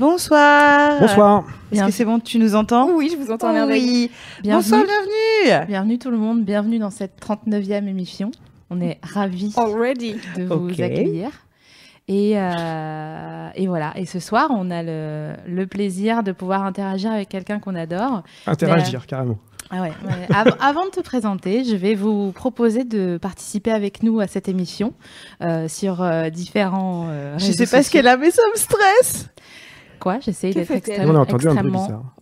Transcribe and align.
Bonsoir. 0.00 0.98
Bonsoir. 0.98 1.44
Est-ce 1.70 1.84
que 1.84 1.90
c'est 1.90 2.06
bon, 2.06 2.20
tu 2.20 2.38
nous 2.38 2.54
entends? 2.54 2.88
Oui, 2.90 3.10
je 3.12 3.22
vous 3.22 3.30
entends 3.30 3.52
bien. 3.52 3.66
Oui. 3.68 4.10
Bienvenue. 4.42 4.62
Bonsoir, 4.62 4.82
bienvenue. 4.86 5.66
Bienvenue 5.68 5.98
tout 5.98 6.10
le 6.10 6.16
monde, 6.16 6.42
bienvenue 6.42 6.78
dans 6.78 6.88
cette 6.88 7.20
39e 7.22 7.86
émission. 7.86 8.30
On 8.70 8.80
est 8.80 8.98
ravis 9.02 9.52
Already. 9.58 10.16
de 10.38 10.44
vous 10.44 10.70
accueillir. 10.70 11.28
Et, 12.08 12.32
euh, 12.40 13.48
et 13.54 13.66
voilà, 13.66 13.92
et 13.94 14.06
ce 14.06 14.20
soir, 14.20 14.48
on 14.52 14.70
a 14.70 14.82
le, 14.82 15.34
le 15.46 15.66
plaisir 15.66 16.22
de 16.22 16.32
pouvoir 16.32 16.64
interagir 16.64 17.12
avec 17.12 17.28
quelqu'un 17.28 17.58
qu'on 17.58 17.74
adore. 17.74 18.22
Interagir, 18.46 19.06
carrément. 19.06 19.36
Ah 19.70 19.82
ouais, 19.82 19.92
ouais. 20.04 20.34
Av- 20.34 20.56
avant 20.60 20.86
de 20.86 20.90
te 20.90 21.00
présenter, 21.00 21.62
je 21.62 21.76
vais 21.76 21.94
vous 21.94 22.32
proposer 22.32 22.84
de 22.84 23.18
participer 23.20 23.70
avec 23.70 24.02
nous 24.02 24.18
à 24.18 24.26
cette 24.26 24.48
émission 24.48 24.94
euh, 25.42 25.68
sur 25.68 26.02
euh, 26.02 26.30
différents. 26.30 27.06
euh, 27.10 27.38
Je 27.38 27.52
sais 27.52 27.66
pas 27.66 27.82
ce 27.82 27.90
qu'elle 27.90 28.08
a, 28.08 28.16
mais 28.16 28.30
ça 28.30 28.42
me 28.52 28.58
stresse. 28.58 29.28
Quoi. 30.00 30.18
J'essaye 30.20 30.54
d'être 30.54 30.70
extrêmement, 30.70 31.24
bizarre. 31.86 32.14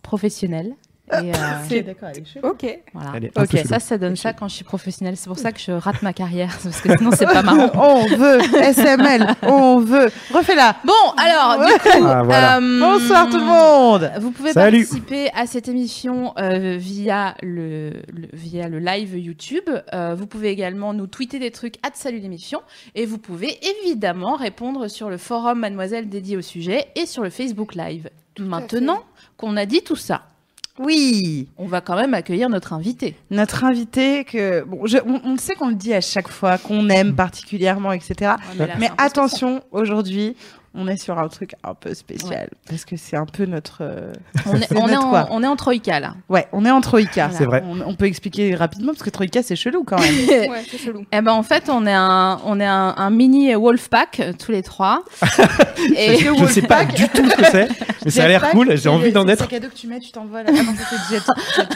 Et, 1.11 1.31
euh, 1.31 1.35
C'est 1.69 1.81
d'accord, 1.81 2.09
elle 2.13 2.21
est 2.21 2.25
chouette. 2.25 2.43
ok. 2.45 2.79
Voilà. 2.93 3.11
Elle 3.15 3.25
est 3.25 3.37
un 3.37 3.43
Ok, 3.43 3.57
ça, 3.67 3.79
ça 3.79 3.97
donne 3.97 4.15
ça 4.15 4.33
quand 4.33 4.47
je 4.47 4.55
suis 4.55 4.63
professionnelle. 4.63 5.17
C'est 5.17 5.27
pour 5.27 5.39
ça 5.39 5.51
que 5.51 5.59
je 5.59 5.71
rate 5.71 6.01
ma 6.01 6.13
carrière, 6.13 6.57
parce 6.63 6.81
que 6.81 6.97
sinon 6.97 7.11
c'est 7.15 7.25
pas 7.25 7.41
marrant. 7.41 7.69
on 7.75 8.05
veut 8.15 8.39
SML, 8.73 9.27
on 9.43 9.79
veut. 9.79 10.09
Refais-la. 10.33 10.75
Bon, 10.85 10.93
alors, 11.17 11.65
du 11.65 11.73
coup, 11.73 12.05
Ah, 12.05 12.23
voilà. 12.23 12.57
euh, 12.57 12.79
Bonsoir 12.79 13.29
tout 13.29 13.37
le 13.37 13.45
monde. 13.45 14.11
Vous 14.21 14.31
pouvez 14.31 14.53
Salut. 14.53 14.79
participer 14.85 15.29
à 15.35 15.45
cette 15.47 15.67
émission 15.67 16.33
euh, 16.37 16.75
via, 16.79 17.35
le, 17.41 17.89
le- 18.13 18.29
via 18.33 18.67
le 18.69 18.79
live 18.79 19.17
YouTube. 19.17 19.69
Euh, 19.93 20.15
vous 20.15 20.27
pouvez 20.27 20.49
également 20.49 20.93
nous 20.93 21.07
tweeter 21.07 21.39
des 21.39 21.51
trucs 21.51 21.75
à 21.83 21.89
salut 21.93 22.19
l'émission. 22.19 22.61
Et 22.95 23.05
vous 23.05 23.17
pouvez 23.17 23.57
évidemment 23.83 24.35
répondre 24.35 24.87
sur 24.87 25.09
le 25.09 25.17
forum 25.17 25.59
Mademoiselle 25.59 26.09
dédié 26.09 26.37
au 26.37 26.41
sujet 26.41 26.87
et 26.95 27.05
sur 27.05 27.23
le 27.23 27.29
Facebook 27.29 27.75
Live. 27.75 28.09
Maintenant 28.39 29.03
qu'on 29.37 29.57
a 29.57 29.65
dit 29.65 29.81
tout 29.81 29.95
ça, 29.97 30.21
Oui, 30.79 31.49
on 31.57 31.65
va 31.67 31.81
quand 31.81 31.95
même 31.97 32.13
accueillir 32.13 32.47
notre 32.49 32.71
invité. 32.73 33.15
notre 33.31 33.65
invité 33.65 34.23
que 34.23 34.63
bon, 34.63 34.85
je- 34.85 34.97
on, 35.05 35.19
on 35.25 35.37
sait 35.37 35.53
qu'on 35.55 35.67
le 35.67 35.75
dit 35.75 35.93
à 35.93 35.99
chaque 36.01 36.29
fois 36.29 36.57
qu'on 36.57 36.87
aime 36.89 37.15
particulièrement, 37.15 37.91
etc. 37.91 38.31
Mais 38.79 38.89
attention, 38.97 39.61
aujourd'hui, 39.71 40.35
on 40.75 40.87
est 40.87 40.97
sur 40.97 41.17
un 41.19 41.27
truc 41.27 41.53
un 41.63 41.73
peu 41.73 41.93
spécial 41.93 42.49
parce 42.69 42.85
que 42.85 42.95
c'est 42.97 43.17
un 43.17 43.25
peu 43.25 43.45
notre. 43.45 43.79
euh, 43.81 44.13
On 44.45 44.55
est, 44.55 44.73
on 44.75 44.87
est 44.87 44.95
en, 44.95 45.27
on 45.31 45.43
est 45.43 45.47
en 45.47 45.55
Troïka 45.55 45.99
là. 45.99 46.15
Ouais, 46.29 46.47
on 46.51 46.65
est 46.65 46.71
en 46.71 46.81
Troïka. 46.81 47.27
Voilà. 47.27 47.37
C'est 47.37 47.45
vrai. 47.45 47.63
On, 47.65 47.81
on 47.81 47.95
peut 47.95 48.05
expliquer 48.05 48.53
rapidement 48.55 48.91
parce 48.93 49.03
que 49.03 49.09
Troïka 49.09 49.41
c'est 49.43 49.55
chelou 49.55 49.83
quand 49.83 49.99
même. 49.99 50.13
Ouais, 50.49 50.63
c'est 50.69 50.77
chelou. 50.77 51.03
Eh 51.11 51.21
ben 51.21 51.31
en 51.33 51.43
fait, 51.43 51.69
on 51.69 51.85
est 51.85 51.93
un, 51.93 52.39
on 52.45 52.59
est 52.59 52.65
un, 52.65 52.93
un 52.97 53.09
mini 53.09 53.53
Wolfpack 53.55 54.19
euh, 54.19 54.33
tous 54.37 54.51
les 54.51 54.61
trois. 54.63 55.03
Et 55.95 56.17
Je 56.17 56.45
sais 56.47 56.61
pas 56.61 56.85
du 56.85 57.07
tout 57.09 57.29
ce 57.29 57.35
que 57.35 57.45
c'est, 57.45 57.67
mais 58.05 58.11
ça 58.11 58.23
a 58.23 58.27
l'air 58.27 58.49
cool. 58.51 58.77
J'ai 58.77 58.89
envie 58.89 59.11
d'en 59.11 59.27
être. 59.27 59.47
C'est 59.49 59.55
à 59.55 59.59
dos 59.59 59.67
que 59.69 59.73
tu 59.75 59.87
mets, 59.87 59.99
tu 59.99 60.11
t'envoles. 60.11 60.45
Ah. 60.47 60.51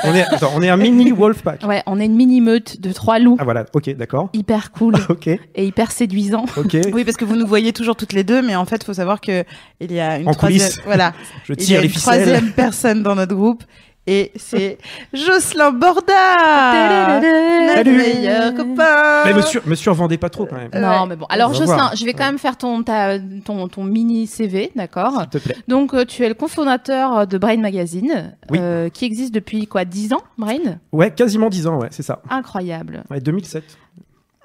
On 0.03 0.13
est, 0.13 0.21
attends, 0.23 0.51
on 0.55 0.61
est 0.61 0.69
un 0.69 0.77
mini 0.77 1.11
Wolfpack. 1.11 1.63
ouais, 1.65 1.83
on 1.85 1.99
est 1.99 2.05
une 2.05 2.15
mini 2.15 2.41
meute 2.41 2.79
de 2.81 2.91
trois 2.91 3.19
loups 3.19 3.37
Ah 3.39 3.43
voilà, 3.43 3.65
ok, 3.73 3.95
d'accord. 3.95 4.29
hyper 4.33 4.71
cool 4.71 4.95
Ok, 5.09 5.27
et 5.27 5.65
hyper 5.65 5.91
séduisants. 5.91 6.45
ok. 6.57 6.77
Oui, 6.93 7.03
parce 7.03 7.17
que 7.17 7.25
vous 7.25 7.35
nous 7.35 7.47
voyez 7.47 7.73
toujours 7.73 7.95
toutes 7.95 8.13
les 8.13 8.23
deux, 8.23 8.41
mais 8.41 8.55
en 8.55 8.65
fait, 8.65 8.82
il 8.83 8.85
faut 8.85 8.93
savoir 8.93 9.19
que 9.21 9.43
il 9.79 9.91
y 9.91 9.99
a 9.99 10.19
une 10.19 10.27
En 10.29 10.33
troisième, 10.33 10.61
coulisses. 10.61 10.81
voilà, 10.85 11.13
Je 11.45 11.53
il 11.53 11.59
y 11.59 11.63
a 11.63 11.65
tire 11.65 11.81
les 11.81 11.87
une 11.87 11.93
ficelles. 11.93 12.21
troisième 12.23 12.51
personne 12.51 13.01
dans 13.03 13.15
notre 13.15 13.33
groupe, 13.35 13.63
et 14.05 14.31
c'est 14.35 14.77
Jocelyn 15.13 15.71
Borda, 15.71 17.21
notre 17.21 17.73
Salut. 17.75 17.95
meilleur 17.97 18.53
copain. 18.53 19.23
Mais 19.25 19.33
monsieur, 19.33 19.61
me 19.65 19.75
survendez 19.75 20.17
pas 20.17 20.29
trop 20.29 20.45
quand 20.45 20.57
même. 20.57 20.69
Non, 20.73 20.89
Ouais. 21.03 21.07
mais 21.09 21.15
bon. 21.15 21.25
Alors 21.29 21.49
va 21.51 21.55
Jocelyn, 21.57 21.75
voir. 21.75 21.95
je 21.95 22.03
vais 22.05 22.13
quand 22.13 22.25
même 22.25 22.37
faire 22.37 22.57
ton 22.57 22.83
ta, 22.83 23.17
ton, 23.45 23.67
ton 23.69 23.83
mini 23.85 24.27
CV, 24.27 24.71
d'accord 24.75 25.21
S'il 25.21 25.29
te 25.29 25.37
plaît. 25.37 25.55
Donc 25.69 25.93
euh, 25.93 26.03
tu 26.05 26.23
es 26.23 26.27
le 26.27 26.33
cofondateur 26.33 27.27
de 27.27 27.37
Brain 27.37 27.57
Magazine, 27.57 28.35
Oui. 28.49 28.57
euh, 28.61 28.89
qui 28.89 29.05
existe 29.05 29.33
depuis 29.33 29.67
quoi 29.67 29.85
10 29.85 30.11
ans, 30.13 30.21
Brain? 30.37 30.79
Ouais, 30.91 31.11
quasiment 31.11 31.49
10 31.49 31.67
ans, 31.67 31.77
ouais, 31.79 31.87
c'est 31.91 32.03
ça. 32.03 32.21
Incroyable, 32.29 33.03
Ouais, 33.09 33.21
2007. 33.21 33.63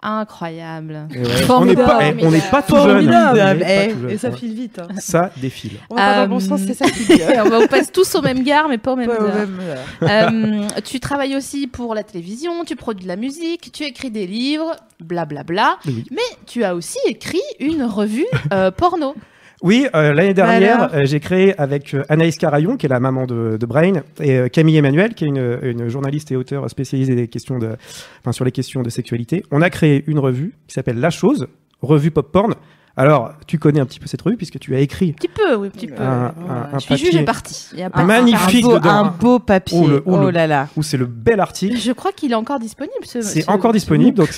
Incroyable. 0.03 1.07
Ouais, 1.11 1.17
on 1.19 1.23
n'est 1.23 1.35
Formidable. 1.45 1.87
pas, 1.89 2.01
eh, 2.07 2.27
on 2.27 2.31
n'est 2.31 2.41
pas 2.51 2.63
tout 2.63 2.77
jeune. 2.77 2.85
Formidable. 2.85 3.41
On 3.41 3.55
n'est 3.55 3.61
pas 3.65 3.85
Eh, 3.85 3.93
tout 3.93 4.01
jeune. 4.03 4.11
et 4.11 4.19
ça 4.19 4.31
file 4.33 4.55
vite. 4.55 4.79
hein. 4.79 4.89
Ça 4.99 5.31
défile. 5.37 5.73
On 5.91 5.95
va 5.97 6.01
pas 6.03 6.15
dans 6.17 6.23
le 6.23 6.29
bon 6.29 6.37
Euh, 6.37 6.41
sens, 6.41 6.61
c'est 6.67 6.75
ça 6.75 6.89
qui 6.91 7.05
dit. 7.05 7.21
Et 7.21 7.41
on 7.41 7.61
vous 7.61 7.67
passe 7.69 7.91
tous 7.93 8.15
au 8.15 8.23
même 8.23 8.43
gare, 8.43 8.69
mais 8.69 8.79
pas 8.79 8.93
au 8.93 8.97
même 8.97 9.09
Pas 9.09 9.21
au 9.21 9.25
heure. 9.27 9.35
même, 9.35 9.59
euh, 9.61 9.77
Euh, 10.03 10.67
tu 10.85 11.01
travailles 11.01 11.37
aussi 11.37 11.67
pour 11.67 11.95
la 11.95 12.03
télévision, 12.03 12.65
tu 12.65 12.77
produis 12.77 13.05
de 13.05 13.09
la 13.09 13.17
musique, 13.17 13.71
tu 13.73 13.85
écris 13.85 14.11
des 14.11 14.27
livres, 14.27 14.77
blablabla. 15.01 15.79
Oui. 15.87 16.05
Mais 16.11 16.19
tu 16.47 16.65
as 16.65 16.75
aussi 16.75 16.99
écrit 17.07 17.41
une 17.61 17.83
revue 17.85 18.27
euh, 18.53 18.71
porno. 18.71 19.15
Oui, 19.63 19.87
euh, 19.95 20.13
l'année 20.13 20.39
Alors 20.39 20.47
dernière, 20.47 20.95
euh, 20.95 21.05
j'ai 21.05 21.19
créé 21.19 21.59
avec 21.59 21.93
euh, 21.93 22.05
Anaïs 22.09 22.37
Carayon, 22.39 22.77
qui 22.77 22.87
est 22.87 22.89
la 22.89 23.01
maman 23.01 23.27
de, 23.27 23.57
de 23.57 23.67
Brain, 23.67 24.03
et 24.21 24.49
Camille 24.51 24.77
Emmanuel, 24.77 25.15
qui 25.15 25.25
est 25.25 25.29
une, 25.29 25.59
une 25.63 25.89
journaliste 25.89 26.31
et 26.31 26.37
auteure 26.37 26.69
spécialisée 26.71 27.17
des 27.17 27.27
questions 27.29 27.59
de, 27.59 27.77
enfin, 28.21 28.33
sur 28.33 28.45
les 28.45 28.53
questions 28.53 28.83
de 28.83 28.91
sexualité. 28.91 29.43
On 29.51 29.61
a 29.61 29.71
créé 29.71 30.05
une 30.07 30.21
revue 30.21 30.55
qui 30.69 30.75
s'appelle 30.75 31.01
La 31.01 31.11
Chose, 31.11 31.49
revue 31.83 32.11
pop 32.11 32.31
porn. 32.31 32.55
Alors, 32.99 33.33
tu 33.47 33.59
connais 33.59 33.79
un 33.81 33.87
petit 33.87 34.01
peu 34.01 34.07
cette 34.09 34.21
revue 34.23 34.37
puisque 34.37 34.59
tu 34.59 34.75
as 34.75 34.81
écrit 34.81 35.11
Un 35.11 35.13
petit 35.13 35.29
peu, 35.29 35.55
oui, 35.55 35.69
un 35.69 35.71
petit 35.71 35.87
peu. 35.87 36.03
un, 36.03 36.33
Voilà. 36.37 36.55
un- 36.73 36.75
un 36.75 36.79
je 36.79 36.85
suis 36.85 36.97
juge 36.97 37.09
et 37.09 37.11
papier 37.13 37.25
partie. 37.25 37.69
Il 37.73 37.79
y 37.79 37.83
a 37.85 37.91
pas- 37.91 38.01
Un 38.01 38.05
magnifique 38.05 38.65
un 38.65 38.69
beau, 38.69 38.75
dedans. 38.79 38.91
un 38.91 39.05
beau 39.05 39.39
papier. 39.39 39.79
Oh, 39.81 40.03
Oh, 40.05 40.13
oh, 40.15 40.21
le- 40.25 40.31
là 40.31 40.47
là. 40.49 40.69
où 40.77 40.83
c'est 40.83 40.97
le 40.97 41.07
bel 41.07 41.39
article. 41.41 41.77
Je 41.77 41.93
crois 41.93 42.11
qu'il 42.13 42.33
est 42.33 42.35
encore 42.35 42.59
disponible. 42.59 42.95
Ce, 43.05 43.23
C'est 43.23 43.43
ce- 43.43 43.51
encore 43.51 43.73
disponible. 43.73 44.17
Donc, 44.17 44.29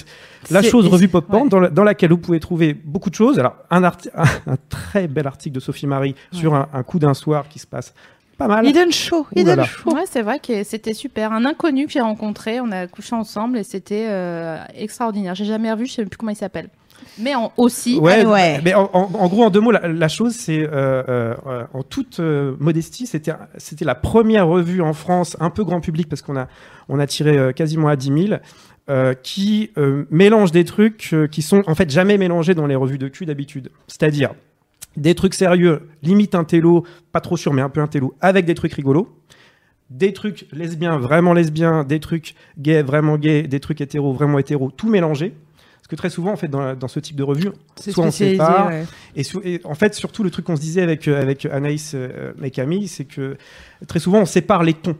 la 0.50 0.62
chose 0.62 0.86
revue 0.86 1.08
pop 1.08 1.26
porn 1.26 1.44
ouais. 1.44 1.48
dans, 1.48 1.58
la- 1.60 1.70
dans 1.70 1.84
laquelle 1.84 2.10
vous 2.10 2.18
pouvez 2.18 2.38
trouver 2.38 2.74
beaucoup 2.74 3.08
de 3.10 3.14
choses. 3.14 3.38
Alors, 3.38 3.56
un, 3.70 3.82
arti- 3.82 4.10
un, 4.14 4.24
un 4.52 4.56
très 4.68 5.08
bel 5.08 5.26
article 5.26 5.54
de 5.54 5.60
Sophie 5.60 5.86
Marie 5.86 6.14
sur 6.30 6.54
un, 6.54 6.68
un 6.74 6.82
coup 6.82 6.98
d'un 6.98 7.14
soir 7.14 7.48
qui 7.48 7.58
se 7.58 7.66
passe 7.66 7.94
pas 8.36 8.46
mal. 8.46 8.66
Il 8.66 8.72
donne 8.74 8.92
chaud. 8.92 9.26
Il 9.36 9.44
donne 9.44 9.56
là. 9.56 9.64
chaud. 9.64 9.94
Ouais, 9.94 10.04
c'est 10.10 10.22
vrai 10.22 10.38
que 10.38 10.64
c'était 10.64 10.94
super. 10.94 11.32
Un 11.32 11.44
inconnu 11.46 11.86
que 11.86 11.92
j'ai 11.92 12.00
rencontré, 12.00 12.60
on 12.60 12.70
a 12.72 12.86
couché 12.86 13.14
ensemble 13.16 13.56
et 13.58 13.64
c'était 13.64 14.06
euh, 14.08 14.58
extraordinaire. 14.74 15.34
J'ai 15.34 15.44
jamais 15.46 15.72
revu, 15.72 15.86
je 15.86 15.92
sais 15.92 16.04
plus 16.04 16.16
comment 16.18 16.32
il 16.32 16.36
s'appelle. 16.36 16.68
Mais 17.18 17.34
en, 17.34 17.52
aussi, 17.56 17.98
Ouais, 17.98 18.24
ouais. 18.24 18.60
mais 18.64 18.74
en, 18.74 18.88
en- 18.92 19.10
en 19.12 19.28
gros, 19.28 19.44
en 19.44 19.50
deux 19.50 19.60
mots, 19.60 19.70
la, 19.72 19.88
la 19.88 20.08
chose, 20.08 20.34
c'est 20.34 20.60
euh, 20.62 21.02
euh, 21.46 21.64
en 21.74 21.82
toute 21.82 22.20
euh, 22.20 22.54
modestie, 22.60 23.06
c'était 23.06 23.32
c'était 23.58 23.84
la 23.84 23.94
première 23.94 24.46
revue 24.46 24.80
en 24.80 24.92
France, 24.92 25.36
un 25.40 25.50
peu 25.50 25.64
grand 25.64 25.80
public, 25.80 26.08
parce 26.08 26.22
qu'on 26.22 26.36
a 26.36 26.48
on 26.88 26.98
a 26.98 27.06
tiré 27.06 27.52
quasiment 27.54 27.88
à 27.88 27.96
10 27.96 28.26
000, 28.28 28.40
euh, 28.88 29.14
qui 29.14 29.70
mélange 30.10 30.50
des 30.52 30.64
trucs 30.64 31.14
qui 31.30 31.42
sont 31.42 31.62
en 31.66 31.74
fait 31.74 31.90
jamais 31.90 32.16
mélangés 32.18 32.54
dans 32.54 32.66
les 32.66 32.76
revues 32.76 32.98
de 32.98 33.08
cul 33.08 33.26
d'habitude. 33.26 33.70
C'est-à-dire 33.86 34.30
des 34.96 35.14
trucs 35.14 35.34
sérieux, 35.34 35.88
limite 36.02 36.34
un 36.34 36.42
télo, 36.44 36.84
pas 37.12 37.20
trop 37.20 37.36
sûr, 37.36 37.52
mais 37.52 37.62
un 37.62 37.68
peu 37.68 37.80
un 37.80 37.86
télo, 37.86 38.14
avec 38.20 38.44
des 38.46 38.54
trucs 38.54 38.72
rigolos. 38.72 39.08
Des 39.90 40.12
trucs 40.12 40.46
lesbiens, 40.52 40.98
vraiment 40.98 41.32
lesbiens, 41.32 41.82
des 41.82 41.98
trucs 41.98 42.36
gays, 42.58 42.82
vraiment 42.82 43.18
gays, 43.18 43.42
des 43.48 43.58
trucs 43.58 43.80
hétéros, 43.80 44.12
vraiment 44.12 44.38
hétéros, 44.38 44.70
tout 44.70 44.88
mélangé. 44.88 45.34
Parce 45.90 45.96
que 45.96 46.06
très 46.06 46.10
souvent, 46.10 46.30
en 46.30 46.36
fait, 46.36 46.46
dans, 46.46 46.76
dans 46.76 46.86
ce 46.86 47.00
type 47.00 47.16
de 47.16 47.24
revue, 47.24 47.48
C'est 47.74 47.90
soit 47.90 48.04
on 48.04 48.12
sépare, 48.12 48.68
ouais. 48.68 48.84
et, 49.16 49.60
en 49.64 49.74
fait, 49.74 49.92
surtout, 49.92 50.22
le 50.22 50.30
truc 50.30 50.44
qu'on 50.44 50.54
se 50.54 50.60
disait 50.60 50.82
avec, 50.82 51.08
euh, 51.08 51.20
avec 51.20 51.46
Anaïs 51.46 51.94
euh, 51.96 52.32
et 52.44 52.52
Camille, 52.52 52.86
c'est 52.86 53.06
que 53.06 53.36
très 53.88 53.98
souvent, 53.98 54.20
on 54.20 54.24
sépare 54.24 54.62
les 54.62 54.74
tons. 54.74 54.94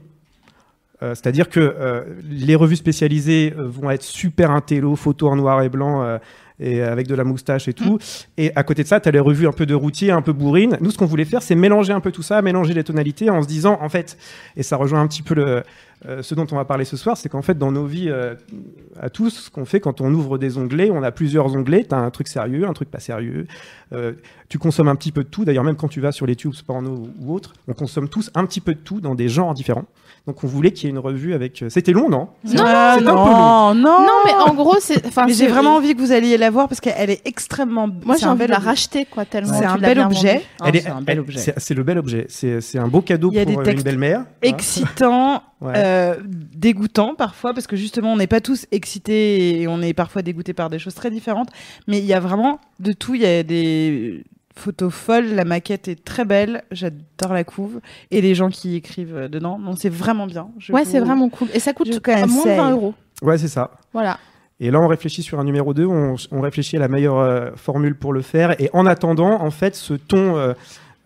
Euh, 1.03 1.15
C'est-à-dire 1.15 1.49
que 1.49 1.61
euh, 1.61 2.03
les 2.29 2.57
revues 2.57 2.75
spécialisées 2.75 3.55
vont 3.57 3.89
être 3.91 4.03
super 4.03 4.51
intello, 4.51 4.97
photos 4.97 5.31
en 5.31 5.37
noir 5.37 5.63
et 5.63 5.69
blanc, 5.69 6.19
et 6.61 6.83
avec 6.83 7.07
de 7.07 7.15
la 7.15 7.25
moustache 7.25 7.69
et 7.69 7.73
tout. 7.73 7.99
Et 8.37 8.53
à 8.55 8.63
côté 8.63 8.83
de 8.83 8.89
ça, 8.89 9.01
tu 9.01 9.09
as 9.09 9.13
les 9.13 9.21
revues 9.21 9.49
un 9.49 9.53
peu 9.53 9.67
de 9.67 9.75
routier, 9.75 10.11
un 10.11 10.23
peu 10.23 10.33
bourrine. 10.33 10.77
Nous, 10.81 10.91
ce 10.91 10.99
qu'on 10.99 11.07
voulait 11.07 11.25
faire, 11.25 11.43
c'est 11.43 11.55
mélanger 11.55 11.93
un 11.93 12.01
peu 12.01 12.13
tout 12.13 12.23
ça, 12.23 12.43
mélanger 12.43 12.75
les 12.75 12.85
tonalités 12.85 13.31
en 13.31 13.43
se 13.43 13.49
disant, 13.49 13.79
en 13.81 13.89
fait, 13.89 14.19
et 14.57 14.63
ça 14.63 14.77
rejoint 14.77 15.01
un 15.01 15.07
petit 15.07 15.23
peu 15.23 15.35
le, 15.35 15.63
euh, 16.07 16.23
ce 16.23 16.35
dont 16.35 16.47
on 16.51 16.57
va 16.57 16.65
parler 16.65 16.87
ce 16.87 16.97
soir, 16.97 17.17
c'est 17.17 17.29
qu'en 17.29 17.43
fait, 17.43 17.59
dans 17.59 17.73
nos 17.73 17.85
vies 17.85 18.09
euh, 18.09 18.35
à 18.99 19.11
tous, 19.11 19.31
ce 19.31 19.51
qu'on 19.51 19.67
fait 19.67 19.81
quand 19.81 20.01
on 20.01 20.13
ouvre 20.15 20.39
des 20.39 20.57
onglets, 20.57 20.91
on 20.91 21.03
a 21.03 21.13
plusieurs 21.13 21.55
onglets. 21.55 21.85
Tu 21.85 21.95
as 21.95 21.99
un 21.99 22.11
truc 22.11 22.29
sérieux, 22.29 22.67
un 22.67 22.73
truc 22.73 22.91
pas 22.91 23.01
sérieux. 23.01 23.47
Euh, 23.93 24.13
tu 24.49 24.59
consommes 24.59 24.89
un 24.89 24.97
petit 24.97 25.13
peu 25.13 25.25
de 25.25 25.29
tout. 25.29 25.45
D'ailleurs, 25.45 25.65
même 25.65 25.77
quand 25.77 25.89
tu 25.89 26.01
vas 26.01 26.13
sur 26.13 26.27
les 26.27 26.37
tubes 26.37 26.55
porno 26.67 27.09
ou 27.21 27.35
autres, 27.35 27.53
on 27.69 27.75
consomme 27.75 28.09
tous 28.09 28.31
un 28.35 28.47
petit 28.47 28.61
peu 28.61 28.75
de 28.75 28.81
tout 28.81 29.01
dans 29.01 29.15
des 29.15 29.29
genres 29.29 29.53
différents. 29.53 29.87
Donc, 30.27 30.45
on 30.45 30.47
voulait 30.47 30.71
qu'il 30.73 30.85
y 30.85 30.87
ait 30.89 30.91
une 30.91 30.99
revue 30.99 31.35
avec. 31.35 31.65
C'était 31.69 31.93
long, 31.93 32.09
non? 32.09 32.29
Non, 32.45 32.51
C'était 32.51 32.61
un 32.61 32.97
peu 32.99 33.05
long. 33.05 33.15
non, 33.15 33.75
non, 33.75 34.01
Non, 34.01 34.07
mais 34.27 34.33
en 34.35 34.55
gros, 34.55 34.77
c'est. 34.81 35.03
J'ai 35.29 35.47
vraiment 35.49 35.77
envie 35.77 35.95
que 35.95 36.01
vous 36.01 36.13
alliez 36.13 36.37
la 36.37 36.51
voir 36.51 36.69
parce 36.69 36.81
qu'elle 36.81 37.11
est 37.11 37.27
extrêmement. 37.27 37.89
Moi, 38.05 38.17
j'ai 38.19 38.27
envie 38.27 38.47
de 38.47 38.51
la 38.51 38.59
racheter, 38.59 39.07
quoi, 39.07 39.25
tellement. 39.25 39.55
C'est 39.59 39.65
un 39.65 39.79
bel 39.79 39.99
objet. 40.01 40.43
Elle 40.65 40.77
est- 40.77 40.81
c'est 40.83 40.89
un 40.91 41.01
bel 41.01 41.21
objet. 41.21 41.55
C'est 41.57 41.75
le 41.75 41.83
bel 41.83 41.99
objet. 41.99 42.27
C'est 42.29 42.61
c'est 42.61 42.79
un 42.79 42.89
beau 42.89 43.01
cadeau 43.01 43.31
Il 43.33 43.37
y 43.37 43.41
a 43.41 43.45
pour 43.45 43.53
des 43.55 43.59
euh, 43.61 43.63
textes 43.65 43.79
une 43.79 43.85
belle-mère. 43.93 44.21
hein. 44.21 44.27
excitant, 44.43 45.43
Ouais. 45.61 45.73
euh, 45.77 46.15
dégoûtant 46.55 47.15
parfois, 47.15 47.53
parce 47.55 47.67
que 47.67 47.77
justement, 47.77 48.13
on 48.13 48.17
n'est 48.17 48.27
pas 48.27 48.41
tous 48.41 48.67
excités 48.73 49.61
et 49.61 49.69
on 49.69 49.83
est 49.83 49.93
parfois 49.95 50.23
dégoûtés 50.23 50.53
par 50.55 50.71
des 50.71 50.79
choses 50.79 50.95
très 50.95 51.11
différentes. 51.11 51.49
Mais 51.87 51.99
il 51.99 52.05
y 52.07 52.15
a 52.15 52.21
vraiment 52.21 52.61
de 52.79 52.93
tout. 52.93 53.15
Il 53.15 53.23
y 53.23 53.27
a 53.27 53.43
des 53.43 54.25
photos 54.61 54.93
folles, 54.93 55.35
la 55.35 55.45
maquette 55.45 55.89
est 55.89 56.05
très 56.05 56.25
belle, 56.25 56.63
j'adore 56.71 57.33
la 57.33 57.45
couve 57.45 57.81
et 58.11 58.21
les 58.21 58.35
gens 58.35 58.49
qui 58.51 58.77
écrivent 58.77 59.17
euh, 59.17 59.29
dedans. 59.29 59.59
Non, 59.59 59.75
c'est 59.77 59.89
vraiment 59.89 60.27
bien. 60.27 60.49
Je 60.59 60.73
Ouais, 60.73 60.85
vous- 60.85 60.91
c'est 60.91 61.01
vraiment 61.01 61.29
cool. 61.29 61.49
Et 61.55 61.61
ça 61.61 61.73
coûte 61.73 61.89
je 61.93 62.13
à 62.13 62.27
moins 62.27 62.45
de 62.45 62.49
20 62.51 62.57
conseille. 62.57 62.73
euros. 62.73 62.95
Ouais, 63.23 63.39
c'est 63.39 63.49
ça. 63.49 63.71
Voilà. 63.93 64.19
Et 64.61 64.71
là, 64.71 64.79
on 64.81 64.89
réfléchit 64.89 65.23
sur 65.23 65.41
un 65.41 65.45
numéro 65.45 65.73
2, 65.75 65.87
on, 65.87 66.17
on 66.33 66.41
réfléchit 66.41 66.77
à 66.77 66.81
la 66.81 66.89
meilleure 66.89 67.19
euh, 67.19 67.51
formule 67.57 67.95
pour 67.95 68.13
le 68.13 68.21
faire. 68.23 68.61
Et 68.61 68.69
en 68.75 68.85
attendant, 68.87 69.41
en 69.43 69.51
fait, 69.51 69.75
ce 69.75 69.95
ton 69.95 70.37
euh, 70.37 70.53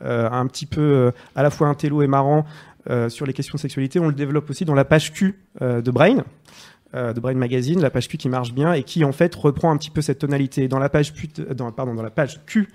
euh, 0.05 0.29
un 0.31 0.47
petit 0.49 0.67
peu 0.67 0.81
euh, 0.81 1.11
à 1.37 1.43
la 1.45 1.51
fois 1.51 1.69
intello 1.69 2.03
et 2.03 2.07
marrant 2.09 2.45
euh, 2.91 3.09
sur 3.09 3.25
les 3.27 3.33
questions 3.33 3.55
de 3.55 3.61
sexualité, 3.61 4.01
on 4.01 4.09
le 4.09 4.13
développe 4.15 4.51
aussi 4.51 4.65
dans 4.65 4.75
la 4.75 4.85
page 4.85 5.13
Q 5.13 5.37
euh, 5.63 5.81
de 5.81 5.91
Brain. 5.91 6.25
Euh, 6.95 7.13
de 7.13 7.21
Brain 7.21 7.35
Magazine, 7.35 7.81
la 7.81 7.91
page 7.91 8.09
Q 8.09 8.17
qui 8.17 8.29
marche 8.29 8.53
bien 8.53 8.73
et 8.73 8.83
qui 8.85 9.05
en 9.05 9.13
fait 9.13 9.35
reprend 9.35 9.71
un 9.73 9.77
petit 9.77 9.91
peu 9.91 10.01
cette 10.01 10.19
tonalité. 10.21 10.69
Dans 10.69 10.79
la 10.79 10.89
page, 10.89 11.13
Q, 11.13 11.29
dans, 11.55 11.73
pardon, 11.73 11.95
dans 11.95 12.03
la 12.03 12.11
page 12.11 12.41
Q 12.47 12.69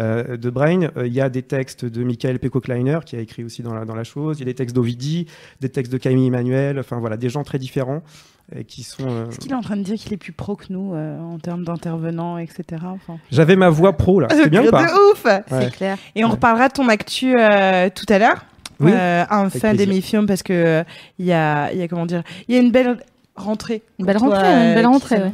euh, 0.00 0.36
de 0.36 0.50
Brain, 0.50 0.88
euh, 0.96 1.06
il 1.06 1.12
y 1.12 1.20
a 1.20 1.28
des 1.28 1.42
textes 1.42 1.84
de 1.84 2.02
Michael 2.04 2.38
Pecco 2.38 2.60
Kleiner 2.60 2.98
qui 3.04 3.16
a 3.16 3.20
écrit 3.20 3.44
aussi 3.44 3.62
dans 3.62 3.74
la, 3.74 3.84
dans 3.84 3.94
la 3.94 4.04
chose, 4.04 4.38
il 4.38 4.40
y 4.40 4.42
a 4.42 4.46
des 4.46 4.54
textes 4.54 4.74
d'Ovidi, 4.74 5.26
des 5.60 5.68
textes 5.68 5.92
de 5.92 5.98
Camille 5.98 6.26
Emmanuel, 6.28 6.78
enfin 6.78 6.98
voilà, 6.98 7.16
des 7.16 7.28
gens 7.28 7.42
très 7.44 7.58
différents 7.58 8.02
et 8.54 8.64
qui 8.64 8.82
sont. 8.82 9.06
euh, 9.08 9.28
Est-ce 9.30 9.38
qu'il 9.38 9.52
est 9.52 9.56
en 9.56 9.62
train 9.62 9.76
de 9.76 9.82
dire 9.82 9.96
qu'il 9.96 10.12
est 10.12 10.18
plus 10.18 10.32
pro 10.32 10.54
que 10.54 10.66
nous 10.68 10.92
euh, 10.94 11.18
en 11.18 11.38
termes 11.38 11.64
d'intervenants, 11.64 12.36
etc. 12.38 12.62
Enfin, 12.84 13.18
J'avais 13.30 13.56
ma 13.56 13.70
voix 13.70 13.96
pro 13.96 14.20
là, 14.20 14.28
c'était 14.30 14.50
bien 14.50 14.66
ou 14.66 14.70
pas? 14.70 14.84
De 14.84 15.12
ouf 15.12 15.24
Ouais. 15.24 15.42
C'est 15.48 15.72
clair. 15.74 15.96
Et 16.14 16.24
on 16.24 16.28
reparlera 16.28 16.68
de 16.68 16.74
ton 16.74 16.88
actu 16.88 17.34
euh, 17.38 17.88
tout 17.94 18.04
à 18.12 18.18
l'heure. 18.18 18.44
Oui, 18.80 18.90
euh, 18.92 19.22
en 19.30 19.48
fin 19.48 19.70
plaisir. 19.70 19.74
d'émission 19.76 20.26
parce 20.26 20.42
que 20.42 20.52
euh, 20.52 20.84
il 21.20 21.26
y 21.26 21.32
a, 21.32 21.72
y 21.72 21.80
a 21.80 21.86
comment 21.88 22.06
dire, 22.06 22.22
il 22.48 22.54
y 22.56 22.58
a 22.58 22.60
une 22.60 22.72
belle 22.72 22.98
rentrée. 23.36 23.82
Une 23.98 24.06
belle 24.06 24.18
rentrée, 24.18 24.46
une 24.46 24.70
euh, 24.70 24.74
belle 24.74 24.86
rentrée, 24.86 25.16
ouais. 25.16 25.32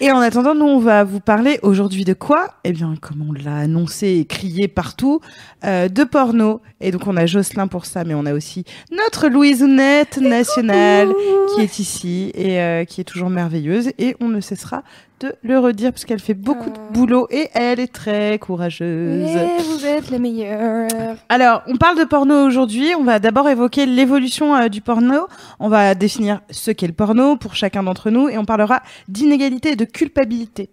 Et 0.00 0.10
en 0.12 0.18
attendant, 0.18 0.54
nous 0.54 0.66
on 0.66 0.78
va 0.78 1.04
vous 1.04 1.20
parler 1.20 1.58
aujourd'hui 1.62 2.04
de 2.04 2.12
quoi? 2.12 2.48
Eh 2.64 2.72
bien, 2.72 2.94
comme 3.00 3.24
on 3.26 3.32
l'a 3.32 3.56
annoncé 3.56 4.08
et 4.08 4.24
crié 4.26 4.68
partout, 4.68 5.20
euh, 5.64 5.88
de 5.88 6.04
porno. 6.04 6.60
Et 6.80 6.90
donc 6.90 7.06
on 7.06 7.16
a 7.16 7.24
Jocelyn 7.24 7.66
pour 7.66 7.86
ça, 7.86 8.04
mais 8.04 8.12
on 8.14 8.26
a 8.26 8.34
aussi 8.34 8.64
notre 8.92 9.28
Louisounette 9.28 10.18
nationale 10.18 11.08
qui 11.54 11.62
est 11.62 11.78
ici 11.78 12.30
et 12.34 12.60
euh, 12.60 12.84
qui 12.84 13.00
est 13.00 13.04
toujours 13.04 13.30
merveilleuse. 13.30 13.90
Et 13.98 14.16
on 14.20 14.28
ne 14.28 14.40
cessera 14.40 14.82
de 15.20 15.34
le 15.42 15.58
redire 15.58 15.92
parce 15.92 16.04
qu'elle 16.04 16.18
fait 16.20 16.34
beaucoup 16.34 16.68
de 16.70 16.76
Euh. 16.76 16.92
boulot 16.92 17.26
et 17.30 17.48
elle 17.54 17.80
est 17.80 17.92
très 17.92 18.38
courageuse. 18.38 19.30
Et 19.30 19.62
vous 19.62 19.86
êtes 19.86 20.10
les 20.10 20.18
meilleurs. 20.18 20.88
Alors, 21.28 21.62
on 21.66 21.76
parle 21.76 21.98
de 21.98 22.04
porno 22.04 22.44
aujourd'hui. 22.46 22.88
On 22.98 23.04
va 23.04 23.18
d'abord 23.18 23.48
évoquer 23.48 23.86
l'évolution 23.86 24.54
euh, 24.54 24.68
du 24.68 24.80
porno. 24.82 25.26
On 25.58 25.68
va 25.68 25.94
définir 25.94 26.40
ce 26.50 26.70
qu'est 26.70 26.86
le 26.86 26.92
porno 26.92 27.36
pour 27.36 27.54
chacun 27.54 27.82
d'entre 27.82 28.10
nous 28.10 28.28
et 28.28 28.36
on 28.36 28.44
parlera 28.44 28.82
d'inégalité 29.08 29.70
et 29.72 29.76
de 29.76 29.84
culpabilité, 29.86 30.68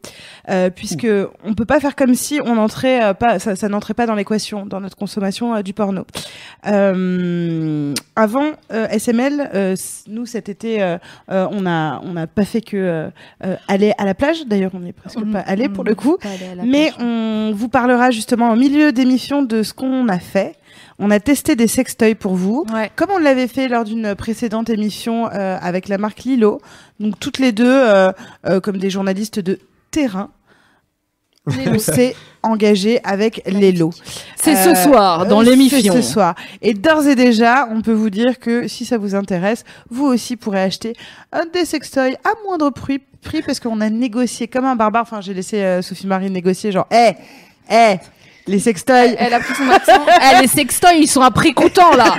Euh, 0.49 0.69
puisque 0.69 1.07
on 1.45 1.53
peut 1.53 1.65
pas 1.65 1.79
faire 1.79 1.95
comme 1.95 2.15
si 2.15 2.39
on 2.43 2.57
entrait 2.57 3.01
euh, 3.03 3.13
pas, 3.13 3.39
ça, 3.39 3.55
ça 3.55 3.69
n'entrait 3.69 3.93
pas 3.93 4.05
dans 4.05 4.15
l'équation 4.15 4.65
dans 4.65 4.81
notre 4.81 4.97
consommation 4.97 5.61
du 5.61 5.73
porno. 5.73 6.05
Euh, 6.67 7.93
avant 8.15 8.51
euh, 8.71 8.87
SML, 8.89 9.49
euh, 9.53 9.75
nous 10.07 10.25
cet 10.25 10.49
été, 10.49 10.97
on 11.29 11.65
a 11.65 12.01
on 12.03 12.13
n'a 12.13 12.27
pas 12.27 12.45
fait 12.45 12.61
que 12.61 13.09
aller 13.67 13.93
à 13.97 14.05
la 14.05 14.13
plage. 14.13 14.32
D'ailleurs, 14.45 14.71
on 14.74 14.80
n'y 14.80 14.89
est 14.89 14.94
presque 14.94 15.24
pas 15.31 15.39
allé 15.39 15.69
pour 15.69 15.83
le 15.83 15.95
coup. 15.95 16.18
Mais 16.63 16.91
on 17.00 17.51
vous 17.56 17.69
parlera 17.69 18.12
justement 18.12 18.51
au 18.51 18.56
milieu 18.56 18.91
d'émission 18.91 19.41
de 19.44 19.63
ce 19.63 19.74
qu'on 19.74 20.07
a 20.09 20.19
fait. 20.19 20.56
On 21.00 21.09
a 21.12 21.19
testé 21.19 21.56
des 21.56 21.68
sextoys 21.68 22.15
pour 22.15 22.35
vous, 22.35 22.65
Ouais. 22.74 22.91
comme 22.95 23.09
on 23.12 23.18
l'avait 23.18 23.47
fait 23.47 23.68
lors 23.68 23.83
d'une 23.83 24.13
précédente 24.15 24.69
émission 24.69 25.27
euh, 25.31 25.57
avec 25.62 25.88
la 25.88 25.97
marque 25.97 26.24
Lilo. 26.24 26.62
Donc 27.00 27.19
toutes 27.19 27.39
les 27.39 27.51
deux, 27.51 27.65
euh, 27.68 28.12
euh, 28.45 28.59
comme 28.59 28.77
des 28.77 28.89
journalistes 28.89 29.39
de 29.39 29.59
terrain, 29.91 30.30
on 31.45 31.79
s'est 31.79 32.15
engagé 32.41 32.99
avec 33.03 33.41
Lélo. 33.45 33.91
C'est 34.35 34.55
Euh, 34.55 34.73
ce 34.75 34.83
soir, 34.83 35.25
dans 35.25 35.41
Euh, 35.41 35.43
l'émission. 35.43 35.93
C'est 35.93 36.01
ce 36.01 36.13
soir. 36.13 36.35
Et 36.61 36.73
d'ores 36.73 37.07
et 37.07 37.15
déjà, 37.15 37.67
on 37.71 37.81
peut 37.81 37.93
vous 37.93 38.09
dire 38.09 38.39
que 38.39 38.67
si 38.67 38.85
ça 38.85 38.97
vous 38.97 39.15
intéresse, 39.15 39.63
vous 39.89 40.05
aussi 40.05 40.35
pourrez 40.37 40.61
acheter 40.61 40.93
un 41.31 41.45
des 41.45 41.65
sextoys 41.65 42.15
à 42.23 42.31
moindre 42.45 42.69
prix, 42.69 42.99
prix 43.21 43.41
parce 43.41 43.59
qu'on 43.59 43.81
a 43.81 43.89
négocié 43.89 44.47
comme 44.47 44.65
un 44.65 44.75
barbare. 44.75 45.03
Enfin, 45.03 45.21
j'ai 45.21 45.33
laissé 45.33 45.61
euh, 45.63 45.81
Sophie 45.81 46.07
Marie 46.07 46.29
négocier, 46.29 46.71
genre, 46.71 46.87
hé, 46.91 47.13
hé, 47.69 47.97
les 48.47 48.59
sextoys. 48.59 49.15
Elle 49.17 49.33
a 49.33 49.39
pris 49.39 49.53
son 49.55 49.69
accent. 49.69 50.05
Eh, 50.37 50.41
les 50.41 50.47
sextoys, 50.47 50.97
ils 50.99 51.07
sont 51.07 51.21
à 51.21 51.31
prix 51.31 51.53
coûtant, 51.53 51.95
là. 51.95 52.15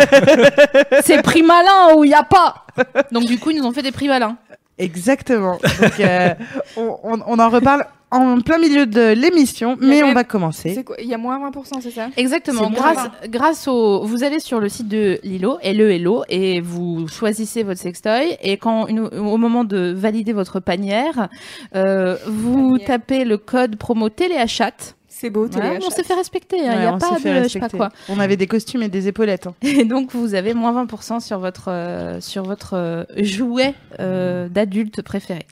C'est 1.02 1.22
prix 1.22 1.42
malin 1.42 1.94
ou 1.96 2.04
il 2.04 2.08
n'y 2.08 2.14
a 2.14 2.22
pas. 2.22 2.66
Donc, 3.12 3.24
du 3.24 3.38
coup, 3.38 3.50
ils 3.50 3.58
nous 3.58 3.64
ont 3.66 3.72
fait 3.72 3.82
des 3.82 3.92
prix 3.92 4.08
malins. 4.08 4.36
Exactement. 4.78 5.58
Donc, 5.80 6.00
euh, 6.00 6.34
on, 6.76 6.98
on- 7.04 7.20
on 7.26 7.38
en 7.38 7.48
reparle 7.50 7.86
en 8.14 8.40
plein 8.40 8.58
milieu 8.58 8.86
de 8.86 9.12
l'émission, 9.12 9.76
mais 9.80 10.02
on 10.02 10.06
même- 10.06 10.14
va 10.14 10.24
commencer. 10.24 10.72
C'est 10.74 10.84
quoi? 10.84 10.96
Il 11.00 11.08
y 11.08 11.14
a 11.14 11.18
moins 11.18 11.38
20%, 11.50 11.80
c'est 11.80 11.90
ça? 11.90 12.08
Exactement. 12.16 12.70
Grâce, 12.70 13.08
grâce 13.28 13.68
au, 13.68 14.04
vous 14.04 14.24
allez 14.24 14.40
sur 14.40 14.60
le 14.60 14.68
site 14.68 14.88
de 14.88 15.18
Lilo, 15.22 15.58
LE 15.62 15.90
Hello, 15.90 16.24
et 16.28 16.60
vous 16.60 17.06
choisissez 17.08 17.62
votre 17.62 17.80
sextoy. 17.80 18.36
Et 18.42 18.56
quand, 18.56 18.86
une- 18.86 19.00
au 19.00 19.36
moment 19.36 19.64
de 19.64 19.92
valider 19.96 20.32
votre 20.32 20.60
panière, 20.60 21.28
euh, 21.74 22.16
vous 22.26 22.70
Panière. 22.72 22.86
tapez 22.86 23.24
le 23.24 23.38
code 23.38 23.76
promo 23.76 24.08
téléachat. 24.08 24.94
C'est 25.08 25.30
beau, 25.30 25.46
Voilà, 25.46 25.78
on 25.86 25.90
s'est 25.90 26.02
fait 26.02 26.12
respecter. 26.14 26.56
hein. 26.58 26.62
Il 26.64 26.68
Ouais, 26.70 26.78
n'y 26.80 26.86
a 26.86 26.92
on 26.94 26.98
pas 26.98 27.18
de, 27.20 27.44
je 27.44 27.48
sais 27.48 27.60
pas 27.60 27.68
quoi. 27.68 27.88
On 28.08 28.18
avait 28.18 28.36
des 28.36 28.48
costumes 28.48 28.82
et 28.82 28.88
des 28.88 29.06
épaulettes. 29.06 29.46
hein. 29.46 29.54
Et 29.62 29.84
donc, 29.84 30.10
vous 30.12 30.34
avez 30.34 30.54
moins 30.54 30.72
20% 30.84 31.20
sur 31.20 31.38
votre, 31.38 31.68
euh, 31.68 32.20
sur 32.20 32.42
votre 32.42 32.74
euh, 32.74 33.04
jouet 33.18 33.74
euh, 34.00 34.48
d'adulte 34.48 35.02
préféré. 35.02 35.46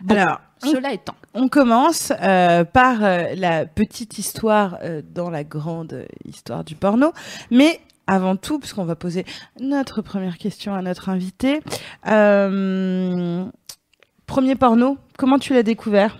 Bon, 0.00 0.14
Alors, 0.16 0.40
cela 0.64 0.92
étant. 0.92 1.14
On 1.34 1.48
commence 1.48 2.12
euh, 2.22 2.64
par 2.64 3.04
euh, 3.04 3.34
la 3.36 3.66
petite 3.66 4.18
histoire 4.18 4.78
euh, 4.82 5.02
dans 5.04 5.30
la 5.30 5.44
grande 5.44 6.06
histoire 6.24 6.64
du 6.64 6.74
porno. 6.74 7.12
Mais 7.50 7.80
avant 8.06 8.36
tout, 8.36 8.58
puisqu'on 8.58 8.84
va 8.84 8.96
poser 8.96 9.24
notre 9.60 10.02
première 10.02 10.38
question 10.38 10.74
à 10.74 10.82
notre 10.82 11.08
invité, 11.08 11.60
premier 12.04 13.50
porno, 14.56 14.98
comment 15.16 15.38
tu 15.38 15.54
l'as 15.54 15.62
découvert? 15.62 16.18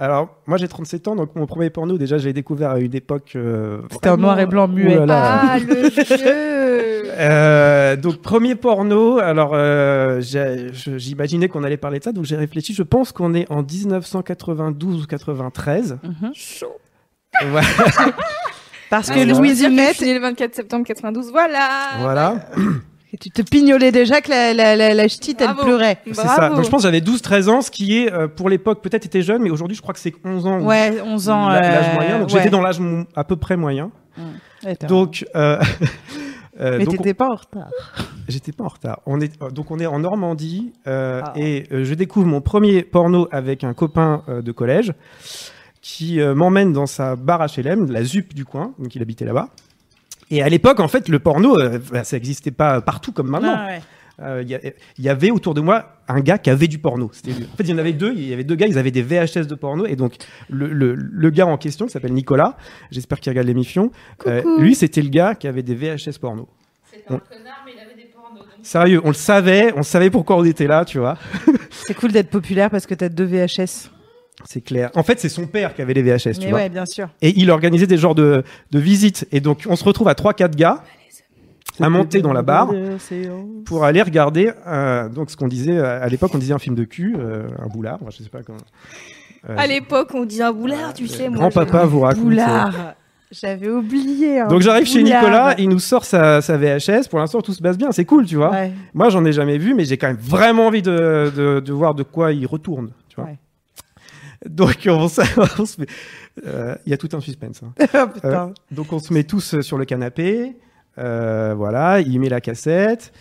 Alors, 0.00 0.30
moi 0.46 0.56
j'ai 0.56 0.66
37 0.66 1.08
ans, 1.08 1.14
donc 1.16 1.36
mon 1.36 1.44
premier 1.46 1.68
porno, 1.68 1.98
déjà, 1.98 2.16
j'ai 2.16 2.32
découvert 2.32 2.70
à 2.70 2.78
une 2.78 2.94
époque. 2.94 3.32
euh, 3.36 3.82
C'était 3.92 4.08
en 4.08 4.16
noir 4.16 4.40
et 4.40 4.46
blanc 4.46 4.66
muet. 4.66 4.94
Là 4.96 5.04
là. 5.06 5.40
Ah, 5.42 5.58
le 5.58 5.90
jeu 5.90 7.10
Euh, 7.18 7.96
donc 7.96 8.22
premier 8.22 8.54
porno, 8.54 9.18
alors 9.18 9.50
euh, 9.52 10.20
j'imaginais 10.22 11.48
qu'on 11.48 11.64
allait 11.64 11.76
parler 11.76 11.98
de 11.98 12.04
ça, 12.04 12.12
donc 12.12 12.24
j'ai 12.24 12.36
réfléchi, 12.36 12.72
je 12.72 12.82
pense 12.82 13.12
qu'on 13.12 13.34
est 13.34 13.50
en 13.52 13.62
1992 13.62 15.02
ou 15.02 15.06
93. 15.06 15.98
Mhm. 16.02 16.30
Chaud. 16.34 16.66
Ouais, 17.52 17.60
Parce 18.88 19.10
Ah, 19.10 19.14
que 19.14 19.20
Louise 19.20 19.62
née 19.64 19.92
le 20.14 20.20
24 20.20 20.54
septembre 20.54 20.86
92, 20.86 21.30
voilà 21.30 21.68
voilà, 22.00 22.36
et 23.12 23.16
tu 23.18 23.30
te 23.30 23.42
pignolais 23.42 23.90
déjà 23.92 24.20
que 24.20 24.30
la, 24.30 24.54
la, 24.54 24.76
la, 24.76 24.94
la 24.94 25.08
ch'tite, 25.08 25.40
elle 25.40 25.54
pleurait. 25.54 25.98
c'est 26.06 26.14
ça. 26.14 26.48
Donc 26.50 26.64
je 26.64 26.70
pense 26.70 26.82
que 26.82 26.88
j'avais 26.88 27.00
12-13 27.00 27.48
ans, 27.48 27.60
ce 27.62 27.70
qui 27.70 27.98
est 27.98 28.12
euh, 28.12 28.28
pour 28.28 28.48
l'époque 28.48 28.82
peut-être 28.82 29.06
était 29.06 29.22
jeune, 29.22 29.42
mais 29.42 29.50
aujourd'hui 29.50 29.76
je 29.76 29.82
crois 29.82 29.94
que 29.94 30.00
c'est 30.00 30.14
11 30.24 30.46
ans. 30.46 30.60
ou 30.60 30.66
Ouais, 30.66 31.00
11 31.04 31.28
ans. 31.28 31.48
la- 31.48 31.60
l'âge 31.60 31.86
euh, 31.90 31.94
moyen, 31.94 32.18
donc 32.20 32.28
ouais. 32.28 32.38
j'étais 32.38 32.50
dans 32.50 32.60
l'âge 32.60 32.78
à 33.16 33.24
peu 33.24 33.36
près 33.36 33.56
moyen. 33.56 33.90
Ouais, 34.64 34.76
t'as- 34.76 34.86
Donc, 34.86 35.24
euh, 35.34 35.58
euh, 36.60 36.76
Mais 36.78 36.86
t'étais 36.86 37.14
pas 37.14 37.26
en 37.26 37.36
retard. 37.36 37.70
J'étais 38.28 38.52
pas 38.52 38.64
en 38.64 38.68
retard. 38.68 39.00
On 39.06 39.20
est, 39.20 39.40
donc 39.52 39.70
on 39.72 39.78
est 39.80 39.86
en 39.86 39.98
Normandie 39.98 40.72
euh, 40.86 41.20
Ah. 41.24 41.32
et 41.34 41.64
euh, 41.72 41.82
je 41.84 41.94
découvre 41.94 42.26
mon 42.26 42.40
premier 42.40 42.82
porno 42.82 43.26
avec 43.32 43.64
un 43.64 43.74
copain 43.74 44.22
euh, 44.28 44.40
de 44.42 44.52
collège 44.52 44.92
qui 45.82 46.20
euh, 46.20 46.34
m'emmène 46.34 46.72
dans 46.72 46.86
sa 46.86 47.16
bar 47.16 47.40
HLM, 47.46 47.90
la 47.90 48.04
ZUP 48.04 48.34
du 48.34 48.44
coin, 48.44 48.72
donc 48.78 48.94
il 48.94 49.02
habitait 49.02 49.24
là-bas. 49.24 49.48
Et 50.30 50.42
à 50.42 50.48
l'époque, 50.48 50.80
en 50.80 50.88
fait, 50.88 51.08
le 51.08 51.18
porno, 51.18 51.58
euh, 51.60 51.78
bah, 51.92 52.04
ça 52.04 52.16
n'existait 52.16 52.50
pas 52.52 52.80
partout 52.80 53.12
comme 53.12 53.28
maintenant. 53.28 53.56
Ah 53.56 53.66
ouais. 53.66 53.80
Euh, 54.22 54.42
Il 54.44 54.50
y, 54.50 54.58
il 54.98 55.08
avait 55.08 55.30
autour 55.30 55.54
de 55.54 55.60
moi 55.62 55.96
un 56.06 56.20
gars 56.20 56.36
qui 56.38 56.50
avait 56.50 56.68
du 56.68 56.78
porno. 56.78 57.06
En 57.06 57.56
fait, 57.56 57.62
il 57.64 57.70
y 57.70 57.72
en 57.72 57.78
avait 57.78 57.94
deux. 57.94 58.12
Il 58.14 58.28
y 58.28 58.32
avait 58.34 58.44
deux 58.44 58.54
gars. 58.54 58.66
Ils 58.66 58.78
avaient 58.78 58.90
des 58.90 59.02
VHS 59.02 59.46
de 59.46 59.54
porno. 59.54 59.86
Et 59.86 59.96
donc, 59.96 60.14
le, 60.50 60.68
le- 60.68 60.94
le 60.94 61.30
gars 61.30 61.46
en 61.46 61.56
question, 61.56 61.86
qui 61.86 61.92
s'appelle 61.92 62.12
Nicolas, 62.12 62.56
j'espère 62.90 63.18
qu'il 63.18 63.30
regarde 63.30 63.46
l'émission, 63.46 63.90
euh, 64.26 64.42
lui, 64.58 64.74
c'était 64.74 65.00
le 65.02 65.08
gars 65.08 65.34
qui 65.34 65.48
avait 65.48 65.62
des 65.62 65.74
VHS 65.74 66.18
porno. 66.20 66.48
C'est 66.92 66.98
un 67.08 67.18
connard, 67.18 67.62
mais 67.64 67.72
il 67.74 67.80
avait 67.80 67.94
des 67.96 68.10
pornos. 68.12 68.44
Sérieux, 68.62 69.00
on 69.04 69.08
le 69.08 69.14
savait, 69.14 69.72
on 69.74 69.82
savait 69.82 70.10
pourquoi 70.10 70.36
on 70.36 70.44
était 70.44 70.66
là, 70.66 70.84
tu 70.84 70.98
vois. 70.98 71.16
C'est 71.70 71.94
cool 71.94 72.12
d'être 72.12 72.28
populaire 72.30 72.68
parce 72.70 72.86
que 72.86 72.94
t'as 72.94 73.08
deux 73.08 73.24
VHS. 73.24 73.90
C'est 74.44 74.60
clair. 74.62 74.90
En 74.94 75.02
fait, 75.02 75.20
c'est 75.20 75.28
son 75.28 75.46
père 75.46 75.74
qui 75.74 75.82
avait 75.82 75.94
les 75.94 76.02
VHS, 76.02 76.38
tu 76.40 76.48
vois. 76.48 76.58
ouais, 76.60 76.68
bien 76.68 76.86
sûr. 76.86 77.08
Et 77.22 77.32
il 77.36 77.50
organisait 77.50 77.86
des 77.86 77.96
genres 77.98 78.14
de, 78.14 78.42
de 78.70 78.78
visites. 78.78 79.26
Et 79.32 79.40
donc, 79.40 79.64
on 79.68 79.76
se 79.76 79.84
retrouve 79.84 80.08
à 80.08 80.14
3-4 80.14 80.54
gars 80.56 80.82
à 81.80 81.88
monter 81.88 82.20
dans 82.20 82.32
la 82.32 82.42
barre 82.42 82.70
pour 83.64 83.84
aller 83.84 84.02
regarder 84.02 84.50
euh, 84.66 85.08
donc 85.08 85.30
ce 85.30 85.36
qu'on 85.36 85.48
disait 85.48 85.78
euh, 85.78 86.02
à 86.02 86.08
l'époque 86.08 86.30
on 86.34 86.38
disait 86.38 86.52
un 86.52 86.58
film 86.58 86.74
de 86.74 86.84
cul 86.84 87.16
euh, 87.18 87.48
un 87.58 87.68
boulard 87.68 87.98
moi, 88.02 88.10
je 88.14 88.22
sais 88.22 88.28
pas 88.28 88.42
comment 88.42 88.58
euh, 89.48 89.54
À 89.56 89.66
l'époque, 89.66 90.10
on 90.12 90.26
disait 90.26 90.42
un 90.42 90.52
boulard, 90.52 90.92
tu 90.92 91.06
sais. 91.06 91.30
moi, 91.30 91.38
grand 91.38 91.50
papa 91.50 91.86
vous 91.86 92.00
raconte 92.00 92.24
Boulard. 92.24 92.94
J'avais 93.30 93.70
oublié. 93.70 94.40
hein. 94.40 94.48
donc 94.48 94.60
j'arrive 94.60 94.86
chez. 94.86 95.02
Nicolas 95.02 95.54
il 95.56 95.68
nous 95.70 95.78
sort 95.78 96.04
sa, 96.04 96.42
sa 96.42 96.58
VHS 96.58 97.08
pour 97.08 97.18
l'instant 97.20 97.40
tout 97.40 97.52
se 97.52 97.62
passe 97.62 97.78
bien 97.78 97.92
c'est 97.92 98.04
cool 98.04 98.26
tu 98.26 98.36
vois 98.36 98.50
Ouais. 98.50 98.72
moi 98.92 99.08
j'en 99.08 99.24
ai 99.24 99.32
jamais 99.32 99.56
vu 99.56 99.72
mais 99.72 99.84
j'ai 99.84 99.96
quand 99.96 100.08
même 100.08 100.18
vraiment 100.20 100.66
envie 100.66 100.82
de, 100.82 101.32
de, 101.34 101.60
de 101.60 101.72
voir 101.72 101.94
de 101.94 102.02
quoi 102.02 102.32
il 102.32 102.44
retourne 102.46 102.90
tu 103.08 103.16
vois 103.16 103.26
Ouais. 103.26 103.38
donc 104.48 104.78
on, 104.86 105.08
se 105.08 105.80
met- 105.80 105.86
euh, 106.46 106.74
il 106.86 106.90
y 106.90 106.94
a 106.94 106.96
tout 106.96 107.08
un 107.12 107.20
suspense 107.20 107.62
hein. 107.62 107.72
Oh, 107.94 108.06
putain. 108.12 108.52
Donc 108.70 108.92
on 108.92 108.98
se 108.98 109.12
met 109.12 109.24
tous 109.24 109.54
euh, 109.54 109.62
sur 109.62 109.78
le 109.78 109.84
canapé, 109.84 110.56
euh, 110.98 111.54
voilà, 111.56 112.00
il 112.00 112.18
met 112.20 112.28
la 112.28 112.40
cassette, 112.40 113.12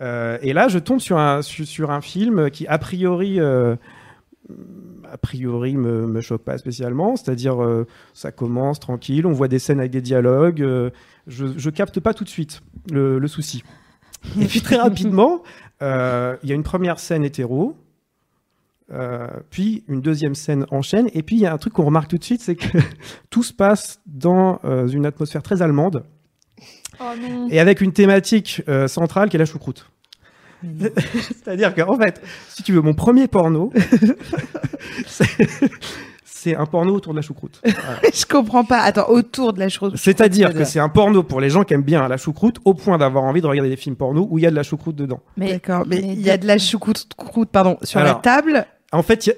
euh, 0.00 0.38
et 0.42 0.52
là 0.52 0.68
je 0.68 0.78
tombe 0.78 1.00
sur 1.00 1.18
un 1.18 1.42
sur, 1.42 1.66
sur 1.66 1.90
un 1.90 2.00
film 2.00 2.50
qui 2.50 2.66
a 2.66 2.78
priori 2.78 3.38
euh, 3.40 3.76
a 5.10 5.18
priori 5.18 5.76
me, 5.76 6.06
me 6.06 6.20
choque 6.20 6.42
pas 6.42 6.56
spécialement, 6.58 7.16
c'est-à-dire 7.16 7.62
euh, 7.62 7.86
ça 8.14 8.32
commence 8.32 8.80
tranquille, 8.80 9.26
on 9.26 9.32
voit 9.32 9.48
des 9.48 9.58
scènes 9.58 9.78
avec 9.78 9.92
des 9.92 10.00
dialogues, 10.00 10.62
euh, 10.62 10.90
je, 11.26 11.46
je 11.56 11.70
capte 11.70 12.00
pas 12.00 12.14
tout 12.14 12.24
de 12.24 12.28
suite 12.28 12.62
le, 12.90 13.18
le 13.18 13.28
souci. 13.28 13.62
Et 14.40 14.46
puis 14.46 14.60
très 14.60 14.76
rapidement, 14.76 15.42
euh, 15.82 16.36
il 16.42 16.48
y 16.48 16.52
a 16.52 16.54
une 16.54 16.62
première 16.62 16.98
scène 16.98 17.24
hétéro. 17.24 17.76
Euh, 18.92 19.26
puis 19.50 19.84
une 19.88 20.00
deuxième 20.00 20.34
scène 20.34 20.66
enchaîne, 20.70 21.08
et 21.14 21.22
puis 21.22 21.36
il 21.36 21.42
y 21.42 21.46
a 21.46 21.52
un 21.52 21.58
truc 21.58 21.72
qu'on 21.72 21.84
remarque 21.84 22.08
tout 22.08 22.18
de 22.18 22.24
suite, 22.24 22.40
c'est 22.42 22.56
que 22.56 22.78
tout 23.30 23.42
se 23.42 23.52
passe 23.52 24.00
dans 24.06 24.60
euh, 24.64 24.86
une 24.88 25.06
atmosphère 25.06 25.42
très 25.42 25.62
allemande 25.62 26.04
Oh 27.00 27.04
et 27.50 27.58
avec 27.58 27.80
une 27.80 27.92
thématique 27.92 28.62
euh, 28.68 28.86
centrale 28.86 29.28
qui 29.28 29.36
est 29.36 29.38
la 29.38 29.46
choucroute. 29.46 29.90
C'est-à-dire 30.72 31.74
qu'en 31.74 31.96
fait, 31.96 32.20
si 32.48 32.62
tu 32.62 32.72
veux, 32.72 32.80
mon 32.80 32.94
premier 32.94 33.26
porno, 33.28 33.72
c'est- 35.06 36.56
un 36.56 36.66
porno 36.66 36.94
autour 36.94 37.12
de 37.12 37.18
la 37.18 37.22
choucroute. 37.22 37.60
Voilà. 37.64 38.00
Je 38.12 38.26
comprends 38.26 38.64
pas. 38.64 38.80
Attends, 38.80 39.08
autour 39.08 39.52
de 39.52 39.60
la 39.60 39.68
chose. 39.68 39.92
C'est-à-dire 39.96 40.52
que 40.52 40.64
c'est 40.64 40.80
un 40.80 40.88
porno 40.88 41.22
pour 41.22 41.40
les 41.40 41.50
gens 41.50 41.62
qui 41.62 41.72
aiment 41.72 41.82
bien 41.84 42.06
la 42.08 42.16
choucroute, 42.16 42.56
au 42.64 42.74
point 42.74 42.98
d'avoir 42.98 43.22
envie 43.24 43.40
de 43.40 43.46
regarder 43.46 43.70
des 43.70 43.76
films 43.76 43.94
porno 43.94 44.26
où 44.28 44.38
il 44.38 44.42
y 44.42 44.46
a 44.46 44.50
de 44.50 44.56
la 44.56 44.64
choucroute 44.64 44.96
dedans. 44.96 45.20
Mais, 45.36 45.52
D'accord, 45.52 45.84
mais 45.86 45.98
il 45.98 46.20
y 46.20 46.30
a 46.30 46.36
de 46.36 46.46
la 46.46 46.58
choucroute 46.58 47.06
pardon, 47.52 47.78
sur 47.82 48.00
la 48.00 48.14
table. 48.14 48.66
En 48.92 49.02
fait, 49.02 49.26
il 49.26 49.30
y 49.30 49.32
a- 49.32 49.36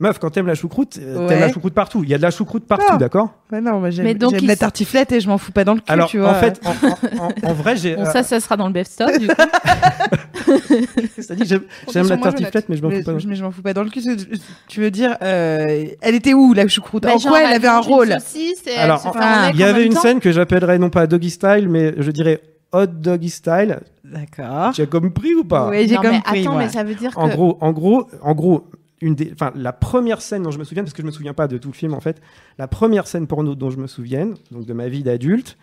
meuf, 0.00 0.18
quand 0.18 0.30
t'aimes 0.30 0.46
la 0.46 0.54
choucroute, 0.54 0.98
euh, 1.00 1.18
Ouais. 1.18 1.26
t'aimes 1.26 1.40
la 1.40 1.52
choucroute 1.52 1.74
partout. 1.74 2.02
Il 2.04 2.08
y 2.10 2.14
a 2.14 2.18
de 2.18 2.22
la 2.22 2.30
choucroute 2.30 2.64
partout, 2.66 2.84
Ah. 2.90 2.96
d'accord? 2.98 3.30
Ouais, 3.52 3.60
non, 3.60 3.80
moi 3.80 3.90
j'aime 3.90 4.04
Mais 4.04 4.14
donc, 4.14 4.30
j'aime 4.32 4.40
il 4.42 4.46
la 4.46 4.52
s- 4.52 4.58
tartiflette 4.60 5.10
et 5.12 5.20
je 5.20 5.28
m'en 5.28 5.38
fous 5.38 5.50
pas 5.52 5.64
dans 5.64 5.74
le 5.74 5.80
cul, 5.80 5.90
Alors, 5.92 6.08
tu 6.08 6.18
vois. 6.20 6.30
en 6.30 6.34
fait, 6.34 6.60
en, 6.64 6.70
en- 6.70 7.26
en- 7.28 7.50
en 7.50 7.52
vrai, 7.52 7.76
j'ai. 7.76 7.96
bon, 7.96 8.02
euh, 8.02 8.10
ça, 8.12 8.22
ça 8.22 8.38
sera 8.40 8.56
dans 8.56 8.66
le 8.68 8.72
best-of, 8.72 9.18
du 9.18 9.26
coup. 9.26 9.34
c'est-à-dire 11.16 11.44
que 11.44 11.48
j'aime- 11.48 11.62
j'aime 11.92 12.08
la 12.08 12.16
moi, 12.16 12.26
je 12.30 12.36
tartiflette, 12.36 12.68
mais 12.68 12.76
je 12.76 12.82
m'en 12.82 12.88
mais, 12.88 12.98
fous 13.02 13.04
pas. 13.12 13.12
mais 13.26 13.34
je 13.34 13.42
m'en 13.44 13.50
fous 13.50 13.62
pas 13.62 13.74
dans 13.74 13.82
le 13.82 13.90
cul. 13.90 14.00
Tu- 14.02 14.38
Tu 14.68 14.80
veux 14.80 14.90
dire, 14.90 15.16
euh, 15.22 15.86
elle 16.00 16.14
était 16.14 16.34
où 16.34 16.54
la 16.54 16.66
choucroute? 16.68 17.02
Bah, 17.02 17.14
En 17.14 17.18
genre, 17.18 17.32
quoi 17.32 17.42
elle 17.42 17.52
avait 17.54 17.68
un 17.68 17.76
mange 17.76 17.86
une 17.88 17.92
rôle? 17.94 18.12
saucisse 18.20 18.62
et 18.66 18.70
elle 18.76 18.80
Alors, 18.80 19.00
se 19.00 19.08
fait 19.08 19.18
un 19.18 19.46
mec 19.46 19.54
Il 19.54 19.60
y 19.60 19.64
en 19.64 19.68
avait 19.68 19.78
même 19.78 19.86
une 19.88 19.94
temps. 19.94 20.00
scène 20.00 20.20
que 20.20 20.32
j'appellerais 20.32 20.78
non 20.78 20.90
pas 20.90 21.06
doggy 21.06 21.30
style, 21.30 21.68
mais 21.68 21.94
je 21.98 22.10
dirais 22.10 22.40
hot 22.72 22.86
doggy 22.86 23.30
style. 23.30 23.80
D'accord. 24.04 24.72
Tu 24.74 24.82
as 24.82 24.86
compris 24.86 25.34
ou 25.34 25.44
pas? 25.44 25.68
Oui, 25.68 25.88
j'ai 25.88 25.94
Non, 25.96 26.02
mais 26.04 26.08
compris. 26.20 26.40
attends, 26.42 26.52
moi. 26.52 26.62
mais 26.62 26.68
ça 26.70 26.84
veut 26.84 26.94
dire 26.94 27.12
En 27.16 27.28
que. 27.28 27.34
gros, 27.34 27.58
en 27.60 27.72
gros, 27.72 28.06
en 28.22 28.34
gros, 28.34 28.66
une 29.00 29.14
des, 29.14 29.30
enfin, 29.32 29.52
la 29.54 29.72
première 29.72 30.20
scène 30.20 30.42
dont 30.42 30.50
je 30.50 30.58
me 30.58 30.64
souviens, 30.64 30.82
parce 30.82 30.92
que 30.92 31.02
je 31.02 31.06
me 31.06 31.12
souviens 31.12 31.34
pas 31.34 31.46
de 31.48 31.56
tout 31.58 31.68
le 31.68 31.74
film 31.74 31.94
en 31.94 32.00
fait, 32.00 32.20
la 32.58 32.66
première 32.68 33.06
scène 33.06 33.26
porno 33.26 33.54
dont 33.54 33.70
je 33.70 33.78
me 33.78 33.86
souviens, 33.86 34.30
donc 34.50 34.66
de 34.66 34.72
ma 34.72 34.88
vie 34.88 35.02
d'adulte, 35.02 35.56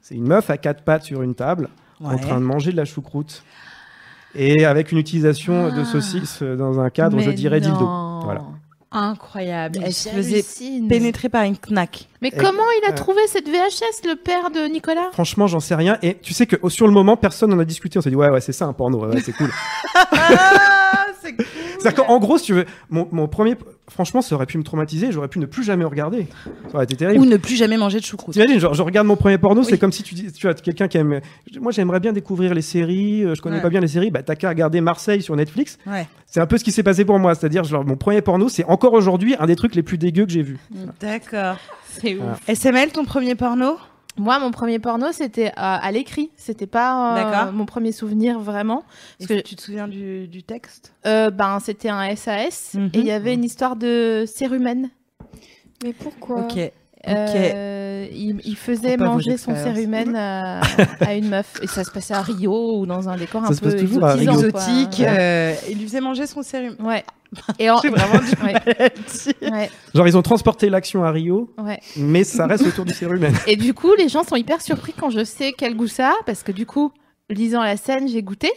c'est 0.00 0.14
une 0.14 0.26
meuf 0.26 0.50
à 0.50 0.58
quatre 0.58 0.82
pattes 0.82 1.04
sur 1.04 1.22
une 1.22 1.34
table, 1.34 1.68
en 2.02 2.18
train 2.18 2.38
de 2.40 2.44
manger 2.44 2.72
de 2.72 2.76
la 2.76 2.84
choucroute, 2.84 3.44
et 4.34 4.64
avec 4.64 4.92
une 4.92 4.98
utilisation 4.98 5.68
de 5.74 5.80
Ah. 5.82 5.84
saucisse 5.84 6.40
euh, 6.42 6.56
dans 6.56 6.80
un 6.80 6.90
cadre, 6.90 7.18
je 7.20 7.30
dirais 7.30 7.60
dildo. 7.60 7.88
Voilà. 8.24 8.42
Incroyable. 8.94 9.78
Mais 9.80 9.86
Elle 9.86 9.92
se 9.94 10.08
faisait 10.10 10.44
pénétrer 10.86 11.30
par 11.30 11.44
une 11.44 11.56
knack. 11.70 12.08
Mais 12.20 12.28
Et- 12.28 12.36
comment 12.36 12.62
il 12.82 12.86
a 12.88 12.92
euh, 12.92 12.94
trouvé 12.94 13.20
cette 13.26 13.48
VHS, 13.48 14.06
le 14.06 14.16
père 14.16 14.50
de 14.50 14.70
Nicolas? 14.70 15.08
Franchement, 15.12 15.46
j'en 15.46 15.60
sais 15.60 15.74
rien. 15.74 15.96
Et 16.02 16.18
tu 16.20 16.34
sais 16.34 16.44
que 16.46 16.56
sur 16.68 16.86
le 16.86 16.92
moment, 16.92 17.16
personne 17.16 17.48
n'en 17.50 17.58
a 17.58 17.64
discuté. 17.64 17.98
On 17.98 18.02
s'est 18.02 18.10
dit 18.10 18.16
ouais, 18.16 18.28
ouais, 18.28 18.42
c'est 18.42 18.52
ça 18.52 18.66
un 18.66 18.74
porno, 18.74 18.98
ouais, 19.06 19.14
ouais, 19.14 19.20
c'est 19.24 19.32
cool. 19.32 19.48
C'est 21.22 21.34
cool. 21.36 21.44
C'est-à-dire 21.78 22.04
qu'en 22.04 22.18
gros, 22.18 22.36
si 22.38 22.44
tu 22.46 22.52
veux, 22.54 22.64
mon, 22.90 23.08
mon 23.12 23.28
premier, 23.28 23.54
franchement, 23.88 24.20
ça 24.22 24.34
aurait 24.34 24.46
pu 24.46 24.58
me 24.58 24.62
traumatiser. 24.64 25.12
J'aurais 25.12 25.28
pu 25.28 25.38
ne 25.38 25.46
plus 25.46 25.62
jamais 25.62 25.84
regarder. 25.84 26.26
Ça 26.68 26.74
aurait 26.74 26.84
été 26.84 26.96
terrible. 26.96 27.20
Ou 27.22 27.26
ne 27.26 27.36
plus 27.36 27.56
jamais 27.56 27.76
manger 27.76 28.00
de 28.00 28.04
choucroute. 28.04 28.34
T'imagines, 28.34 28.58
genre, 28.58 28.74
je 28.74 28.82
regarde 28.82 29.06
mon 29.06 29.16
premier 29.16 29.38
porno, 29.38 29.62
c'est 29.62 29.78
comme 29.78 29.92
si 29.92 30.02
tu 30.02 30.14
dis, 30.14 30.32
tu 30.32 30.48
as 30.48 30.54
quelqu'un 30.54 30.88
qui 30.88 30.98
aime. 30.98 31.20
Moi, 31.60 31.72
j'aimerais 31.72 32.00
bien 32.00 32.12
découvrir 32.12 32.54
les 32.54 32.62
séries. 32.62 33.24
euh, 33.24 33.34
Je 33.34 33.42
connais 33.42 33.56
Ouais. 33.56 33.62
pas 33.62 33.70
bien 33.70 33.80
les 33.80 33.88
séries. 33.88 34.10
Bah, 34.10 34.22
t'as 34.22 34.34
qu'à 34.34 34.48
regarder 34.48 34.80
Marseille 34.80 35.22
sur 35.22 35.36
Netflix. 35.36 35.78
Ouais. 35.86 36.06
C'est 36.26 36.40
un 36.40 36.46
peu 36.46 36.58
ce 36.58 36.64
qui 36.64 36.72
s'est 36.72 36.82
passé 36.82 37.04
pour 37.04 37.18
moi. 37.18 37.34
C'est-à-dire, 37.34 37.64
genre, 37.64 37.84
mon 37.84 37.96
premier 37.96 38.22
porno, 38.22 38.48
c'est 38.48 38.64
encore 38.64 38.94
aujourd'hui 38.94 39.34
un 39.38 39.46
des 39.46 39.56
trucs 39.56 39.74
les 39.74 39.82
plus 39.82 39.98
dégueux 39.98 40.24
que 40.26 40.32
j'ai 40.32 40.42
vu. 40.42 40.58
D'accord. 41.00 41.56
C'est 42.00 42.14
Voilà. 42.14 42.36
SML, 42.48 42.90
ton 42.90 43.04
premier 43.04 43.34
porno? 43.34 43.76
Moi, 44.18 44.38
mon 44.38 44.50
premier 44.50 44.78
porno, 44.78 45.06
c'était 45.12 45.48
euh, 45.48 45.52
à 45.56 45.90
l'écrit. 45.90 46.30
C'était 46.36 46.66
pas 46.66 47.46
euh, 47.48 47.52
mon 47.52 47.64
premier 47.64 47.92
souvenir 47.92 48.38
vraiment. 48.38 48.84
Est-ce 49.18 49.28
Parce 49.28 49.40
que 49.42 49.46
tu 49.48 49.56
te 49.56 49.62
souviens 49.62 49.88
du, 49.88 50.28
du 50.28 50.42
texte? 50.42 50.92
Euh, 51.06 51.30
ben, 51.30 51.58
c'était 51.60 51.88
un 51.88 52.14
SAS 52.14 52.74
Mhm. 52.74 52.90
et 52.92 52.98
il 52.98 53.06
y 53.06 53.10
avait 53.10 53.34
une 53.34 53.44
histoire 53.44 53.74
de 53.76 54.24
cérumen. 54.26 54.90
Mais 55.82 55.92
pourquoi? 55.92 56.40
Ok. 56.42 56.58
Euh, 57.08 58.06
il, 58.12 58.40
il 58.44 58.56
faisait 58.56 58.96
manger 58.96 59.36
son 59.36 59.54
cérumen 59.56 60.14
à, 60.14 60.60
à 61.00 61.14
une 61.14 61.28
meuf. 61.28 61.58
Et 61.62 61.66
ça 61.66 61.84
se 61.84 61.90
passait 61.90 62.14
à 62.14 62.22
Rio 62.22 62.78
ou 62.78 62.86
dans 62.86 63.08
un 63.08 63.16
décor 63.16 63.44
Ça 63.46 63.52
un 63.52 63.56
peu. 63.56 63.76
Exotique. 63.76 65.00
Euh, 65.00 65.54
il 65.68 65.78
lui 65.78 65.86
faisait 65.86 66.00
manger 66.00 66.26
son 66.26 66.42
sérum. 66.42 66.76
Ouais. 66.80 67.04
Et 67.58 67.70
en... 67.70 67.78
J'ai 67.80 67.88
vraiment 67.88 68.18
du 68.18 68.44
ouais. 68.44 69.50
ouais, 69.50 69.70
Genre, 69.94 70.08
ils 70.08 70.16
ont 70.16 70.22
transporté 70.22 70.68
l'action 70.68 71.02
à 71.02 71.10
Rio, 71.10 71.50
ouais. 71.58 71.80
mais 71.96 72.24
ça 72.24 72.46
reste 72.46 72.66
autour 72.66 72.84
du 72.84 72.92
cérumen. 72.92 73.32
Et 73.46 73.56
du 73.56 73.72
coup, 73.74 73.94
les 73.96 74.08
gens 74.08 74.22
sont 74.22 74.36
hyper 74.36 74.60
surpris 74.60 74.92
quand 74.92 75.10
je 75.10 75.24
sais 75.24 75.52
quel 75.56 75.74
goût 75.74 75.86
ça 75.88 76.08
a, 76.10 76.24
parce 76.26 76.42
que 76.42 76.52
du 76.52 76.66
coup, 76.66 76.92
lisant 77.30 77.62
la 77.62 77.76
scène, 77.76 78.06
j'ai 78.06 78.22
goûté. 78.22 78.50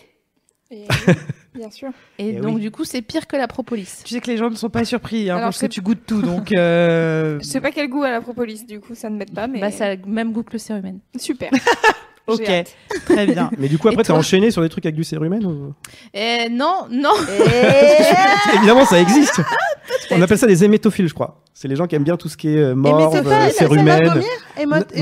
Et 0.71 0.87
Bien 1.55 1.69
sûr. 1.71 1.89
Et, 2.19 2.29
Eh 2.29 2.33
donc, 2.33 2.55
oui. 2.55 2.61
du 2.61 2.71
coup, 2.71 2.83
c'est 2.83 3.01
pire 3.01 3.27
que 3.27 3.35
la 3.37 3.47
propolis. 3.47 4.01
Tu 4.03 4.13
sais 4.13 4.19
que 4.21 4.27
les 4.29 4.37
gens 4.37 4.49
ne 4.49 4.55
sont 4.55 4.69
pas 4.69 4.83
surpris 4.85 5.29
hein, 5.29 5.35
Alors, 5.37 5.47
parce 5.47 5.59
que 5.59 5.65
tu 5.67 5.81
goûtes 5.81 6.05
tout, 6.05 6.21
donc. 6.21 6.49
euh, 6.55 7.39
Je 7.41 7.45
sais 7.45 7.61
pas 7.61 7.71
quel 7.71 7.89
goût 7.89 8.03
a 8.03 8.11
la 8.11 8.21
propolis, 8.21 8.65
du 8.65 8.79
coup, 8.79 8.95
ça 8.95 9.09
ne 9.09 9.17
m'aide 9.17 9.33
pas, 9.33 9.47
mais 9.47 9.59
Bah, 9.61 9.71
ça 9.71 9.85
a 9.85 9.95
le 9.95 10.01
même 10.05 10.31
goût 10.33 10.43
que 10.43 10.53
le 10.53 10.59
cérumen. 10.59 10.99
super. 11.17 11.51
Ok, 12.27 12.49
très 13.05 13.27
bien. 13.27 13.51
Mais 13.59 13.67
du 13.67 13.77
coup, 13.77 13.87
après, 13.87 14.01
t'as 14.01 14.15
enchaîné 14.15 14.49
sur 14.49 14.63
des 14.63 14.69
trucs 14.69 14.83
avec 14.87 14.95
du 14.95 15.03
cérumen 15.03 15.45
ou... 15.45 15.73
Et 16.11 16.49
non, 16.49 16.87
non. 16.89 17.11
Évidemment, 18.55 18.83
ça 18.83 18.99
existe. 18.99 19.41
On 20.09 20.19
appelle 20.19 20.39
ça 20.39 20.47
des 20.47 20.63
hémétophiles, 20.63 21.07
je 21.07 21.13
crois. 21.13 21.43
C'est 21.57 21.69
les 21.69 21.77
gens 21.77 21.87
qui 21.87 21.95
aiment 21.95 22.03
bien 22.03 22.17
tout 22.17 22.27
ce 22.27 22.35
qui 22.35 22.49
est 22.49 22.57
euh, 22.57 22.73
Hémétophile, 22.73 23.21
euh, 23.27 23.49
cérumen. 23.49 24.13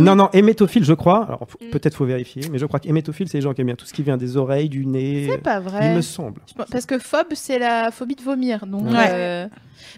Non, 0.02 0.16
non, 0.16 0.30
hémétophile, 0.34 0.84
je 0.84 0.94
crois. 0.94 1.26
Alors, 1.26 1.48
Mm. 1.60 1.70
peut-être 1.72 1.96
faut 1.96 2.06
vérifier, 2.06 2.44
mais 2.52 2.60
je 2.60 2.66
crois 2.68 2.80
qu'hémétophile, 2.80 3.28
c'est 3.28 3.40
les 3.40 3.42
gens 3.42 3.54
qui 3.54 3.62
aiment 3.62 3.68
bien 3.68 3.76
tout 3.76 3.86
ce 3.86 3.94
qui 3.94 4.04
vient 4.04 4.18
des 4.18 4.38
oreilles, 4.38 4.70
du 4.70 4.86
nez. 4.86 5.28
C'est 5.32 5.38
pas 5.40 5.58
Il 5.58 5.64
vrai. 5.64 5.96
me 5.96 6.02
semble. 6.02 6.42
Pense- 6.56 6.68
Parce 6.72 6.86
que 6.86 7.00
phobe, 7.00 7.28
c'est 7.34 7.58
la 7.58 7.90
phobie 7.90 8.16
de 8.16 8.22
vomir. 8.22 8.68
Donc, 8.68 8.84
Ouais. 8.88 9.08
euh, 9.10 9.48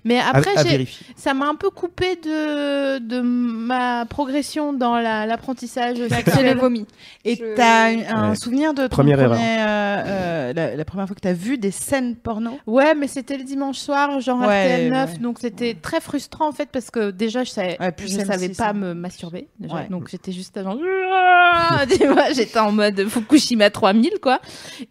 Mais 0.04 0.18
À- 0.18 0.30
après, 0.34 0.58
à, 0.58 0.64
vérifier. 0.64 1.06
ça 1.16 1.34
m'a 1.36 1.48
un 1.48 1.54
peu 1.56 1.70
coupé 1.70 2.16
de, 2.16 2.98
de 2.98 3.22
ma 3.22 4.06
progression 4.06 4.74
dans 4.74 4.96
la- 4.96 5.26
l'apprentissage 5.28 5.98
J'ai 5.98 6.10
sexuel. 6.10 6.58
vomi. 6.58 6.86
Et 7.24 7.36
Je- 7.36 7.56
t'as 7.56 7.90
un, 7.92 7.98
un 8.10 8.30
Ouais. 8.32 8.36
souvenir 8.36 8.74
de 8.74 8.84
ton 8.84 8.90
Première 8.90 9.20
erreur. 9.20 9.38
premier, 9.38 9.58
euh, 9.60 10.04
euh, 10.08 10.54
la, 10.54 10.76
la 10.76 10.86
première 10.86 11.06
fois 11.08 11.16
que 11.16 11.22
t'as 11.22 11.34
vu 11.34 11.58
des 11.60 11.70
scènes 11.72 12.16
porno? 12.16 12.58
Ouais, 12.66 12.96
mais 12.96 13.08
c'était 13.08 13.38
le 13.38 13.44
dimanche 13.44 13.78
soir, 13.78 14.20
genre 14.22 14.40
Ouais, 14.40 14.46
RTL 14.76 14.90
9, 14.92 15.12
ouais. 15.14 15.18
donc 15.20 15.38
c'était 15.40 15.76
très 15.80 16.02
frustrant 16.02 16.45
en 16.48 16.52
fait 16.52 16.70
parce 16.72 16.90
que 16.92 17.12
déjà 17.12 17.44
je 17.44 17.50
savais, 17.52 17.78
Ouais, 17.80 17.92
plus 17.92 18.12
je 18.12 18.18
M6, 18.20 18.26
savais 18.26 18.50
pas 18.50 18.70
hein. 18.70 18.74
me 18.74 18.94
masturber, 18.94 19.48
déjà. 19.60 19.76
Ouais. 19.76 19.88
donc 19.90 20.10
j'étais 20.10 20.32
juste 20.32 20.62
genre, 20.62 20.78
j'étais 22.36 22.60
en 22.60 22.72
mode 22.72 23.08
Fukushima 23.08 23.70
3000 23.70 24.14
quoi, 24.22 24.40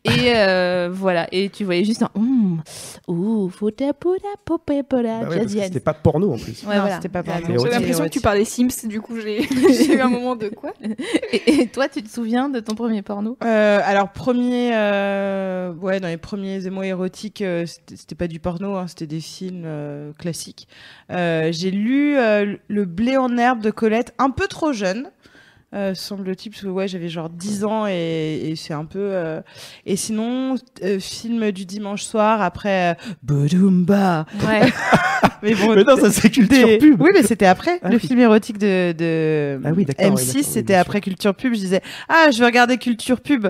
et 0.05 0.33
euh, 0.37 0.89
voilà, 0.93 1.27
et 1.33 1.49
tu 1.51 1.65
voyais 1.65 1.85
juste 1.85 2.03
un, 2.03 2.11
Hum, 2.15 2.63
ouh, 3.09 3.51
Bah 5.25 5.29
ouais, 5.29 5.47
c'était 5.49 5.81
pas 5.81 5.95
porno 5.95 6.33
en 6.35 6.39
plus. 6.39 6.63
Ouais, 6.65 6.75
Non, 6.77 6.81
voilà. 6.83 6.97
c'était 6.97 7.09
pas 7.09 7.23
Voilà, 7.23 7.41
porno. 7.41 7.65
J'ai 7.65 7.71
l'impression 7.71 8.05
que 8.05 8.11
tu 8.11 8.21
parlais 8.21 8.45
Sims, 8.45 8.69
du 8.89 9.01
coup, 9.01 9.19
j'ai 9.21 9.43
eu 9.95 10.01
un 10.01 10.09
moment 10.09 10.37
de 10.37 10.49
quoi 10.49 10.73
Et, 11.33 11.61
et 11.63 11.67
toi, 11.69 11.89
tu 11.89 12.03
te 12.03 12.09
souviens 12.09 12.49
de 12.49 12.61
ton 12.61 12.75
premier 12.75 13.03
porno? 13.03 13.37
Euh, 13.45 13.81
alors 13.85 14.11
premier, 14.13 14.71
euh, 14.75 15.73
ouais, 15.75 16.01
dans 16.01 16.09
les 16.09 16.17
premiers 16.17 16.67
émois 16.67 16.87
érotiques, 16.87 17.43
euh, 17.43 17.67
c'était 17.67 17.97
c'était 17.97 18.15
pas 18.15 18.27
du 18.29 18.41
porno, 18.41 18.77
hein, 18.77 18.87
c'était 18.87 19.07
des 19.07 19.21
films 19.21 19.63
euh, 19.65 20.13
classiques. 20.19 20.69
Euh, 21.11 21.44
J'ai 21.53 21.71
lu 21.71 22.17
euh, 22.17 22.57
Le 22.69 22.85
blé 22.85 23.17
en 23.17 23.37
herbe 23.37 23.61
de 23.61 23.71
Colette, 23.71 24.13
un 24.19 24.31
peu 24.31 24.47
trop 24.47 24.73
jeune. 24.73 25.11
euh, 25.75 25.93
semble-t-il, 25.95 26.51
parce 26.51 26.63
que 26.63 26.69
ouais, 26.69 26.87
j'avais 26.89 27.09
genre 27.09 27.29
10 27.29 27.65
ans 27.65 27.87
et, 27.89 28.51
et 28.51 28.57
c'est 28.57 28.75
un 28.75 28.85
peu. 28.85 28.99
euh, 29.01 29.41
Et 29.87 29.97
sinon, 29.97 30.55
euh, 30.83 31.01
film 31.01 31.51
du 31.51 31.67
dimanche 31.67 32.03
soir 32.05 32.41
après 32.43 32.93
euh, 32.93 32.95
Bodoumba. 33.23 34.27
Ouais. 34.47 34.73
Mais 35.43 35.55
bon, 35.55 35.75
Mais 35.75 35.85
non, 35.85 35.97
ça 35.97 36.11
c'est 36.11 36.31
culture 36.31 36.67
des- 36.67 36.79
pub. 36.79 37.01
Oui, 37.01 37.11
mais 37.13 37.23
c'était 37.23 37.45
après. 37.47 37.79
Ah 37.83 37.89
le 37.91 37.97
oui. 37.97 38.01
film 38.07 38.19
érotique 38.21 38.57
de, 38.59 38.93
de 38.93 39.61
Ah 39.65 39.71
oui, 39.77 39.85
d'accord, 39.85 40.07
oui, 40.07 40.13
M6, 40.13 40.27
d'accord, 40.27 40.35
oui, 40.37 40.43
c'était 40.45 40.75
après 40.75 41.01
Culture 41.03 41.35
Pub. 41.35 41.55
Je 41.55 41.59
disais, 41.59 41.83
ah, 42.09 42.31
je 42.33 42.39
vais 42.39 42.47
regarder 42.47 42.79
Culture 42.79 43.21
Pub. 43.21 43.49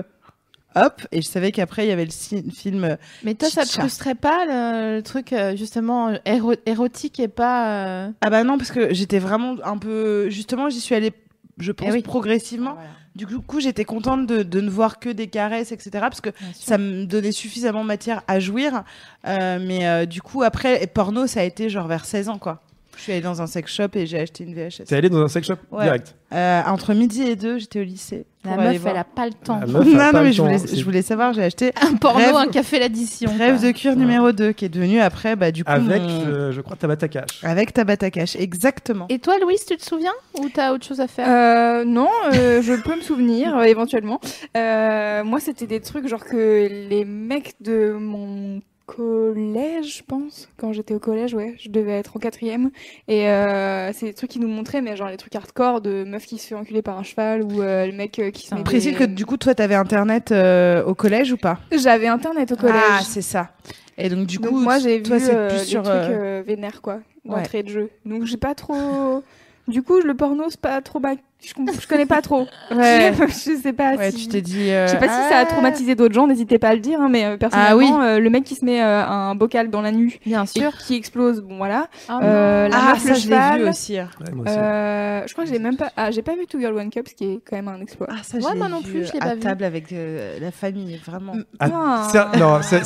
Hop, 0.75 1.01
et 1.11 1.21
je 1.21 1.27
savais 1.27 1.51
qu'après 1.51 1.85
il 1.85 1.89
y 1.89 1.91
avait 1.91 2.05
le 2.05 2.11
film. 2.51 2.83
euh, 2.83 2.95
Mais 3.23 3.33
toi, 3.35 3.49
ça 3.49 3.63
te 3.63 3.69
frustrait 3.69 4.15
pas 4.15 4.45
le, 4.45 4.97
le 4.97 5.03
truc 5.03 5.31
euh, 5.33 5.55
justement 5.55 6.11
éro- 6.25 6.57
érotique 6.65 7.19
et 7.19 7.27
pas. 7.29 7.85
euh, 7.85 8.09
Ah 8.21 8.29
bah 8.29 8.43
non, 8.43 8.57
parce 8.57 8.71
que 8.71 8.93
j'étais 8.93 9.19
vraiment 9.19 9.55
un 9.63 9.77
peu. 9.77 10.29
Justement, 10.29 10.69
j'y 10.69 10.81
suis 10.81 10.93
allée, 10.95 11.13
je 11.59 11.71
pense, 11.71 11.87
Eh 11.89 11.91
oui. 11.93 12.01
progressivement. 12.01 12.75
Du 13.15 13.25
coup, 13.27 13.61
j'étais 13.61 13.85
contente 13.85 14.27
de, 14.27 14.43
de 14.43 14.59
ne 14.59 14.69
voir 14.69 14.99
que 14.99 15.07
des 15.07 15.27
caresses, 15.27 15.71
etc. 15.71 15.89
Parce 16.01 16.19
que 16.19 16.31
ça 16.53 16.77
me 16.77 17.05
donnait 17.05 17.31
suffisamment 17.31 17.85
matière 17.85 18.23
à 18.27 18.41
jouir. 18.41 18.83
Euh, 19.25 19.57
mais 19.65 19.87
euh, 19.87 20.05
du 20.05 20.21
coup, 20.21 20.43
après, 20.43 20.85
porno, 20.87 21.25
ça 21.25 21.39
a 21.39 21.43
été 21.43 21.69
genre 21.69 21.87
vers 21.87 22.03
16 22.03 22.27
ans, 22.27 22.37
quoi. 22.39 22.61
Je 22.97 23.01
suis 23.01 23.11
allée 23.11 23.21
dans 23.21 23.41
un 23.41 23.47
sex 23.47 23.71
shop 23.73 23.87
et 23.95 24.05
j'ai 24.05 24.19
acheté 24.19 24.43
une 24.43 24.53
VHS. 24.53 24.85
T'es 24.87 24.95
allé 24.95 25.09
dans 25.09 25.21
un 25.21 25.27
sex 25.27 25.47
shop 25.47 25.55
Ouais. 25.71 25.83
direct. 25.83 26.15
Euh, 26.33 26.61
entre 26.65 26.93
midi 26.93 27.21
et 27.23 27.35
deux, 27.35 27.59
j'étais 27.59 27.79
au 27.79 27.83
lycée. 27.83 28.25
La 28.43 28.57
meuf, 28.57 28.81
elle 28.85 28.97
a 28.97 29.03
pas 29.03 29.25
le 29.25 29.33
temps. 29.33 29.59
Meuf 29.59 29.71
non, 29.87 30.11
non, 30.13 30.21
mais 30.21 30.31
je 30.33 30.41
voulais, 30.41 30.57
c'est- 30.59 30.75
je 30.75 30.83
voulais 30.85 31.01
savoir, 31.01 31.33
j'ai 31.33 31.43
acheté 31.43 31.71
Un 31.81 31.95
porno, 31.95 32.19
Rêve- 32.19 32.35
un 32.35 32.47
café 32.47 32.79
l'addition. 32.79 33.31
Rêve 33.37 33.61
de 33.63 33.71
cuir 33.71 33.95
numéro 33.95 34.31
2, 34.31 34.51
qui 34.51 34.65
est 34.65 34.69
devenu 34.69 34.99
après, 34.99 35.35
bah, 35.35 35.51
du 35.51 35.63
coup, 35.63 35.71
Avec, 35.71 36.01
mon- 36.01 36.25
euh, 36.27 36.51
je 36.51 36.61
crois, 36.61 36.75
Tabata 36.75 37.07
Cash. 37.07 37.43
avec 37.43 37.73
Tabata 37.73 38.11
Cash, 38.11 38.35
exactement. 38.35 39.05
Et 39.09 39.19
toi, 39.19 39.35
Louise, 39.41 39.65
tu 39.65 39.75
te 39.77 39.83
souviens 39.85 40.13
Ou 40.39 40.49
t'as 40.49 40.73
autre 40.73 40.85
chose 40.85 40.99
à 40.99 41.07
faire? 41.07 41.27
Euh, 41.27 41.85
non, 41.85 42.09
euh, 42.33 42.61
je 42.61 42.73
peux 42.73 42.95
me 42.95 43.01
souvenir 43.01 43.57
euh, 43.57 43.63
éventuellement. 43.63 44.19
Euh, 44.57 45.23
moi, 45.23 45.39
c'était 45.39 45.67
des 45.67 45.79
trucs 45.79 46.07
genre 46.07 46.23
que 46.25 46.67
les 46.89 47.05
mecs 47.05 47.53
de 47.61 47.93
mon 47.99 48.61
collège, 48.85 49.97
je 49.97 50.03
pense, 50.03 50.49
quand 50.57 50.71
j'étais 50.73 50.93
au 50.93 50.99
collège, 50.99 51.33
ouais, 51.33 51.55
je 51.59 51.69
devais 51.69 51.93
être 51.93 52.15
en 52.15 52.19
quatrième. 52.19 52.71
Et 53.07 53.29
euh, 53.29 53.91
c'est 53.93 54.07
des 54.07 54.13
trucs 54.13 54.29
qui 54.31 54.39
nous 54.39 54.47
montraient, 54.47 54.81
mais 54.81 54.95
genre 54.95 55.09
les 55.09 55.17
trucs 55.17 55.35
hardcore 55.35 55.81
de 55.81 56.03
meuf 56.03 56.25
qui 56.25 56.37
se 56.37 56.47
fait 56.47 56.55
enculer 56.55 56.81
par 56.81 56.97
un 56.97 57.03
cheval 57.03 57.43
ou 57.43 57.61
euh, 57.61 57.85
le 57.85 57.91
mec 57.93 58.19
euh, 58.19 58.31
qui 58.31 58.47
se 58.47 58.55
met 58.55 58.63
Précise 58.63 58.93
des- 58.93 58.97
que 58.99 59.03
du 59.03 59.25
coup, 59.25 59.37
toi, 59.37 59.55
t'avais 59.55 59.75
internet 59.75 60.31
au 60.31 60.95
collège 60.95 61.31
ou 61.33 61.37
pas? 61.37 61.59
J'avais 61.71 62.07
internet 62.07 62.51
au 62.51 62.55
collège. 62.55 62.75
Ah, 62.77 63.01
c'est 63.03 63.21
ça. 63.21 63.51
Et 63.97 64.09
donc, 64.09 64.27
du 64.27 64.37
Donc 64.37 64.51
coup, 64.51 64.59
moi 64.59 64.77
j'ai 64.79 64.97
vu 64.97 65.03
plus 65.03 65.27
des 65.27 65.57
sur. 65.59 65.83
trucs 65.83 66.45
vénères 66.45 66.81
quoi, 66.81 66.95
ouais. 66.95 67.01
d'entrée 67.25 67.63
de 67.63 67.69
jeu. 67.69 67.89
Donc 68.05 68.25
j'ai 68.25 68.37
pas 68.37 68.53
trop. 68.55 69.23
Du 69.67 69.81
coup 69.81 69.99
le 69.99 70.13
porno 70.13 70.43
c'est 70.49 70.59
pas 70.59 70.79
trop 70.81 70.99
ma... 70.99 71.15
je, 71.43 71.53
je 71.81 71.87
connais 71.87 72.05
pas 72.05 72.21
trop. 72.21 72.47
Ouais. 72.71 73.13
je 73.27 73.59
sais 73.61 73.73
pas. 73.73 73.93
Ouais, 73.95 74.09
si... 74.11 74.23
tu 74.23 74.27
t'es 74.29 74.41
dit. 74.41 74.69
euh, 74.71 74.87
Je 74.87 74.91
sais 74.93 74.97
pas 74.97 75.07
si 75.07 75.29
ça 75.29 75.37
a 75.37 75.41
ah. 75.41 75.45
traumatisé 75.45 75.93
d'autres 75.95 76.13
gens, 76.15 76.25
n'hésitez 76.27 76.57
pas 76.57 76.69
à 76.69 76.73
le 76.73 76.79
dire, 76.79 76.99
hein, 76.99 77.09
mais 77.09 77.25
euh, 77.25 77.37
personnellement, 77.37 77.77
oui. 77.99 78.05
euh, 78.05 78.19
le 78.19 78.29
mec 78.31 78.43
qui 78.43 78.55
se 78.55 78.65
met 78.65 78.81
euh, 78.81 79.05
un 79.05 79.35
bocal 79.35 79.69
dans 79.69 79.81
la 79.81 79.91
nuit 79.91 80.19
Bien 80.25 80.45
sûr. 80.47 80.75
qui 80.77 80.95
explose, 80.95 81.41
bon 81.41 81.57
voilà. 81.57 81.87
Ah, 82.09 82.19
Euh, 82.23 82.67
la 82.69 82.77
Ah, 82.77 82.91
meuf, 82.93 82.99
ça, 83.03 83.09
le 83.09 83.15
je 83.15 83.29
l'ai 83.29 83.63
vu 83.63 83.69
aussi. 83.69 83.97
hein. 83.99 84.09
Ouais, 84.19 84.31
moi 84.33 84.45
aussi. 84.47 84.55
Euh, 84.57 85.23
je 85.27 85.33
crois 85.33 85.43
que 85.45 85.49
j'ai 85.51 85.59
même 85.59 85.77
pas, 85.77 85.91
ah, 85.95 86.09
j'ai 86.11 86.23
pas 86.23 86.33
vu 86.35 86.47
Two 86.47 86.59
Girl 86.59 86.75
One 86.75 86.89
Cup, 86.89 87.07
ce 87.07 87.13
qui 87.13 87.25
est 87.25 87.39
quand 87.47 87.55
même 87.55 87.67
un 87.67 87.79
exploit. 87.81 88.07
Ah, 88.09 88.15
ça, 88.23 88.37
Ouais, 88.37 88.43
je 88.43 88.49
l'ai 88.53 88.55
moi 88.57 88.67
non 88.69 88.79
vu, 88.79 88.91
plus, 88.91 89.05
je 89.07 89.13
l'ai 89.13 89.19
à 89.21 89.25
pas 89.27 89.33
vu. 89.35 89.39
table 89.41 89.63
avec 89.63 89.91
euh, 89.93 90.39
la 90.41 90.51
famille, 90.51 90.99
vraiment. 91.05 91.33
Ah, 91.59 91.67
Ah. 92.13 92.31
non, 92.37 92.59
c'est 92.63 92.79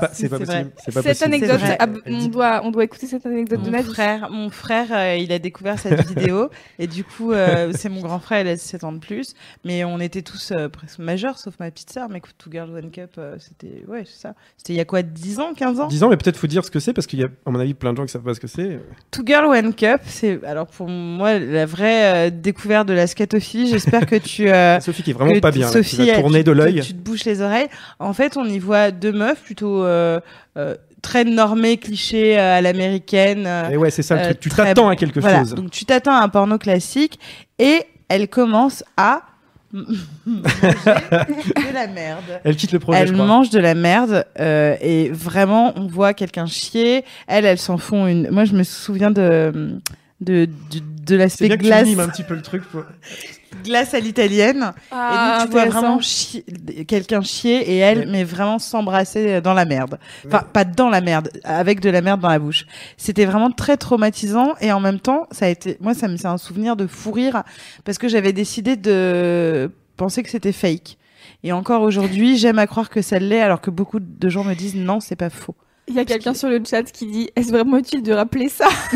pas, 0.00 0.10
c'est 0.12 0.28
pas 0.28 0.38
possible. 0.38 0.70
Cette 1.02 1.22
anecdote, 1.22 1.60
ah, 1.78 1.86
on 2.06 2.26
doit, 2.26 2.60
on 2.64 2.70
doit 2.72 2.84
écouter 2.84 3.06
cette 3.06 3.24
anecdote 3.26 3.62
de 3.62 3.70
Nadia. 3.70 3.92
frère, 3.92 4.28
mon 4.30 4.50
frère, 4.50 5.14
il 5.16 5.30
a 5.32 5.38
découvert 5.38 5.78
cette 5.78 6.06
vidéo 6.08 6.48
et 6.78 6.86
du 6.88 7.04
coup, 7.04 7.32
c'est 7.74 7.88
mon 7.88 8.00
grand 8.00 8.18
frère, 8.18 8.40
il 8.40 8.48
a 8.48 8.56
7 8.56 8.84
ans 8.84 8.92
de 8.92 8.98
plus, 8.98 9.34
mais 9.64 9.84
on 9.84 10.00
était 10.00 10.22
tous 10.22 10.52
euh, 10.52 10.68
presque 10.68 10.98
majeurs, 10.98 11.38
sauf 11.38 11.54
ma 11.58 11.70
petite 11.70 11.90
sœur. 11.90 12.08
Mais 12.08 12.18
écoute, 12.18 12.34
Two 12.38 12.50
Girls 12.50 12.70
One 12.70 12.90
Cup, 12.90 13.12
euh, 13.18 13.36
c'était 13.38 13.84
ouais, 13.86 14.04
c'est 14.06 14.20
ça. 14.20 14.34
C'était 14.56 14.72
il 14.72 14.76
y 14.76 14.80
a 14.80 14.84
quoi, 14.84 15.02
10 15.02 15.40
ans, 15.40 15.54
15 15.54 15.80
ans? 15.80 15.86
10 15.88 16.02
ans, 16.04 16.08
mais 16.08 16.16
peut-être 16.16 16.36
faut 16.36 16.46
dire 16.46 16.64
ce 16.64 16.70
que 16.70 16.80
c'est 16.80 16.92
parce 16.92 17.06
qu'il 17.06 17.20
y 17.20 17.24
a, 17.24 17.28
à 17.46 17.50
mon 17.50 17.60
avis, 17.60 17.74
plein 17.74 17.92
de 17.92 17.98
gens 17.98 18.04
qui 18.04 18.12
savent 18.12 18.22
pas 18.22 18.34
ce 18.34 18.40
que 18.40 18.46
c'est. 18.46 18.80
Two 19.10 19.24
Girl 19.26 19.46
One 19.46 19.74
Cup, 19.74 20.00
c'est 20.04 20.44
alors 20.44 20.66
pour 20.66 20.88
moi 20.88 21.38
la 21.38 21.66
vraie 21.66 22.28
euh, 22.28 22.30
découverte 22.30 22.88
de 22.88 22.94
la 22.94 23.06
scatophilie. 23.06 23.68
J'espère 23.68 24.06
que 24.06 24.16
tu 24.16 24.48
Sophie 24.84 25.02
qui 25.02 25.10
est 25.10 25.14
vraiment 25.14 25.38
pas 25.40 25.50
bien. 25.50 25.66
là, 25.66 25.80
qui 25.80 25.90
Sophie, 25.90 26.10
va 26.10 26.20
tourner 26.20 26.44
de 26.44 26.52
l'œil. 26.52 26.80
Tu, 26.80 26.94
te 26.94 26.98
bouches 26.98 27.24
les 27.24 27.40
oreilles. 27.40 27.68
En 27.98 28.12
fait, 28.12 28.36
on 28.36 28.44
y 28.44 28.58
voit 28.58 28.90
deux 28.90 29.12
meufs 29.12 29.42
plutôt 29.42 29.84
euh, 29.84 30.20
très 31.04 31.24
normées, 31.24 31.76
clichés 31.76 32.36
euh, 32.38 32.58
à 32.58 32.60
l'américaine. 32.60 33.44
euh, 33.46 33.70
Et 33.70 33.76
ouais, 33.76 33.90
c'est 33.90 34.02
ça 34.02 34.14
le 34.16 34.20
euh, 34.22 34.24
truc. 34.24 34.40
Tu 34.40 34.48
très 34.48 34.64
t'attends 34.64 34.88
à 34.88 34.96
quelque 34.96 35.20
voilà. 35.20 35.40
chose. 35.40 35.54
Donc 35.54 35.70
tu 35.70 35.84
t'attends 35.84 36.14
à 36.14 36.22
un 36.22 36.28
porno 36.28 36.58
classique 36.58 37.18
et 37.58 37.82
elle 38.08 38.26
commence 38.28 38.82
à 38.96 39.22
manger 39.74 39.98
de 40.24 41.74
la 41.74 41.86
merde. 41.88 42.40
Elle 42.44 42.56
quitte 42.56 42.72
le 42.72 42.78
projet, 42.78 43.00
je 43.00 43.04
Elle 43.08 43.12
crois. 43.14 43.26
mange 43.26 43.50
de 43.50 43.58
la 43.58 43.74
merde 43.74 44.24
euh, 44.38 44.76
et 44.80 45.10
vraiment 45.10 45.72
on 45.76 45.86
voit 45.86 46.14
quelqu'un 46.14 46.46
chier. 46.46 47.04
Elle, 47.26 47.44
elle 47.44 47.58
s'en 47.58 47.76
font 47.78 48.06
une. 48.06 48.30
Moi, 48.30 48.44
je 48.44 48.54
me 48.54 48.62
souviens 48.62 49.10
de 49.10 49.78
de 50.20 50.46
de, 50.70 50.78
de 50.78 50.82
C'est 51.08 51.16
l'aspect 51.16 51.46
bien 51.48 51.56
que 51.56 51.62
tu 51.62 51.66
glace 51.68 51.98
un 51.98 52.08
petit 52.08 52.22
peu 52.22 52.34
le 52.34 52.42
truc. 52.42 52.62
pour- 52.70 52.84
glace 53.62 53.94
à 53.94 54.00
l'italienne. 54.00 54.72
Ah, 54.90 55.36
et 55.38 55.40
donc 55.40 55.46
tu 55.46 55.52
vois 55.52 55.66
vraiment 55.66 56.00
chier- 56.00 56.44
quelqu'un 56.86 57.22
chier 57.22 57.70
et 57.70 57.78
elle, 57.78 57.98
Ouais. 58.00 58.06
mais 58.06 58.24
vraiment 58.24 58.58
s'embrasser 58.58 59.40
dans 59.40 59.54
la 59.54 59.64
merde. 59.64 59.98
Enfin, 60.26 60.42
pas 60.52 60.64
dans 60.64 60.88
la 60.90 61.00
merde, 61.00 61.30
avec 61.44 61.80
de 61.80 61.90
la 61.90 62.00
merde 62.00 62.20
dans 62.20 62.28
la 62.28 62.38
bouche. 62.38 62.66
C'était 62.96 63.24
vraiment 63.24 63.50
très 63.50 63.76
traumatisant 63.76 64.54
et 64.60 64.72
en 64.72 64.80
même 64.80 65.00
temps, 65.00 65.26
ça 65.30 65.46
a 65.46 65.48
été, 65.48 65.76
moi, 65.80 65.94
ça 65.94 66.08
me 66.08 66.16
c'est 66.16 66.26
un 66.28 66.38
souvenir 66.38 66.76
de 66.76 66.86
fou 66.86 67.12
rire 67.12 67.42
parce 67.84 67.98
que 67.98 68.08
j'avais 68.08 68.32
décidé 68.32 68.76
de 68.76 69.70
penser 69.96 70.22
que 70.22 70.30
c'était 70.30 70.52
fake. 70.52 70.96
Et 71.42 71.52
encore 71.52 71.82
aujourd'hui, 71.82 72.38
j'aime 72.38 72.58
à 72.58 72.66
croire 72.66 72.88
que 72.88 73.02
ça 73.02 73.18
l'est, 73.18 73.40
alors 73.40 73.60
que 73.60 73.70
beaucoup 73.70 74.00
de 74.00 74.28
gens 74.28 74.44
me 74.44 74.54
disent 74.54 74.74
non, 74.76 75.00
c'est 75.00 75.16
pas 75.16 75.28
faux. 75.30 75.54
Il 75.86 75.94
y 75.94 75.98
a 75.98 76.04
quelqu'un 76.06 76.32
sur 76.32 76.48
le 76.48 76.62
chat 76.68 76.82
qui 76.84 77.04
dit 77.06 77.28
Est-ce 77.36 77.50
vraiment 77.50 77.76
utile 77.76 78.02
de 78.02 78.12
rappeler 78.12 78.48
ça 78.48 78.64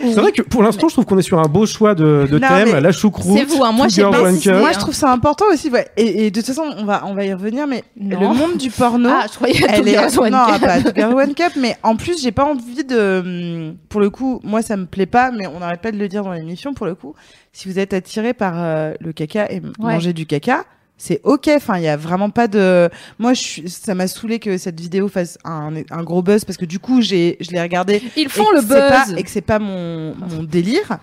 C'est 0.00 0.14
vrai 0.14 0.32
que 0.32 0.40
pour 0.40 0.62
l'instant, 0.62 0.88
je 0.88 0.94
trouve 0.94 1.04
qu'on 1.04 1.18
est 1.18 1.22
sur 1.22 1.38
un 1.38 1.46
beau 1.48 1.66
choix 1.66 1.94
de, 1.94 2.26
de 2.30 2.38
Non, 2.38 2.48
thème. 2.48 2.78
La 2.78 2.90
choucroute, 2.90 3.36
c'est 3.36 3.44
vous, 3.44 3.62
hein, 3.62 3.72
moi, 3.72 3.86
pas. 3.86 4.32
Cup. 4.40 4.54
Moi, 4.58 4.72
je 4.72 4.78
trouve 4.78 4.94
ça 4.94 5.12
important 5.12 5.44
aussi. 5.52 5.68
Ouais. 5.68 5.88
Et, 5.98 6.26
et 6.26 6.30
de 6.30 6.40
toute 6.40 6.46
façon, 6.46 6.64
on 6.78 6.84
va, 6.86 7.02
on 7.06 7.14
va 7.14 7.24
y 7.26 7.34
revenir, 7.34 7.66
mais 7.66 7.84
Non. 8.00 8.18
le 8.20 8.26
monde 8.38 8.56
du 8.56 8.70
porno. 8.70 9.10
Ah, 9.12 9.26
je 9.30 9.34
croyais 9.36 9.62
à 9.68 9.76
elle 9.76 9.88
est 9.88 10.18
One 10.18 10.32
non 10.32 10.46
Cup. 10.46 10.60
pas 10.62 10.78
Girls 10.94 11.14
One 11.14 11.34
Cup 11.34 11.52
mais 11.56 11.76
en 11.82 11.96
plus 11.96 12.20
j'ai 12.22 12.32
pas 12.32 12.44
envie 12.44 12.84
de 12.84 13.74
pour 13.88 14.00
le 14.00 14.10
coup 14.10 14.40
moi 14.42 14.62
ça 14.62 14.76
me 14.76 14.86
plaît 14.86 15.06
pas 15.06 15.30
mais 15.30 15.46
on 15.46 15.58
n'arrête 15.60 15.80
pas 15.80 15.92
de 15.92 15.98
le 15.98 16.08
dire 16.08 16.22
dans 16.24 16.32
l'émission 16.32 16.72
pour 16.74 16.86
le 16.86 16.94
coup 16.94 17.14
si 17.52 17.68
vous 17.68 17.78
êtes 17.78 17.92
attiré 17.92 18.32
par 18.34 18.54
euh, 18.56 18.92
le 19.00 19.12
caca 19.12 19.50
et 19.50 19.60
Ouais. 19.60 19.94
manger 19.94 20.12
du 20.12 20.26
caca 20.26 20.64
c'est 21.04 21.20
ok 21.24 21.50
enfin 21.56 21.78
il 21.78 21.82
y 21.82 21.88
a 21.88 21.96
vraiment 21.96 22.30
pas 22.30 22.46
de 22.46 22.88
moi 23.18 23.34
je 23.34 23.40
suis... 23.42 23.68
ça 23.68 23.92
m'a 23.96 24.06
saoulé 24.06 24.38
que 24.38 24.56
cette 24.56 24.78
vidéo 24.80 25.08
fasse 25.08 25.36
un, 25.44 25.72
un 25.90 26.02
gros 26.04 26.22
buzz 26.22 26.44
parce 26.44 26.56
que 26.56 26.64
du 26.64 26.78
coup 26.78 27.00
j'ai 27.02 27.36
je 27.40 27.50
l'ai 27.50 27.60
regardé 27.60 28.00
Ils 28.16 28.28
font 28.28 28.48
le 28.52 28.60
c'est 28.60 28.68
pas- 28.68 29.04
buzz. 29.06 29.14
et 29.18 29.22
que 29.24 29.30
c'est 29.30 29.40
pas 29.40 29.58
mon, 29.58 30.14
mon 30.14 30.44
délire. 30.44 30.98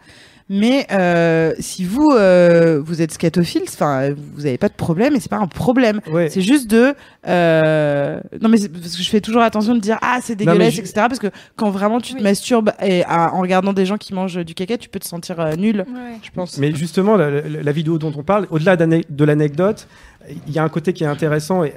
Mais 0.51 0.87
euh, 0.91 1.53
si 1.59 1.85
vous 1.85 2.09
euh, 2.13 2.81
vous 2.83 3.01
êtes 3.03 3.11
scatophile, 3.11 3.61
enfin 3.67 4.15
vous 4.33 4.47
avez 4.47 4.57
pas 4.57 4.67
de 4.69 4.73
problème 4.73 5.15
et 5.15 5.19
c'est 5.19 5.29
pas 5.29 5.37
un 5.37 5.45
problème. 5.47 6.01
Ouais. 6.11 6.29
C'est 6.29 6.41
juste 6.41 6.67
de 6.69 6.95
euh... 7.27 8.19
non 8.41 8.49
mais 8.49 8.57
c'est 8.57 8.69
parce 8.69 8.95
que 8.95 9.03
je 9.03 9.09
fais 9.09 9.21
toujours 9.21 9.41
attention 9.43 9.75
de 9.75 9.79
dire 9.79 9.97
ah 10.01 10.19
c'est 10.23 10.35
dégueulasse 10.35 10.73
je- 10.73 10.79
etc 10.81 10.93
parce 11.07 11.19
que 11.19 11.27
quand 11.55 11.69
vraiment 11.69 11.99
tu 12.01 12.13
te 12.13 12.17
Oui. 12.17 12.23
masturbes 12.23 12.71
et 12.83 13.03
à- 13.05 13.33
en 13.35 13.41
regardant 13.41 13.73
des 13.73 13.85
gens 13.85 13.97
qui 13.97 14.13
mangent 14.13 14.43
du 14.43 14.53
caca 14.55 14.77
tu 14.77 14.89
peux 14.89 14.99
te 14.99 15.07
sentir 15.07 15.39
euh, 15.39 15.55
nul 15.55 15.85
je 16.23 16.29
pense. 16.31 16.57
Mais 16.57 16.73
justement, 16.73 17.15
la, 17.15 17.29
la- 17.29 17.41
la 17.63 17.71
vidéo 17.71 17.97
dont 17.99 18.11
on 18.17 18.23
parle, 18.23 18.47
au-delà 18.49 18.75
de 18.75 19.23
l'anecdote, 19.25 19.87
il 20.47 20.53
y 20.53 20.59
a 20.59 20.63
un 20.63 20.69
côté 20.69 20.93
qui 20.93 21.03
est 21.03 21.07
intéressant 21.07 21.63
et 21.63 21.73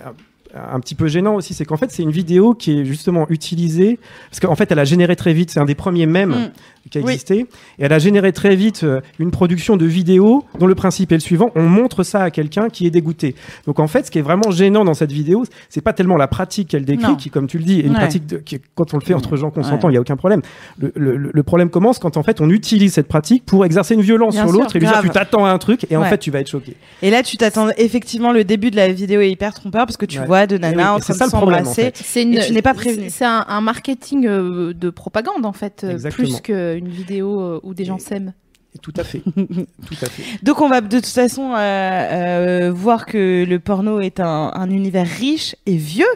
un, 0.55 0.81
petit 0.81 0.95
peu 0.95 1.09
gênant 1.09 1.35
aussi, 1.35 1.55
c'est 1.55 1.65
qu'en 1.65 1.77
fait, 1.77 1.91
c'est 1.91 2.03
une 2.03 2.11
vidéo 2.11 2.55
qui 2.55 2.81
est 2.81 2.85
justement 2.85 3.27
utilisée, 3.31 3.99
parce 4.31 4.41
qu'en 4.41 4.55
fait, 4.55 4.71
elle 4.71 4.79
a 4.79 4.85
généré 4.85 5.17
très 5.17 5.33
vite, 5.33 5.51
c'est 5.51 5.61
un 5.61 5.65
des 5.65 5.75
premiers 5.75 6.07
mèmes 6.07 6.31
Mm. 6.31 6.89
qui 6.91 6.99
a 6.99 7.01
Oui. 7.03 7.13
existé, 7.13 7.39
et 7.79 7.85
elle 7.85 7.93
a 7.93 7.99
généré 7.99 8.33
très 8.33 8.57
vite 8.57 8.83
euh, 8.85 9.01
une 9.19 9.31
production 9.31 9.77
de 9.77 9.87
vidéo 9.87 10.45
dont 10.59 10.67
le 10.67 10.75
principe 10.75 11.13
est 11.13 11.17
le 11.17 11.21
suivant, 11.21 11.51
on 11.55 11.63
montre 11.63 12.03
ça 12.03 12.23
à 12.25 12.31
quelqu'un 12.31 12.69
qui 12.69 12.87
est 12.87 12.91
dégoûté. 12.91 13.35
Donc 13.67 13.79
en 13.79 13.87
fait, 13.87 14.07
ce 14.07 14.11
qui 14.11 14.19
est 14.19 14.23
vraiment 14.23 14.51
gênant 14.51 14.85
dans 14.85 14.95
cette 14.95 15.13
vidéo, 15.13 15.45
c'est 15.69 15.81
pas 15.81 15.93
tellement 15.93 16.17
la 16.17 16.27
pratique 16.29 16.69
qu'elle 16.69 16.85
décrit, 16.85 17.07
Non. 17.13 17.17
qui, 17.17 17.31
comme 17.31 17.47
tu 17.47 17.59
le 17.59 17.65
dis, 17.65 17.81
est 17.81 17.85
une 17.85 17.91
Ouais. 17.93 17.99
pratique 17.99 18.27
de- 18.27 18.39
qui, 18.39 18.59
quand 18.75 18.93
on 18.95 18.99
le 18.99 19.05
fait 19.05 19.15
entre 19.15 19.37
gens 19.37 19.47
Ouais. 19.47 19.53
consentants, 19.55 19.89
il 19.91 19.95
y 19.95 19.97
a 19.97 20.01
aucun 20.01 20.17
problème. 20.17 20.43
Le, 20.79 20.93
le- 20.97 21.31
le 21.33 21.43
problème 21.43 21.71
commence 21.71 21.99
quand 21.99 22.17
en 22.17 22.23
fait 22.23 22.41
on 22.41 22.51
utilise 22.51 22.93
cette 22.93 23.09
pratique 23.09 23.45
pour 23.47 23.65
exercer 23.65 23.95
une 23.95 24.01
violence 24.03 24.35
Bien 24.35 24.47
sur 24.47 24.53
l'autre 24.53 24.75
et 24.77 24.81
lui 24.81 24.87
dire 24.87 25.01
tu 25.03 25.09
t'attends 25.11 25.45
à 25.45 25.51
un 25.51 25.59
truc 25.59 25.87
et 25.91 25.97
en 25.97 26.03
Ouais. 26.03 26.09
fait 26.09 26.19
tu 26.19 26.31
vas 26.31 26.41
être 26.41 26.49
choqué. 26.51 26.77
Et 27.03 27.11
là 27.11 27.23
tu 27.23 27.37
t'attends 27.37 27.69
effectivement 27.77 28.33
le 28.33 28.45
début 28.45 28.71
de 28.71 28.77
la 28.77 28.89
vidéo 28.93 29.21
est 29.21 29.31
hyper 29.31 29.55
trompeur 29.55 29.87
parce 29.87 29.97
que 29.97 30.07
tu 30.07 30.19
Ouais. 30.19 30.27
vois 30.27 30.42
deux 30.47 30.57
Et 30.57 30.59
nanas 30.61 30.95
oui, 30.95 30.97
en 30.97 30.99
train 31.01 31.15
de 31.15 31.23
en 31.23 31.29
s'embrasser. 31.29 31.83
fait. 31.83 31.97
C'est 31.97 32.23
une- 32.23 32.39
tu 32.41 32.53
n'es 32.53 32.63
pas 32.63 32.75
prévenu. 32.75 33.09
C'est 33.11 33.25
un, 33.25 33.45
un 33.49 33.61
marketing 33.61 34.27
euh, 34.27 34.73
de 34.75 34.91
propagande 34.91 35.45
en 35.47 35.53
fait, 35.53 35.83
euh, 35.85 35.91
Exactement. 35.93 36.29
plus 36.29 36.41
qu'une 36.41 36.89
vidéo 36.89 37.41
euh, 37.41 37.61
où 37.63 37.75
des 37.75 37.85
gens 37.85 37.99
s'aiment. 37.99 38.33
Tout 38.81 38.93
à 38.97 39.05
fait. 39.05 39.21
tout 39.37 39.97
à 40.01 40.07
fait. 40.07 40.23
Donc 40.43 40.61
on 40.63 40.69
va 40.69 40.81
de 40.81 40.97
toute 40.97 41.07
façon 41.07 41.53
euh, 41.55 41.59
euh, 41.59 42.73
voir 42.75 43.05
que 43.07 43.45
le 43.47 43.59
porno 43.59 44.01
est 44.01 44.19
un, 44.21 44.51
un 44.55 44.71
univers 44.71 45.07
riche 45.07 45.55
et 45.67 45.77
vieux. 45.77 46.07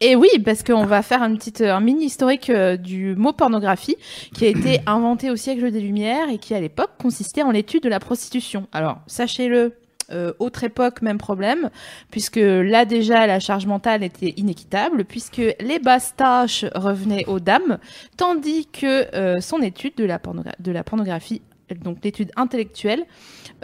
Et 0.00 0.14
oui, 0.14 0.28
parce 0.44 0.62
qu'on 0.62 0.84
va 0.84 1.00
faire 1.00 1.22
un 1.22 1.34
petit, 1.36 1.64
un 1.64 1.80
mini 1.80 2.04
historique 2.04 2.50
euh, 2.50 2.76
du 2.76 3.14
mot 3.16 3.32
pornographie, 3.32 3.96
qui 4.34 4.44
a 4.44 4.48
été 4.48 4.80
inventé 4.86 5.30
au 5.30 5.36
siècle 5.36 5.70
des 5.70 5.80
Lumières 5.80 6.28
et 6.30 6.36
qui 6.36 6.54
à 6.54 6.60
l'époque 6.60 6.90
consistait 7.00 7.42
en 7.42 7.50
l'étude 7.50 7.82
de 7.82 7.88
la 7.88 7.98
prostitution. 7.98 8.66
Alors, 8.72 8.98
sachez-le, 9.06 9.72
euh, 10.10 10.32
autre 10.38 10.64
époque, 10.64 11.02
même 11.02 11.18
problème, 11.18 11.70
puisque 12.10 12.36
là 12.36 12.84
déjà 12.84 13.26
la 13.26 13.40
charge 13.40 13.66
mentale 13.66 14.02
était 14.02 14.34
inéquitable, 14.36 15.04
puisque 15.04 15.42
les 15.60 15.78
basses 15.78 16.14
tâches 16.16 16.64
revenaient 16.74 17.24
aux 17.26 17.40
dames, 17.40 17.78
tandis 18.16 18.66
que 18.66 19.14
euh, 19.14 19.40
son 19.40 19.60
étude 19.62 19.94
de 19.96 20.04
la, 20.04 20.18
pornogra- 20.18 20.54
de 20.60 20.72
la 20.72 20.84
pornographie, 20.84 21.42
donc 21.74 21.98
l'étude 22.04 22.30
intellectuelle, 22.36 23.04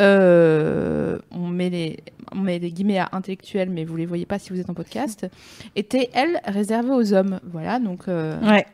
euh, 0.01 1.19
on, 1.31 1.49
met 1.49 1.71
les, 1.71 2.01
on 2.33 2.39
met 2.39 2.59
les 2.59 2.71
guillemets 2.71 2.99
à 2.99 3.09
intellectuelle, 3.13 3.71
mais 3.71 3.85
vous 3.85 3.97
les 3.97 4.07
voyez 4.07 4.27
pas 4.27 4.39
si 4.39 4.51
vous 4.51 4.61
êtes 4.61 4.71
en 4.71 4.75
podcast, 4.75 5.27
était 5.77 6.11
elle 6.15 6.41
réservée 6.45 6.91
aux 6.91 7.13
hommes. 7.13 7.41
Voilà, 7.45 7.79
donc 7.79 8.09
euh, 8.09 8.41
Ouais. 8.41 8.67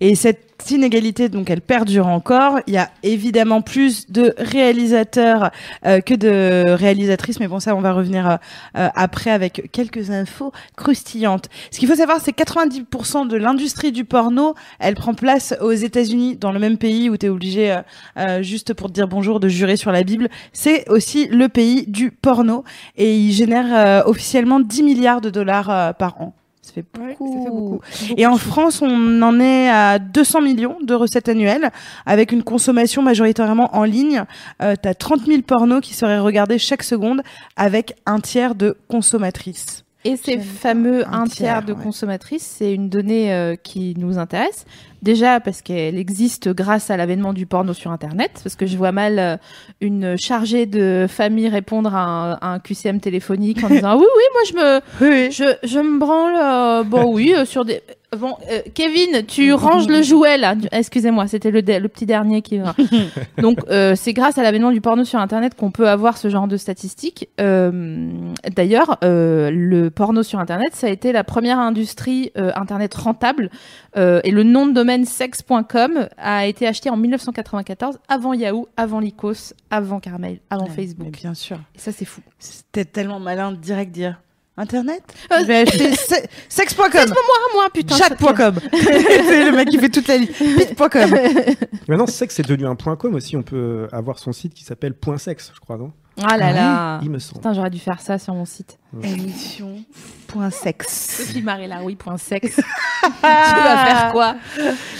Et 0.00 0.14
cette 0.14 0.52
inégalité, 0.70 1.28
donc, 1.28 1.50
elle 1.50 1.60
perdure 1.60 2.06
encore. 2.06 2.60
Il 2.66 2.74
y 2.74 2.78
a 2.78 2.90
évidemment 3.02 3.62
plus 3.62 4.10
de 4.10 4.34
réalisateurs 4.38 5.50
euh, 5.84 6.00
que 6.00 6.14
de 6.14 6.70
réalisatrices, 6.70 7.40
mais 7.40 7.48
bon, 7.48 7.60
ça, 7.60 7.74
on 7.74 7.80
va 7.80 7.92
revenir 7.92 8.28
euh, 8.28 8.36
euh, 8.76 8.88
après 8.94 9.30
avec 9.30 9.70
quelques 9.72 10.10
infos 10.10 10.52
croustillantes. 10.76 11.48
Ce 11.70 11.78
qu'il 11.78 11.88
faut 11.88 11.96
savoir, 11.96 12.20
c'est 12.20 12.32
que 12.32 12.42
90% 12.42 13.28
de 13.28 13.36
l'industrie 13.36 13.92
du 13.92 14.04
porno, 14.04 14.54
elle 14.78 14.94
prend 14.94 15.14
place 15.14 15.54
aux 15.60 15.72
États-Unis, 15.72 16.36
dans 16.36 16.52
le 16.52 16.58
même 16.58 16.78
pays 16.78 17.10
où 17.10 17.16
tu 17.16 17.26
es 17.26 17.28
obligé, 17.28 17.72
euh, 17.72 17.82
euh, 18.18 18.42
juste 18.72 18.78
pour 18.78 18.88
te 18.88 18.94
dire 18.94 19.06
bonjour, 19.08 19.38
de 19.40 19.48
jurer 19.48 19.76
sur 19.76 19.92
la 19.92 20.02
Bible. 20.02 20.28
C'est 20.52 20.88
aussi 20.88 21.26
le 21.28 21.48
pays 21.48 21.84
du 21.86 22.10
porno 22.10 22.64
et 22.96 23.16
il 23.16 23.32
génère 23.32 23.66
euh, 23.70 24.02
officiellement 24.08 24.60
10 24.60 24.82
milliards 24.82 25.20
de 25.20 25.28
dollars 25.30 25.68
euh, 25.70 25.92
par 25.92 26.20
an. 26.20 26.32
Ça 26.62 26.72
fait 26.74 26.84
Ouais, 26.98 27.16
beaucoup. 27.18 27.32
ça 27.38 27.44
fait 27.44 27.50
beaucoup. 27.50 27.80
Et 28.16 28.26
en 28.26 28.36
France, 28.36 28.80
on 28.82 29.20
en 29.22 29.38
est 29.40 29.68
à 29.68 29.98
200 29.98 30.40
millions 30.42 30.78
de 30.82 30.94
recettes 30.94 31.28
annuelles, 31.28 31.70
avec 32.06 32.32
une 32.32 32.42
consommation 32.44 33.02
majoritairement 33.02 33.76
en 33.76 33.84
ligne. 33.84 34.24
Euh, 34.62 34.74
T'as 34.80 34.94
30 34.94 35.26
000 35.26 35.42
pornos 35.42 35.80
qui 35.82 35.92
seraient 35.94 36.20
regardés 36.20 36.58
chaque 36.58 36.82
seconde, 36.84 37.22
avec 37.56 37.94
un 38.06 38.20
tiers 38.20 38.54
de 38.54 38.76
consommatrices. 38.88 39.81
Et 40.04 40.16
ces 40.16 40.38
fameux 40.38 41.06
un 41.06 41.22
un 41.22 41.24
tiers, 41.26 41.62
tiers, 41.62 41.62
de 41.62 41.72
ouais. 41.72 41.82
consommatrices, 41.82 42.56
c'est 42.58 42.72
une 42.72 42.88
donnée 42.88 43.32
euh, 43.32 43.54
qui 43.54 43.94
nous 43.96 44.18
intéresse. 44.18 44.64
Déjà 45.00 45.40
parce 45.40 45.62
qu'elle 45.62 45.96
existe 45.96 46.48
grâce 46.48 46.90
à 46.90 46.96
l'avènement 46.96 47.32
du 47.32 47.46
porno 47.46 47.72
sur 47.72 47.90
Internet, 47.90 48.40
parce 48.42 48.56
que 48.56 48.66
je 48.66 48.76
vois 48.76 48.92
mal 48.92 49.18
euh, 49.18 49.36
une 49.80 50.16
chargée 50.18 50.66
de 50.66 51.06
famille 51.08 51.48
répondre 51.48 51.94
à 51.94 52.02
un, 52.02 52.32
à 52.34 52.48
un 52.54 52.58
QCM 52.58 53.00
téléphonique 53.00 53.62
en 53.62 53.68
disant 53.70 53.96
oui 53.96 54.06
oui 54.16 54.22
moi 54.32 54.42
je 54.48 54.54
me 54.54 54.80
Oui, 55.00 55.32
je, 55.32 55.56
je 55.66 55.78
me 55.78 55.98
branle 55.98 56.36
euh, 56.36 56.84
bon 56.84 57.12
oui 57.12 57.34
sur 57.44 57.64
des 57.64 57.82
bon 58.16 58.36
euh, 58.50 58.60
Kevin 58.74 59.24
tu 59.26 59.52
ranges 59.52 59.88
le 59.88 60.02
jouet 60.02 60.38
là. 60.38 60.54
Excusez-moi 60.70 61.26
c'était 61.26 61.50
le, 61.50 61.62
petit 61.88 62.06
dernier 62.06 62.42
qui 62.42 62.60
donc 63.38 63.58
euh, 63.68 63.94
c'est 63.96 64.12
grâce 64.12 64.38
à 64.38 64.42
l'avènement 64.42 64.70
du 64.70 64.80
porno 64.80 65.04
sur 65.04 65.18
internet 65.18 65.54
qu'on 65.54 65.70
peut 65.70 65.88
avoir 65.88 66.16
ce 66.18 66.28
genre 66.28 66.48
de 66.48 66.56
statistiques. 66.56 67.28
Euh, 67.40 68.10
d'ailleurs 68.54 68.98
le 69.02 69.88
porno 69.88 70.22
sur 70.22 70.38
internet 70.38 70.74
ça 70.74 70.86
a 70.86 70.90
été 70.90 71.12
la 71.12 71.24
première 71.24 71.58
industrie 71.58 72.32
internet 72.36 72.94
rentable. 72.94 73.50
Et 73.96 74.30
le 74.30 74.42
nom 74.42 74.66
de 74.66 74.72
domaine 74.72 75.04
sex.com 75.04 76.08
a 76.18 76.46
été 76.46 76.66
acheté 76.66 76.90
en 76.90 76.96
1994 76.96 77.98
avant 78.08 78.32
Yahoo 78.32 78.68
avant 78.76 79.00
Lycos 79.00 79.54
avant 79.70 80.00
Carmail 80.00 80.40
avant 80.50 80.64
Ouais, 80.64 80.70
Facebook. 80.70 81.10
bien 81.10 81.34
sûr. 81.34 81.58
et 81.74 81.78
ça 81.78 81.92
c'est 81.92 82.04
fou. 82.04 82.20
C'était 82.38 82.84
tellement 82.84 83.20
malin 83.20 83.52
de 83.52 83.56
direct 83.56 83.92
dire 83.92 84.20
Internet 84.56 85.02
Euh, 85.32 85.36
Je 85.40 85.44
vais 85.46 85.56
acheter 85.62 85.94
se- 85.96 86.14
sex.com, 86.48 86.90
ah 86.94 87.06
moi 87.54 87.64
putain 87.72 87.96
chat.com. 87.96 88.54
C'est 88.72 89.50
le 89.50 89.56
mec 89.56 89.68
qui 89.68 89.78
fait 89.78 89.88
toute 89.88 90.06
la 90.08 90.18
liste. 90.18 90.34
Bit.com. 90.42 91.10
Maintenant, 91.88 92.06
sexe 92.06 92.34
c'est 92.36 92.46
devenu 92.46 92.66
un 92.66 92.74
point 92.74 92.96
com 92.96 93.14
aussi. 93.14 93.36
On 93.36 93.42
peut 93.42 93.88
avoir 93.92 94.18
son 94.18 94.32
site 94.32 94.52
qui 94.54 94.64
s'appelle 94.64 94.94
Point 94.94 95.18
Sexe, 95.18 95.52
je 95.54 95.60
crois, 95.60 95.78
non? 95.78 95.92
Ah 96.22 96.36
là 96.36 96.52
là 96.52 97.00
Il 97.02 97.10
me 97.10 97.18
semble. 97.18 97.38
Putain, 97.38 97.54
j'aurais 97.54 97.70
dû 97.70 97.78
faire 97.78 98.00
ça 98.00 98.18
sur 98.18 98.34
mon 98.34 98.44
site. 98.44 98.78
Émission.sex. 99.02 100.86
Sophie 101.26 101.42
Marie 101.42 101.66
Laroui, 101.68 101.94
point 101.96 102.18
sexe. 102.18 102.56
tu 103.02 103.10
vas 103.22 103.84
faire 103.86 104.10
quoi? 104.12 104.36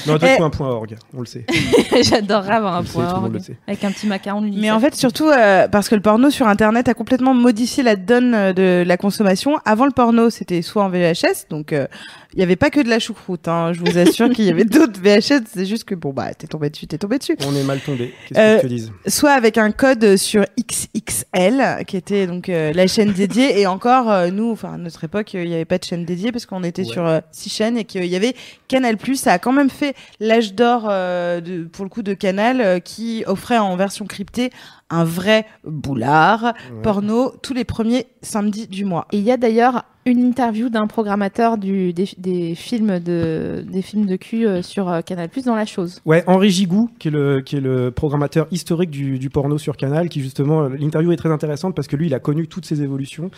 Non, 0.07 0.16
du 0.16 0.24
Eh. 0.26 0.37
coup, 0.37 0.44
un 0.44 0.50
point 0.50 0.68
org, 0.68 0.96
on 1.14 1.20
le 1.20 1.26
sait. 1.26 1.44
J'adorerais 2.02 2.55
avoir 2.55 2.74
On 2.74 2.78
un 2.83 2.85
sait, 2.87 2.92
point 2.92 3.05
tout 3.07 3.14
le 3.16 3.20
monde 3.20 3.24
org 3.24 3.35
le 3.35 3.40
sait. 3.40 3.57
avec 3.66 3.85
un 3.85 3.90
petit 3.92 4.07
macaron. 4.07 4.40
Mais 4.40 4.70
en 4.70 4.81
fait, 4.81 4.94
surtout 4.94 5.28
euh, 5.28 5.68
parce 5.68 5.88
que 5.88 5.94
le 5.94 6.00
porno 6.00 6.31
sur 6.31 6.46
Internet 6.48 6.88
a 6.88 6.94
complètement 6.94 7.35
modifié 7.35 7.83
la 7.83 7.96
donne 7.96 8.35
euh, 8.35 8.52
de 8.52 8.83
la 8.87 8.96
consommation. 8.96 9.59
Avant 9.64 9.85
le 9.87 9.92
porno, 9.92 10.31
c'était 10.31 10.62
soit 10.62 10.85
en 10.85 10.88
VHS, 10.88 11.48
donc 11.50 11.72
euh, 11.72 11.87
il 12.35 12.38
n'y 12.38 12.42
avait 12.42 12.57
pas 12.57 12.70
que 12.70 12.81
de 12.81 12.88
la 12.88 12.98
choucroute. 12.98 13.46
Hein. 13.48 13.72
Je 13.74 13.81
vous 13.81 13.98
assure 13.98 14.31
qu'il 14.31 14.44
y 14.46 14.50
avait 14.50 14.64
d'autres 14.66 14.98
VHS. 15.00 15.42
C'est 15.55 15.66
juste 15.66 15.85
que 15.85 15.94
bon 15.94 16.12
bah 16.12 16.33
t'es 16.35 16.46
tombé 16.46 16.70
dessus, 16.70 16.87
t'es 16.87 16.98
tombé 16.98 17.18
dessus. 17.18 17.37
On 17.46 17.55
est 17.55 17.62
mal 17.64 17.81
tombé. 17.81 18.14
Qu'est-ce 18.28 18.40
Euh, 18.40 18.57
que 18.57 18.62
tu 18.62 18.68
dises? 18.68 18.92
Soit 19.07 19.33
avec 19.33 19.59
un 19.59 19.70
code 19.70 20.16
sur 20.16 20.44
XXL, 20.59 21.85
qui 21.87 21.96
était 21.96 22.26
donc 22.26 22.48
euh, 22.48 22.72
la 22.72 22.87
chaîne 22.87 23.12
dédiée. 23.12 23.61
Et 23.61 23.66
encore, 23.83 24.12
euh, 24.12 24.31
nous, 24.31 24.53
enfin 24.53 24.75
à 24.75 24.79
notre 24.79 25.03
époque, 25.03 25.35
euh, 25.35 25.42
il 25.42 25.49
n'y 25.49 25.55
avait 25.57 25.64
pas 25.64 25.79
de 25.79 25.83
chaîne 25.85 26.05
dédiée 26.05 26.31
parce 26.31 26.47
qu'on 26.47 26.62
était 26.62 26.83
Ouais. 26.83 26.88
sur 26.88 27.05
euh, 27.05 27.18
six 27.33 27.51
chaînes 27.51 27.77
et 27.77 27.85
qu'il 27.85 28.05
y 28.05 28.14
avait 28.14 28.35
Canal+. 28.68 28.97
Ça 29.14 29.33
a 29.33 29.38
quand 29.40 29.53
même 29.53 29.71
fait 29.71 29.97
l'âge 30.21 30.55
d'or 30.55 30.87
euh, 30.88 31.64
pour 31.73 31.85
le 31.85 31.88
coup 31.88 32.03
de 32.03 32.14
Canal, 32.14 32.61
euh, 32.61 32.79
qui 32.79 33.25
offrait 33.27 33.59
en 33.59 33.75
version 33.77 34.07
cryptée 34.07 34.51
un 34.88 35.03
vrai 35.05 35.47
boulard 35.64 36.45
Ouais. 36.45 36.83
porno 36.83 37.33
tous 37.42 37.55
les 37.55 37.64
premiers 37.64 38.07
samedis 38.23 38.68
du 38.68 38.85
mois. 38.85 39.07
Et 39.12 39.18
il 39.18 39.25
y 39.25 39.33
a 39.33 39.37
d'ailleurs 39.37 39.85
une 40.05 40.21
interview 40.21 40.68
d'un 40.68 40.87
programmateur 40.88 41.59
du, 41.59 41.92
des, 41.92 42.09
des 42.18 42.55
films 42.57 42.99
de 42.99 43.64
des 43.68 43.83
films 43.83 44.07
de 44.07 44.16
cul 44.16 44.47
euh, 44.47 44.61
sur 44.62 44.88
euh, 44.88 45.01
Canal 45.01 45.29
Plus 45.29 45.45
dans 45.45 45.55
la 45.55 45.64
chose. 45.66 46.01
Ouais, 46.05 46.25
Henri 46.27 46.51
Gigou, 46.51 46.88
qui 46.99 47.09
est 47.09 47.11
le, 47.12 47.40
qui 47.40 47.57
est 47.57 47.61
le 47.61 47.90
programmateur 47.92 48.47
historique 48.51 48.90
du, 48.90 49.18
du 49.18 49.31
porno 49.31 49.59
sur 49.59 49.77
Canal, 49.77 50.09
qui 50.09 50.21
justement, 50.21 50.68
l'interview 50.68 51.12
est 51.12 51.16
très 51.16 51.31
intéressante 51.31 51.75
parce 51.75 51.88
que 51.88 51.97
lui, 51.97 52.07
il 52.07 52.14
a 52.14 52.18
connu 52.21 52.47
toutes 52.49 52.66
ces 52.66 52.83
évolutions. 52.83 53.31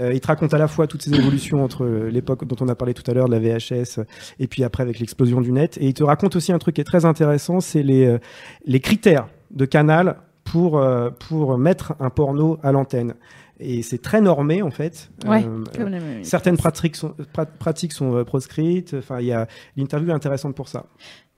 Euh, 0.00 0.12
il 0.12 0.20
te 0.20 0.26
raconte 0.26 0.52
à 0.54 0.58
la 0.58 0.66
fois 0.68 0.86
toutes 0.86 1.02
ces 1.02 1.14
évolutions 1.14 1.62
entre 1.62 1.84
euh, 1.84 2.08
l'époque 2.10 2.44
dont 2.46 2.56
on 2.60 2.68
a 2.68 2.74
parlé 2.74 2.94
tout 2.94 3.08
à 3.08 3.14
l'heure, 3.14 3.28
de 3.28 3.32
la 3.34 3.38
VHS, 3.38 3.98
euh, 3.98 4.04
et 4.40 4.46
puis 4.48 4.64
après 4.64 4.82
avec 4.82 4.98
l'explosion 4.98 5.40
du 5.40 5.52
net. 5.52 5.76
Et 5.78 5.86
il 5.86 5.94
te 5.94 6.02
raconte 6.02 6.34
aussi 6.36 6.52
un 6.52 6.58
truc 6.58 6.74
qui 6.76 6.80
est 6.80 6.84
très 6.84 7.04
intéressant, 7.04 7.60
c'est 7.60 7.82
les, 7.82 8.18
les 8.66 8.80
critères 8.80 9.28
de 9.52 9.64
Canal 9.66 10.16
pour, 10.42 10.84
pour 11.28 11.56
mettre 11.58 11.94
un 12.00 12.10
porno 12.10 12.58
à 12.62 12.72
l'antenne. 12.72 13.14
Et 13.60 13.82
c'est 13.82 14.02
très 14.02 14.20
normé, 14.20 14.62
en 14.62 14.70
fait. 14.72 15.10
Ouais, 15.26 15.44
Euh, 15.44 16.24
Certaines 16.24 16.56
pratiques 16.56 16.96
sont, 16.96 17.14
pra- 17.32 17.46
pratiques 17.46 17.92
sont 17.92 18.24
proscrites. 18.24 18.94
Enfin, 18.98 19.20
il 19.20 19.26
y 19.26 19.32
a 19.32 19.46
l'interview 19.76 20.10
est 20.10 20.12
intéressante 20.12 20.56
pour 20.56 20.68
ça. 20.68 20.86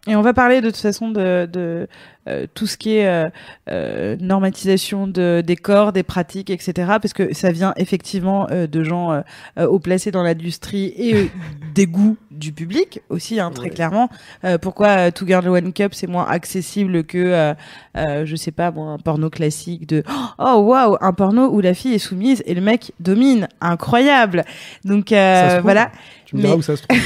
Et 0.07 0.15
on 0.15 0.23
va 0.23 0.33
parler 0.33 0.61
de 0.61 0.71
toute 0.71 0.77
façon 0.77 1.11
de, 1.11 1.49
de 1.53 1.89
euh, 2.29 2.47
tout 2.55 2.67
ce 2.67 2.77
qui 2.77 2.97
est 2.97 3.07
euh, 3.07 3.29
euh, 3.69 4.17
normatisation 4.21 5.07
de, 5.07 5.43
des 5.45 5.57
corps, 5.57 5.93
des 5.93 6.03
pratiques, 6.03 6.51
etc. 6.51 6.73
Parce 7.01 7.13
que 7.13 7.35
ça 7.35 7.51
vient 7.51 7.73
effectivement 7.77 8.47
euh, 8.51 8.67
de 8.67 8.85
gens 8.85 9.13
euh, 9.13 9.21
euh, 9.59 9.67
haut 9.67 9.81
placés 9.81 10.11
dans 10.11 10.23
l'industrie 10.23 10.93
et 10.97 11.31
des 11.75 11.87
goûts 11.87 12.17
du 12.39 12.53
public 12.53 13.01
aussi, 13.11 13.41
hein, 13.41 13.51
très 13.55 13.65
Ouais. 13.65 13.71
clairement. 13.71 14.09
Euh, 14.45 14.59
pourquoi 14.59 14.89
euh, 14.89 15.11
Two 15.11 15.27
Girl 15.27 15.49
One 15.49 15.73
Cup 15.73 15.95
c'est 15.95 16.07
moins 16.07 16.27
accessible 16.27 17.05
que, 17.05 17.19
euh, 17.19 17.55
euh, 17.97 18.25
je 18.27 18.37
sais 18.37 18.51
pas, 18.53 18.71
moi, 18.71 18.91
un 18.93 18.99
porno 18.99 19.31
classique 19.31 19.89
de 19.89 20.03
oh 20.39 20.61
waouh, 20.67 20.97
un 21.01 21.13
porno 21.13 21.49
où 21.51 21.61
la 21.61 21.75
fille 21.75 21.95
est 21.95 21.99
soumise 21.99 22.43
et 22.47 22.55
le 22.55 22.61
mec 22.61 22.93
domine, 23.01 23.49
incroyable. 23.61 24.45
Donc 24.85 25.07
Ça 25.11 25.51
se 25.51 25.57
euh, 25.57 25.61
voilà. 25.63 25.91
Tu 26.27 26.37
me 26.37 26.41
diras 26.41 26.55
Mais- 26.55 26.59
où 26.59 26.63
ça 26.63 26.77
se 26.77 26.83
trouve. 26.83 26.99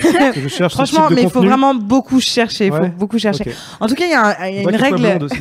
Je 0.43 0.49
cherche 0.49 0.73
ce 0.73 0.77
Franchement, 0.85 1.07
type 1.09 1.11
de 1.11 1.15
mais 1.17 1.23
il 1.27 1.31
faut 1.31 1.43
vraiment 1.43 1.75
beaucoup 1.75 2.21
chercher. 2.21 2.67
Il 2.67 2.73
faut 2.73 2.87
beaucoup 2.89 3.19
chercher. 3.19 3.45
En 3.81 3.87
tout 3.87 3.95
cas, 3.95 4.05
il 4.07 4.11
y 4.11 4.15
a, 4.15 4.27
un- 4.41 4.47
il 4.49 4.57
y 4.57 4.59
a 4.61 4.63
Faudrait 4.63 4.89
une 4.91 4.95
règle. 5.07 5.27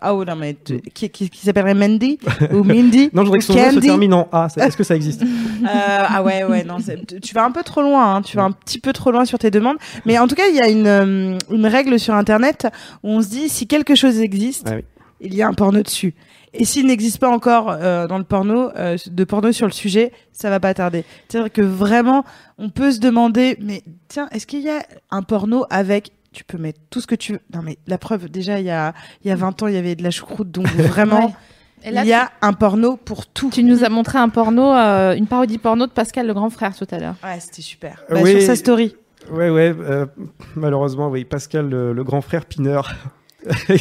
Ah 0.00 0.14
oh, 0.14 0.24
non, 0.24 0.36
mais 0.36 0.56
tu- 0.64 0.80
qui, 0.80 1.10
qui, 1.10 1.28
qui 1.30 1.40
s'appellerait 1.40 1.74
Mandy 1.74 2.18
ou 2.52 2.64
Mindy 2.64 3.10
Non, 3.12 3.22
je 3.22 3.26
voudrais 3.26 3.38
que 3.40 3.44
son 3.44 3.54
nom 3.54 3.70
se 3.70 3.78
termine 3.80 4.14
en 4.14 4.28
A. 4.32 4.48
Ça- 4.48 4.66
Est-ce 4.66 4.76
que 4.76 4.84
ça 4.84 4.96
existe 4.96 5.22
Euh, 5.62 5.66
ah 5.68 6.22
ouais, 6.24 6.42
ouais, 6.44 6.64
non, 6.64 6.78
tu- 7.22 7.34
vas 7.34 7.44
un 7.44 7.52
peu 7.52 7.62
trop 7.62 7.82
loin. 7.82 8.16
hein, 8.16 8.22
tu 8.22 8.36
vas 8.36 8.42
un 8.44 8.50
petit 8.50 8.80
peu 8.80 8.92
trop 8.92 9.10
loin 9.12 9.24
sur 9.24 9.38
tes 9.38 9.50
demandes. 9.52 9.76
Mais 10.06 10.18
en 10.18 10.26
tout 10.26 10.34
cas, 10.34 10.48
il 10.48 10.56
y 10.56 10.60
a 10.60 10.68
une, 10.68 10.86
euh, 10.88 11.38
une 11.50 11.66
règle 11.66 12.00
sur 12.00 12.14
Internet 12.14 12.66
où 13.04 13.10
on 13.10 13.22
se 13.22 13.28
dit 13.28 13.48
si 13.48 13.66
quelque 13.68 13.94
chose 13.94 14.18
existe, 14.20 14.66
Ah 14.68 14.76
oui. 14.76 14.84
il 15.20 15.34
y 15.34 15.42
a 15.42 15.46
un 15.46 15.52
porno 15.54 15.82
dessus. 15.82 16.14
Et 16.54 16.64
s'il 16.64 16.86
n'existe 16.86 17.18
pas 17.18 17.30
encore 17.30 17.70
euh, 17.70 18.06
dans 18.08 18.18
le 18.18 18.24
porno, 18.24 18.70
euh, 18.76 18.96
de 19.10 19.24
porno 19.24 19.52
sur 19.52 19.66
le 19.66 19.72
sujet, 19.72 20.12
ça 20.32 20.50
va 20.50 20.58
pas 20.60 20.74
tarder. 20.74 21.04
C'est-à-dire 21.28 21.50
que 21.52 21.62
vraiment, 21.62 22.24
on 22.58 22.68
peut 22.68 22.90
se 22.90 22.98
demander, 23.00 23.56
mais 23.60 23.82
tiens, 24.08 24.28
est-ce 24.32 24.46
qu'il 24.46 24.60
y 24.62 24.68
a 24.68 24.82
un 25.10 25.22
porno 25.22 25.64
avec 25.70 26.10
tu 26.32 26.44
peux 26.44 26.58
mettre 26.58 26.80
tout 26.90 27.00
ce 27.00 27.06
que 27.06 27.14
tu 27.14 27.32
veux. 27.34 27.40
Non 27.54 27.62
mais 27.62 27.78
la 27.86 27.98
preuve, 27.98 28.28
déjà 28.28 28.58
il 28.60 28.66
y 28.66 28.70
a 28.70 28.94
il 29.24 29.28
y 29.28 29.30
a 29.30 29.36
20 29.36 29.62
ans, 29.62 29.66
il 29.68 29.74
y 29.74 29.78
avait 29.78 29.94
de 29.94 30.02
la 30.02 30.10
choucroute, 30.10 30.50
donc 30.50 30.66
vraiment 30.76 31.26
Ouais. 31.26 31.32
Et 31.84 31.90
là, 31.90 32.02
il 32.04 32.08
y 32.08 32.12
a 32.12 32.30
un 32.42 32.52
porno 32.52 32.96
pour 32.96 33.26
tout. 33.26 33.50
tu, 33.50 33.64
nous 33.64 33.82
as 33.82 33.88
montré 33.88 34.16
un 34.16 34.28
porno, 34.28 34.72
euh, 34.72 35.14
une 35.14 35.26
parodie 35.26 35.58
porno 35.58 35.88
de 35.88 35.90
Pascal 35.90 36.28
le 36.28 36.32
grand 36.32 36.48
frère 36.48 36.76
tout 36.76 36.86
à 36.92 36.98
l'heure. 37.00 37.16
Ouais, 37.24 37.40
c'était 37.40 37.60
super. 37.62 38.04
Euh, 38.08 38.14
Bah, 38.14 38.20
oui. 38.22 38.30
Sur 38.34 38.42
sa 38.42 38.54
story. 38.54 38.94
Ouais, 39.32 39.50
ouais. 39.50 39.74
euh, 39.80 40.06
malheureusement, 40.54 41.08
oui. 41.08 41.24
Pascal, 41.24 41.68
le, 41.68 41.92
le 41.92 42.04
grand 42.04 42.20
frère 42.20 42.44
Pineur, 42.46 42.94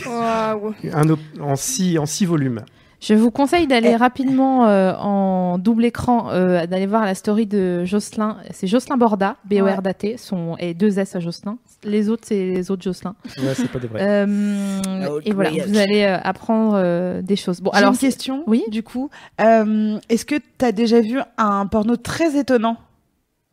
Waouh. 0.07 0.73
un 0.93 1.03
en 1.41 1.55
six 1.55 1.99
en 1.99 2.05
six 2.07 2.25
volumes. 2.25 2.61
Je 3.01 3.15
vous 3.15 3.31
conseille 3.31 3.65
d'aller 3.65 3.95
rapidement 3.95 4.67
euh, 4.67 4.93
en 4.93 5.57
double 5.57 5.85
écran, 5.85 6.29
euh, 6.29 6.67
d'aller 6.67 6.85
voir 6.85 7.03
la 7.03 7.15
story 7.15 7.47
de 7.47 7.83
Jocelyn. 7.83 8.37
C'est 8.51 8.67
Jocelyn 8.67 8.95
Borda, 8.97 9.37
B-O-R-D-A-T, 9.45 10.17
son, 10.17 10.55
et 10.59 10.75
deux 10.75 10.99
S 10.99 11.15
à 11.15 11.19
Jocelyn. 11.19 11.57
Les 11.83 12.09
autres, 12.09 12.23
c'est 12.27 12.35
les 12.45 12.69
autres 12.69 12.83
Jocelyn. 12.83 13.15
Ouais, 13.39 13.55
c'est 13.55 13.71
pas 13.71 13.79
des 13.79 13.87
vrais. 13.87 14.01
Euh, 14.03 15.19
et 15.25 15.31
voilà, 15.33 15.49
vous 15.65 15.77
allez 15.79 16.03
euh, 16.03 16.19
apprendre 16.23 16.73
euh, 16.75 17.23
des 17.23 17.35
choses. 17.35 17.59
Bon, 17.59 17.71
alors, 17.71 17.91
une 17.93 17.97
question. 17.97 18.43
Oui. 18.45 18.63
Du 18.69 18.83
coup, 18.83 19.09
Euh, 19.41 19.97
est-ce 20.09 20.25
que 20.25 20.35
tu 20.35 20.63
as 20.65 20.71
déjà 20.71 21.01
vu 21.01 21.19
un 21.39 21.65
porno 21.65 21.95
très 21.97 22.37
étonnant? 22.37 22.77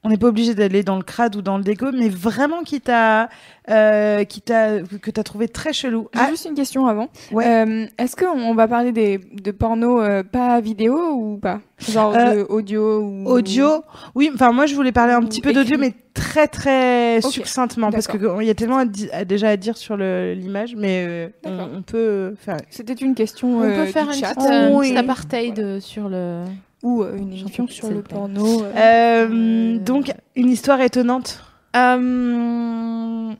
On 0.04 0.10
n'est 0.10 0.16
pas 0.16 0.28
obligé 0.28 0.54
d'aller 0.54 0.84
dans 0.84 0.96
le 0.96 1.02
crade 1.02 1.34
ou 1.34 1.42
dans 1.42 1.58
le 1.58 1.64
déco, 1.64 1.86
mais 1.92 2.08
vraiment 2.08 2.62
qui 2.62 2.80
t'a, 2.80 3.28
euh, 3.68 4.22
qui 4.22 4.40
t'a, 4.40 4.78
que 4.80 5.10
t'as 5.10 5.24
trouvé 5.24 5.48
très 5.48 5.72
chelou. 5.72 6.08
J'ai 6.14 6.20
Ah, 6.22 6.28
juste 6.30 6.44
une 6.48 6.54
question 6.54 6.86
avant. 6.86 7.08
Ouais. 7.32 7.44
Euh, 7.46 7.86
Est-ce 7.98 8.14
qu'on 8.14 8.54
va 8.54 8.68
parler 8.68 8.92
des, 8.92 9.18
de 9.18 9.50
porno 9.50 10.00
euh, 10.00 10.22
pas 10.22 10.60
vidéo 10.60 10.96
ou 11.14 11.38
pas? 11.38 11.60
Genre 11.78 12.14
Euh, 12.14 12.36
de 12.36 12.46
audio 12.48 13.00
ou... 13.00 13.28
audio. 13.28 13.82
Oui, 14.14 14.30
enfin 14.32 14.52
moi 14.52 14.66
je 14.66 14.76
voulais 14.76 14.92
parler 14.92 15.14
un 15.14 15.22
petit 15.22 15.40
peu 15.40 15.52
d'audio, 15.52 15.76
mais 15.78 15.92
très 16.14 16.46
très 16.46 17.20
succinctement 17.20 17.90
parce 17.90 18.06
que 18.06 18.16
il 18.40 18.46
y 18.46 18.50
a 18.50 18.54
tellement 18.54 18.78
à 18.78 18.84
di- 18.84 19.10
à- 19.12 19.24
déjà 19.24 19.48
à 19.48 19.56
dire 19.56 19.76
sur 19.76 19.96
le- 19.96 20.32
l'image, 20.32 20.74
mais 20.76 21.04
euh, 21.08 21.28
on, 21.44 21.82
peut 21.82 22.34
faire 22.38 22.56
C'était 22.70 22.92
une 22.94 23.16
question 23.16 23.58
on 23.58 23.62
euh, 23.62 23.84
peut 23.84 23.90
faire 23.90 24.06
du 24.06 24.14
une 24.16 24.20
chat. 24.24 24.34
petite, 24.34 24.50
Oui. 24.72 24.86
petite 24.92 24.96
apartheid 24.98 25.80
sur 25.80 26.08
le. 26.08 26.44
Ou 26.82 27.02
euh, 27.02 27.16
une 27.16 27.32
émission 27.32 27.66
sur 27.68 27.90
le 27.90 28.02
porno. 28.02 28.62
euh. 28.64 28.72
Euh, 28.76 29.78
donc 29.78 30.12
une 30.36 30.50
histoire 30.50 30.80
étonnante, 30.80 31.42
Euh, 31.76 33.32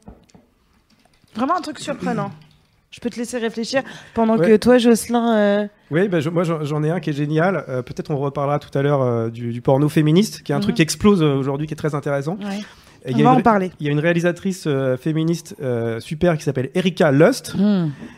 vraiment 1.35 1.57
un 1.57 1.61
truc 1.61 1.79
surprenant. 1.79 2.31
Je 2.90 3.01
peux 3.01 3.11
te 3.11 3.16
laisser 3.16 3.38
réfléchir 3.38 3.83
pendant 4.14 4.38
Ouais. 4.38 4.46
que 4.48 4.57
toi, 4.57 4.79
Jocelyn. 4.79 5.37
euh, 5.37 5.66
Oui, 5.90 6.09
bah, 6.09 6.20
je- 6.20 6.31
moi 6.31 6.42
j'en 6.42 6.83
ai 6.83 6.90
un 6.90 7.01
qui 7.01 7.11
est 7.11 7.12
génial. 7.12 7.64
Euh, 7.68 7.83
Peut-être 7.83 8.11
on 8.11 8.16
reparlera 8.16 8.59
tout 8.59 8.77
à 8.77 8.83
l'heure 8.83 9.03
euh, 9.03 9.29
du, 9.29 9.53
du 9.53 9.61
porno 9.61 9.88
féministe, 9.90 10.42
qui 10.42 10.53
est 10.53 10.55
un 10.55 10.59
Mhm. 10.59 10.62
truc 10.62 10.77
qui 10.77 10.83
explose 10.83 11.22
aujourd'hui, 11.22 11.66
qui 11.66 11.74
est 11.74 11.77
très 11.77 11.94
intéressant. 11.94 12.38
Et 13.05 13.14
On 13.14 13.18
y 13.18 13.20
a 13.20 13.24
va 13.24 13.33
une- 13.35 13.38
en 13.38 13.42
parler. 13.42 13.70
Il 13.79 13.87
y 13.87 13.90
a 13.90 13.92
une 13.92 13.98
réalisatrice 14.01 14.64
euh, 14.66 14.96
féministe 14.96 15.55
euh, 15.62 16.01
super 16.01 16.37
qui 16.38 16.44
s'appelle 16.44 16.70
Erika 16.74 17.12
Lust. 17.12 17.55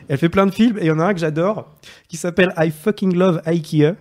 Elle 0.09 0.19
fait 0.19 0.29
plein 0.31 0.47
de 0.47 0.53
films 0.53 0.79
et 0.79 0.83
il 0.83 0.87
y 0.87 0.91
en 0.93 1.01
a 1.01 1.05
un 1.05 1.15
que 1.15 1.21
j'adore 1.21 1.69
qui 2.09 2.17
s'appelle 2.17 2.55
I 2.57 2.71
fucking 2.71 3.15
love 3.17 3.43
IKEA. 3.45 3.97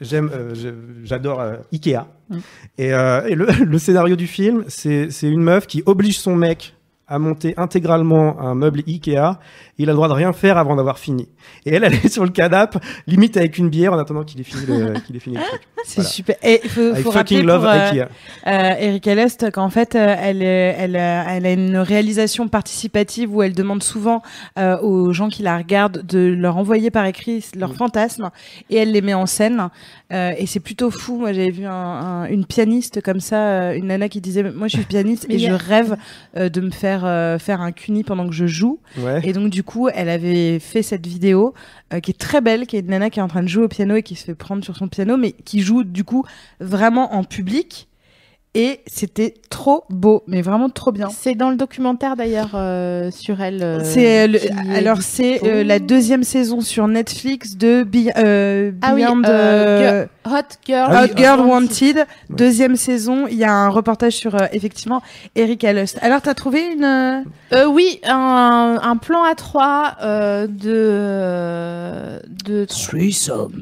J'aime, 0.00 0.30
euh, 0.32 0.54
j'adore 1.02 1.40
euh, 1.40 1.56
Ikea. 1.72 2.06
Mm. 2.28 2.38
Et, 2.78 2.92
euh, 2.92 3.26
et 3.26 3.34
le, 3.34 3.46
le 3.64 3.78
scénario 3.78 4.16
du 4.16 4.26
film, 4.26 4.64
c'est 4.68 5.08
une 5.22 5.42
meuf 5.42 5.66
qui 5.66 5.82
oblige 5.86 6.18
son 6.18 6.36
mec 6.36 6.74
à 7.08 7.18
monter 7.18 7.54
intégralement 7.56 8.38
un 8.40 8.54
meuble 8.54 8.82
Ikea. 8.86 9.38
Il 9.78 9.88
a 9.88 9.92
le 9.92 9.96
droit 9.96 10.08
de 10.08 10.12
rien 10.12 10.32
faire 10.32 10.58
avant 10.58 10.74
d'avoir 10.76 10.98
fini. 10.98 11.28
Et 11.64 11.74
elle, 11.74 11.84
elle 11.84 11.94
est 11.94 12.08
sur 12.08 12.24
le 12.24 12.30
canapé, 12.30 12.78
limite 13.06 13.36
avec 13.36 13.58
une 13.58 13.68
bière 13.68 13.92
en 13.92 13.98
attendant 13.98 14.24
qu'il 14.24 14.40
ait 14.40 14.44
fini 14.44 14.66
le, 14.66 14.94
qu'il 15.06 15.14
ait 15.16 15.20
fini 15.20 15.36
le 15.36 15.42
truc. 15.42 15.60
C'est 15.84 15.94
Voilà. 15.96 16.10
super. 16.10 16.36
Et 16.42 16.60
faut, 16.68 16.94
faut 16.96 17.12
fucking 17.12 17.42
love 17.42 17.60
pour, 17.62 17.70
euh, 17.70 17.90
Ikea. 17.90 18.08
euh, 18.48 18.74
Erika 18.80 19.14
Lust 19.14 19.50
qu'en 19.52 19.70
fait, 19.70 19.94
euh, 19.94 20.16
elle, 20.20 20.42
euh, 20.42 20.72
elle, 20.76 20.96
euh, 20.96 21.22
elle 21.28 21.46
a 21.46 21.52
une 21.52 21.76
réalisation 21.76 22.48
participative 22.48 23.32
où 23.34 23.42
elle 23.42 23.52
demande 23.54 23.82
souvent 23.82 24.22
euh, 24.58 24.78
aux 24.80 25.12
gens 25.12 25.28
qui 25.28 25.42
la 25.42 25.56
regardent 25.56 26.02
de 26.04 26.18
leur 26.36 26.56
envoyer 26.56 26.90
par 26.90 27.06
écrit 27.06 27.44
leurs 27.56 27.72
Mm. 27.72 27.76
fantasmes 27.76 28.30
et 28.70 28.76
elle 28.76 28.90
les 28.92 29.00
met 29.02 29.14
en 29.14 29.26
scène. 29.26 29.68
Euh, 30.12 30.32
et 30.36 30.46
c'est 30.46 30.60
plutôt 30.60 30.90
fou. 30.90 31.18
Moi, 31.18 31.32
j'avais 31.32 31.50
vu 31.50 31.66
un- 31.66 31.70
un- 31.72 32.24
une 32.26 32.46
pianiste 32.46 33.00
comme 33.02 33.20
ça, 33.20 33.36
euh, 33.36 33.76
une 33.76 33.86
nana 33.88 34.08
qui 34.08 34.20
disait 34.20 34.42
Moi, 34.42 34.66
je 34.66 34.76
suis 34.78 34.86
pianiste 34.86 35.26
Mais 35.28 35.36
et 35.36 35.38
je 35.38 35.52
a- 35.52 35.56
rêve 35.56 35.96
euh, 36.36 36.48
de 36.48 36.60
me 36.62 36.70
faire 36.70 37.02
euh, 37.04 37.38
faire 37.38 37.60
un 37.60 37.70
cuni 37.72 38.02
pendant 38.04 38.26
que 38.26 38.34
je 38.34 38.46
joue. 38.46 38.80
Ouais. 38.98 39.20
Et 39.22 39.32
donc, 39.32 39.50
du 39.50 39.62
coup, 39.62 39.67
elle 39.94 40.08
avait 40.08 40.58
fait 40.58 40.82
cette 40.82 41.06
vidéo 41.06 41.54
euh, 41.92 42.00
qui 42.00 42.10
est 42.10 42.18
très 42.18 42.40
belle, 42.40 42.66
qui 42.66 42.76
est 42.76 42.80
une 42.80 42.86
nana 42.86 43.10
qui 43.10 43.18
est 43.18 43.22
en 43.22 43.28
train 43.28 43.42
de 43.42 43.48
jouer 43.48 43.64
au 43.64 43.68
piano 43.68 43.96
et 43.96 44.02
qui 44.02 44.14
se 44.14 44.24
fait 44.24 44.34
prendre 44.34 44.64
sur 44.64 44.76
son 44.76 44.88
piano, 44.88 45.16
mais 45.16 45.32
qui 45.32 45.60
joue 45.60 45.84
du 45.84 46.04
coup 46.04 46.24
vraiment 46.60 47.14
en 47.14 47.24
public. 47.24 47.87
Et 48.60 48.80
c'était 48.88 49.34
trop 49.50 49.84
beau, 49.88 50.24
mais 50.26 50.42
vraiment 50.42 50.68
trop 50.68 50.90
bien. 50.90 51.08
C'est 51.16 51.36
dans 51.36 51.48
le 51.50 51.54
documentaire 51.56 52.16
d'ailleurs 52.16 52.50
euh, 52.54 53.08
sur 53.12 53.40
elle. 53.40 53.62
euh, 53.62 53.80
c'est 53.84 54.28
euh, 54.28 54.36
alors 54.74 55.00
c'est 55.00 55.44
euh, 55.44 55.62
la 55.62 55.78
deuxième 55.78 56.24
saison 56.24 56.60
sur 56.60 56.88
Netflix 56.88 57.56
de 57.56 57.84
Be- 57.84 58.10
euh, 58.18 58.72
Ah 58.82 58.94
oui, 58.94 59.02
Beyond 59.04 59.22
euh, 59.26 60.06
Hot 60.26 60.32
Girl, 60.66 60.90
Ah 60.92 61.04
Hot 61.04 61.16
Girl 61.16 61.40
Wanted. 61.40 61.96
Ouais. 61.98 62.04
Deuxième 62.30 62.74
saison, 62.74 63.28
il 63.30 63.36
y 63.36 63.44
a 63.44 63.52
un 63.52 63.68
reportage 63.68 64.14
sur 64.14 64.34
euh, 64.34 64.46
effectivement 64.52 65.02
Erika 65.36 65.72
Lust. 65.72 65.96
Alors 66.02 66.20
t'as 66.20 66.34
trouvé 66.34 66.72
une 66.72 67.24
oui, 67.68 68.00
un, 68.04 68.78
un 68.82 68.96
plan 68.96 69.22
à 69.22 69.36
trois 69.36 69.92
euh, 70.02 70.48
de 70.48 72.18
de 72.44 72.66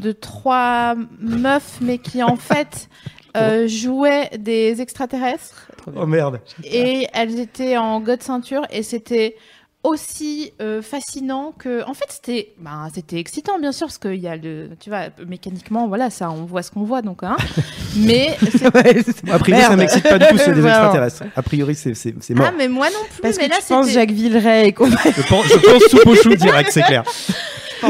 de 0.01 0.13
trois 0.13 0.95
meufs, 1.21 1.79
mais 1.83 1.99
qui 1.99 2.23
en 2.23 2.37
fait 2.37 2.89
euh, 3.37 3.69
jouaient 3.69 4.31
des 4.39 4.81
extraterrestres 4.81 5.69
Oh 5.97 6.07
merde. 6.07 6.41
et 6.65 7.07
elles 7.15 7.39
étaient 7.39 7.77
en 7.77 8.01
god 8.01 8.23
ceinture 8.23 8.63
et 8.71 8.83
c'était 8.83 9.37
aussi 9.85 10.53
euh, 10.61 10.83
fascinant 10.83 11.53
que 11.57 11.85
en 11.89 11.95
fait 11.95 12.07
c'était 12.09 12.55
bah, 12.59 12.89
c'était 12.93 13.21
excitant 13.21 13.61
bien 13.61 13.71
sûr 13.71 13.87
parce 13.87 13.99
qu'il 13.99 14.17
y 14.17 14.27
a 14.27 14.35
le 14.35 14.71
tu 14.81 14.91
vois 14.91 15.03
mécaniquement 15.29 15.87
voilà 15.87 16.11
ça 16.11 16.29
on 16.29 16.45
voit 16.45 16.65
ce 16.65 16.73
qu'on 16.73 16.83
voit 16.83 17.03
donc 17.03 17.23
hein 17.23 17.37
mais 17.97 18.37
c'est- 18.51 18.65
A 18.67 19.39
priori, 19.39 19.63
ça 19.63 19.69
Merde. 19.69 19.79
m'excite 19.79 20.03
pas 20.03 20.19
du 20.19 20.27
tout, 20.27 20.39
c'est 20.39 20.55
des 20.55 20.67
extraterrestres. 20.67 21.23
A 21.37 21.43
priori, 21.43 21.77
c'est 21.77 21.95
c'est- 21.95 22.15
c'est 22.21 22.35
mort. 22.35 22.47
ah 22.49 22.55
mais 22.59 22.67
moi 22.67 22.89
non 22.91 22.99
plus 23.13 23.23
parce 23.23 23.37
mais 23.37 23.45
que 23.45 23.51
là 23.51 23.57
tu 23.61 23.67
penses 23.69 23.91
Jacques 23.91 24.11
Villeray 24.11 24.67
et 24.69 24.73
compagnie. 24.73 24.97
Je 25.17 25.23
pense, 25.29 25.47
je 25.47 25.99
pense 26.03 26.19
chou 26.21 26.35
direct, 26.35 26.71
c'est 26.73 26.83
clair. 26.83 27.05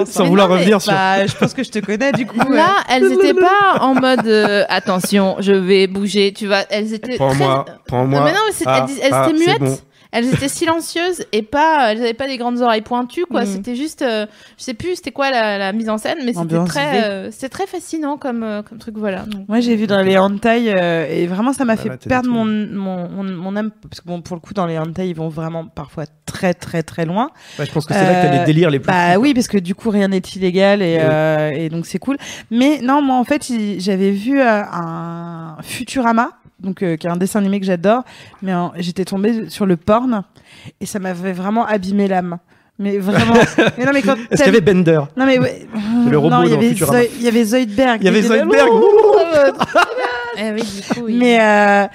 Sans 0.07 0.23
Mais 0.25 0.29
vouloir 0.29 0.49
non, 0.49 0.55
mais- 0.55 0.61
revenir 0.61 0.81
sur. 0.83 0.93
Bah, 0.93 1.27
je 1.27 1.35
pense 1.37 1.55
que 1.55 1.63
je 1.63 1.71
te 1.71 1.79
connais 1.79 2.13
du 2.13 2.27
coup. 2.27 2.51
Là, 2.53 2.83
elles 2.89 3.13
étaient 3.13 3.35
pas 3.35 3.79
en 3.81 3.95
mode 3.95 4.27
euh, 4.27 4.65
attention, 4.69 5.37
je 5.41 5.53
vais 5.53 5.87
bouger, 5.87 6.33
tu 6.33 6.47
vois. 6.47 6.63
Elles 6.71 6.93
étaient 6.95 7.17
Prends-moi, 7.17 7.65
très... 7.67 7.77
prends-moi. 7.87 8.19
Non, 8.21 8.25
mais 8.25 8.33
non, 8.33 8.39
mais 8.49 8.67
Ah, 8.67 8.87
elles, 8.89 8.95
elles 9.03 9.13
ah, 9.15 9.29
étaient 9.29 9.39
c'est 9.39 9.59
muettes. 9.61 9.83
Elles 10.17 10.33
étaient 10.33 10.49
silencieuses 10.49 11.25
et 11.33 11.43
pas, 11.43 11.93
elles 11.93 11.99
avaient 11.99 12.15
pas 12.15 12.27
des 12.27 12.39
grandes 12.39 12.63
oreilles 12.63 12.81
pointues, 12.81 13.27
quoi. 13.31 13.43
Mm. 13.43 13.47
C'était 13.47 13.77
juste, 13.77 14.01
euh, 14.01 14.25
je 14.57 14.65
sais 14.65 14.73
plus, 14.73 14.97
c'était 14.97 15.13
quoi 15.13 15.31
la, 15.31 15.59
la 15.59 15.73
mise 15.75 15.91
en 15.91 15.99
scène, 15.99 16.19
mais 16.25 16.33
c'était 16.33 16.65
très, 16.65 17.05
euh, 17.05 17.31
c'était 17.31 17.51
très 17.51 17.67
fascinant 17.67 18.17
comme, 18.17 18.43
euh, 18.43 18.63
comme 18.63 18.79
truc, 18.79 18.97
voilà. 18.97 19.23
Donc, 19.27 19.47
Moi, 19.47 19.61
j'ai 19.61 19.77
vu 19.77 19.87
dans 19.87 20.01
les 20.01 20.17
hentai 20.17 20.73
euh, 20.75 21.07
et 21.11 21.27
vraiment, 21.27 21.53
ça 21.53 21.67
m'a 21.67 21.75
Ah 21.75 21.77
fait 21.77 21.89
bah, 21.91 21.97
perdre 22.09 22.31
mon, 22.31 22.47
mon, 22.47 23.09
mon, 23.11 23.25
mon 23.25 23.57
âme. 23.57 23.71
Parce 23.91 24.01
que, 24.01 24.07
bon, 24.07 24.23
pour 24.23 24.37
le 24.37 24.41
coup, 24.41 24.55
dans 24.55 24.65
les 24.67 24.79
hentai, 24.79 25.09
ils 25.11 25.15
vont 25.17 25.29
vraiment 25.29 25.67
parfois 25.67 26.05
très, 26.25 26.55
très, 26.55 26.83
très 26.83 27.05
loin. 27.05 27.31
Ouais, 27.59 27.67
je 27.67 27.73
pense 27.73 27.85
que 27.85 27.93
c'est 27.93 28.01
là 28.01 28.23
que 28.23 28.27
t'as 28.27 28.35
Euh, 28.35 28.39
les 28.41 28.45
délires 28.47 28.71
les 28.71 28.79
plus. 28.79 28.87
Bah 28.89 29.15
fous, 29.15 29.21
oui, 29.21 29.35
parce 29.35 29.49
que 29.49 29.59
du 29.59 29.75
coup, 29.75 29.91
rien 29.91 30.09
n'est 30.09 30.19
illégal 30.35 30.81
et, 30.81 30.97
Oui. 30.97 31.01
euh, 31.03 31.51
et 31.51 31.69
donc 31.69 31.85
c'est 31.87 31.99
cool. 31.99 32.17
Mais 32.51 32.81
non, 32.83 33.03
moi, 33.03 33.17
en 33.17 33.25
fait, 33.25 33.47
j'avais 33.79 34.11
vu 34.13 34.41
euh, 34.41 34.63
un 34.73 35.57
Futurama. 35.63 36.31
Donc, 36.61 36.83
euh, 36.83 36.97
qui 36.97 37.07
est 37.07 37.11
un 37.11 37.17
dessin 37.17 37.41
animé 37.41 37.61
que 37.61 37.67
j'adore, 37.67 38.03
mais 38.43 38.55
euh, 38.55 38.69
j'étais 38.77 39.05
tombée 39.05 39.51
sur 39.51 39.67
le 39.67 39.77
porn 39.77 40.23
et 40.81 40.87
ça 40.87 40.99
m'avait 40.99 41.33
vraiment 41.33 41.67
abîmé 41.67 42.09
l'âme. 42.09 42.39
Mais 42.79 42.99
vraiment. 42.99 43.35
mais 43.79 43.85
non, 43.85 43.93
mais 43.93 44.03
quand 44.03 44.17
Est-ce 44.31 44.43
qu'il 44.43 44.53
y 44.53 44.57
avait 44.57 44.61
Bender 44.61 45.01
Non 45.17 45.25
mais 45.25 45.39
ouais. 45.39 45.67
Le 46.09 46.19
robot 46.19 46.31
non, 46.31 46.43
il 46.43 46.49
y 46.49 46.51
dans 46.51 46.57
avait 46.93 47.09
il 47.19 47.23
y 47.23 47.29
avait 47.29 47.45
Zoidberg. 47.45 48.03
Il 48.03 48.05
y 48.05 48.09
avait 48.09 48.23
Zoidberg. 48.23 48.69
eh 50.39 50.53
oui, 50.53 50.63
du 50.63 50.95
coup, 50.95 51.01
oui. 51.05 51.17
Mais 51.19 51.41
euh, 51.41 51.87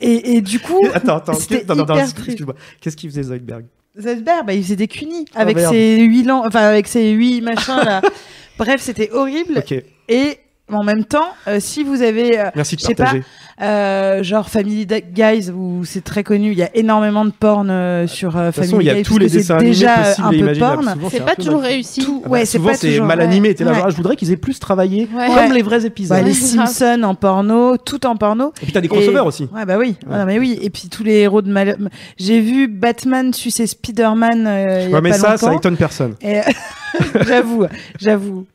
et, 0.00 0.36
et 0.36 0.40
du 0.40 0.58
coup, 0.58 0.80
Attends, 0.94 1.16
attends, 1.16 1.32
excuse-moi. 1.34 2.54
Qu'est-ce 2.80 2.96
qu'il 2.96 3.10
faisait 3.10 3.24
Zoidberg? 3.24 3.66
Zoidberg, 4.00 4.46
bah, 4.46 4.54
il 4.54 4.62
faisait 4.62 4.76
des 4.76 4.88
cunis 4.88 5.26
avec 5.34 5.56
merde. 5.56 5.72
ses 5.72 6.00
huit 6.00 6.30
enfin 6.30 6.60
avec 6.60 6.88
ses 6.88 7.10
huit 7.10 7.42
machins 7.42 7.82
là. 7.84 8.00
Bref, 8.58 8.80
c'était 8.80 9.10
horrible. 9.12 9.58
Ok, 9.58 9.74
Et 10.08 10.38
en 10.70 10.84
même 10.84 11.04
temps, 11.04 11.28
euh, 11.48 11.58
si 11.60 11.82
vous 11.82 12.02
avez 12.02 12.38
euh, 12.38 12.50
merci 12.54 12.76
de 12.76 12.82
pas, 12.82 12.94
partager. 12.94 13.24
Euh, 13.62 14.22
genre 14.22 14.48
Family 14.48 14.86
Guys 14.86 15.50
où 15.50 15.84
c'est 15.84 16.02
très 16.02 16.24
connu, 16.24 16.50
il 16.52 16.58
y 16.58 16.62
a 16.62 16.70
énormément 16.74 17.24
de 17.24 17.30
porn 17.30 17.68
euh, 17.70 18.06
sur 18.06 18.36
euh, 18.36 18.46
De 18.48 18.52
toute 18.52 18.56
façon, 18.56 18.70
Family 18.72 18.88
il 18.90 18.96
y 18.96 19.00
a 19.00 19.02
tous 19.04 19.18
les 19.18 19.28
dessins 19.28 19.42
c'est 19.58 19.64
animés 19.64 19.70
déjà 19.70 19.94
possibles 19.98 20.26
un 20.26 20.30
et 20.32 20.52
peu 20.54 20.58
porn. 20.58 20.82
Souvent, 20.94 21.08
c'est 21.10 21.20
un 21.20 21.24
pas 21.24 21.34
toujours 21.36 21.60
réussi. 21.62 22.00
Tout, 22.04 22.22
Ah 22.24 22.28
bah, 22.28 22.32
ouais, 22.32 22.44
c'est 22.44 22.58
souvent, 22.58 22.70
c'est 22.74 22.88
toujours 22.88 23.06
mal 23.06 23.18
ouais. 23.18 23.24
animé. 23.24 23.54
T'es 23.54 23.64
là, 23.64 23.70
Ouais. 23.70 23.76
genre, 23.76 23.86
ah, 23.86 23.90
je 23.90 23.96
voudrais 23.96 24.16
qu'ils 24.16 24.32
aient 24.32 24.36
plus 24.36 24.58
travaillé 24.58 25.08
Ouais. 25.14 25.26
comme 25.26 25.36
Ouais. 25.36 25.54
les 25.54 25.62
vrais 25.62 25.86
épisodes. 25.86 26.16
Bah, 26.18 26.22
les. 26.22 26.32
Simpsons 26.34 27.02
en 27.04 27.14
porno, 27.14 27.76
tout 27.76 28.04
en 28.06 28.16
porno. 28.16 28.52
Et 28.62 28.64
puis 28.64 28.72
t'as 28.72 28.80
des 28.80 28.86
Et- 28.86 28.88
crossovers 28.88 29.26
aussi. 29.26 29.48
Ouais, 29.54 29.64
bah 29.64 29.76
oui. 29.78 29.96
Ouais. 30.08 30.16
Ouais, 30.16 30.24
mais 30.26 30.38
oui. 30.38 30.58
Et 30.60 30.70
puis 30.70 30.88
tous 30.88 31.04
les 31.04 31.18
héros 31.20 31.42
de 31.42 31.50
mal. 31.50 31.76
J'ai 32.18 32.40
vu 32.40 32.68
Batman 32.68 33.32
sucer 33.32 33.66
Spider-Man 33.66 34.46
euh, 34.46 34.80
il 34.84 34.90
y 34.90 34.92
a 34.92 34.94
Ouais, 34.96 35.00
mais 35.00 35.10
pas 35.10 35.16
ça, 35.16 35.36
ça 35.36 35.46
longtemps. 35.46 35.58
étonne 35.58 35.76
personne. 35.76 36.14
Et 36.20 36.40
j'avoue, 37.26 37.66
j'avoue. 38.00 38.46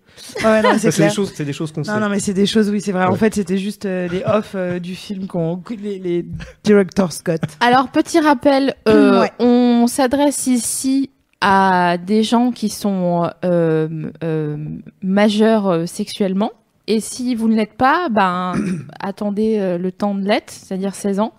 Ouais, 0.44 0.62
non, 0.62 0.70
c'est 0.78 0.92
C'est 0.92 1.04
des 1.08 1.10
choses, 1.14 1.32
c'est 1.36 1.46
des 1.46 1.54
choses 1.54 1.72
qu'on 1.72 1.84
sait. 1.84 1.92
Non, 1.92 2.00
non, 2.00 2.10
mais 2.10 2.20
c'est 2.20 2.34
des 2.34 2.46
choses, 2.46 2.70
oui, 2.70 2.82
c'est 2.82 2.92
vrai. 2.92 3.06
En 3.06 3.16
fait, 3.16 3.36
c'était 3.36 3.58
juste 3.58 3.86
euh, 3.86 4.08
les 4.08 4.24
off 4.26 4.54
euh, 4.56 4.80
du 4.80 4.96
film 4.96 5.28
qu'on, 5.28 5.62
les, 5.82 6.00
les 6.00 6.26
directors 6.64 7.12
Scott. 7.14 7.42
Alors, 7.60 7.90
petit 7.90 8.20
rappel, 8.20 8.76
euh, 8.88 9.22
Ouais. 9.22 9.32
on 9.40 9.88
s'adresse 9.88 10.48
ici 10.48 11.10
à 11.42 11.98
des 11.98 12.24
gens 12.24 12.52
qui 12.52 12.70
sont 12.70 13.30
euh, 13.46 13.88
euh, 14.24 14.58
majeurs 15.02 15.68
euh, 15.68 15.86
sexuellement. 15.86 16.52
Et 16.88 17.00
si 17.00 17.36
vous 17.36 17.48
ne 17.50 17.56
l'êtes 17.56 17.74
pas, 17.78 18.08
ben, 18.10 18.54
attendez 19.00 19.58
euh, 19.60 19.78
le 19.78 19.92
temps 19.92 20.16
de 20.16 20.24
l'être, 20.26 20.50
c'est-à-dire 20.52 20.96
16 20.96 21.20
ans. 21.20 21.34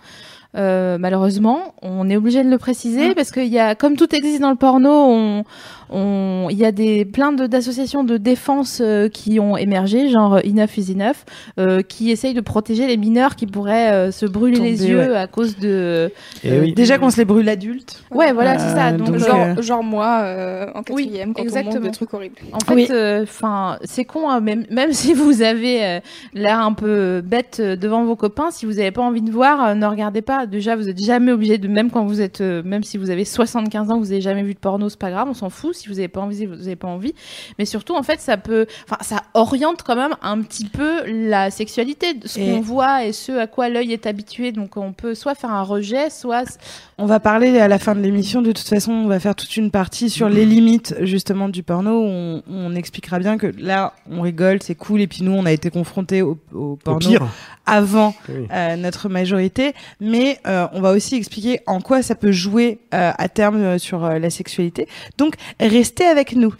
Euh, 0.56 0.96
malheureusement, 0.98 1.74
on 1.82 2.08
est 2.08 2.16
obligé 2.16 2.42
de 2.42 2.48
le 2.48 2.58
préciser 2.58 3.10
Mm. 3.10 3.14
parce 3.14 3.30
qu'il 3.30 3.46
y 3.48 3.58
a, 3.58 3.74
comme 3.74 3.96
tout 3.96 4.14
existe 4.14 4.40
dans 4.40 4.50
le 4.50 4.56
porno, 4.56 4.90
on, 4.90 5.44
il 5.92 6.56
y 6.56 6.64
a 6.64 6.72
des 6.72 7.04
plein 7.04 7.32
de- 7.32 7.46
d'associations 7.46 8.04
de 8.04 8.16
défense 8.16 8.80
euh, 8.82 9.08
qui 9.08 9.40
ont 9.40 9.56
émergé, 9.56 10.08
genre 10.10 10.38
Enough 10.44 10.76
is 10.76 10.92
Enough, 10.92 11.16
euh, 11.58 11.82
qui 11.82 12.10
essayent 12.10 12.34
de 12.34 12.40
protéger 12.40 12.86
les 12.86 12.96
mineurs 12.96 13.36
qui 13.36 13.46
pourraient 13.46 13.92
euh, 13.92 14.10
se 14.10 14.26
brûler 14.26 14.58
les 14.60 14.86
yeux 14.86 14.98
ouais. 15.10 15.16
à 15.16 15.26
cause 15.26 15.56
de. 15.58 16.10
Et 16.44 16.50
Euh, 16.50 16.60
oui. 16.62 16.74
Déjà 16.74 16.98
qu'on 16.98 17.10
se 17.10 17.16
les 17.18 17.24
brûle 17.24 17.48
adultes. 17.48 18.02
Ouais, 18.10 18.32
voilà, 18.32 18.58
c'est 18.58 18.74
ça. 18.74 18.92
Donc, 18.92 19.08
donc, 19.08 19.18
genre, 19.18 19.80
euh, 19.80 19.82
moi 19.82 20.20
euh, 20.24 20.66
en 20.74 20.82
Oui, 20.90 21.04
quatrième 21.04 21.32
quand 21.34 21.40
on 21.42 21.44
exactement. 21.44 21.74
montre 21.74 21.86
des 21.86 21.90
trucs 21.92 22.14
horribles. 22.14 22.36
En 22.52 22.58
fait, 22.60 22.74
Oui. 22.74 22.88
enfin, 23.22 23.78
c'est 23.84 24.04
con, 24.04 24.28
hein, 24.30 24.40
même, 24.40 24.64
même 24.70 24.92
si 24.92 25.14
vous 25.14 25.42
avez 25.42 25.84
euh, 25.84 26.00
l'air 26.34 26.58
un 26.60 26.72
peu 26.72 27.20
bête 27.24 27.60
devant 27.60 28.04
vos 28.04 28.16
copains, 28.16 28.50
si 28.50 28.66
vous 28.66 28.74
n'avez 28.74 28.90
pas 28.92 29.02
envie 29.02 29.22
de 29.22 29.30
voir, 29.30 29.64
euh, 29.68 29.74
ne 29.74 29.86
regardez 29.86 30.22
pas. 30.22 30.46
Déjà, 30.46 30.76
vous 30.76 30.88
êtes 30.88 30.98
jamais 31.02 31.32
obligé 31.32 31.58
de, 31.58 31.68
même 31.68 31.90
quand 31.90 32.04
vous 32.04 32.20
êtes, 32.20 32.40
euh, 32.40 32.62
même 32.64 32.82
si 32.82 32.98
vous 32.98 33.10
avez 33.10 33.24
75 33.24 33.90
ans, 33.90 33.98
vous 33.98 34.06
n'avez 34.06 34.20
jamais 34.20 34.42
vu 34.42 34.54
de 34.54 34.58
porno, 34.58 34.88
c'est 34.88 34.98
pas 34.98 35.10
grave, 35.10 35.28
on 35.30 35.34
s'en 35.34 35.50
fout. 35.50 35.74
Si 35.78 35.88
vous 35.88 35.94
n'avez 35.94 36.08
pas 36.08 36.20
envie, 36.20 36.46
vous 36.46 36.56
n'avez 36.56 36.76
pas 36.76 36.88
envie. 36.88 37.14
Mais 37.58 37.64
surtout, 37.64 37.94
en 37.96 38.02
fait, 38.02 38.20
ça 38.20 38.36
peut, 38.36 38.66
enfin, 38.84 38.98
ça 39.02 39.22
oriente 39.34 39.82
quand 39.82 39.96
même 39.96 40.14
un 40.22 40.40
petit 40.42 40.64
peu 40.66 41.04
la 41.06 41.50
sexualité, 41.50 42.18
ce 42.24 42.38
Et- 42.40 42.44
qu'on 42.46 42.60
voit 42.60 43.04
et 43.04 43.12
ce 43.12 43.32
à 43.32 43.46
quoi 43.46 43.68
l'œil 43.68 43.92
est 43.92 44.06
habitué. 44.06 44.52
Donc, 44.52 44.76
on 44.76 44.92
peut 44.92 45.14
soit 45.14 45.34
faire 45.34 45.50
un 45.50 45.62
rejet, 45.62 46.10
soit 46.10 46.58
On 47.00 47.06
va 47.06 47.20
parler 47.20 47.56
à 47.60 47.68
la 47.68 47.78
fin 47.78 47.94
de 47.94 48.00
l'émission. 48.00 48.42
De 48.42 48.50
toute 48.50 48.66
façon, 48.66 48.90
on 48.90 49.06
va 49.06 49.20
faire 49.20 49.36
toute 49.36 49.56
une 49.56 49.70
partie 49.70 50.10
sur 50.10 50.28
les 50.28 50.44
limites 50.44 50.96
justement 51.02 51.48
du 51.48 51.62
porno. 51.62 51.92
où 52.02 52.04
On, 52.08 52.42
on 52.50 52.74
expliquera 52.74 53.20
bien 53.20 53.38
que 53.38 53.46
là, 53.56 53.92
on 54.10 54.20
rigole, 54.20 54.58
c'est 54.60 54.74
cool. 54.74 55.00
Et 55.02 55.06
puis 55.06 55.22
nous, 55.22 55.30
on 55.30 55.46
a 55.46 55.52
été 55.52 55.70
confrontés 55.70 56.22
au, 56.22 56.38
au 56.52 56.72
Au 56.72 56.76
porno 56.76 56.98
pire. 56.98 57.26
avant 57.66 58.16
Oui. 58.28 58.48
euh, 58.52 58.74
notre 58.74 59.08
majorité, 59.08 59.74
mais 60.00 60.40
euh, 60.48 60.66
on 60.72 60.80
va 60.80 60.90
aussi 60.90 61.14
expliquer 61.14 61.60
en 61.68 61.80
quoi 61.80 62.02
ça 62.02 62.16
peut 62.16 62.32
jouer 62.32 62.80
euh, 62.92 63.12
à 63.16 63.28
terme 63.28 63.58
euh, 63.62 63.78
sur 63.78 64.04
euh, 64.04 64.18
la 64.18 64.30
sexualité. 64.30 64.88
Donc, 65.18 65.34
restez 65.60 66.04
avec 66.04 66.34
nous. 66.34 66.52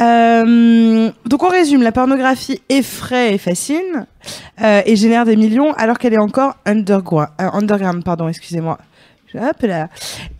Euh, 0.00 1.10
donc, 1.26 1.42
on 1.44 1.48
résume. 1.48 1.82
La 1.84 1.92
pornographie 1.92 2.60
effraie 2.68 3.34
et 3.34 3.38
fascine 3.38 4.06
euh, 4.62 4.82
et 4.84 4.96
génère 4.96 5.24
des 5.24 5.36
millions 5.36 5.72
alors 5.74 5.98
qu'elle 5.98 6.14
est 6.14 6.18
encore 6.18 6.56
underground. 6.64 7.28
euh, 7.40 7.48
underground, 7.52 8.02
pardon, 8.02 8.26
excusez-moi. 8.28 8.78
Hop 9.34 9.62
là. 9.62 9.88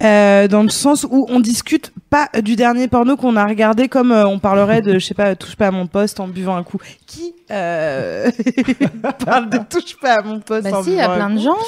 Euh, 0.03 0.49
dans 0.49 0.63
le 0.63 0.69
sens 0.69 1.05
où 1.09 1.27
on 1.29 1.41
discute 1.41 1.93
pas 2.11 2.29
du 2.43 2.57
dernier 2.57 2.89
porno 2.89 3.17
qu'on 3.17 3.37
a 3.37 3.47
regardé 3.47 3.89
comme 3.89 4.13
euh, 4.13 4.27
on 4.27 4.39
parlerait 4.39 4.83
de, 4.83 4.99
je 4.99 5.05
sais 5.05 5.15
pas, 5.15 5.35
touche 5.35 5.57
pas 5.57 5.69
à 5.69 5.71
mon 5.71 5.87
poste 5.87 6.21
en 6.21 6.29
buvant 6.29 6.57
un 6.57 6.63
coup. 6.63 6.79
Qui 7.07 7.35
euh, 7.51 8.31
parle 9.25 9.51
de 9.51 9.59
touche 9.69 9.97
pas 10.01 10.21
à 10.21 10.23
mon 10.23 10.41
poste 10.41 10.71
bah 10.71 10.79
en 10.79 10.83
si, 10.83 10.91
il 10.91 10.97
y 10.97 11.01
a 11.01 11.15
plein 11.15 11.31
de 11.31 11.41
gens. 11.41 11.59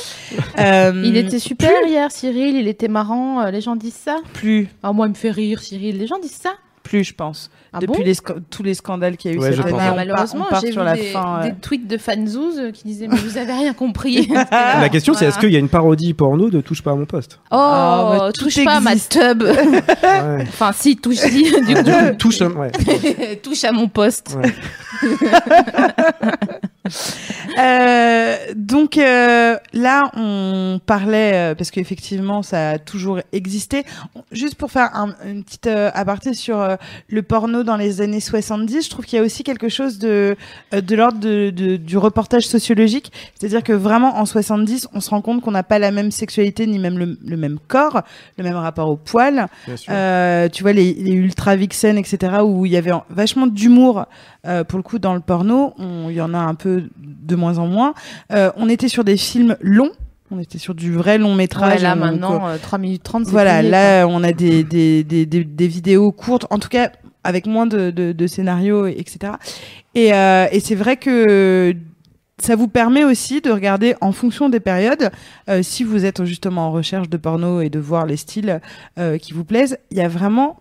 Il 1.04 1.16
était 1.16 1.38
super 1.38 1.72
hier, 1.86 2.10
Cyril. 2.10 2.56
Il 2.56 2.68
était 2.68 2.88
marrant. 2.88 3.48
les 3.50 3.60
gens 3.60 3.76
disent 3.76 3.94
ça. 3.94 4.16
plus, 4.32 4.68
Ah, 4.82 4.92
moi, 4.92 5.06
il 5.06 5.10
me 5.10 5.14
fait 5.14 5.30
rire, 5.30 5.60
Cyril. 5.60 5.98
Les 5.98 6.06
gens 6.06 6.18
disent 6.18 6.32
ça. 6.32 6.54
Plus, 6.88 7.04
je 7.04 7.14
pense. 7.14 7.50
Ah 7.72 7.78
Depuis 7.80 7.98
bon 7.98 8.04
les 8.04 8.14
sca- 8.14 8.36
tous 8.50 8.62
les 8.62 8.72
scandales 8.74 9.16
qu'il 9.18 9.30
y 9.30 9.34
a 9.34 9.36
eu 9.36 9.40
Ouais, 9.40 9.48
cette 9.48 9.56
je 9.56 9.62
année, 9.62 9.72
on 9.74 9.78
Ah, 9.78 9.86
part- 9.88 9.96
malheureusement, 9.96 10.46
j'ai 10.62 10.72
sur 10.72 10.80
vu 10.82 10.86
la 10.86 10.94
des, 10.94 11.02
fin. 11.02 11.40
des 11.44 11.52
tweets 11.54 11.86
de 11.86 11.98
fanzouz 11.98 12.58
euh, 12.58 12.70
qui 12.72 12.84
disaient 12.84 13.08
mais 13.08 13.16
vous 13.16 13.36
avez 13.36 13.52
rien 13.52 13.74
compris. 13.74 14.26
La 14.50 14.88
question, 14.88 15.12
c'est 15.14 15.26
est-ce 15.26 15.38
qu'il 15.38 15.50
y 15.52 15.56
a 15.56 15.58
une 15.58 15.68
parodie 15.68 16.14
porno 16.14 16.48
de 16.50 16.60
Touche 16.62 16.82
pas 16.82 16.92
à 16.92 16.94
mon 16.94 17.04
poste? 17.04 17.38
Oh, 17.50 17.56
Ah, 17.56 18.16
bah, 18.18 18.30
touche 18.32 18.64
pas 18.64 18.76
à 18.76 18.80
ma 18.80 18.96
tub. 18.96 19.42
Ouais. 20.08 20.42
enfin, 20.48 20.72
si, 20.72 20.96
touche 20.96 21.16
si, 21.16 21.42
du 21.66 21.74
Du 21.74 21.74
coup. 21.74 21.90
touche, 22.18 22.40
ouais. 22.40 23.36
touche 23.42 23.64
à 23.64 23.72
mon 23.72 23.88
poste. 23.88 24.36
Euh, 27.58 28.36
donc 28.54 28.98
euh, 28.98 29.56
là, 29.72 30.10
on 30.16 30.80
parlait 30.84 31.32
euh, 31.34 31.54
parce 31.54 31.70
qu'effectivement, 31.70 32.42
ça 32.42 32.70
a 32.70 32.78
toujours 32.78 33.20
existé. 33.32 33.84
Juste 34.32 34.54
pour 34.54 34.70
faire 34.70 34.90
un, 34.94 35.14
une 35.26 35.44
petite 35.44 35.66
aparté 35.66 36.34
sur 36.34 36.76
le 37.08 37.22
porno 37.22 37.62
dans 37.64 37.76
les 37.76 38.00
années 38.00 38.20
70, 38.20 38.84
je 38.84 38.90
trouve 38.90 39.04
qu'il 39.04 39.18
y 39.18 39.20
a 39.20 39.24
aussi 39.24 39.42
quelque 39.44 39.68
chose 39.68 39.98
de 39.98 40.36
de 40.72 40.96
l'ordre 40.96 41.18
de, 41.18 41.50
de- 41.50 41.76
du 41.76 41.96
reportage 41.98 42.46
sociologique, 42.46 43.12
c'est-à-dire 43.38 43.62
que 43.62 43.72
vraiment 43.72 44.18
en 44.18 44.26
70, 44.26 44.88
on 44.92 45.00
se 45.00 45.10
rend 45.10 45.20
compte 45.22 45.40
qu'on 45.42 45.50
n'a 45.50 45.62
pas 45.62 45.78
la 45.78 45.90
même 45.90 46.10
sexualité 46.10 46.66
ni 46.66 46.78
même 46.78 46.98
le, 46.98 47.18
le 47.24 47.36
même 47.36 47.58
corps, 47.68 48.02
le 48.36 48.44
même 48.44 48.56
rapport 48.56 48.88
au 48.90 48.96
poil. 48.96 49.46
Tu 50.52 50.62
vois 50.62 50.72
les, 50.72 50.94
les 50.94 51.12
ultra 51.12 51.56
vixen 51.56 51.96
etc 51.98 52.38
où 52.44 52.66
il 52.66 52.72
y 52.72 52.76
avait 52.76 52.92
en- 52.92 53.04
vachement 53.10 53.46
d'humour 53.46 54.06
euh, 54.46 54.64
pour 54.64 54.78
le 54.78 54.82
coup 54.82 54.98
dans 54.98 55.14
le 55.14 55.20
porno 55.20 55.74
on- 55.78 56.08
il 56.10 56.14
y 56.16 56.20
en 56.20 56.32
a 56.34 56.38
un 56.38 56.54
peu 56.54 56.84
de 56.98 57.36
moins 57.36 57.58
en 57.58 57.66
moins. 57.66 57.94
Euh, 58.32 58.50
on 58.56 58.68
était 58.68 58.88
sur 58.88 59.04
des 59.04 59.16
films 59.16 59.56
longs. 59.60 59.90
On 60.30 60.38
était 60.38 60.58
sur 60.58 60.74
du 60.74 60.92
vrai 60.92 61.16
long 61.16 61.34
métrage. 61.34 61.76
Ouais, 61.76 61.82
là, 61.82 61.94
donc, 61.94 62.04
maintenant, 62.04 62.46
euh, 62.48 62.56
3 62.60 62.78
minutes 62.78 63.02
30, 63.02 63.24
c'est 63.24 63.30
voilà 63.30 63.62
là 63.62 64.06
on 64.06 64.22
a 64.22 64.32
des, 64.32 64.62
des, 64.62 65.02
des, 65.02 65.24
des, 65.24 65.42
des 65.44 65.66
vidéos 65.68 66.12
courtes. 66.12 66.46
En 66.50 66.58
tout 66.58 66.68
cas 66.68 66.90
avec 67.24 67.46
moins 67.46 67.66
de, 67.66 67.90
de, 67.90 68.12
de 68.12 68.26
scénarios 68.26 68.86
etc 68.86 69.32
et, 69.94 70.12
euh, 70.14 70.46
et 70.52 70.60
c'est 70.60 70.74
vrai 70.76 70.96
que 70.96 71.74
ça 72.40 72.54
vous 72.54 72.68
permet 72.68 73.02
aussi 73.04 73.40
de 73.40 73.50
regarder 73.50 73.96
en 74.00 74.12
fonction 74.12 74.48
des 74.48 74.60
périodes, 74.60 75.10
euh, 75.50 75.60
si 75.62 75.82
vous 75.82 76.04
êtes 76.04 76.24
justement 76.24 76.68
en 76.68 76.72
recherche 76.72 77.08
de 77.08 77.16
porno 77.16 77.60
et 77.60 77.68
de 77.70 77.80
voir 77.80 78.06
les 78.06 78.16
styles 78.16 78.60
euh, 78.98 79.18
qui 79.18 79.32
vous 79.32 79.42
plaisent, 79.44 79.76
il 79.90 79.96
y 79.98 80.00
a 80.00 80.08
vraiment 80.08 80.60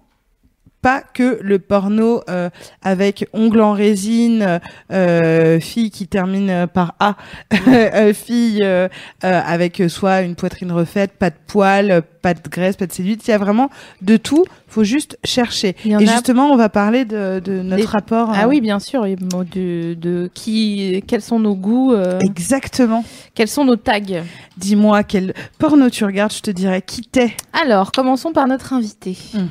pas 0.87 1.01
que 1.01 1.37
le 1.41 1.59
porno 1.59 2.21
euh, 2.29 2.49
avec 2.81 3.27
ongles 3.33 3.59
en 3.59 3.73
résine, 3.73 4.61
euh, 4.89 5.59
fille 5.59 5.91
qui 5.91 6.07
termine 6.07 6.65
par 6.73 6.95
A, 7.01 7.17
euh, 7.67 8.13
fille 8.13 8.61
euh, 8.63 8.87
avec 9.21 9.83
soit 9.89 10.21
une 10.21 10.35
poitrine 10.35 10.71
refaite, 10.71 11.11
pas 11.19 11.29
de 11.29 11.35
poils, 11.45 12.01
pas 12.21 12.33
de 12.33 12.39
graisse, 12.49 12.77
pas 12.77 12.85
de 12.87 12.93
séduite. 12.93 13.27
Il 13.27 13.31
y 13.31 13.33
a 13.33 13.37
vraiment 13.37 13.69
de 14.01 14.15
tout. 14.15 14.45
Faut 14.69 14.85
juste 14.85 15.17
chercher. 15.25 15.75
Et 15.83 15.93
a- 15.93 15.99
justement, 15.99 16.51
on 16.53 16.55
va 16.55 16.69
parler 16.69 17.03
de, 17.03 17.41
de 17.43 17.61
notre 17.61 17.89
rapport. 17.89 18.31
Ah 18.33 18.47
oui, 18.47 18.61
bien 18.61 18.79
sûr. 18.79 19.03
De, 19.03 19.93
de 19.93 20.31
qui, 20.33 21.03
quels 21.05 21.21
sont 21.21 21.39
nos 21.39 21.55
goûts, 21.55 21.93
Exactement. 22.21 23.03
quels 23.35 23.49
sont 23.49 23.65
nos 23.65 23.75
tags. 23.75 24.23
Dis-moi 24.55 25.03
quel 25.03 25.33
porno 25.59 25.89
tu 25.89 26.05
regardes, 26.05 26.31
je 26.33 26.41
te 26.41 26.51
dirais 26.51 26.81
qui 26.81 27.01
t'es. 27.01 27.33
Alors, 27.51 27.91
commençons 27.91 28.31
par 28.31 28.47
notre 28.47 28.71
invité. 28.71 29.17
Mhm. 29.33 29.49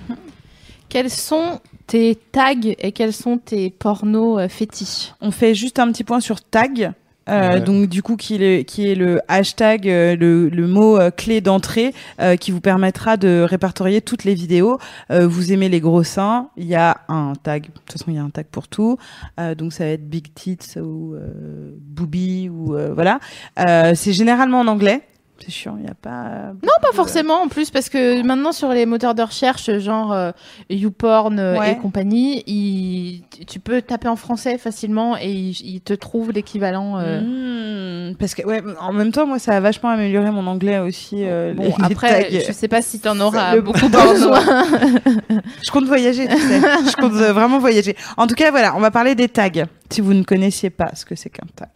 Quels 0.88 1.10
sont 1.10 1.60
tes 1.86 2.16
tags 2.32 2.54
et 2.78 2.92
quels 2.92 3.12
sont 3.12 3.38
tes 3.38 3.70
pornos 3.70 4.38
euh, 4.38 4.48
fétiches? 4.48 5.14
On 5.20 5.30
fait 5.30 5.54
juste 5.54 5.78
un 5.78 5.90
petit 5.92 6.04
point 6.04 6.20
sur 6.20 6.40
tag. 6.40 6.92
Euh, 7.28 7.54
Ouais. 7.54 7.60
Donc 7.60 7.88
du 7.88 8.04
coup 8.04 8.14
qui 8.14 8.36
est 8.36 8.38
le, 8.38 8.62
qui 8.62 8.88
est 8.88 8.94
le 8.94 9.20
hashtag, 9.26 9.88
euh, 9.88 10.14
le, 10.14 10.48
le 10.48 10.66
mot 10.68 10.96
euh, 10.96 11.10
clé 11.10 11.40
d'entrée 11.40 11.92
euh, 12.20 12.36
qui 12.36 12.52
vous 12.52 12.60
permettra 12.60 13.16
de 13.16 13.44
répertorier 13.44 14.00
toutes 14.00 14.22
les 14.22 14.34
vidéos. 14.34 14.78
Euh, 15.10 15.26
vous 15.26 15.52
aimez 15.52 15.68
les 15.68 15.80
gros 15.80 16.04
seins, 16.04 16.50
il 16.56 16.66
y 16.66 16.76
a 16.76 16.98
un 17.08 17.32
tag. 17.42 17.62
De 17.64 17.72
toute 17.72 17.92
façon 17.92 18.04
il 18.12 18.14
y 18.14 18.18
a 18.18 18.22
un 18.22 18.30
tag 18.30 18.46
pour 18.46 18.68
tout. 18.68 18.96
Euh, 19.40 19.56
donc 19.56 19.72
ça 19.72 19.82
va 19.82 19.90
être 19.90 20.08
big 20.08 20.32
tits 20.34 20.78
ou 20.78 21.14
euh, 21.14 21.74
booby 21.80 22.48
ou 22.48 22.76
euh, 22.76 22.94
voilà. 22.94 23.18
Euh, 23.58 23.94
c'est 23.96 24.12
généralement 24.12 24.60
en 24.60 24.68
anglais. 24.68 25.00
C'est 25.44 25.50
chiant, 25.52 25.76
il 25.78 25.84
n'y 25.84 25.90
a 25.90 25.94
pas. 25.94 26.52
Non, 26.62 26.72
pas 26.80 26.92
forcément 26.94 27.42
en 27.42 27.48
plus, 27.48 27.70
parce 27.70 27.88
que 27.90 28.22
maintenant 28.22 28.52
sur 28.52 28.70
les 28.70 28.86
moteurs 28.86 29.14
de 29.14 29.22
recherche, 29.22 29.70
genre 29.78 30.12
euh, 30.12 30.30
YouPorn 30.70 31.38
euh, 31.38 31.58
Ouais. 31.58 31.72
et 31.72 31.76
compagnie, 31.76 33.22
tu 33.46 33.60
peux 33.60 33.82
taper 33.82 34.08
en 34.08 34.16
français 34.16 34.56
facilement 34.58 35.16
et 35.18 35.30
ils, 35.30 35.80
te 35.82 35.92
trouvent 35.92 36.32
l'équivalent. 36.32 36.98
euh. 36.98 38.10
Mmh, 38.10 38.16
parce 38.16 38.34
que 38.34 38.46
ouais, 38.46 38.62
en 38.80 38.92
même 38.92 39.12
temps 39.12 39.26
moi 39.26 39.38
ça 39.38 39.56
a 39.56 39.60
vachement 39.60 39.90
amélioré 39.90 40.30
mon 40.30 40.46
anglais 40.46 40.78
aussi. 40.78 41.16
euh, 41.20 41.52
Bon, 41.54 41.64
les- 41.64 41.68
les 41.68 41.92
après, 41.92 42.22
tags. 42.30 42.38
je 42.46 42.52
sais 42.52 42.68
pas 42.68 42.80
si 42.82 42.98
t'en 43.00 43.18
auras 43.20 43.54
Le 43.56 43.60
beaucoup 43.60 43.88
besoin. 43.88 44.40
Je 45.64 45.70
compte 45.70 45.84
voyager, 45.84 46.26
tu 46.28 46.36
sais. 46.38 46.60
Je 46.60 46.96
compte 46.96 47.12
euh, 47.14 47.32
vraiment 47.32 47.58
voyager. 47.58 47.94
En 48.16 48.26
tout 48.26 48.34
cas, 48.34 48.50
voilà, 48.50 48.74
on 48.76 48.80
va 48.80 48.90
parler 48.90 49.14
des 49.14 49.28
tags. 49.28 49.50
Si 49.90 50.00
vous 50.00 50.14
ne 50.14 50.22
connaissiez 50.22 50.70
pas 50.70 50.90
ce 50.94 51.04
que 51.04 51.14
c'est 51.14 51.30
qu'un 51.30 51.46
tag. 51.54 51.68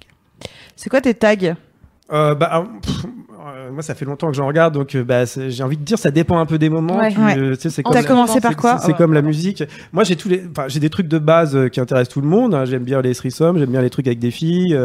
C'est 0.77 0.88
quoi 0.90 1.01
tes 1.01 1.14
tags? 1.14 1.37
Euh, 2.12 2.35
bah, 2.35 2.64
pff, 2.83 3.05
euh, 3.61 3.70
moi, 3.73 3.83
ça 3.83 3.94
fait 3.94 4.05
longtemps 4.05 4.29
que 4.29 4.35
j'en 4.37 4.46
regarde, 4.46 4.75
donc 4.75 4.94
euh, 4.94 5.05
bah, 5.05 5.25
j'ai 5.25 5.62
envie 5.62 5.77
de 5.77 5.83
dire, 5.85 5.99
ça 5.99 6.11
dépend 6.11 6.38
un 6.38 6.46
peu 6.46 6.59
des 6.59 6.68
moments. 6.70 6.99
Ouais. 6.99 7.12
Tu, 7.12 7.20
Ouais. 7.20 7.38
euh, 7.38 7.57
tu 7.57 7.70
sais, 7.70 7.83
T'as 7.83 8.03
commencé 8.03 8.40
par 8.40 8.57
quoi 8.57 8.79
C'est 8.79 8.88
Ouais. 8.88 8.94
comme 8.99 9.12
la 9.12 9.23
musique. 9.23 9.62
Moi, 9.92 10.05
j'ai 10.05 10.16
tous 10.16 10.29
les, 10.29 10.42
enfin, 10.51 10.68
j'ai 10.68 10.81
des 10.81 10.90
trucs 10.90 11.09
de 11.09 11.18
base 11.18 11.59
qui 11.70 11.81
intéressent 11.81 12.14
tout 12.14 12.20
le 12.20 12.29
monde. 12.29 12.55
hein. 12.55 12.64
J'aime 12.64 12.85
bien 12.85 13.01
les 13.03 13.14
threesomes, 13.14 13.59
j'aime 13.59 13.70
bien 13.70 13.83
les 13.83 13.90
trucs 13.90 14.07
avec 14.07 14.18
des 14.18 14.31
filles. 14.31 14.79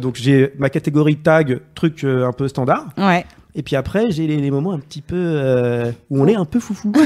donc 0.00 0.16
j'ai 0.16 0.52
ma 0.58 0.68
catégorie 0.70 1.16
tag, 1.16 1.60
truc 1.74 2.04
un 2.04 2.32
peu 2.32 2.48
standard. 2.48 2.86
Ouais. 2.98 3.24
Et 3.54 3.62
puis 3.62 3.76
après, 3.76 4.10
j'ai 4.10 4.26
les, 4.26 4.38
les 4.38 4.50
moments 4.50 4.72
un 4.72 4.78
petit 4.78 5.02
peu 5.02 5.14
euh, 5.18 5.90
où 6.08 6.22
on 6.22 6.26
est 6.26 6.34
un 6.36 6.46
peu 6.46 6.58
foufou. 6.58 6.90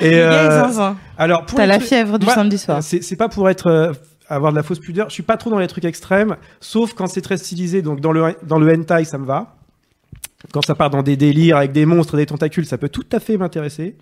Et 0.00 0.20
euh, 0.20 0.62
alors 1.18 1.44
pour 1.46 1.56
T'as 1.56 1.62
les 1.66 1.68
la 1.72 1.80
fièvre 1.80 2.18
du 2.18 2.26
moi, 2.26 2.34
samedi 2.34 2.58
soir. 2.58 2.82
c'est 2.82 3.16
pas 3.16 3.28
pour 3.28 3.48
être 3.48 3.92
avoir 4.28 4.52
de 4.52 4.56
la 4.56 4.62
fausse 4.62 4.78
pudeur. 4.78 5.08
Je 5.08 5.14
suis 5.14 5.22
pas 5.22 5.36
trop 5.36 5.50
dans 5.50 5.58
les 5.58 5.66
trucs 5.68 5.84
extrêmes, 5.84 6.36
sauf 6.60 6.94
quand 6.94 7.06
c'est 7.06 7.20
très 7.22 7.36
stylisé. 7.36 7.82
Donc 7.82 8.00
dans 8.00 8.12
le 8.12 8.34
dans 8.42 8.58
le 8.58 8.72
hentai, 8.72 9.04
ça 9.04 9.18
me 9.18 9.26
va. 9.26 9.56
Quand 10.52 10.64
ça 10.64 10.74
part 10.74 10.90
dans 10.90 11.02
des 11.02 11.16
délires 11.16 11.56
avec 11.56 11.72
des 11.72 11.86
monstres, 11.86 12.16
des 12.16 12.26
tentacules, 12.26 12.66
ça 12.66 12.76
peut 12.78 12.90
tout 12.90 13.06
à 13.12 13.20
fait 13.20 13.36
m'intéresser. 13.36 13.96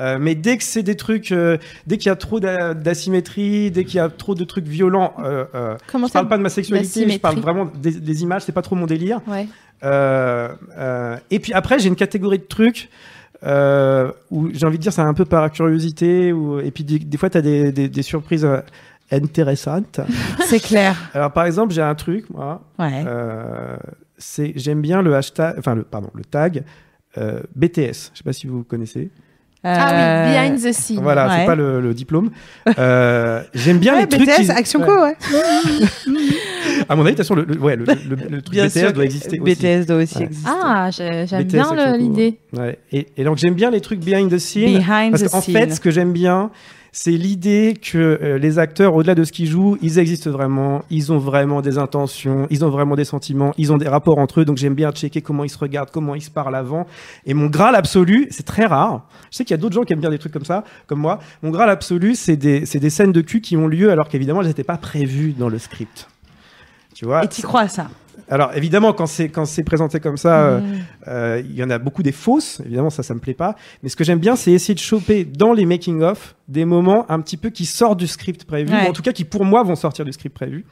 Euh, 0.00 0.16
mais 0.20 0.34
dès 0.34 0.56
que 0.56 0.64
c'est 0.64 0.82
des 0.82 0.96
trucs, 0.96 1.30
euh, 1.32 1.58
dès 1.86 1.98
qu'il 1.98 2.06
y 2.08 2.10
a 2.10 2.16
trop 2.16 2.40
d'a- 2.40 2.72
d'asymétrie, 2.74 3.70
dès 3.70 3.84
qu'il 3.84 3.96
y 3.96 4.00
a 4.00 4.08
trop 4.08 4.34
de 4.34 4.42
trucs 4.42 4.66
violents, 4.66 5.12
euh, 5.22 5.44
euh, 5.54 5.76
Comment 5.92 6.06
je 6.08 6.12
parle 6.14 6.28
pas 6.28 6.38
de 6.38 6.42
ma 6.42 6.48
sexualité, 6.48 7.08
je 7.08 7.18
parle 7.18 7.38
vraiment 7.38 7.66
des, 7.66 7.92
des 8.00 8.22
images. 8.22 8.42
C'est 8.42 8.52
pas 8.52 8.62
trop 8.62 8.74
mon 8.74 8.86
délire. 8.86 9.20
Ouais. 9.28 9.46
Euh, 9.84 10.48
euh, 10.78 11.16
et 11.30 11.38
puis 11.38 11.52
après, 11.52 11.78
j'ai 11.78 11.88
une 11.88 11.96
catégorie 11.96 12.38
de 12.38 12.44
trucs 12.44 12.88
euh, 13.44 14.10
où 14.30 14.48
j'ai 14.52 14.64
envie 14.66 14.78
de 14.78 14.82
dire, 14.82 14.92
c'est 14.92 15.02
un 15.02 15.14
peu 15.14 15.26
par 15.26 15.50
curiosité, 15.52 16.32
ou, 16.32 16.58
et 16.60 16.70
puis 16.70 16.84
des, 16.84 16.98
des 16.98 17.18
fois, 17.18 17.28
tu 17.30 17.38
as 17.38 17.42
des, 17.42 17.70
des, 17.70 17.88
des 17.88 18.02
surprises 18.02 18.48
euh, 19.12 19.16
intéressantes. 19.16 20.00
C'est 20.46 20.60
clair. 20.60 20.96
Alors, 21.14 21.32
par 21.32 21.44
exemple, 21.46 21.72
j'ai 21.74 21.82
un 21.82 21.94
truc, 21.94 22.28
moi, 22.30 22.62
Ouais. 22.78 23.04
euh, 23.06 23.76
c'est 24.18 24.52
j'aime 24.56 24.80
bien 24.80 25.02
le 25.02 25.14
hashtag, 25.16 25.56
enfin, 25.58 25.74
le, 25.74 25.82
pardon, 25.82 26.10
le 26.14 26.24
tag 26.24 26.62
euh, 27.18 27.40
BTS. 27.56 28.10
Je 28.12 28.18
sais 28.18 28.24
pas 28.24 28.32
si 28.32 28.46
vous 28.46 28.62
connaissez. 28.64 29.10
Ah 29.64 29.86
oui, 29.90 29.94
Euh, 29.94 30.32
behind 30.48 30.60
the 30.60 30.72
scene. 30.72 30.98
Voilà, 31.00 31.28
Ouais. 31.28 31.34
c'est 31.38 31.46
pas 31.46 31.54
le, 31.54 31.80
le 31.80 31.94
diplôme. 31.94 32.30
Euh, 32.78 33.42
j'aime 33.54 33.78
bien 33.78 33.94
ouais, 33.94 34.00
les 34.02 34.08
trucs. 34.08 34.22
BTS, 34.28 34.42
qui- 34.46 34.50
Action. 34.50 34.80
Co, 34.80 35.02
ouais. 35.04 35.16
À 36.88 36.96
mon 36.96 37.02
avis, 37.02 37.12
de 37.12 37.16
toute 37.16 37.18
façon, 37.18 37.34
le, 37.36 37.44
le- 37.44 37.58
ouais, 37.58 37.76
le, 37.76 37.84
le- 37.84 38.16
le 38.28 38.42
truc 38.42 38.50
Bien 38.54 38.66
BTS 38.66 38.78
sûr, 38.80 38.92
doit 38.92 39.04
exister 39.04 39.38
aussi. 39.40 39.54
BTS 39.54 39.86
doit 39.86 39.96
aussi 39.98 40.18
Ouais. 40.18 40.24
exister. 40.24 40.50
Ah, 40.52 40.90
j'ai- 40.90 41.26
j'aime 41.26 41.42
BTS 41.44 41.50
bien 41.72 41.96
l'idée. 41.96 42.38
Ouais. 42.56 42.78
Et, 42.90 43.06
et 43.16 43.24
donc 43.24 43.38
j'aime 43.38 43.54
bien 43.54 43.70
les 43.70 43.80
trucs 43.80 44.00
behind 44.00 44.30
the 44.30 44.38
scene. 44.38 44.78
Behind 44.78 45.10
Parce 45.12 45.22
the 45.22 45.28
qu'en 45.30 45.40
scene. 45.40 45.54
fait, 45.54 45.70
ce 45.74 45.80
que 45.80 45.90
j'aime 45.90 46.12
bien, 46.12 46.50
c'est 46.94 47.12
l'idée 47.12 47.74
que 47.80 47.96
euh, 47.96 48.38
les 48.38 48.58
acteurs, 48.58 48.94
au-delà 48.94 49.14
de 49.14 49.24
ce 49.24 49.32
qu'ils 49.32 49.48
jouent, 49.48 49.78
ils 49.80 49.98
existent 49.98 50.30
vraiment, 50.30 50.84
ils 50.90 51.10
ont 51.10 51.16
vraiment 51.16 51.62
des 51.62 51.78
intentions, 51.78 52.46
ils 52.50 52.66
ont 52.66 52.68
vraiment 52.68 52.96
des 52.96 53.06
sentiments, 53.06 53.54
ils 53.56 53.72
ont 53.72 53.78
des 53.78 53.88
rapports 53.88 54.18
entre 54.18 54.40
eux. 54.40 54.44
Donc 54.44 54.58
j'aime 54.58 54.74
bien 54.74 54.92
checker 54.92 55.22
comment 55.22 55.42
ils 55.42 55.48
se 55.48 55.56
regardent, 55.56 55.90
comment 55.90 56.14
ils 56.14 56.20
se 56.20 56.30
parlent 56.30 56.54
avant. 56.54 56.86
Et 57.24 57.32
mon 57.32 57.46
graal 57.46 57.76
absolu, 57.76 58.28
c'est 58.30 58.44
très 58.44 58.66
rare. 58.66 59.08
Je 59.30 59.38
sais 59.38 59.44
qu'il 59.44 59.52
y 59.52 59.58
a 59.58 59.60
d'autres 59.60 59.74
gens 59.74 59.84
qui 59.84 59.94
aiment 59.94 60.00
bien 60.00 60.10
des 60.10 60.18
trucs 60.18 60.34
comme 60.34 60.44
ça, 60.44 60.64
comme 60.86 61.00
moi. 61.00 61.18
Mon 61.42 61.50
graal 61.50 61.70
absolu, 61.70 62.14
c'est 62.14 62.36
des, 62.36 62.66
c'est 62.66 62.78
des 62.78 62.90
scènes 62.90 63.12
de 63.12 63.22
cul 63.22 63.40
qui 63.40 63.56
ont 63.56 63.68
lieu 63.68 63.90
alors 63.90 64.08
qu'évidemment, 64.08 64.42
elles 64.42 64.48
n'étaient 64.48 64.62
pas 64.62 64.76
prévues 64.76 65.32
dans 65.32 65.48
le 65.48 65.58
script. 65.58 66.08
Tu 67.02 67.06
vois 67.06 67.24
Et 67.24 67.28
t'y 67.28 67.42
crois, 67.42 67.66
ça 67.66 67.88
Alors 68.30 68.52
évidemment, 68.54 68.92
quand 68.92 69.06
c'est 69.06 69.28
quand 69.28 69.44
c'est 69.44 69.64
présenté 69.64 69.98
comme 69.98 70.16
ça, 70.16 70.44
euh, 70.46 70.60
Mmh. 70.60 70.64
euh, 71.08 71.42
il 71.44 71.56
y 71.56 71.64
en 71.64 71.70
a 71.70 71.78
beaucoup 71.78 72.04
des 72.04 72.12
fausses. 72.12 72.60
Évidemment, 72.64 72.90
ça, 72.90 73.02
ça 73.02 73.12
me 73.12 73.18
plaît 73.18 73.34
pas. 73.34 73.56
Mais 73.82 73.88
ce 73.88 73.96
que 73.96 74.04
j'aime 74.04 74.20
bien, 74.20 74.36
c'est 74.36 74.52
essayer 74.52 74.74
de 74.74 74.78
choper 74.78 75.24
dans 75.24 75.52
les 75.52 75.66
making 75.66 76.00
of 76.02 76.36
des 76.46 76.64
moments 76.64 77.04
un 77.10 77.20
petit 77.20 77.36
peu 77.36 77.50
qui 77.50 77.66
sortent 77.66 77.98
du 77.98 78.06
script 78.06 78.44
prévu, 78.44 78.72
Ouais. 78.72 78.86
ou 78.86 78.90
en 78.90 78.92
tout 78.92 79.02
cas 79.02 79.10
qui 79.12 79.24
pour 79.24 79.44
moi 79.44 79.64
vont 79.64 79.74
sortir 79.74 80.04
du 80.04 80.12
script 80.12 80.32
prévu. 80.36 80.64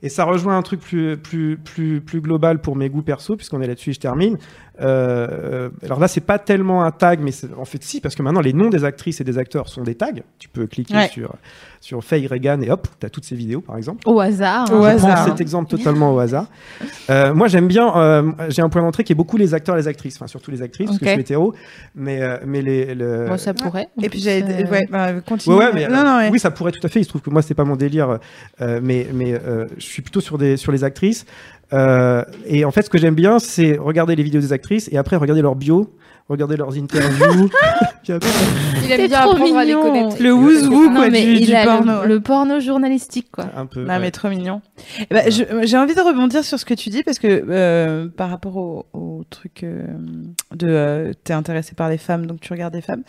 Et 0.00 0.08
ça 0.08 0.22
rejoint 0.22 0.56
un 0.56 0.62
truc 0.62 0.78
plus 0.78 1.16
plus 1.16 1.56
plus 1.56 2.00
plus 2.00 2.20
global 2.20 2.60
pour 2.60 2.76
mes 2.76 2.88
goûts 2.88 3.02
perso, 3.02 3.34
puisqu'on 3.34 3.60
est 3.60 3.66
là-dessus. 3.66 3.90
et 3.90 3.94
Je 3.94 3.98
termine. 3.98 4.38
Euh, 4.80 5.70
alors 5.82 5.98
là, 5.98 6.06
c'est 6.06 6.20
pas 6.20 6.38
tellement 6.38 6.84
un 6.84 6.92
tag, 6.92 7.18
mais 7.20 7.32
en 7.58 7.64
fait 7.64 7.82
si, 7.82 8.00
parce 8.00 8.14
que 8.14 8.22
maintenant 8.22 8.40
les 8.40 8.52
noms 8.52 8.70
des 8.70 8.84
actrices 8.84 9.20
et 9.20 9.24
des 9.24 9.38
acteurs 9.38 9.68
sont 9.68 9.82
des 9.82 9.96
tags. 9.96 10.12
Tu 10.38 10.48
peux 10.48 10.68
cliquer 10.68 10.94
Ouais. 10.94 11.08
sur 11.08 11.34
sur 11.80 12.02
Faye 12.02 12.26
Regan 12.26 12.62
et 12.62 12.70
hop, 12.70 12.88
t'as 13.00 13.08
toutes 13.08 13.24
ces 13.24 13.34
vidéos, 13.36 13.60
par 13.60 13.76
exemple. 13.76 14.02
Au 14.06 14.18
hasard. 14.20 14.72
Au 14.72 14.84
hein. 14.84 14.92
Je 14.94 14.98
prends 14.98 15.24
cet 15.26 15.40
exemple 15.40 15.70
totalement 15.70 16.12
au 16.14 16.18
hasard. 16.18 16.46
Euh, 17.10 17.34
moi, 17.34 17.48
j'aime 17.48 17.68
bien. 17.68 17.96
euh, 17.96 18.30
j'ai 18.48 18.62
un 18.62 18.68
point 18.68 18.82
d'entrée 18.82 19.04
qui 19.04 19.12
est 19.12 19.16
beaucoup 19.16 19.36
les 19.36 19.54
acteurs 19.54 19.76
et 19.76 19.78
les 19.78 19.88
actrices, 19.88 20.16
enfin 20.16 20.26
surtout 20.26 20.50
les 20.50 20.62
actrices, 20.62 20.88
parce 20.88 20.98
que 20.98 21.04
je 21.06 21.10
suis 21.12 21.20
hétéro. 21.20 21.54
Mais 21.94 22.20
euh, 22.22 22.38
mais 22.46 22.62
les. 22.62 22.94
le- 22.94 23.26
Bon, 23.28 23.36
ça 23.38 23.54
pourrait. 23.54 23.88
Et 24.02 24.08
puis. 24.08 24.22
Euh, 24.28 24.64
Ouais, 24.70 24.86
bah, 24.90 25.12
continue. 25.20 25.54
Ouais, 25.56 25.66
ouais, 25.66 25.70
mais, 25.72 25.88
non, 25.88 25.98
euh, 25.98 26.24
non, 26.24 26.30
oui, 26.30 26.38
ça 26.38 26.50
pourrait 26.50 26.72
tout 26.72 26.84
à 26.84 26.88
fait. 26.88 27.00
Il 27.00 27.04
se 27.04 27.08
trouve 27.08 27.22
que 27.22 27.30
moi, 27.30 27.42
c'est 27.42 27.54
pas 27.54 27.64
mon 27.64 27.76
délire, 27.76 28.18
euh, 28.60 28.80
mais 28.82 29.06
mais 29.14 29.34
euh, 29.34 29.66
je 29.78 29.84
suis 29.84 30.02
plutôt 30.02 30.20
sur 30.20 30.36
des 30.38 30.56
sur 30.56 30.72
les 30.72 30.84
actrices. 30.84 31.24
Euh, 31.72 32.24
et 32.46 32.64
en 32.64 32.70
fait, 32.70 32.82
ce 32.82 32.90
que 32.90 32.98
j'aime 32.98 33.14
bien, 33.14 33.38
c'est 33.38 33.76
regarder 33.76 34.16
les 34.16 34.22
vidéos 34.22 34.40
des 34.40 34.52
actrices 34.52 34.88
et 34.92 34.96
après 34.98 35.16
regarder 35.16 35.42
leur 35.42 35.54
bio, 35.54 35.92
regarder 36.28 36.56
leurs 36.56 36.76
interviews. 36.76 37.50
Il 38.08 38.90
aime 38.92 39.06
bien 39.08 39.20
trop 39.20 39.32
apprendre 39.32 39.56
à 39.58 39.64
les 39.64 39.74
mignon. 39.74 39.82
connaître. 39.82 40.16
Le 40.22 40.32
who's 40.32 40.66
who, 40.66 40.88
Non, 40.88 40.94
quoi, 40.94 41.10
mais 41.10 41.22
du, 41.24 41.32
il 41.34 41.46
du 41.46 41.54
a 41.54 41.64
le- 41.64 41.70
porno. 41.70 42.04
le, 42.06 42.20
porno 42.20 42.60
journalistique, 42.60 43.28
quoi. 43.30 43.46
un 43.56 43.66
peu. 43.66 43.82
Non, 43.82 43.88
ouais. 43.88 43.98
mais 43.98 44.10
trop 44.10 44.28
mignon. 44.28 44.62
Eh 45.00 45.06
ben, 45.14 45.30
je- 45.30 45.66
J'ai 45.66 45.76
envie 45.76 45.94
de 45.94 46.00
rebondir 46.00 46.42
sur 46.44 46.58
ce 46.58 46.64
que 46.64 46.74
tu 46.74 46.88
dis 46.88 47.02
parce 47.02 47.18
que 47.18 47.44
euh, 47.48 48.08
par 48.08 48.30
rapport 48.30 48.56
au, 48.56 48.86
au 48.94 49.24
truc 49.28 49.62
euh, 49.62 49.84
de 50.54 50.66
euh, 50.68 51.12
t'es 51.24 51.32
intéressé 51.34 51.74
par 51.74 51.88
les 51.90 51.98
femmes 51.98 52.24
donc 52.26 52.40
tu 52.40 52.52
regardes 52.52 52.72
des 52.72 52.80
femmes 52.80 53.02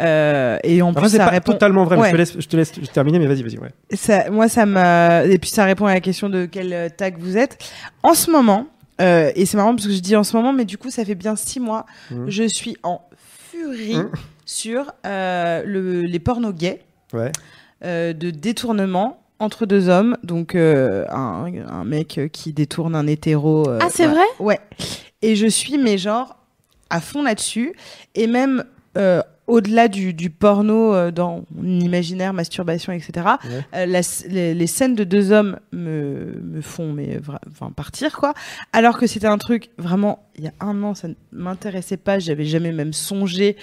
euh, 0.00 0.58
et 0.62 0.80
en 0.82 0.90
Enfin, 0.90 1.00
plus 1.00 1.10
c'est 1.10 1.16
ça 1.16 1.24
pas 1.24 1.30
répond 1.30 1.52
totalement 1.52 1.84
vrai. 1.84 1.96
Ouais. 1.96 2.06
Je 2.08 2.12
te 2.12 2.16
laisse, 2.16 2.36
je 2.38 2.46
te 2.46 2.56
laisse 2.56 2.72
terminer, 2.92 3.18
mais 3.18 3.26
vas-y, 3.26 3.42
vas-y. 3.42 3.58
Ouais. 3.58 3.70
ça, 3.94 4.30
moi 4.30 4.48
ça 4.48 4.64
me 4.66 5.28
et 5.30 5.38
puis 5.38 5.50
ça 5.50 5.64
répond 5.64 5.86
à 5.86 5.94
la 5.94 6.00
question 6.00 6.28
de 6.28 6.44
quel 6.46 6.92
tag 6.96 7.16
vous 7.18 7.36
êtes 7.36 7.58
en 8.02 8.14
ce 8.14 8.30
moment 8.30 8.66
euh, 9.00 9.30
et 9.34 9.46
c'est 9.46 9.56
marrant 9.56 9.74
parce 9.74 9.86
que 9.86 9.92
je 9.92 10.00
dis 10.00 10.16
en 10.16 10.24
ce 10.24 10.36
moment 10.36 10.52
mais 10.52 10.64
du 10.64 10.78
coup 10.78 10.90
ça 10.90 11.04
fait 11.04 11.14
bien 11.14 11.36
six 11.36 11.60
mois 11.60 11.86
Mhm. 12.10 12.28
je 12.30 12.42
suis 12.44 12.76
en 12.82 13.02
furie 13.50 13.96
Mhm. 13.96 14.10
sur 14.44 14.92
euh, 15.06 15.62
le, 15.64 16.02
les 16.02 16.18
pornos 16.18 16.54
gays 16.54 16.80
Ouais. 17.12 17.32
euh, 17.84 18.12
de 18.12 18.30
détournement 18.30 19.22
entre 19.38 19.66
deux 19.66 19.90
hommes, 19.90 20.16
donc 20.22 20.54
euh, 20.54 21.04
un, 21.10 21.44
un 21.68 21.84
mec 21.84 22.20
qui 22.32 22.54
détourne 22.54 22.94
un 22.94 23.06
hétéro. 23.06 23.68
euh, 23.68 23.78
Ah, 23.82 23.88
c'est 23.90 24.06
ouais. 24.06 24.14
vrai? 24.14 24.24
Ouais. 24.40 24.60
Et 25.20 25.36
je 25.36 25.46
suis, 25.46 25.76
mais 25.76 25.98
genre, 25.98 26.36
à 26.88 27.02
fond 27.02 27.22
là-dessus. 27.22 27.74
Et 28.14 28.26
même 28.28 28.64
euh, 28.96 29.20
au-delà 29.46 29.88
du, 29.88 30.12
du 30.14 30.30
porno 30.30 30.94
euh, 30.94 31.10
dans 31.10 31.44
mon 31.54 31.80
imaginaire, 31.80 32.32
masturbation, 32.32 32.92
etc., 32.92 33.26
Ouais. 33.44 33.64
euh, 33.74 33.86
la- 33.86 34.00
les, 34.28 34.54
les 34.54 34.66
scènes 34.66 34.94
de 34.94 35.04
deux 35.04 35.32
hommes 35.32 35.58
me, 35.72 36.40
me 36.42 36.60
font 36.60 36.92
mais, 36.92 37.20
enfin, 37.50 37.70
partir, 37.70 38.16
quoi. 38.16 38.34
Alors 38.72 38.98
que 38.98 39.06
c'était 39.06 39.26
un 39.28 39.38
truc, 39.38 39.70
vraiment, 39.78 40.26
il 40.36 40.44
y 40.44 40.48
a 40.48 40.52
un 40.60 40.82
an, 40.82 40.94
ça 40.94 41.08
ne 41.08 41.14
m'intéressait 41.32 41.96
pas, 41.96 42.18
j'avais 42.18 42.44
jamais 42.44 42.72
même 42.72 42.92
songé. 42.92 43.56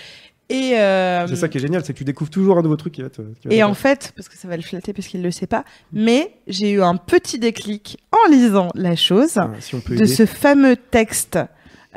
Et, 0.50 0.74
euh, 0.78 1.26
C'est 1.28 1.38
ça 1.38 1.48
qui 1.48 1.58
est 1.58 1.62
génial, 1.62 1.84
c'est 1.86 1.94
que 1.94 1.98
tu 1.98 2.04
découvres 2.04 2.30
toujours 2.30 2.58
un 2.58 2.62
nouveau 2.62 2.76
truc 2.76 2.94
qui 2.94 3.02
va 3.02 3.10
te. 3.10 3.22
qui 3.40 3.48
va 3.48 3.54
et 3.56 3.64
en 3.64 3.74
fait, 3.74 4.12
parce 4.16 4.28
que 4.30 4.38
ça 4.38 4.48
va 4.48 4.58
le 4.58 4.62
flatter 4.62 4.92
parce 4.94 5.08
qu'il 5.08 5.22
le 5.24 5.32
sait 5.32 5.48
pas, 5.48 5.64
mais 5.94 6.32
j'ai 6.48 6.72
eu 6.72 6.82
un 6.84 6.98
petit 6.98 7.40
déclic 7.40 7.98
en 8.12 8.30
lisant 8.30 8.68
la 8.76 8.96
chose 8.98 9.38
Ah, 9.38 9.50
si 9.62 9.76
de 9.76 9.94
aider. 9.96 10.06
ce 10.06 10.26
fameux 10.26 10.76
texte 10.76 11.40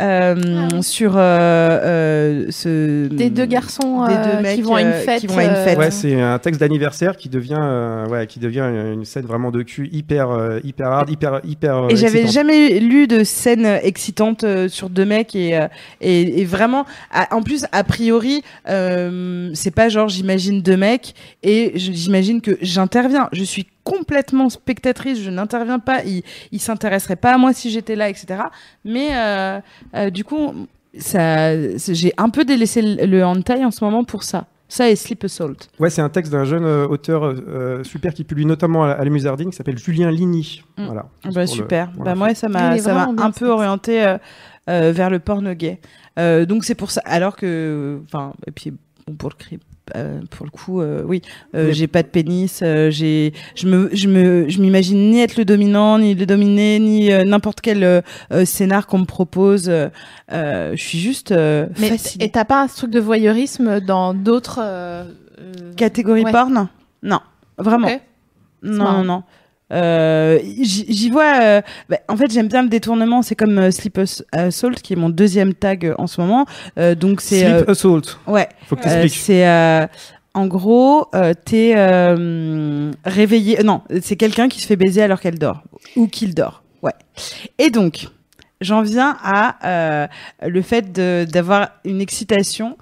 euh, 0.00 0.34
Ah 0.38 0.68
oui. 0.74 0.82
sur 0.82 1.16
euh, 1.16 1.20
euh, 1.20 2.46
ce 2.50 3.06
Des 3.08 3.30
deux 3.30 3.46
garçons 3.46 4.06
des 4.06 4.14
euh, 4.14 4.36
deux 4.36 4.42
mecs, 4.42 4.54
qui 4.56 4.62
vont 4.62 4.74
à 4.74 4.80
une 4.82 4.88
euh, 4.88 5.00
fête. 5.00 5.20
qui 5.20 5.26
vont 5.26 5.38
à 5.38 5.44
une 5.44 5.64
fête. 5.64 5.78
Ouais, 5.78 5.90
c'est 5.90 6.20
un 6.20 6.38
texte 6.38 6.60
d'anniversaire 6.60 7.16
qui 7.16 7.28
devient, 7.28 7.58
euh, 7.58 8.06
ouais, 8.08 8.26
qui 8.26 8.38
devient 8.38 8.64
une 8.94 9.04
scène 9.04 9.24
vraiment 9.26 9.50
de 9.50 9.62
cul 9.62 9.88
hyper, 9.92 10.30
euh, 10.30 10.58
hyper 10.64 10.88
hard, 10.88 11.10
hyper, 11.10 11.40
hyper. 11.44 11.86
Et 11.90 11.96
j'avais 11.96 12.26
jamais 12.26 12.78
lu 12.80 13.06
de 13.06 13.24
scène 13.24 13.66
excitante 13.82 14.44
sur 14.68 14.90
deux 14.90 15.04
mecs 15.06 15.34
et, 15.34 15.56
euh, 15.56 15.68
et, 16.00 16.40
et 16.40 16.44
vraiment, 16.44 16.84
à- 17.12 17.34
en 17.34 17.42
plus, 17.42 17.64
a 17.72 17.84
priori, 17.84 18.42
euh, 18.68 19.50
c'est 19.54 19.70
pas 19.70 19.88
genre 19.88 20.08
j'imagine 20.08 20.60
deux 20.62 20.76
mecs 20.76 21.14
et 21.42 21.72
j'imagine 21.76 22.40
que 22.40 22.58
j'interviens. 22.60 23.28
Je 23.32 23.44
suis 23.44 23.66
complètement 23.86 24.48
spectatrice, 24.50 25.20
je 25.20 25.30
n'interviens 25.30 25.78
pas. 25.78 26.02
Il, 26.04 26.22
il 26.50 26.60
s'intéresserait 26.60 27.14
pas 27.16 27.32
à 27.34 27.38
moi 27.38 27.52
si 27.52 27.70
j'étais 27.70 27.94
là, 27.94 28.08
etc. 28.10 28.26
Mais 28.84 29.10
euh, 29.16 29.60
euh, 29.94 30.10
du 30.10 30.24
coup, 30.24 30.52
ça, 30.98 31.56
j'ai 31.78 32.12
un 32.16 32.28
peu 32.30 32.44
délaissé 32.44 32.82
le, 32.82 33.06
le 33.06 33.24
hentai 33.24 33.64
en 33.64 33.70
ce 33.70 33.84
moment 33.84 34.02
pour 34.04 34.22
ça. 34.24 34.46
Ça 34.68 34.90
et 34.90 34.96
Sleep 34.96 35.22
Assault. 35.22 35.54
Ouais, 35.78 35.90
c'est 35.90 36.02
un 36.02 36.08
texte 36.08 36.32
d'un 36.32 36.42
jeune 36.44 36.64
euh, 36.64 36.88
auteur 36.88 37.22
euh, 37.24 37.84
super 37.84 38.12
qui 38.12 38.24
publie 38.24 38.46
notamment 38.46 38.82
à, 38.84 38.90
à 38.90 39.04
la 39.04 39.10
Musardine 39.10 39.50
qui 39.50 39.56
s'appelle 39.56 39.78
Julien 39.78 40.10
Ligny. 40.10 40.62
Mm. 40.76 40.86
Voilà. 40.86 41.02
Bah, 41.02 41.30
Pour 41.30 41.38
le- 41.38 41.46
super. 41.46 41.92
bah, 41.96 42.16
moi, 42.16 42.34
ça 42.34 42.48
m'a, 42.48 42.74
est 42.74 42.80
ça 42.80 43.06
un 43.16 43.30
peu 43.30 43.46
orienté 43.48 44.02
euh, 44.04 44.18
euh, 44.68 44.90
vers 44.92 45.08
le 45.10 45.20
porno 45.20 45.54
gay. 45.54 45.78
Euh, 46.18 46.46
donc 46.46 46.64
c'est 46.64 46.74
pour 46.74 46.90
ça. 46.90 47.00
Alors 47.04 47.36
que, 47.36 48.00
enfin, 48.06 48.32
et 48.46 48.50
puis 48.50 48.72
bon, 49.06 49.14
pour 49.16 49.28
le 49.30 49.36
cri- 49.36 49.60
euh, 49.94 50.20
pour 50.30 50.44
le 50.46 50.50
coup, 50.50 50.80
euh, 50.80 51.02
oui, 51.04 51.22
euh, 51.54 51.72
j'ai 51.72 51.86
pas 51.86 52.02
de 52.02 52.08
pénis. 52.08 52.58
j'ai, 52.60 53.32
je 53.54 53.66
me, 53.68 53.90
je 53.92 54.08
me, 54.08 54.48
je 54.48 54.60
m'imagine 54.60 55.10
ni 55.10 55.20
être 55.20 55.36
le 55.36 55.44
dominant, 55.44 55.98
ni 55.98 56.14
le 56.14 56.26
dominé, 56.26 56.78
ni 56.78 57.08
n'importe 57.24 57.60
quel 57.60 58.02
scénar 58.44 58.86
qu'on 58.86 58.98
me 58.98 59.04
propose. 59.04 59.70
je 60.30 60.74
suis 60.76 60.98
juste 60.98 61.32
Mais 61.32 61.88
fascinée. 61.88 62.24
et 62.24 62.30
t'as 62.30 62.44
pas 62.44 62.66
ce 62.68 62.76
truc 62.76 62.90
de 62.90 63.00
voyeurisme 63.00 63.80
dans 63.80 64.14
d'autres 64.14 64.60
euh, 64.62 65.04
euh, 65.38 65.72
Catégorie 65.76 66.24
ouais. 66.24 66.32
porn? 66.32 66.68
Non, 67.02 67.20
vraiment. 67.58 67.88
Ok. 67.88 68.00
Non, 68.62 68.92
non, 68.92 69.04
non. 69.04 69.22
Euh, 69.72 70.38
J'y 70.62 71.10
vois. 71.10 71.40
euh, 71.42 71.62
bah, 71.88 71.98
en 72.08 72.16
fait, 72.16 72.30
j'aime 72.30 72.48
bien 72.48 72.62
le 72.62 72.68
détournement. 72.68 73.22
C'est 73.22 73.34
comme 73.34 73.58
euh, 73.58 73.70
Sleep 73.70 73.98
Ass- 73.98 74.22
Assault, 74.32 74.70
qui 74.82 74.92
est 74.92 74.96
mon 74.96 75.08
deuxième 75.10 75.54
tag 75.54 75.86
euh, 75.86 75.94
en 75.98 76.06
ce 76.06 76.20
moment. 76.20 76.46
Donc 76.98 77.20
c'est. 77.20 77.40
Sleep 77.56 77.68
Assault. 77.68 78.02
ouais. 78.26 78.48
Faut 78.66 78.76
que 78.76 78.82
t'expliques. 78.82 79.14
c'est. 79.14 79.88
en 80.34 80.46
gros, 80.46 81.06
t'es 81.44 81.74
réveillé. 83.04 83.62
Non, 83.62 83.82
c'est 84.02 84.16
quelqu'un 84.16 84.48
qui 84.48 84.60
se 84.60 84.66
fait 84.66 84.76
baiser 84.76 85.02
alors 85.02 85.20
qu'elle 85.20 85.38
dort 85.38 85.62
ou 85.96 86.06
qu'il 86.06 86.34
dort. 86.34 86.62
Ouais. 86.82 86.92
Et 87.58 87.70
donc, 87.70 88.08
j'en 88.60 88.82
viens 88.82 89.16
à 89.22 90.08
le 90.46 90.62
fait 90.62 90.92
d'avoir 90.92 91.70
une 91.84 92.00
excitation. 92.00 92.76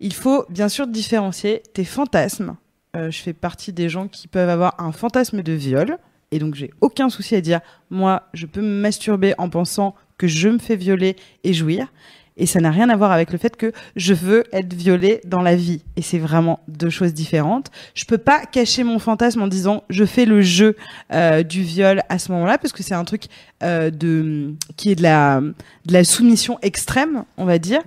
Il 0.00 0.14
faut 0.14 0.44
bien 0.48 0.68
sûr 0.68 0.86
différencier 0.86 1.62
tes 1.74 1.84
fantasmes. 1.84 2.56
Euh, 2.96 3.10
je 3.10 3.20
fais 3.22 3.34
partie 3.34 3.72
des 3.72 3.88
gens 3.88 4.08
qui 4.08 4.26
peuvent 4.28 4.48
avoir 4.48 4.74
un 4.78 4.92
fantasme 4.92 5.42
de 5.42 5.52
viol. 5.52 5.98
Et 6.32 6.38
donc, 6.38 6.54
j'ai 6.54 6.70
aucun 6.80 7.08
souci 7.08 7.34
à 7.34 7.40
dire, 7.40 7.60
moi, 7.90 8.28
je 8.34 8.46
peux 8.46 8.60
me 8.60 8.80
masturber 8.80 9.34
en 9.38 9.48
pensant 9.48 9.94
que 10.18 10.28
je 10.28 10.48
me 10.48 10.58
fais 10.58 10.76
violer 10.76 11.16
et 11.44 11.52
jouir. 11.52 11.88
et 12.36 12.46
ça 12.46 12.60
n'a 12.60 12.70
rien 12.70 12.88
à 12.88 12.96
voir 12.96 13.12
avec 13.12 13.32
le 13.32 13.38
fait 13.38 13.56
que 13.56 13.72
je 13.96 14.14
veux 14.14 14.44
être 14.52 14.72
violée 14.72 15.20
dans 15.24 15.42
la 15.42 15.56
vie. 15.56 15.82
Et 15.96 16.02
c'est 16.02 16.18
vraiment 16.18 16.60
deux 16.68 16.88
choses 16.88 17.12
différentes. 17.12 17.70
Je 17.94 18.04
peux 18.04 18.18
pas 18.18 18.46
cacher 18.46 18.82
mon 18.82 18.98
fantasme 18.98 19.42
en 19.42 19.46
disant 19.46 19.82
je 19.90 20.04
fais 20.04 20.24
le 20.24 20.40
jeu 20.40 20.76
euh, 21.12 21.42
du 21.42 21.62
viol 21.62 22.02
à 22.08 22.18
ce 22.18 22.32
moment-là 22.32 22.56
parce 22.56 22.72
que 22.72 22.82
c'est 22.82 22.94
un 22.94 23.04
truc 23.04 23.24
euh, 23.62 23.90
de 23.90 24.54
qui 24.76 24.90
est 24.90 24.94
de 24.94 25.02
la 25.02 25.40
de 25.40 25.92
la 25.92 26.04
soumission 26.04 26.58
extrême, 26.62 27.24
on 27.36 27.44
va 27.44 27.58
dire. 27.58 27.82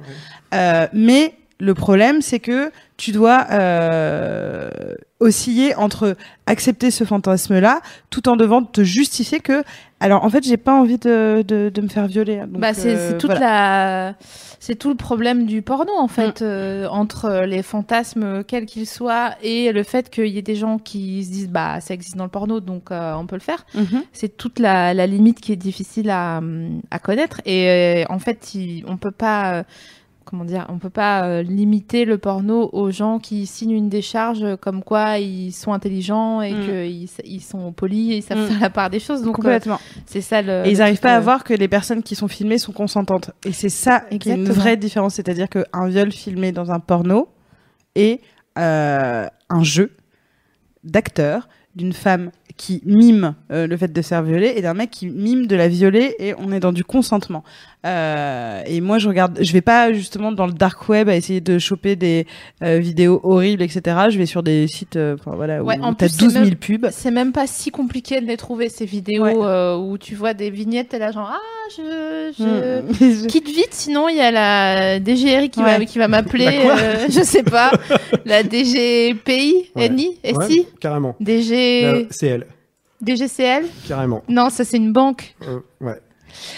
Euh, 0.53 0.87
mais 0.93 1.33
le 1.64 1.74
problème, 1.74 2.22
c'est 2.22 2.39
que 2.39 2.72
tu 2.97 3.11
dois 3.11 3.45
euh, 3.51 4.70
osciller 5.20 5.76
entre 5.76 6.16
accepter 6.45 6.91
ce 6.91 7.03
fantasme-là, 7.05 7.82
tout 8.09 8.28
en 8.28 8.36
devant 8.36 8.64
te 8.64 8.84
justifier 8.84 9.39
que, 9.39 9.64
alors 9.99 10.24
en 10.26 10.30
fait, 10.30 10.43
j'ai 10.43 10.57
pas 10.57 10.74
envie 10.74 10.97
de, 10.97 11.41
de, 11.47 11.70
de 11.74 11.82
me 11.82 11.88
faire 11.88 12.07
violer. 12.07 12.38
Donc, 12.39 12.59
bah, 12.59 12.74
c'est 12.74 12.95
euh, 12.95 13.09
c'est 13.11 13.18
toute 13.18 13.32
voilà. 13.32 14.09
la 14.09 14.16
c'est 14.59 14.76
tout 14.76 14.89
le 14.89 14.95
problème 14.95 15.45
du 15.45 15.61
porno 15.61 15.91
en 15.97 16.07
fait 16.07 16.41
Mm. 16.41 16.45
euh, 16.45 16.88
entre 16.89 17.43
les 17.45 17.64
fantasmes 17.64 18.43
quels 18.45 18.66
qu'ils 18.66 18.88
soient 18.88 19.32
et 19.41 19.72
le 19.74 19.84
fait 19.84 20.09
qu'il 20.09 20.28
y 20.28 20.38
ait 20.38 20.41
des 20.41 20.55
gens 20.55 20.78
qui 20.80 21.24
se 21.26 21.32
disent 21.32 21.49
bah 21.49 21.82
ça 21.82 21.93
existe 21.93 22.16
dans 22.16 22.24
le 22.24 22.30
porno 22.30 22.59
donc 22.61 22.89
on 22.91 23.26
peut 23.28 23.36
le 23.36 23.41
faire 23.41 23.66
Mhm. 23.76 24.03
c'est 24.14 24.38
toute 24.38 24.59
la, 24.59 24.93
la 24.93 25.05
limite 25.05 25.41
qui 25.41 25.51
est 25.51 25.57
difficile 25.57 26.09
à, 26.09 26.39
à 26.91 26.99
connaître 26.99 27.41
et 27.45 28.05
en 28.09 28.20
fait 28.20 28.53
il- 28.55 28.86
on 28.88 28.95
peut 28.95 29.11
pas 29.11 29.64
comment 30.34 30.45
dire 30.45 30.65
on 30.69 30.79
peut 30.79 30.89
pas 30.89 31.25
euh, 31.27 31.43
limiter 31.43 32.05
le 32.05 32.17
porno 32.17 32.67
aux 32.73 32.89
gens 32.89 33.19
qui 33.19 33.45
signent 33.45 33.75
une 33.75 33.88
décharge 33.89 34.43
comme 34.61 34.81
quoi 34.84 35.19
ils 35.19 35.51
sont 35.51 35.73
intelligents 35.73 36.41
et 36.41 36.53
Mm. 36.53 36.65
qu'ils 36.65 37.09
ils 37.25 37.39
sont 37.41 37.71
polis 37.71 38.13
et 38.13 38.17
ils 38.17 38.23
savent 38.23 38.47
faire 38.47 38.59
la 38.59 38.71
part 38.71 38.89
des 38.89 38.99
choses 38.99 39.21
donc 39.21 39.34
euh, 39.36 39.41
Complètement. 39.43 39.79
c'est 40.07 40.21
ça 40.21 40.41
le 40.41 40.65
Et 40.65 40.71
ils 40.71 40.79
n'arrivent 40.79 40.99
pas 40.99 41.13
à 41.13 41.17
euh, 41.17 41.21
voir 41.21 41.43
que 41.43 41.53
les 41.53 41.67
personnes 41.67 42.01
qui 42.01 42.15
sont 42.15 42.27
filmées 42.27 42.57
sont 42.57 42.71
consentantes. 42.71 43.29
Et 43.45 43.51
c'est 43.51 43.69
ça 43.69 43.99
qui 44.19 44.29
est 44.31 44.36
une 44.36 44.49
vraie 44.49 44.75
différence. 44.75 45.13
C'est-à-dire 45.15 45.49
qu'un 45.49 45.88
viol 45.88 46.11
filmé 46.11 46.51
dans 46.51 46.71
un 46.71 46.79
porno 46.79 47.27
est 47.95 48.21
euh, 48.57 49.27
un 49.49 49.63
jeu 49.63 49.91
d'acteur 50.84 51.47
d'une 51.76 51.93
femme 51.93 52.32
qui 52.55 52.84
mime 52.86 53.34
euh, 53.51 53.65
le 53.65 53.76
fait 53.78 53.91
de 53.91 54.01
se 54.03 54.09
faire 54.09 54.21
violer 54.21 54.53
et 54.55 54.61
d'un 54.61 54.76
mec 54.76 54.91
qui 54.91 55.07
mime 55.07 55.47
de 55.47 55.55
la 55.55 55.67
violer 55.67 56.15
et 56.19 56.36
on 56.38 56.51
est 56.51 56.59
dans 56.59 56.71
du 56.71 56.84
consentement. 56.84 57.43
Euh, 57.86 58.61
et 58.67 58.80
moi 58.80 58.99
je 58.99 59.07
regarde, 59.09 59.39
je 59.41 59.51
vais 59.53 59.61
pas 59.61 59.91
justement 59.91 60.32
dans 60.32 60.45
le 60.45 60.53
dark 60.53 60.88
web 60.88 61.09
à 61.09 61.15
essayer 61.15 61.41
de 61.41 61.57
choper 61.57 61.95
des 61.95 62.28
euh, 62.63 62.78
vidéos 62.78 63.19
horribles 63.24 63.61
etc. 63.63 63.82
Je 64.09 64.17
vais 64.19 64.26
sur 64.28 64.43
des 64.43 64.67
sites, 64.67 64.95
euh, 64.97 65.15
enfin, 65.19 65.36
voilà, 65.36 65.63
Ouais, 65.63 65.78
où 65.80 65.93
t'as 65.95 66.05
plus, 66.07 66.09
c'est 66.09 66.19
12 66.19 66.34
000 66.34 66.45
même- 66.45 66.55
pubs. 66.55 66.88
C'est 66.91 67.11
même 67.11 67.32
pas 67.32 67.47
si 67.47 67.71
compliqué 67.71 68.21
de 68.21 68.28
les 68.28 68.38
trouver 68.38 68.69
ces 68.69 68.86
vidéos 68.86 69.24
Ouais. 69.24 69.36
euh, 69.36 69.76
où 69.76 69.97
tu 69.97 70.13
vois 70.15 70.34
des 70.36 70.49
vignettes, 70.51 70.89
t'es 70.89 70.99
là 70.99 71.11
genre 71.11 71.30
ah 71.34 71.62
je, 71.70 72.32
je... 72.38 72.93
Je- 73.24 73.28
quitte 73.28 73.47
vite 73.47 73.70
sinon 73.74 74.09
il 74.09 74.18
y 74.18 74.22
a 74.22 74.32
la 74.32 74.99
DGRI 74.99 75.49
qui 75.49 75.61
va 75.61 75.84
qui 75.86 75.97
va 75.97 76.07
m'appeler 76.07 76.47
euh, 76.66 77.07
je 77.09 77.22
sais 77.24 77.43
pas 77.43 77.72
la 78.26 78.43
DGPI 78.43 79.70
Ouais. 79.76 79.89
NI 79.89 80.18
Ouais, 80.24 80.47
SI 80.47 80.68
carrément. 80.80 81.16
DG 81.20 82.07
elle, 82.22 82.45
DGCL 83.01 83.66
carrément. 83.88 84.24
non 84.30 84.49
ça 84.49 84.64
c'est 84.66 84.78
une 84.78 84.93
banque 84.93 85.36
Euh, 85.47 85.59
ouais. 85.82 85.99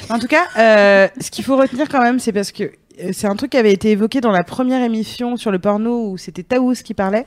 En 0.09 0.19
tout 0.19 0.27
cas, 0.27 0.45
euh, 0.57 1.07
ce 1.19 1.29
qu'il 1.29 1.43
faut 1.43 1.57
retenir 1.57 1.89
quand 1.89 2.01
même, 2.01 2.17
c'est 2.19 2.31
parce 2.31 2.51
que 2.53 2.71
c'est 3.13 3.27
un 3.27 3.35
truc 3.35 3.51
qui 3.51 3.57
avait 3.57 3.73
été 3.73 3.91
évoqué 3.91 4.21
dans 4.21 4.31
la 4.31 4.43
première 4.43 4.81
émission 4.83 5.35
sur 5.37 5.51
le 5.51 5.59
porno 5.59 6.09
où 6.11 6.17
c'était 6.17 6.43
Taous 6.43 6.73
qui 6.83 6.93
parlait. 6.93 7.25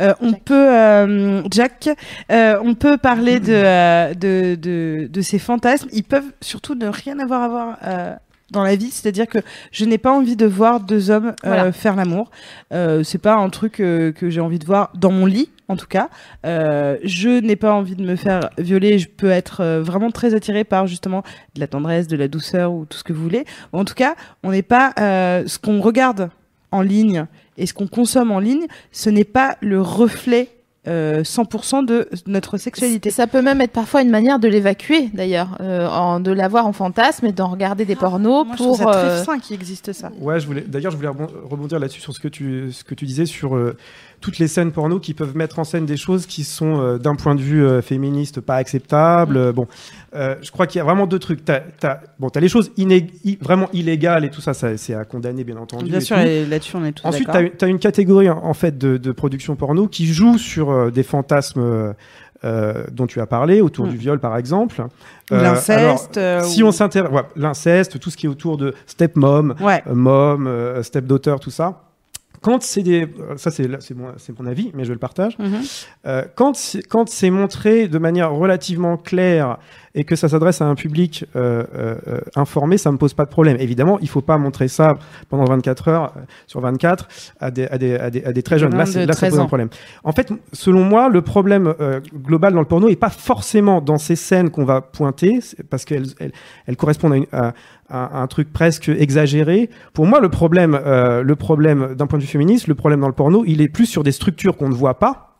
Euh, 0.00 0.14
on 0.20 0.30
Jack. 0.30 0.42
peut, 0.44 0.72
euh, 0.74 1.42
Jack, 1.50 1.88
euh, 2.32 2.58
on 2.62 2.74
peut 2.74 2.96
parler 2.98 3.40
de, 3.40 3.52
euh, 3.52 4.14
de, 4.14 4.54
de, 4.54 5.08
de 5.10 5.20
ces 5.20 5.38
fantasmes. 5.38 5.88
Ils 5.92 6.04
peuvent 6.04 6.32
surtout 6.40 6.74
ne 6.74 6.86
rien 6.88 7.18
avoir 7.18 7.42
à 7.42 7.48
voir. 7.48 7.76
euh, 7.84 8.14
dans 8.50 8.62
la 8.62 8.76
vie, 8.76 8.90
c'est-à-dire 8.90 9.26
que 9.26 9.38
je 9.72 9.84
n'ai 9.84 9.98
pas 9.98 10.12
envie 10.12 10.36
de 10.36 10.46
voir 10.46 10.78
deux 10.78 11.10
hommes 11.10 11.28
euh, 11.28 11.32
Voilà. 11.44 11.72
faire 11.72 11.96
l'amour. 11.96 12.30
Euh, 12.72 13.02
c'est 13.02 13.18
pas 13.18 13.34
un 13.34 13.48
truc 13.48 13.80
euh, 13.80 14.12
que 14.12 14.28
j'ai 14.30 14.40
envie 14.40 14.58
de 14.60 14.66
voir 14.66 14.90
dans 14.94 15.10
mon 15.10 15.26
lit, 15.26 15.48
en 15.68 15.76
tout 15.76 15.86
cas. 15.86 16.08
Euh, 16.44 16.96
je 17.04 17.40
n'ai 17.40 17.56
pas 17.56 17.72
envie 17.72 17.96
de 17.96 18.02
me 18.04 18.16
faire 18.16 18.50
violer. 18.58 18.98
Je 18.98 19.08
peux 19.08 19.30
être 19.30 19.60
euh, 19.62 19.82
vraiment 19.82 20.10
très 20.10 20.34
attirée 20.34 20.64
par 20.64 20.86
justement 20.86 21.22
de 21.54 21.60
la 21.60 21.66
tendresse, 21.66 22.06
de 22.06 22.16
la 22.16 22.28
douceur 22.28 22.72
ou 22.72 22.84
tout 22.84 22.98
ce 22.98 23.04
que 23.04 23.12
vous 23.12 23.22
voulez. 23.22 23.44
En 23.72 23.84
tout 23.84 23.94
cas, 23.94 24.14
on 24.42 24.50
n'est 24.50 24.62
pas 24.62 24.92
euh, 25.00 25.44
ce 25.46 25.58
qu'on 25.58 25.80
regarde 25.80 26.30
en 26.70 26.82
ligne 26.82 27.26
et 27.56 27.66
ce 27.66 27.74
qu'on 27.74 27.86
consomme 27.86 28.30
en 28.32 28.40
ligne, 28.40 28.66
ce 28.92 29.08
n'est 29.08 29.24
pas 29.24 29.56
le 29.60 29.80
reflet 29.80 30.48
euh, 30.86 31.22
100% 31.22 31.86
de 31.86 32.10
notre 32.26 32.58
sexualité. 32.58 33.08
ça 33.10 33.26
peut 33.26 33.40
même 33.40 33.62
être 33.62 33.70
parfois 33.72 34.02
une 34.02 34.10
manière 34.10 34.38
de 34.38 34.48
l'évacuer 34.48 35.08
d'ailleurs 35.14 35.56
euh, 35.62 36.18
de 36.18 36.30
l'avoir 36.30 36.66
en 36.66 36.74
fantasme 36.74 37.24
et 37.24 37.32
d'en 37.32 37.48
regarder 37.48 37.86
des 37.86 37.96
pornos 37.96 38.44
Moi, 38.46 38.54
je 38.58 38.62
pour 38.62 38.76
ça 38.76 38.90
euh, 38.90 39.16
très 39.16 39.24
sain 39.24 39.38
qu'il 39.38 39.54
existe 39.54 39.94
ça. 39.94 40.10
Ouais, 40.20 40.40
je 40.40 40.46
voulais. 40.46 40.60
D'ailleurs, 40.60 40.92
je 40.92 40.96
voulais 40.98 41.08
rebon- 41.08 41.30
rebondir 41.48 41.78
là-dessus 41.78 42.02
sur 42.02 42.12
ce 42.12 42.20
que 42.20 42.28
tu 42.28 42.70
ce 42.70 42.84
que 42.84 42.94
tu 42.94 43.06
disais 43.06 43.24
sur 43.24 43.56
euh, 43.56 43.78
toutes 44.20 44.38
les 44.38 44.48
scènes 44.48 44.72
porno 44.72 44.98
qui 44.98 45.14
peuvent 45.14 45.36
mettre 45.36 45.58
en 45.58 45.64
scène 45.64 45.86
des 45.86 45.96
choses 45.96 46.26
qui 46.26 46.44
sont 46.44 46.80
euh, 46.80 46.98
d'un 46.98 47.14
point 47.14 47.34
de 47.34 47.40
vue 47.40 47.64
euh, 47.64 47.82
féministe 47.82 48.40
pas 48.40 48.56
acceptables. 48.56 49.36
Euh, 49.36 49.52
Bon, 49.52 49.66
euh, 50.14 50.34
je 50.42 50.50
crois 50.50 50.66
qu'il 50.66 50.78
y 50.78 50.80
a 50.80 50.84
vraiment 50.84 51.06
deux 51.06 51.18
trucs. 51.18 51.44
T'as 51.44 51.60
as, 51.82 52.00
bon, 52.18 52.30
t'as 52.30 52.40
les 52.40 52.48
choses 52.48 52.70
vraiment 53.40 53.68
illégales 53.72 54.24
et 54.24 54.30
tout 54.30 54.40
ça, 54.40 54.54
ça 54.54 54.76
c'est 54.76 54.94
à 54.94 55.04
condamner 55.04 55.44
bien 55.44 55.56
entendu. 55.56 55.84
Bien 55.90 56.00
sûr, 56.00 56.16
là-dessus, 56.16 56.76
on 56.76 56.84
est 56.84 56.92
tous 56.92 57.06
Ensuite, 57.06 57.26
d'accord. 57.26 57.50
tu 57.58 57.64
as, 57.64 57.68
une 57.68 57.78
catégorie 57.78 58.30
en 58.30 58.54
fait 58.54 58.78
de, 58.78 58.96
de 58.96 59.12
production 59.12 59.56
porno 59.56 59.86
qui 59.88 60.06
joue 60.06 60.38
sur 60.38 60.90
des 60.90 61.02
fantasmes 61.02 61.94
euh, 62.44 62.84
dont 62.92 63.06
tu 63.06 63.20
as 63.20 63.26
parlé, 63.26 63.60
autour 63.62 63.86
Mm. 63.86 63.90
du 63.90 63.96
viol 63.96 64.18
par 64.20 64.36
exemple. 64.36 64.82
Euh, 65.32 65.42
L'inceste. 65.42 66.18
euh, 66.18 66.42
si 66.42 66.62
ou- 66.62 66.66
on 66.66 66.72
s'intéresse, 66.72 67.10
ouais, 67.10 67.22
l'inceste, 67.36 67.98
tout 67.98 68.10
ce 68.10 68.16
qui 68.18 68.26
est 68.26 68.28
autour 68.28 68.56
de 68.58 68.74
stepmom, 68.86 69.54
Ouais. 69.60 69.82
mom, 69.90 70.48
stepdaughter, 70.82 71.36
tout 71.40 71.50
ça. 71.50 71.80
Quand 72.44 72.62
c'est 72.62 72.82
des, 72.82 73.08
ça 73.36 73.50
c'est 73.50 73.66
mon, 73.96 74.46
avis, 74.46 74.70
mais 74.74 74.84
je 74.84 74.92
le 74.92 74.98
partage. 74.98 75.38
Mhm. 75.38 75.62
Euh, 76.06 76.22
quand 76.34 76.54
c'est- 76.54 77.30
montré 77.30 77.88
de 77.88 77.98
manière 77.98 78.32
relativement 78.32 78.98
claire 78.98 79.56
et 79.94 80.04
que 80.04 80.14
ça 80.14 80.28
s'adresse 80.28 80.60
à 80.60 80.66
un 80.66 80.74
public 80.74 81.24
euh, 81.36 81.64
euh, 81.74 82.20
informé, 82.36 82.76
ça 82.76 82.92
me 82.92 82.98
pose 82.98 83.14
pas 83.14 83.24
de 83.24 83.30
problème. 83.30 83.56
Évidemment, 83.60 83.98
il 84.00 84.08
faut 84.08 84.20
pas 84.20 84.36
montrer 84.36 84.68
ça 84.68 84.98
pendant 85.30 85.44
24 85.46 85.88
heures 85.88 86.12
sur 86.46 86.60
24 86.60 87.08
à 87.40 87.50
des, 87.50 87.66
à 87.66 87.78
des, 87.78 87.94
à 87.96 88.10
des, 88.10 88.24
à 88.24 88.32
des 88.32 88.42
très 88.42 88.58
jeunes. 88.58 88.76
Là, 88.76 88.84
de 89.06 89.12
ça 89.12 89.18
13 89.20 89.30
pose 89.30 89.40
un 89.40 89.46
problème. 89.46 89.68
En 90.02 90.12
fait, 90.12 90.30
selon 90.52 90.84
moi, 90.84 91.08
le 91.08 91.22
problème 91.22 91.72
global 92.14 92.52
dans 92.52 92.60
le 92.60 92.66
porno 92.66 92.88
est 92.88 92.96
pas 92.96 93.08
forcément 93.10 93.80
dans 93.80 93.96
ces 93.98 94.16
scènes 94.16 94.50
qu'on 94.50 94.64
va 94.66 94.82
pointer, 94.82 95.38
parce 95.70 95.84
qu'elles 95.86 96.08
elles, 96.20 96.32
elles 96.66 96.76
correspondent 96.76 97.12
à, 97.14 97.16
une- 97.16 97.26
à- 97.32 97.54
à 97.88 98.20
un 98.20 98.26
truc 98.26 98.52
presque 98.52 98.88
exagéré. 98.88 99.70
Pour 99.92 100.06
moi, 100.06 100.20
le 100.20 100.28
problème, 100.28 100.78
euh, 100.84 101.22
le 101.22 101.36
problème 101.36 101.94
d'un 101.94 102.06
point 102.06 102.18
de 102.18 102.24
vue 102.24 102.28
féministe, 102.28 102.66
le 102.66 102.74
problème 102.74 103.00
dans 103.00 103.08
le 103.08 103.14
porno, 103.14 103.44
il 103.46 103.60
est 103.60 103.68
plus 103.68 103.86
sur 103.86 104.02
des 104.02 104.12
structures 104.12 104.56
qu'on 104.56 104.68
ne 104.68 104.74
voit 104.74 104.98
pas. 104.98 105.33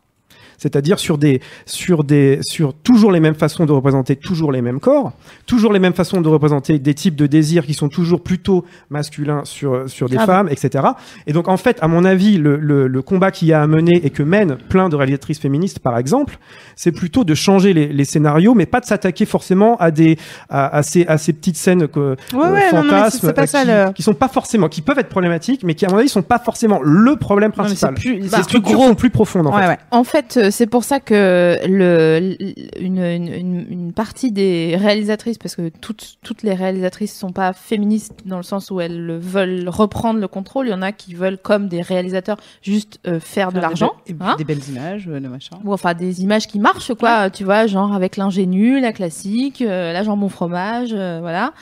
C'est-à-dire 0.58 0.98
sur 0.98 1.18
des, 1.18 1.40
sur 1.66 2.04
des, 2.04 2.38
sur 2.42 2.74
toujours 2.74 3.12
les 3.12 3.20
mêmes 3.20 3.34
façons 3.34 3.66
de 3.66 3.72
représenter 3.72 4.16
toujours 4.16 4.52
les 4.52 4.62
mêmes 4.62 4.80
corps, 4.80 5.12
toujours 5.46 5.72
les 5.72 5.78
mêmes 5.78 5.94
façons 5.94 6.20
de 6.20 6.28
représenter 6.28 6.78
des 6.78 6.94
types 6.94 7.16
de 7.16 7.26
désirs 7.26 7.66
qui 7.66 7.74
sont 7.74 7.88
toujours 7.88 8.22
plutôt 8.22 8.64
masculins 8.90 9.42
sur, 9.44 9.88
sur 9.88 10.08
des 10.08 10.16
Grave. 10.16 10.26
femmes, 10.26 10.48
etc. 10.50 10.84
Et 11.26 11.32
donc, 11.32 11.48
en 11.48 11.56
fait, 11.56 11.78
à 11.80 11.88
mon 11.88 12.04
avis, 12.04 12.38
le, 12.38 12.56
le, 12.56 12.86
le 12.86 13.02
combat 13.02 13.30
qu'il 13.30 13.48
y 13.48 13.52
a 13.52 13.62
à 13.62 13.66
mener 13.66 14.00
et 14.04 14.10
que 14.10 14.22
mènent 14.22 14.56
plein 14.68 14.88
de 14.88 14.96
réalisatrices 14.96 15.38
féministes, 15.38 15.78
par 15.78 15.98
exemple, 15.98 16.38
c'est 16.76 16.92
plutôt 16.92 17.24
de 17.24 17.34
changer 17.34 17.72
les, 17.72 17.88
les 17.88 18.04
scénarios, 18.04 18.54
mais 18.54 18.66
pas 18.66 18.80
de 18.80 18.86
s'attaquer 18.86 19.26
forcément 19.26 19.76
à 19.76 19.90
des, 19.90 20.18
à, 20.48 20.76
à 20.76 20.82
ces, 20.82 21.06
à 21.06 21.18
ces 21.18 21.32
petites 21.32 21.56
scènes 21.56 21.88
que, 21.88 22.16
Ouais, 22.32 22.44
euh, 22.46 22.52
ouais, 22.52 22.72
non, 22.72 22.82
non, 22.84 22.90
fantasmes 22.90 23.18
c'est 23.28 23.32
pas 23.32 23.42
euh, 23.42 23.46
ça, 23.46 23.62
qui, 23.62 23.68
le- 23.68 23.92
qui 23.92 24.02
sont 24.02 24.14
pas 24.14 24.28
forcément, 24.28 24.68
qui 24.68 24.80
peuvent 24.82 24.98
être 24.98 25.08
problématiques, 25.08 25.62
mais 25.64 25.74
qui, 25.74 25.86
à 25.86 25.90
mon 25.90 25.98
avis, 25.98 26.08
sont 26.08 26.22
pas 26.22 26.38
forcément 26.38 26.80
le 26.82 27.16
problème 27.16 27.50
Non, 27.56 27.64
principal. 27.64 27.94
plus, 27.94 28.22
c'est 28.24 28.30
plus 28.30 28.42
structures 28.42 28.76
gros. 28.78 28.88
sont 28.88 28.94
plus 28.94 29.10
profondes, 29.10 29.46
en 29.46 29.54
Ouais, 29.54 29.62
fait. 29.62 29.68
ouais. 29.68 29.78
En 29.90 30.04
fait, 30.04 30.38
euh, 30.44 30.50
c'est 30.50 30.66
pour 30.66 30.84
ça 30.84 31.00
que 31.00 31.58
le, 31.66 32.36
une, 32.80 32.98
une, 32.98 33.28
une- 33.32 33.66
une 33.70 33.92
partie 33.92 34.32
des 34.32 34.76
réalisatrices, 34.78 35.38
parce 35.38 35.56
que 35.56 35.68
toutes, 35.80 36.16
toutes 36.22 36.42
les 36.42 36.54
réalisatrices 36.54 37.16
sont 37.18 37.32
pas 37.32 37.52
féministes 37.52 38.14
dans 38.26 38.36
le 38.36 38.42
sens 38.42 38.70
où 38.70 38.80
elles 38.80 39.18
veulent 39.18 39.68
reprendre 39.68 40.20
le 40.20 40.28
contrôle. 40.28 40.66
Il 40.66 40.70
y 40.70 40.74
en 40.74 40.82
a 40.82 40.92
qui 40.92 41.14
veulent, 41.14 41.38
comme 41.38 41.68
des 41.68 41.80
réalisateurs, 41.82 42.36
juste 42.62 42.98
euh, 43.06 43.20
faire 43.20 43.52
de 43.52 43.60
l'argent. 43.60 43.92
Des, 44.06 44.14
hein. 44.20 44.34
des 44.38 44.44
belles 44.44 44.66
images, 44.68 45.08
euh, 45.08 45.20
machin. 45.20 45.56
Ou 45.64 45.72
enfin 45.72 45.94
des 45.94 46.22
images 46.22 46.46
qui 46.46 46.58
marchent, 46.58 46.94
quoi. 46.94 47.30
Tu 47.30 47.44
vois, 47.44 47.66
genre 47.66 47.92
avec 47.94 48.16
l'ingénu, 48.16 48.80
la 48.80 48.92
classique, 48.92 49.62
euh, 49.62 49.92
la 49.92 50.02
jambon 50.02 50.28
fromage, 50.28 50.90
euh, 50.92 51.18
voilà. 51.20 51.52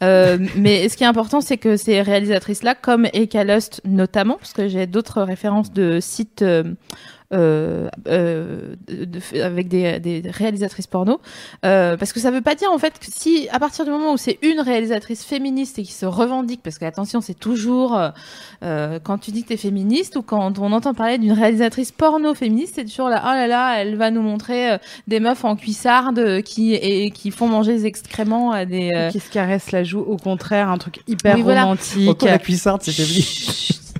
Mais 0.56 0.88
ce 0.88 0.96
qui 0.96 1.04
est 1.04 1.06
important, 1.08 1.40
c'est 1.40 1.56
que 1.58 1.76
ces 1.76 2.00
réalisatrices-là, 2.02 2.74
comme 2.74 3.06
Eka 3.12 3.44
Lust 3.44 3.80
notamment, 3.84 4.36
parce 4.38 4.52
que 4.52 4.68
j'ai 4.68 4.86
d'autres 4.86 5.22
références 5.22 5.72
de 5.72 5.98
sites 6.00 6.44
euh, 7.34 7.88
euh, 8.08 8.74
de- 8.86 9.04
de- 9.04 9.40
avec 9.42 9.68
des, 9.68 10.00
des 10.00 10.22
réalisatrices 10.30 10.86
porno, 10.86 11.20
euh, 11.66 11.96
parce 11.96 12.12
que 12.14 12.20
ça 12.20 12.30
veut 12.30 12.40
pas 12.40 12.54
dire 12.54 12.70
en 12.72 12.78
fait 12.78 12.98
que 12.98 13.06
si 13.14 13.48
à 13.52 13.58
partir 13.58 13.84
du 13.84 13.90
moment 13.90 14.12
où 14.12 14.16
c'est 14.16 14.38
une 14.42 14.60
réalisatrice 14.60 15.24
féministe 15.24 15.78
et 15.78 15.82
qui 15.82 15.92
se 15.92 16.06
revendique, 16.06 16.60
parce 16.62 16.78
que 16.78 16.84
attention, 16.86 17.20
c'est 17.20 17.38
toujours 17.38 17.96
euh, 17.98 18.08
euh, 18.62 18.98
quand 19.02 19.18
tu 19.18 19.30
dis 19.30 19.42
que 19.42 19.48
t'es 19.48 19.56
féministe 19.58 20.16
ou 20.16 20.22
quand 20.22 20.58
on 20.58 20.72
entend 20.72 20.94
parler 20.94 21.18
d'une 21.18 21.32
réalisatrice 21.32 21.92
porno 21.92 22.34
féministe, 22.34 22.74
c'est 22.76 22.84
toujours 22.86 23.08
là, 23.10 23.20
oh 23.24 23.28
là 23.34 23.46
là, 23.46 23.76
elle 23.82 23.96
va 23.96 24.10
nous 24.10 24.22
montrer 24.22 24.72
euh, 24.72 24.78
des 25.06 25.20
meufs 25.20 25.44
en 25.44 25.54
cuissarde 25.56 26.42
qui 26.42 26.74
et 26.74 27.10
qui 27.10 27.30
font 27.30 27.46
manger 27.48 27.74
des 27.74 27.86
excréments 27.86 28.52
à 28.52 28.64
des 28.64 28.90
euh, 28.94 29.10
Qui 29.10 29.20
se 29.20 29.30
caresse 29.30 29.70
la 29.72 29.84
joue, 29.84 30.00
au 30.00 30.16
contraire, 30.16 30.70
un 30.70 30.78
truc 30.78 31.00
hyper 31.06 31.36
Oui, 31.36 31.42
voilà. 31.42 31.62
romantique. 31.64 32.08
Autant 32.08 32.26
la 32.26 32.38
cuissarde, 32.38 32.82
c'était. 32.82 33.04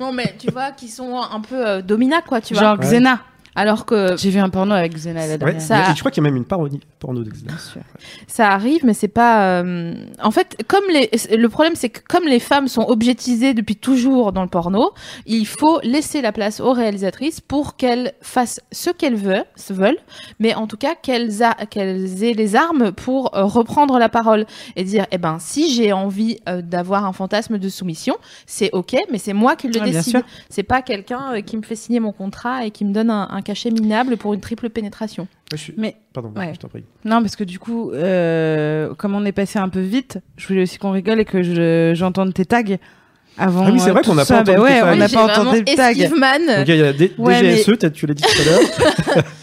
Non 0.00 0.12
mais 0.12 0.34
tu 0.38 0.50
vois 0.50 0.70
qui 0.72 0.88
sont 0.88 1.16
un 1.20 1.40
peu 1.40 1.66
euh, 1.66 1.82
quoi 2.26 2.40
tu 2.40 2.54
vois 2.54 2.62
Genre 2.62 2.78
Xena. 2.78 3.20
Alors 3.58 3.84
que 3.86 4.16
J'ai 4.16 4.30
vu 4.30 4.38
un 4.38 4.48
porno 4.50 4.74
avec 4.74 4.94
Xena 4.94 5.26
la 5.26 5.32
Ouais, 5.32 5.38
dernière. 5.38 5.60
Ça- 5.60 5.92
je 5.94 5.98
crois 5.98 6.10
qu'il 6.10 6.22
y 6.22 6.26
a 6.26 6.30
même 6.30 6.36
une 6.36 6.44
parodie 6.44 6.80
porno 6.98 7.22
de 7.22 7.30
Xena. 7.30 7.48
Bien 7.52 7.58
sûr. 7.58 7.80
ça 8.26 8.50
arrive 8.50 8.84
mais 8.84 8.94
c'est 8.94 9.08
pas 9.08 9.60
euh, 9.62 9.94
en 10.22 10.30
fait 10.30 10.56
comme 10.68 10.84
les 10.92 11.10
le 11.36 11.48
problème 11.48 11.74
c'est 11.74 11.88
que 11.88 12.00
comme 12.08 12.24
les 12.24 12.40
femmes 12.40 12.68
sont 12.68 12.82
objetisées 12.88 13.54
depuis 13.54 13.76
toujours 13.76 14.32
dans 14.32 14.42
le 14.42 14.48
porno 14.48 14.92
il 15.26 15.46
faut 15.46 15.80
laisser 15.82 16.20
la 16.22 16.32
place 16.32 16.60
aux 16.60 16.72
réalisatrices 16.72 17.40
pour 17.40 17.76
qu'elles 17.76 18.12
fassent 18.22 18.60
ce 18.72 18.90
qu'elles 18.90 19.16
veulent 19.16 19.96
mais 20.38 20.54
en 20.54 20.66
tout 20.66 20.76
cas 20.76 20.94
qu'elles 20.94 21.42
a- 21.42 21.54
qu'elles 21.66 22.22
aient 22.24 22.34
les 22.34 22.56
armes 22.56 22.92
pour 22.92 23.36
euh, 23.36 23.44
reprendre 23.44 23.98
la 23.98 24.08
parole 24.08 24.46
et 24.76 24.84
dire 24.84 25.06
eh 25.10 25.18
ben 25.18 25.38
si 25.40 25.72
j'ai 25.74 25.92
envie 25.92 26.38
euh, 26.48 26.62
d'avoir 26.62 27.04
un 27.04 27.12
fantasme 27.12 27.58
de 27.58 27.68
soumission 27.68 28.16
c'est 28.46 28.70
ok 28.72 28.94
mais 29.10 29.18
c'est 29.18 29.32
moi 29.32 29.56
qui 29.56 29.68
le 29.68 29.78
Ouais, 29.80 29.90
décide 29.90 30.22
c'est 30.50 30.62
pas 30.64 30.82
quelqu'un 30.82 31.40
qui 31.42 31.56
me 31.56 31.62
fait 31.62 31.76
signer 31.76 32.00
mon 32.00 32.12
contrat 32.12 32.64
et 32.66 32.70
qui 32.70 32.84
me 32.84 32.92
donne 32.92 33.10
un, 33.10 33.28
un 33.30 33.42
cachet 33.48 33.70
minable 33.70 34.16
pour 34.16 34.34
une 34.34 34.40
triple 34.40 34.68
pénétration 34.70 35.24
Ouais, 35.50 35.56
je 35.58 35.62
suis- 35.62 35.74
Mais 35.76 35.96
Pardon, 36.12 36.32
ouais. 36.36 36.52
je 36.54 36.58
t'en 36.60 36.68
prie. 36.68 36.84
Non, 37.04 37.20
parce 37.22 37.34
que 37.36 37.44
du 37.44 37.58
coup, 37.58 37.90
euh, 37.92 38.92
comme 38.94 39.14
on 39.14 39.24
est 39.24 39.32
passé 39.32 39.58
un 39.58 39.68
peu 39.68 39.80
vite, 39.80 40.18
je 40.36 40.46
voulais 40.46 40.62
aussi 40.62 40.78
qu'on 40.78 40.90
rigole 40.92 41.20
et 41.20 41.24
que 41.24 41.42
je- 41.42 41.92
j'entende 41.94 42.34
tes 42.34 42.44
tags 42.44 42.62
avant. 43.38 43.64
Ah 43.66 43.70
oui, 43.72 43.80
c'est 43.80 43.90
euh, 43.90 43.92
vrai 43.92 44.02
qu'on 44.02 44.14
n'a 44.14 44.24
pas 44.24 44.42
Bah 44.42 44.52
entendu 44.52 44.60
ouais, 44.62 44.74
tes 44.74 44.80
tags. 44.80 44.92
on 44.92 44.96
n'a 44.96 45.08
pas 45.08 45.24
entendu 45.40 45.58
le 45.60 45.64
tag. 45.76 45.96
Donc 46.58 46.68
il 46.68 46.76
y 46.76 46.82
a 46.82 46.92
des 46.92 47.12
Ouais, 47.18 47.40
DGSE, 47.40 47.66
peut-être 47.66 47.92
tu 47.94 48.06
l'as 48.06 48.14
dit 48.14 48.22
tout 48.22 48.42
à 48.42 48.44
l'heure. 48.44 49.24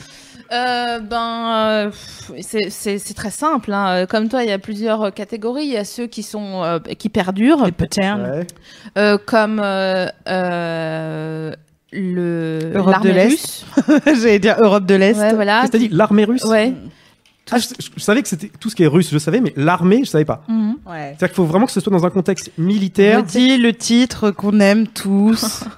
Euh, 0.53 0.99
ben, 0.99 1.53
euh, 1.56 1.91
c'est- 2.39 2.70
c'est 2.70 2.99
c'est 2.99 3.16
très 3.16 3.32
simple. 3.32 3.74
hein. 3.74 4.06
Comme 4.06 4.30
toi, 4.30 4.43
il 4.43 4.49
y 4.49 4.51
a 4.53 4.60
plusieurs 4.60 5.12
catégories. 5.12 5.64
Il 5.66 5.72
y 5.72 5.76
a 5.78 5.84
ceux 5.84 6.06
qui 6.06 6.22
sont 6.22 6.64
euh, 6.64 6.78
qui 6.99 7.10
perdurent, 7.10 7.66
Les 7.66 7.72
patterns. 7.72 8.22
Ouais. 8.22 8.47
euh, 8.99 9.18
comme 9.18 9.60
euh, 9.60 10.06
euh, 10.30 11.51
le 11.96 12.72
Europe 12.76 13.02
de 13.04 13.10
l'armée 13.10 13.14
l'Est. 13.14 13.30
russe. 13.30 13.66
J'allais 14.22 14.39
dire 14.39 14.56
Europe 14.60 14.86
de 14.86 14.96
l'Est. 14.96 15.18
Ouais, 15.18 15.34
voilà. 15.34 15.62
Qu'est-ce 15.62 15.72
que 15.72 15.78
t'as 15.78 15.84
dit 15.84 15.89
L'armée 15.89 16.26
russe 16.26 16.43
Ouais. 16.43 16.74
Ah, 17.52 17.58
je, 17.60 17.68
je- 17.80 17.89
je 17.96 18.02
savais 18.04 18.22
que 18.24 18.28
c'était 18.28 18.50
tout 18.60 18.70
ce 18.72 18.76
qui 18.76 18.82
est 18.84 18.88
russe, 18.88 19.10
je 19.12 19.20
savais, 19.20 19.39
mais 19.39 19.54
l'armée, 19.56 20.00
je 20.04 20.10
savais 20.10 20.26
pas. 20.26 20.43
Mhm. 20.48 20.78
Ouais. 20.88 21.10
C'est-à-dire 21.10 21.28
qu'il 21.28 21.36
faut 21.36 21.46
vraiment 21.46 21.68
que 21.68 21.72
ce 21.72 21.80
soit 21.80 21.91
dans 21.91 22.06
un 22.06 22.10
contexte 22.10 22.52
On 22.58 22.62
militaire. 22.64 23.20
me 23.20 23.24
dit 23.24 23.58
le 23.58 23.72
titre 23.74 24.32
qu'on 24.32 24.60
aime 24.60 24.88
tous. 24.88 25.64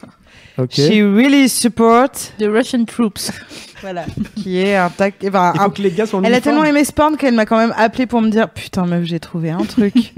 She 0.72 1.02
really 1.04 1.48
support. 1.50 2.10
The 2.40 2.46
Russian 2.48 2.86
troops. 2.86 3.32
Voilà. 3.84 4.06
qui 4.36 4.58
est 4.58 4.76
un 4.76 4.90
tag. 4.90 5.14
eh 5.22 5.30
ben, 5.30 5.54
un- 5.56 5.72
les 5.78 5.92
gars 5.92 6.06
Elle 6.24 6.34
a 6.34 6.42
tellement 6.42 6.64
aimé 6.64 6.84
ce 6.84 6.92
porn 6.92 7.16
qu'elle 7.16 7.36
m'a 7.36 7.46
quand 7.46 7.60
même 7.60 7.76
appelé 7.78 8.08
pour 8.08 8.24
me 8.24 8.30
dire 8.32 8.50
Putain, 8.50 8.88
meuf, 8.88 9.04
j'ai 9.04 9.20
trouvé 9.20 9.52
un 9.52 9.60
truc. 9.66 10.16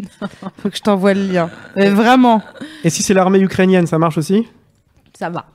Faut 0.61 0.69
que 0.69 0.77
je 0.77 0.81
t'envoie 0.81 1.13
le 1.13 1.25
lien. 1.27 1.49
Mais 1.75 1.89
vraiment. 1.89 2.41
Et 2.85 2.89
si 2.89 3.03
c'est 3.03 3.13
l'armée 3.13 3.39
ukrainienne, 3.41 3.85
ça 3.85 3.99
marche 3.99 4.17
aussi? 4.17 4.47
Ça 5.19 5.29
va. 5.29 5.45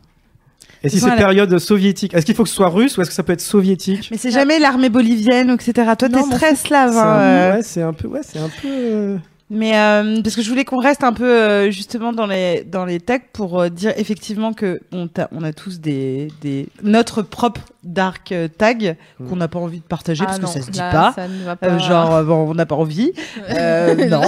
Et 0.85 0.89
si 0.89 1.01
c'est 1.01 1.09
la- 1.09 1.16
période 1.16 1.59
soviétique, 1.59 2.14
est-ce 2.14 2.24
qu'il 2.26 2.35
faut 2.35 2.43
que 2.45 2.49
ce 2.49 2.55
soit 2.55 2.68
russe 2.68 2.97
ou 2.97 3.03
est-ce 3.03 3.11
que 3.11 3.16
ça 3.16 3.22
peut 3.22 3.32
être 3.32 3.41
soviétique 3.41 4.09
Mais 4.11 4.18
c'est 4.18 4.30
jamais 4.30 4.59
l'armée 4.59 4.89
bolivienne, 4.91 5.51
etc. 5.51 5.72
Toi, 5.99 6.09
Non, 6.09 6.28
t'es 6.28 6.37
très 6.37 6.55
slave. 6.55 6.93
C'est 6.93 6.99
hein, 6.99 7.03
un- 7.03 7.20
euh. 7.20 7.55
Ouais, 7.57 7.62
c'est 7.62 7.82
un 7.82 7.93
peu. 7.93 8.07
Ouais, 8.09 8.20
c'est 8.22 8.39
un 8.39 8.49
peu. 8.62 8.68
euh, 8.68 9.16
Mais 9.51 9.76
euh, 9.78 10.20
parce 10.22 10.35
que 10.37 10.43
je 10.43 10.49
voulais 10.49 10.64
qu'on 10.64 10.78
reste 10.80 11.05
un 11.05 11.12
peu 11.12 11.24
euh, 11.28 11.70
justement 11.70 12.12
dans 12.14 12.26
les 12.26 12.64
dans 12.64 12.87
les 12.87 12.99
tags 12.99 13.18
pour 13.35 13.61
euh, 13.61 13.68
dire 13.68 13.93
effectivement 13.99 14.53
que 14.55 14.80
on, 14.91 15.07
t'a- 15.07 15.28
on 15.32 15.45
a 15.45 15.53
tous 15.53 15.80
des, 15.80 16.28
des 16.41 16.66
notre 16.82 17.20
propre 17.22 17.61
dark 17.85 18.32
tag 18.59 18.97
Mm. 19.20 19.28
qu'on 19.28 19.37
n'a 19.37 19.47
pas 19.49 19.59
envie 19.59 19.78
de 19.80 19.85
partager 19.85 20.24
parce 20.24 20.37
Ah 20.39 20.41
que 20.41 20.47
non, 20.47 20.51
ça 20.53 20.62
se 20.62 20.70
dit 20.70 20.78
là, 20.78 20.91
pas. 20.91 21.12
Ça 21.14 21.28
ne 21.28 21.45
va 21.45 21.57
pas. 21.57 21.66
Euh, 21.66 21.78
genre 21.78 22.24
bon, 22.24 22.51
on 22.51 22.55
n'a 22.55 22.66
pas 22.66 22.74
envie. 22.74 23.12
Euh, 23.51 24.09
non. 24.09 24.22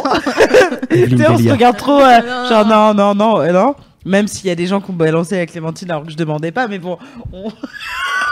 Sais, 0.91 1.29
on 1.31 1.39
se 1.39 1.51
regarde 1.51 1.77
trop. 1.79 1.99
euh, 2.01 2.19
Non, 2.21 2.49
genre 2.49 2.67
non 2.67 2.95
non 2.95 3.15
non 3.15 3.53
non. 3.53 3.75
Même 4.07 4.29
s'il 4.29 4.47
y 4.47 4.51
a 4.51 4.55
des 4.55 4.67
gens 4.67 4.81
qui 4.81 4.91
ont 4.91 4.95
balancé 4.95 5.35
avec 5.37 5.51
Clémentine 5.51 5.91
alors 5.91 6.05
que 6.05 6.13
je 6.13 6.17
demandais 6.17 6.53
pas, 6.53 6.69
mais 6.69 6.79
bon, 6.79 6.97
on- 7.33 7.51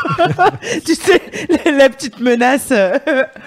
tu 0.84 0.94
sais, 0.94 1.20
la, 1.64 1.72
la 1.72 1.88
petite 1.88 2.20
menace. 2.20 2.68
euh, 2.70 2.98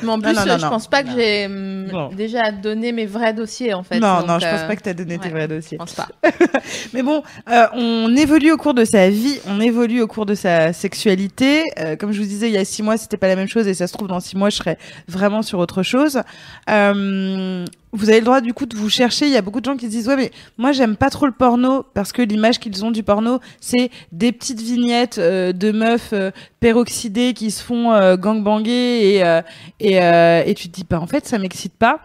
Mais 0.01 0.09
en 0.09 0.19
plus, 0.19 0.34
non, 0.34 0.45
non, 0.45 0.57
je 0.57 0.63
non. 0.63 0.69
pense 0.69 0.88
pas 0.88 1.03
que 1.03 1.09
j'ai 1.15 1.45
hum, 1.45 2.09
déjà 2.15 2.51
donné 2.51 2.91
mes 2.91 3.05
vrais 3.05 3.34
dossiers 3.34 3.73
en 3.73 3.84
fait. 3.84 3.99
non, 3.99 4.19
donc, 4.19 4.28
non, 4.28 4.39
je 4.39 4.47
pense 4.47 4.61
euh, 4.61 4.67
pas 4.67 4.75
que 4.75 4.82
tu 4.84 4.89
as 4.89 4.93
donné 4.93 5.17
tes 5.19 5.30
vrais 5.30 5.43
Je 5.43 5.55
dossiers. 5.55 5.78
pense 5.78 5.93
pas. 5.93 6.07
Mais 6.93 7.03
bon, 7.03 7.23
euh, 7.49 7.67
on 7.73 8.15
évolue 8.15 8.51
au 8.51 8.57
cours 8.57 8.73
de 8.73 8.86
sa 8.86 9.09
vie, 9.09 9.39
on 9.47 9.59
évolue 9.61 10.01
au 10.01 10.07
cours 10.07 10.25
de 10.25 10.36
sa 10.36 10.73
sexualité. 10.73 11.63
Euh, 11.80 11.95
comme 11.95 12.11
je 12.11 12.19
vous 12.19 12.28
disais, 12.28 12.49
il 12.49 12.53
y 12.53 12.57
a 12.57 12.65
six 12.65 12.82
mois, 12.84 12.97
c'était 12.97 13.17
pas 13.17 13.28
la 13.28 13.36
même 13.36 13.47
chose, 13.47 13.67
et 13.67 13.73
ça 13.73 13.88
se 13.88 13.93
trouve 13.93 14.07
dans 14.07 14.19
six 14.19 14.36
mois, 14.36 14.49
je 14.49 14.57
serais 14.57 14.78
vraiment 15.07 15.43
sur 15.43 15.59
autre 15.59 15.84
chose. 15.84 16.21
Vous 17.93 18.09
avez 18.09 18.19
le 18.19 18.25
droit 18.25 18.41
du 18.41 18.53
coup 18.53 18.65
de 18.65 18.75
vous 18.75 18.89
chercher. 18.89 19.27
Il 19.27 19.31
y 19.31 19.38
a 19.38 19.41
beaucoup 19.41 19.61
de 19.61 19.65
gens 19.65 19.77
qui 19.77 19.85
se 19.85 19.91
disent 19.91 20.07
ouais, 20.09 20.17
mais 20.17 20.31
moi 20.57 20.73
j'aime 20.73 20.97
pas 20.97 21.09
trop 21.09 21.25
le 21.25 21.31
porno 21.31 21.83
parce 21.93 22.11
que 22.11 22.21
l'image 22.21 22.59
qu'ils 22.59 22.83
ont 22.83 22.91
du 22.91 23.01
porno, 23.01 23.39
c'est 23.61 23.89
des 24.11 24.33
petites 24.33 24.61
vignettes 24.61 25.19
euh, 25.19 25.53
de 25.53 25.71
meufs 25.71 26.11
euh, 26.11 26.31
peroxydées 26.59 27.33
qui 27.33 27.49
se 27.49 27.63
font 27.63 27.93
euh, 27.93 28.17
gangbanger 28.17 29.15
et 29.15 29.23
euh, 29.23 29.41
et, 29.79 30.01
euh, 30.01 30.43
et 30.45 30.53
tu 30.53 30.67
te 30.67 30.75
dis 30.75 30.85
bah 30.88 30.99
en 30.99 31.07
fait 31.07 31.25
ça 31.25 31.38
m'excite 31.38 31.73
pas. 31.73 31.99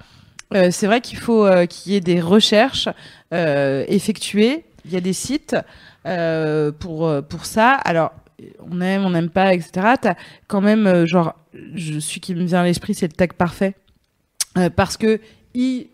C'est 0.71 0.87
vrai 0.87 1.01
qu'il 1.01 1.17
faut 1.17 1.49
qu'il 1.71 1.93
y 1.93 1.97
ait 1.97 2.01
des 2.01 2.21
recherches 2.21 2.87
effectuées. 3.31 4.65
Il 4.85 4.93
y 4.93 4.99
a 4.99 5.01
des 5.01 5.15
sites 5.15 5.57
pour 6.79 7.11
pour 7.31 7.47
ça. 7.47 7.71
Alors 7.71 8.13
on 8.71 8.83
aime, 8.83 9.07
on 9.07 9.11
n'aime 9.11 9.31
pas, 9.31 9.55
etc. 9.55 9.95
T'as 9.99 10.15
quand 10.49 10.61
même 10.61 11.07
genre, 11.07 11.33
je 11.75 11.99
celui 12.01 12.21
qui 12.21 12.35
me 12.35 12.45
vient 12.45 12.61
à 12.61 12.65
l'esprit, 12.65 12.93
c'est 12.93 13.07
le 13.07 13.15
tag 13.15 13.33
parfait 13.33 13.75
parce 14.77 14.99
que 14.99 15.21
il 15.55 15.89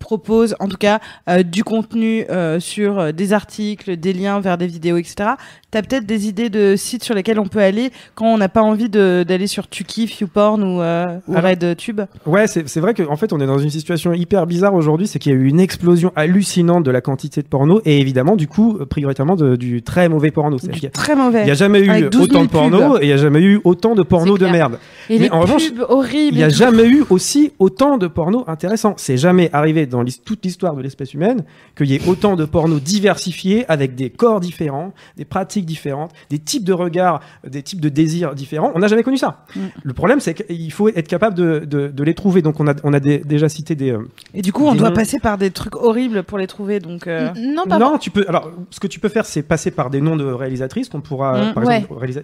propose 0.00 0.56
en 0.58 0.66
tout 0.66 0.78
cas 0.78 0.98
euh, 1.28 1.44
du 1.44 1.62
contenu 1.62 2.24
euh, 2.30 2.58
sur 2.58 2.98
euh, 2.98 3.12
des 3.12 3.32
articles, 3.32 3.96
des 3.96 4.12
liens 4.12 4.40
vers 4.40 4.58
des 4.58 4.66
vidéos, 4.66 4.96
etc. 4.96 5.32
T'as 5.70 5.82
peut-être 5.82 6.04
des 6.06 6.26
idées 6.26 6.50
de 6.50 6.74
sites 6.76 7.04
sur 7.04 7.14
lesquels 7.14 7.38
on 7.38 7.46
peut 7.46 7.60
aller 7.60 7.92
quand 8.16 8.26
on 8.26 8.38
n'a 8.38 8.48
pas 8.48 8.62
envie 8.62 8.88
d'aller 8.88 9.46
sur 9.46 9.68
Tukif, 9.68 10.20
YouPorn 10.20 10.62
ou, 10.64 10.80
euh, 10.80 11.18
ou 11.28 11.34
RedTube. 11.34 12.00
Ouais, 12.26 12.46
c'est 12.48 12.80
vrai 12.80 12.92
qu'en 12.94 13.14
fait, 13.16 13.32
on 13.32 13.38
est 13.40 13.46
dans 13.46 13.58
une 13.58 13.70
situation 13.70 14.12
hyper 14.12 14.46
bizarre 14.46 14.74
aujourd'hui. 14.74 15.06
C'est 15.06 15.18
qu'il 15.20 15.30
y 15.32 15.34
a 15.34 15.38
eu 15.38 15.46
une 15.48 15.60
explosion 15.60 16.12
hallucinante 16.16 16.84
de 16.84 16.90
la 16.90 17.00
quantité 17.00 17.40
de 17.42 17.46
porno 17.46 17.80
et 17.84 18.00
évidemment, 18.00 18.34
du 18.34 18.48
coup, 18.48 18.78
euh, 18.80 18.84
prioritairement 18.84 19.36
de- 19.36 19.54
du 19.54 19.82
très 19.82 20.08
mauvais 20.08 20.30
porno. 20.32 20.56
Y 20.58 20.86
a- 20.86 20.90
Très 20.90 21.14
mauvais. 21.14 21.42
Il 21.42 21.44
n'y 21.46 21.50
a 21.52 21.54
jamais 21.54 21.80
eu 21.80 21.90
Avec 21.90 22.10
12 22.10 22.22
000 22.22 22.24
autant 22.24 22.44
de 22.44 22.48
porno 22.50 22.96
et 22.98 23.02
il 23.02 23.06
n'y 23.06 23.12
a 23.12 23.16
jamais 23.16 23.40
eu 23.40 23.60
autant 23.62 23.94
de 23.94 24.02
porno 24.02 24.38
de 24.38 24.46
merde. 24.46 24.78
Et 25.08 25.18
mais 25.18 25.24
les 25.26 25.30
en 25.30 25.40
revanche, 25.40 25.70
horribles. 25.88 26.34
Il 26.34 26.38
n'y 26.38 26.42
a 26.44 26.48
jamais 26.48 26.86
eu 26.88 27.04
aussi 27.10 27.52
autant 27.60 27.96
de 27.96 28.08
porno 28.08 28.44
intéressant. 28.48 28.94
C'est 28.96 29.16
jamais 29.16 29.50
arrivé 29.52 29.86
dans 29.86 30.04
toute 30.24 30.44
l'histoire 30.44 30.74
de 30.74 30.82
l'espèce 30.82 31.14
humaine 31.14 31.44
qu'il 31.76 31.86
y 31.90 31.94
ait 31.94 32.00
autant 32.08 32.34
de 32.34 32.44
porno 32.44 32.80
diversifiés 32.80 33.64
avec 33.68 33.94
des 33.94 34.10
corps 34.10 34.40
différents, 34.40 34.92
des 35.16 35.24
pratiques 35.24 35.59
différentes, 35.66 36.12
des 36.30 36.38
types 36.38 36.64
de 36.64 36.72
regards, 36.72 37.20
des 37.46 37.62
types 37.62 37.80
de 37.80 37.88
désirs 37.88 38.34
différents. 38.34 38.72
On 38.74 38.78
n'a 38.78 38.88
jamais 38.88 39.02
connu 39.02 39.16
ça. 39.16 39.44
Mm. 39.56 39.60
Le 39.82 39.92
problème, 39.92 40.20
c'est 40.20 40.34
qu'il 40.34 40.72
faut 40.72 40.88
être 40.88 41.08
capable 41.08 41.34
de, 41.36 41.60
de- 41.60 41.88
de 41.88 42.04
les 42.04 42.14
trouver. 42.14 42.42
Donc, 42.42 42.60
on 42.60 42.66
a, 42.68 42.74
on 42.84 42.92
a 42.92 43.00
dé- 43.00 43.18
déjà 43.24 43.48
cité 43.48 43.74
des. 43.74 43.92
euh, 43.92 44.08
Et 44.34 44.42
du 44.42 44.52
coup, 44.52 44.64
on 44.66 44.74
doit 44.74 44.88
noms. 44.90 44.94
passer 44.94 45.18
par 45.20 45.38
des 45.38 45.50
trucs 45.50 45.76
horribles 45.76 46.22
pour 46.22 46.38
les 46.38 46.46
trouver. 46.46 46.80
Donc, 46.80 47.06
euh, 47.06 47.30
Non, 47.36 47.64
pas 47.66 47.78
non, 47.78 47.98
tu 47.98 48.10
peux. 48.10 48.24
Alors, 48.28 48.50
ce 48.70 48.80
que 48.80 48.86
tu 48.86 49.00
peux 49.00 49.08
faire, 49.08 49.26
c'est 49.26 49.42
passer 49.42 49.70
par 49.70 49.90
des 49.90 50.00
noms 50.00 50.16
de 50.16 50.24
réalisatrices 50.24 50.88
qu'on 50.88 51.00
pourra, 51.00 51.50
Mm, 51.50 51.54
par 51.54 51.64
ouais. 51.64 51.76
exemple, 51.78 51.94
réalisa- 52.04 52.22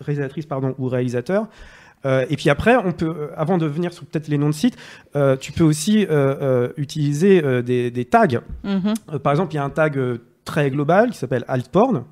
réalisatrices 0.00 0.46
pardon 0.46 0.74
ou 0.78 0.88
réalisateurs. 0.88 1.46
Euh, 2.04 2.24
et 2.30 2.36
puis 2.36 2.50
après, 2.50 2.76
on 2.76 2.92
peut, 2.92 3.06
euh, 3.08 3.28
avant 3.36 3.58
de 3.58 3.66
venir 3.66 3.92
sur 3.92 4.04
peut-être 4.04 4.28
les 4.28 4.38
noms 4.38 4.50
de 4.50 4.54
sites, 4.54 4.76
euh, 5.16 5.36
tu 5.36 5.50
peux 5.50 5.64
aussi 5.64 6.04
euh, 6.04 6.34
euh, 6.40 6.68
utiliser 6.76 7.42
euh, 7.44 7.62
des, 7.62 7.90
des 7.90 8.04
tags. 8.04 8.26
mhm. 8.62 8.94
Euh, 9.12 9.18
par 9.18 9.32
exemple, 9.32 9.54
il 9.54 9.56
y 9.56 9.58
a 9.58 9.64
un 9.64 9.70
tag 9.70 9.96
euh, 9.98 10.18
très 10.44 10.70
global 10.70 11.10
qui 11.10 11.18
s'appelle 11.18 11.44
altporn. 11.48 12.04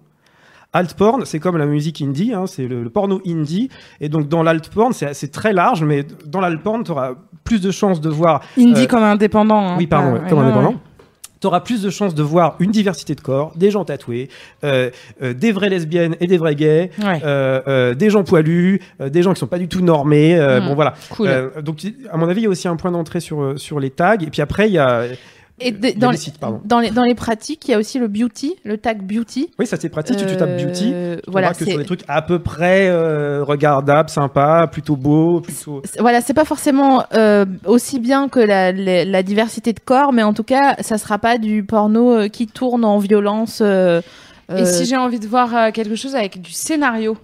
Altporn, 0.75 1.25
c'est 1.25 1.39
comme 1.41 1.57
la 1.57 1.67
musique 1.67 2.03
indie, 2.03 2.33
hein, 2.35 2.45
c'est 2.47 2.67
le, 2.67 2.83
le 2.83 2.91
porno 2.91 3.21
indie. 3.27 3.71
Et 4.01 4.09
donc, 4.11 4.29
dans 4.29 4.43
l'altporn, 4.43 4.93
c'est 4.93 5.15
c'est 5.15 5.31
très 5.33 5.53
large, 5.53 5.83
mais 5.85 6.05
dans 6.27 6.41
l'altporn, 6.41 6.85
tu 6.85 6.91
auras 6.91 7.13
plus 7.45 7.61
de 7.61 7.71
chances 7.71 8.01
de 8.01 8.11
voir 8.11 8.43
Indie 8.59 8.83
Euh, 8.83 8.87
comme 8.87 9.03
indépendant. 9.03 9.61
hein, 9.69 9.75
oui, 9.79 9.87
pardon, 9.87 10.19
pas- 10.19 10.29
comme 10.29 10.39
ouais, 10.41 10.45
indépendant. 10.45 10.71
ouais. 10.71 10.77
Tu 11.41 11.47
auras 11.47 11.61
plus 11.61 11.83
de 11.83 11.91
chances 11.91 12.15
de 12.15 12.23
voir 12.23 12.57
une 12.59 12.71
diversité 12.71 13.15
de 13.15 13.21
corps, 13.21 13.53
des 13.55 13.71
gens 13.71 13.85
tatoués, 13.85 14.31
euh, 14.65 14.89
euh, 15.23 15.35
des 15.35 15.53
vraies 15.53 15.69
lesbiennes 15.69 16.17
et 16.19 16.27
des 16.27 16.39
vrais 16.39 16.55
gays, 16.55 16.91
Ouais. 17.05 17.95
des 17.95 18.09
gens 18.11 18.25
poilus, 18.25 18.81
des 18.99 19.23
gens 19.23 19.35
qui 19.35 19.41
sont 19.41 19.47
pas 19.47 19.59
du 19.59 19.69
tout 19.69 19.83
normés. 19.83 20.37
euh, 20.39 20.61
Mm. 20.63 20.69
Bon 20.69 20.75
voilà. 20.75 20.95
Cool. 21.11 21.29
Donc 21.63 21.83
à 22.11 22.17
mon 22.17 22.29
avis, 22.31 22.41
il 22.41 22.45
y 22.45 22.47
a 22.47 22.51
aussi 22.51 22.67
un 22.67 22.77
point 22.77 22.91
d'entrée 22.91 23.21
sur 23.21 23.59
sur 23.61 23.79
les 23.79 23.91
tags. 23.91 24.17
Et 24.23 24.31
puis 24.31 24.41
après, 24.41 24.69
il 24.69 24.73
y 24.73 24.79
a 24.79 25.03
Et 25.61 25.71
de- 25.71 25.89
a 25.89 25.93
dans, 25.93 26.11
les, 26.11 26.17
sites, 26.17 26.39
pardon. 26.39 26.61
dans, 26.65 26.81
les, 26.81 26.91
dans 26.91 27.05
les 27.05 27.15
pratiques, 27.15 27.69
il 27.69 27.71
y 27.71 27.75
a 27.75 27.79
aussi 27.79 28.01
le 28.01 28.09
beauty, 28.09 28.57
le 28.65 28.77
tag 28.77 29.03
beauty. 29.03 29.51
Oui, 29.59 29.67
ça 29.69 29.77
c'est 29.79 29.89
pratique. 29.89 30.19
Si 30.19 30.27
tu 30.27 30.37
tapes 30.37 30.57
beauty, 30.57 30.91
Euh, 30.93 31.17
tu 31.25 31.31
voilà, 31.31 31.51
que 31.53 31.59
c'est- 31.65 31.71
sur 31.71 31.79
des 31.79 31.85
trucs 31.85 32.03
à 32.09 32.23
peu 32.23 32.41
près 32.41 32.89
euh, 32.89 33.45
regardables, 33.45 34.09
sympas, 34.11 34.67
plutôt 34.67 34.97
beaux, 34.97 35.41
plutôt. 35.41 35.81
voilà, 36.01 36.21
c'est 36.21 36.35
pas 36.35 36.45
forcément 36.45 37.05
euh, 37.15 37.45
aussi 37.67 38.01
bien 38.01 38.29
que 38.29 38.41
la, 38.41 38.73
la, 38.73 39.05
la 39.05 39.23
diversité 39.23 39.73
de 39.73 39.79
corps, 39.81 40.13
mais 40.13 40.25
en 40.25 40.33
tout 40.35 40.43
cas, 40.43 40.75
ça 40.81 40.99
sera 40.99 41.19
pas 41.19 41.39
du 41.39 41.63
porno 41.63 42.11
euh, 42.17 42.29
qui 42.29 42.49
tourne 42.49 42.85
en 42.85 42.99
violence. 42.99 43.61
euh, 43.63 44.01
Et 44.49 44.55
euh, 44.63 44.65
si 44.65 44.87
j'ai 44.87 44.97
envie 44.97 45.21
de 45.21 45.27
voir 45.29 45.55
euh, 45.57 45.71
quelque 45.71 45.95
chose 45.95 46.17
avec 46.17 46.41
du 46.43 46.51
scénario, 46.51 47.17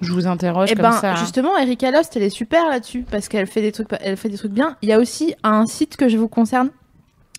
je 0.00 0.10
vous 0.12 0.26
interroge 0.26 0.70
Eh 0.72 0.74
comme 0.74 0.84
ben, 0.84 0.92
ça. 0.92 1.12
hein. 1.12 1.16
justement, 1.16 1.58
Erika 1.58 1.90
Lost, 1.90 2.16
elle 2.16 2.22
est 2.22 2.30
super 2.30 2.66
là-dessus 2.70 3.04
parce 3.10 3.28
qu'elle 3.28 3.46
fait 3.46 3.60
des 3.60 3.72
trucs, 3.72 3.88
elle 4.00 4.16
fait 4.16 4.30
des 4.30 4.38
trucs 4.38 4.52
bien. 4.52 4.76
Il 4.80 4.88
y 4.88 4.92
a 4.92 4.98
aussi 4.98 5.34
un 5.42 5.66
site 5.66 5.96
que 5.98 6.08
je 6.08 6.16
vous 6.16 6.28
concerne, 6.28 6.70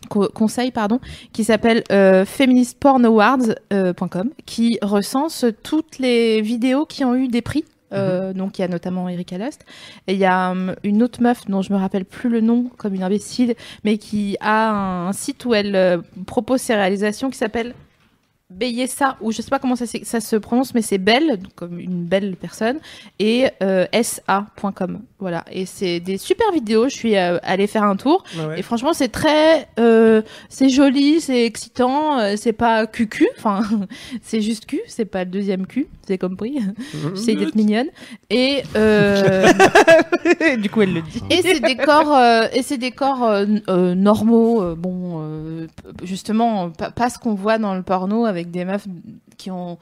co- 0.10 0.30
conseille, 0.34 0.72
pardon, 0.72 1.00
qui 1.34 1.44
s'appelle 1.44 1.84
euh, 1.92 2.26
feministpornawards.com, 2.26 4.30
qui 4.46 4.78
recense 4.82 5.46
toutes 5.64 6.00
les 6.00 6.42
vidéos 6.42 6.86
qui 6.86 7.04
ont 7.06 7.16
eu 7.16 7.28
des 7.28 7.42
prix. 7.42 7.66
Euh, 7.92 8.34
Donc 8.34 8.60
il 8.60 8.62
y 8.62 8.66
a 8.66 8.68
notamment 8.68 9.10
Erika 9.10 9.40
Lost 9.40 9.66
et 10.06 10.14
il 10.14 10.20
y 10.20 10.26
a 10.26 10.52
hum, 10.52 10.76
une 10.84 11.02
autre 11.02 11.24
meuf 11.24 11.48
dont 11.48 11.64
je 11.64 11.74
me 11.74 11.78
rappelle 11.80 12.06
plus 12.06 12.30
le 12.30 12.40
nom 12.40 12.70
comme 12.78 12.94
une 12.94 13.02
imbécile 13.02 13.56
mais 13.84 13.98
qui 13.98 14.38
a 14.42 15.08
un 15.08 15.12
site 15.12 15.44
où 15.46 15.56
elle 15.56 15.76
euh, 15.76 15.98
propose 16.28 16.62
ses 16.62 16.76
réalisations 16.76 17.32
qui 17.32 17.40
s'appelle 17.40 17.74
Beyessa 18.50 19.18
ou 19.22 19.32
je 19.32 19.42
sais 19.42 19.50
pas 19.50 19.60
comment 19.60 19.76
ça, 19.76 19.86
se 19.86 20.36
prononce 20.36 20.74
mais 20.74 20.82
c'est 20.82 20.98
belle 20.98 21.38
donc 21.38 21.54
comme 21.56 21.80
une 21.80 22.06
belle 22.06 22.36
personne 22.36 22.80
et 23.20 23.48
euh, 23.62 23.86
sa.com 24.02 25.02
voilà. 25.20 25.44
Et 25.52 25.66
c'est 25.66 26.00
des 26.00 26.18
super 26.18 26.50
vidéos. 26.54 26.88
Je 26.88 26.96
suis 26.96 27.18
euh, 27.18 27.40
allée 27.44 27.68
faire 27.68 27.84
un 27.84 27.98
tour. 27.98 28.24
Ouais. 28.38 28.60
et 28.60 28.62
franchement 28.62 28.94
c'est 28.94 29.10
très 29.10 29.68
euh, 29.78 30.22
c'est 30.48 30.70
joli 30.70 31.20
c'est 31.20 31.46
excitant 31.46 32.36
c'est 32.38 32.54
pas 32.54 32.88
cucu. 32.88 33.28
Enfin 33.38 33.62
c'est 34.22 34.42
juste 34.42 34.66
cul 34.66 34.82
c'est 34.88 35.06
pas 35.06 35.26
le 35.26 35.30
deuxième 35.30 35.68
cul 35.68 35.88
c'est 36.10 36.18
compris. 36.18 36.60
J'essaie 37.14 37.36
d'être 37.36 37.54
mignonne. 37.54 37.88
Et 38.32 38.64
euh, 38.76 39.48
du 40.58 40.70
coup, 40.70 40.82
elle 40.82 40.96
le 40.96 41.02
dit. 41.04 41.22
et 41.30 41.44
c'est 41.44 41.60
des 41.60 41.76
corps 41.76 42.16
euh, 42.16 42.48
et 42.52 42.64
c'est 42.64 42.80
des 42.80 42.90
corps 42.90 43.46
normaux 43.68 44.76
bon 44.76 45.22
euh, 45.22 45.68
justement 46.04 46.72
pas, 46.72 46.90
pas 46.90 47.12
ce 47.12 47.20
qu'on 47.20 47.36
voit 47.36 47.60
dans 47.60 47.76
le 47.76 47.84
porno 47.84 48.26
avec 48.26 48.39
des 48.48 48.66
meufs 48.66 48.88
qui 49.38 49.52
ont 49.52 49.78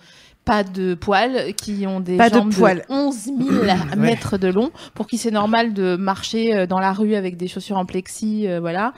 pas 0.48 0.64
de 0.64 0.94
poils, 0.94 1.54
qui 1.56 1.86
ont 1.88 2.00
des 2.00 2.16
Pas 2.16 2.30
de 2.30 2.36
jambes 2.36 2.54
poils. 2.54 2.84
11 2.88 3.16
000 3.16 3.38
mètres 3.98 4.38
de 4.38 4.48
long, 4.48 4.72
pour 4.96 5.06
qui 5.06 5.18
c'est 5.18 5.30
normal 5.30 5.74
de 5.74 5.98
marcher 5.98 6.56
euh, 6.56 6.66
dans 6.66 6.80
la 6.80 6.94
rue 6.94 7.16
avec 7.16 7.36
des 7.36 7.50
chaussures 7.50 7.78
en 7.78 7.86
plexi, 7.86 8.48
euh, 8.48 8.62
voilà. 8.62 8.94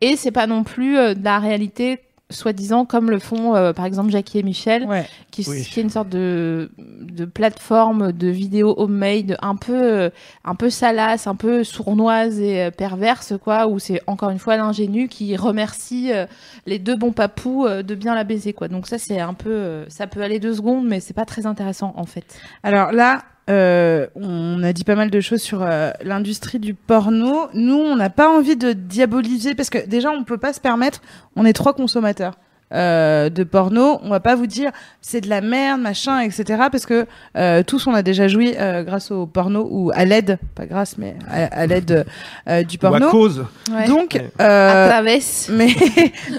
Et 0.00 0.16
c'est 0.16 0.30
pas 0.30 0.46
non 0.46 0.62
plus 0.62 0.96
euh, 0.96 1.14
de 1.14 1.24
la 1.24 1.40
réalité, 1.40 1.98
soi-disant, 2.32 2.84
comme 2.84 3.10
le 3.10 3.18
font 3.20 3.54
euh, 3.54 3.72
par 3.72 3.84
exemple 3.84 4.10
Jackie 4.10 4.38
et 4.38 4.42
Michel, 4.42 4.84
Ouais. 4.86 5.06
qui, 5.30 5.44
Oui. 5.48 5.62
qui 5.62 5.78
est 5.78 5.82
une 5.82 5.90
sorte 5.90 6.08
de, 6.08 6.70
de 6.78 7.24
plateforme 7.24 8.10
de 8.12 8.28
vidéos 8.28 8.74
homemade 8.76 9.36
un 9.42 9.54
peu 9.56 9.74
euh, 9.80 10.10
un 10.44 10.54
peu 10.56 10.70
salace, 10.70 11.26
un 11.26 11.36
peu 11.36 11.62
sournoise 11.64 12.40
et 12.40 12.62
euh, 12.64 12.70
perverse 12.70 13.34
quoi, 13.42 13.66
où 13.68 13.78
c'est 13.78 14.00
encore 14.06 14.30
une 14.30 14.38
fois 14.38 14.56
l'ingénu 14.56 15.08
qui 15.08 15.36
remercie 15.36 16.12
euh, 16.12 16.26
les 16.66 16.78
deux 16.78 16.96
bons 16.96 17.12
papous 17.12 17.66
euh, 17.66 17.82
de 17.82 17.94
bien 17.94 18.14
la 18.14 18.24
baiser 18.24 18.52
quoi. 18.52 18.68
Donc 18.68 18.86
ça 18.88 18.98
c'est 18.98 19.20
un 19.20 19.34
peu 19.34 19.50
euh, 19.50 19.84
ça 19.88 20.06
peut 20.06 20.22
aller 20.22 20.40
deux 20.40 20.54
secondes 20.54 20.86
mais 20.88 21.00
c'est 21.00 21.14
pas 21.14 21.24
très 21.26 21.46
intéressant 21.46 21.92
en 21.96 22.06
fait. 22.06 22.38
Alors 22.62 22.92
là, 22.92 23.22
euh, 23.50 24.06
on 24.14 24.62
a 24.62 24.72
dit 24.72 24.84
pas 24.84 24.94
mal 24.94 25.10
de 25.10 25.20
choses 25.20 25.42
sur 25.42 25.62
euh, 25.62 25.90
l'industrie 26.02 26.58
du 26.58 26.74
porno. 26.74 27.48
Nous, 27.54 27.74
on 27.74 27.96
n'a 27.96 28.10
pas 28.10 28.28
envie 28.28 28.56
de 28.56 28.72
diaboliser 28.72 29.54
parce 29.54 29.70
que 29.70 29.84
déjà, 29.86 30.10
on 30.10 30.24
peut 30.24 30.38
pas 30.38 30.52
se 30.52 30.60
permettre. 30.60 31.02
On 31.36 31.44
est 31.44 31.52
trois 31.52 31.74
consommateurs. 31.74 32.34
Euh, 32.72 33.28
de 33.30 33.44
porno, 33.44 33.98
on 34.02 34.08
va 34.08 34.20
pas 34.20 34.34
vous 34.34 34.46
dire 34.46 34.70
c'est 35.00 35.20
de 35.20 35.28
la 35.28 35.40
merde, 35.40 35.80
machin, 35.80 36.20
etc. 36.20 36.64
Parce 36.70 36.86
que 36.86 37.06
euh, 37.36 37.62
tous 37.62 37.86
on 37.86 37.94
a 37.94 38.02
déjà 38.02 38.28
joui 38.28 38.54
euh, 38.58 38.82
grâce 38.82 39.10
au 39.10 39.26
porno 39.26 39.66
ou 39.70 39.90
à 39.94 40.04
l'aide, 40.04 40.38
pas 40.54 40.66
grâce, 40.66 40.96
mais 40.98 41.16
à, 41.30 41.44
à 41.62 41.66
l'aide 41.66 42.06
euh, 42.48 42.62
du 42.62 42.76
Ou 42.82 42.86
à 42.86 42.90
porno. 42.90 43.10
cause. 43.10 43.44
Donc, 43.86 44.14
Ouais. 44.14 44.30
euh, 44.40 44.86
à 44.86 44.88
travers. 44.90 45.18
mais 45.50 45.68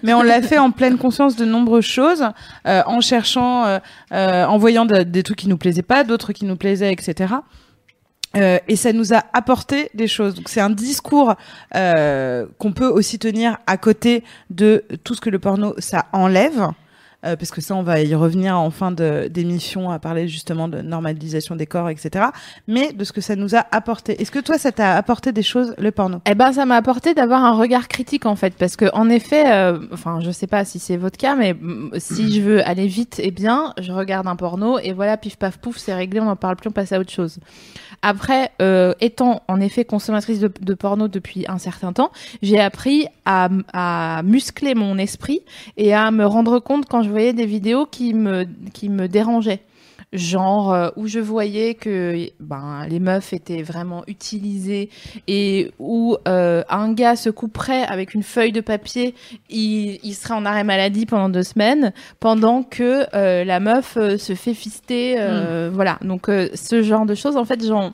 mais 0.04 0.14
on 0.14 0.22
l'a 0.24 0.42
fait 0.42 0.58
en 0.58 0.72
pleine 0.72 0.98
conscience 0.98 1.36
de 1.36 1.46
nombreuses 1.46 1.86
choses, 1.86 2.24
euh, 2.68 2.82
en 2.86 3.02
cherchant, 3.02 3.66
euh, 3.66 3.80
euh, 4.14 4.46
en 4.46 4.58
voyant 4.58 4.86
de- 4.86 5.04
des 5.04 5.24
trucs 5.24 5.38
qui 5.40 5.50
nous 5.50 5.58
plaisaient 5.58 5.82
pas, 5.82 6.04
d'autres 6.04 6.34
qui 6.34 6.46
nous 6.46 6.56
plaisaient, 6.56 6.92
etc. 6.92 7.34
Euh, 8.36 8.58
et 8.68 8.76
ça 8.76 8.94
nous 8.94 9.14
a 9.14 9.24
apporté 9.34 9.90
des 9.94 10.08
choses. 10.08 10.34
Donc 10.34 10.50
c'est 10.50 10.62
un 10.62 10.72
discours 10.72 11.36
euh, 11.76 12.46
qu'on 12.58 12.72
peut 12.72 12.88
aussi 12.88 13.20
tenir 13.20 13.58
à 13.68 13.78
côté 13.78 14.24
de 14.50 14.84
tout 15.04 15.14
ce 15.14 15.22
que 15.22 15.30
le 15.30 15.40
porno 15.40 15.76
ça 15.78 16.06
enlève. 16.14 16.70
Euh, 17.26 17.36
parce 17.36 17.52
que 17.52 17.62
ça, 17.62 17.76
on 17.76 17.84
va 17.84 18.02
y 18.02 18.14
revenir 18.16 18.58
en 18.58 18.70
fin 18.70 18.92
d'émission 18.92 19.90
à 19.90 20.00
parler 20.00 20.28
justement 20.28 20.68
de 20.68 20.82
normalisation 20.82 21.56
des 21.56 21.66
corps, 21.66 21.90
etc. 21.90 22.26
Mais 22.68 22.92
de 22.92 23.04
ce 23.04 23.14
que 23.14 23.22
ça 23.22 23.36
nous 23.36 23.56
a 23.56 23.66
apporté. 23.72 24.22
Est-ce 24.22 24.32
que 24.32 24.40
toi, 24.40 24.58
ça 24.58 24.72
t'a 24.72 24.96
apporté 24.96 25.32
des 25.32 25.44
choses, 25.44 25.74
le 25.78 25.92
porno? 25.92 26.20
Eh 26.26 26.36
ben, 26.36 26.52
ça 26.52 26.66
m'a 26.66 26.76
apporté 26.76 27.14
d'avoir 27.14 27.44
un 27.44 27.54
regard 27.54 27.88
critique 27.88 28.26
en 28.26 28.36
fait, 28.36 28.56
parce 28.58 28.76
que 28.76 28.86
en 28.94 29.10
effet, 29.10 29.52
euh, 29.52 29.80
enfin, 29.92 30.20
je 30.22 30.32
sais 30.32 30.48
pas 30.48 30.66
si 30.66 30.80
c'est 30.80 30.98
votre 30.98 31.18
cas, 31.18 31.36
mais 31.36 31.54
mm, 31.54 31.92
si 31.98 32.34
je 32.34 32.42
veux 32.42 32.68
aller 32.68 32.88
vite 32.88 33.20
et 33.24 33.32
bien, 33.32 33.74
je 33.80 33.92
regarde 33.92 34.28
un 34.28 34.36
porno 34.36 34.80
et 34.80 34.94
voilà, 34.94 35.18
pif 35.18 35.38
paf 35.38 35.58
pouf, 35.58 35.78
c'est 35.78 35.94
réglé, 35.94 36.20
on 36.20 36.26
n'en 36.26 36.36
parle 36.36 36.56
plus, 36.56 36.70
on 36.70 36.74
passe 36.74 36.92
à 36.92 37.00
autre 37.00 37.12
chose. 37.12 37.40
Après, 38.02 38.52
euh, 38.62 38.94
étant 39.00 39.44
en 39.48 39.62
effet 39.62 39.86
consommatrice 39.86 40.40
de, 40.40 40.52
de 40.60 40.74
porno 40.74 41.08
depuis 41.08 41.46
un 41.48 41.58
certain 41.58 41.94
temps, 41.94 42.12
j'ai 42.42 42.60
appris 42.60 43.08
à, 43.26 43.48
à 43.72 44.22
muscler 44.24 44.76
mon 44.76 44.98
esprit 44.98 45.42
et 45.78 45.94
à 45.94 46.12
me 46.12 46.26
rendre 46.26 46.60
compte 46.60 46.86
quand 46.90 47.02
je 47.04 47.13
voyais 47.14 47.34
des 47.34 47.46
vidéos 47.46 47.86
qui 47.86 48.14
me 48.14 48.46
qui 48.74 48.90
me 48.90 49.08
dérangeaient 49.08 49.62
genre 50.14 50.74
euh, 50.74 50.90
où 50.96 51.08
je 51.08 51.20
voyais 51.20 51.74
que 51.74 52.30
ben 52.40 52.86
les 52.88 53.00
meufs 53.00 53.34
étaient 53.34 53.64
vraiment 53.64 54.04
utilisées 54.08 54.90
et 55.28 55.72
où 55.80 56.16
euh, 56.28 56.64
un 56.70 56.94
gars 56.94 57.16
se 57.16 57.30
couperait 57.30 57.84
avec 57.84 58.14
une 58.14 58.24
feuille 58.24 58.52
de 58.52 58.62
papier, 58.62 59.16
il, 59.50 60.00
il 60.04 60.14
serait 60.14 60.36
en 60.36 60.46
arrêt 60.46 60.64
maladie 60.64 61.06
pendant 61.06 61.30
deux 61.30 61.44
semaines, 61.44 61.94
pendant 62.20 62.64
que 62.64 63.06
euh, 63.16 63.44
la 63.44 63.60
meuf 63.60 63.96
se 63.96 64.36
fait 64.36 64.54
fister, 64.54 65.16
euh, 65.18 65.72
voilà. 65.74 65.98
Donc 66.04 66.28
ce 66.28 66.84
genre 66.84 67.06
de 67.06 67.16
choses, 67.16 67.36
en 67.36 67.46
fait, 67.46 67.66
j'en 67.66 67.94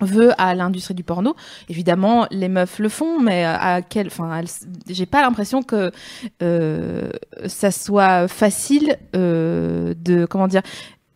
veux 0.00 0.32
à 0.38 0.54
l'industrie 0.54 0.94
du 0.94 1.02
porno. 1.04 1.34
Évidemment, 1.68 2.26
les 2.30 2.48
meufs 2.48 2.78
le 2.78 2.88
font, 2.88 3.20
mais 3.20 3.44
à 3.44 3.80
quel, 3.82 4.08
enfin, 4.08 4.40
j'ai 4.88 5.06
pas 5.06 5.22
l'impression 5.22 5.62
que 5.62 5.90
euh, 6.42 7.08
ça 7.46 7.70
soit 7.70 8.28
facile 8.28 8.96
euh, 9.14 9.94
de, 10.02 10.26
comment 10.26 10.48
dire. 10.48 10.62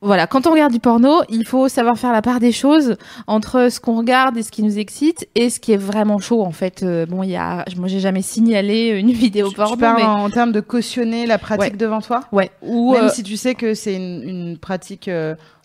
Voilà, 0.03 0.27
quand 0.27 0.47
on 0.47 0.53
regarde 0.53 0.73
du 0.73 0.81
porno, 0.81 1.21
il 1.29 1.45
faut 1.47 1.69
savoir 1.69 1.99
faire 1.99 2.11
la 2.13 2.23
part 2.23 2.41
des 2.41 2.53
choses 2.53 2.97
entre 3.27 3.71
ce 3.71 3.81
qu'on 3.81 3.99
regarde 3.99 4.35
et 4.39 4.43
ce 4.43 4.51
qui 4.51 4.63
nous 4.63 4.79
excite 4.79 5.29
et 5.35 5.51
ce 5.51 5.61
qui 5.61 5.73
est 5.73 5.77
vraiment 5.77 6.19
chaud 6.19 6.43
en 6.43 6.53
fait. 6.53 6.83
Euh, 6.83 7.05
bon, 7.05 7.23
il 7.23 7.29
y 7.29 7.37
a, 7.37 7.67
moi 7.77 7.87
j'ai 7.87 8.01
jamais 8.01 8.23
signalé 8.23 8.99
une 8.99 9.13
vidéo 9.13 9.51
Tu- 9.51 9.57
porno, 9.57 9.75
tu 9.75 9.79
parles 9.81 9.97
mais 9.99 10.05
en 10.05 10.31
termes 10.31 10.53
de 10.53 10.61
cautionner 10.61 11.27
la 11.27 11.37
pratique 11.37 11.73
Ouais. 11.73 11.77
devant 11.77 12.01
toi? 12.01 12.23
Ouais, 12.33 12.51
ou 12.63 12.95
Même 12.95 13.05
euh, 13.05 13.09
si 13.11 13.23
tu 13.23 13.37
sais 13.37 13.55
que 13.55 13.75
c'est 13.75 13.95
une, 13.95 14.23
une 14.27 14.57
pratique 14.59 15.11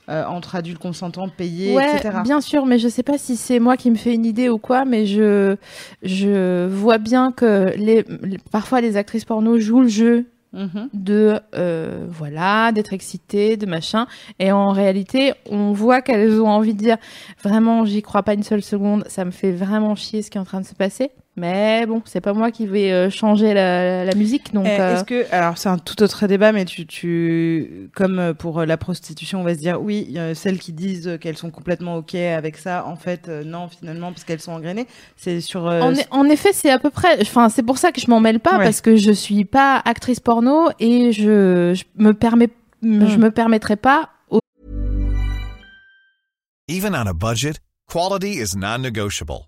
euh, 0.10 0.24
entre 0.26 0.56
adultes 0.56 0.78
consentants, 0.80 1.30
payés, 1.30 1.76
Ouais, 1.76 1.95
etc. 1.97 2.20
bien 2.24 2.41
sûr, 2.41 2.66
mais 2.66 2.78
je 2.80 2.88
sais 2.88 3.03
pas 3.03 3.18
si 3.18 3.36
c'est 3.36 3.60
moi 3.60 3.76
qui 3.78 3.89
me 3.91 3.95
fais 3.95 4.14
une 4.14 4.26
idée 4.26 4.49
ou 4.49 4.58
quoi, 4.58 4.86
mais 4.86 5.06
je 5.06 5.56
je 6.03 6.68
vois 6.68 6.97
bien 6.97 7.32
que 7.32 7.74
les, 7.78 8.06
les- 8.24 8.38
parfois 8.51 8.82
les 8.82 8.97
actrices 8.97 9.26
porno 9.26 9.58
jouent 9.60 9.82
le 9.82 9.88
jeu 9.88 10.26
Mhm. 10.53 10.88
de 10.93 11.38
euh, 11.56 12.06
voilà 12.08 12.72
d'être 12.72 12.93
excitées 12.93 13.58
de 13.58 13.66
machin 13.66 14.08
et 14.39 14.53
en 14.53 14.70
réalité 14.72 15.34
on 15.51 15.74
voit 15.74 16.01
qu'elles 16.01 16.39
ont 16.39 16.47
envie 16.47 16.74
de 16.74 16.80
dire 16.80 16.95
vraiment 17.43 17.84
j'y 17.84 18.01
crois 18.01 18.24
pas 18.24 18.36
une 18.36 18.43
seule 18.43 18.62
seconde 18.64 19.03
ça 19.10 19.26
me 19.26 19.32
fait 19.32 19.51
vraiment 19.51 19.95
chier 19.95 20.22
ce 20.22 20.32
qui 20.32 20.38
est 20.38 20.41
en 20.41 20.45
train 20.45 20.62
de 20.62 20.66
se 20.66 20.74
passer 20.74 21.12
mais 21.38 21.86
bon 21.86 22.02
c'est 22.06 22.22
pas 22.22 22.34
moi 22.34 22.50
qui 22.52 22.66
vais 22.66 22.92
euh, 22.92 23.10
changer 23.10 23.54
la, 23.54 24.06
la 24.06 24.16
musique 24.16 24.54
donc 24.54 24.66
Eh, 24.68 24.80
euh, 24.80 24.96
Est-ce 24.96 25.04
que 25.04 25.26
alors 25.34 25.58
c'est 25.58 25.68
un 25.70 25.78
tout 25.78 26.02
autre 26.02 26.28
débat, 26.28 26.52
mais 26.52 26.64
tu, 26.66 26.86
tu 26.88 27.90
comme 27.94 28.20
euh, 28.20 28.34
pour 28.34 28.64
la 28.66 28.78
prostitution, 28.78 29.42
on 29.42 29.44
va 29.44 29.54
se 29.54 29.60
dire 29.60 29.82
oui, 29.82 30.18
celles 30.34 30.60
qui 30.60 30.72
disent 30.74 31.18
qu'elles 31.20 31.38
sont 31.38 31.52
complètement 31.52 31.96
ok 31.98 32.16
avec 32.16 32.58
ça, 32.58 32.86
en 32.88 32.96
fait 32.96 33.28
non 33.28 33.68
finalement 33.68 34.12
parce 34.12 34.24
qu'elles 34.24 34.40
sont 34.42 34.54
engrainées. 34.54 34.88
C'est 35.18 35.42
sur 35.42 35.64
En, 35.66 35.94
e- 35.94 35.98
en 36.12 36.26
effet, 36.30 36.54
c'est 36.54 36.70
à 36.70 36.80
peu 36.80 36.90
près. 36.90 37.20
Enfin, 37.22 37.50
c'est 37.50 37.64
pour 37.64 37.78
ça 37.78 37.92
que 37.92 38.00
je 38.00 38.10
m'en 38.10 38.20
mêle 38.20 38.40
pas 38.40 38.58
Ouais. 38.58 38.64
parce 38.64 38.82
que 38.82 38.96
je 38.96 39.12
suis 39.12 39.44
pas 39.46 39.82
actrice 39.84 40.20
porno 40.20 40.70
et 40.80 41.12
je, 41.12 41.74
je 41.76 41.84
me 42.02 42.14
permets, 42.14 42.50
je 42.82 43.18
me 43.18 43.30
permettrai 43.30 43.76
pas. 43.76 44.10
au- 44.30 44.40
Even 46.68 46.94
on 46.96 47.08
a 47.08 47.14
budget, 47.14 47.60
quality 47.92 48.40
is 48.42 48.56
non-negotiable. 48.56 49.48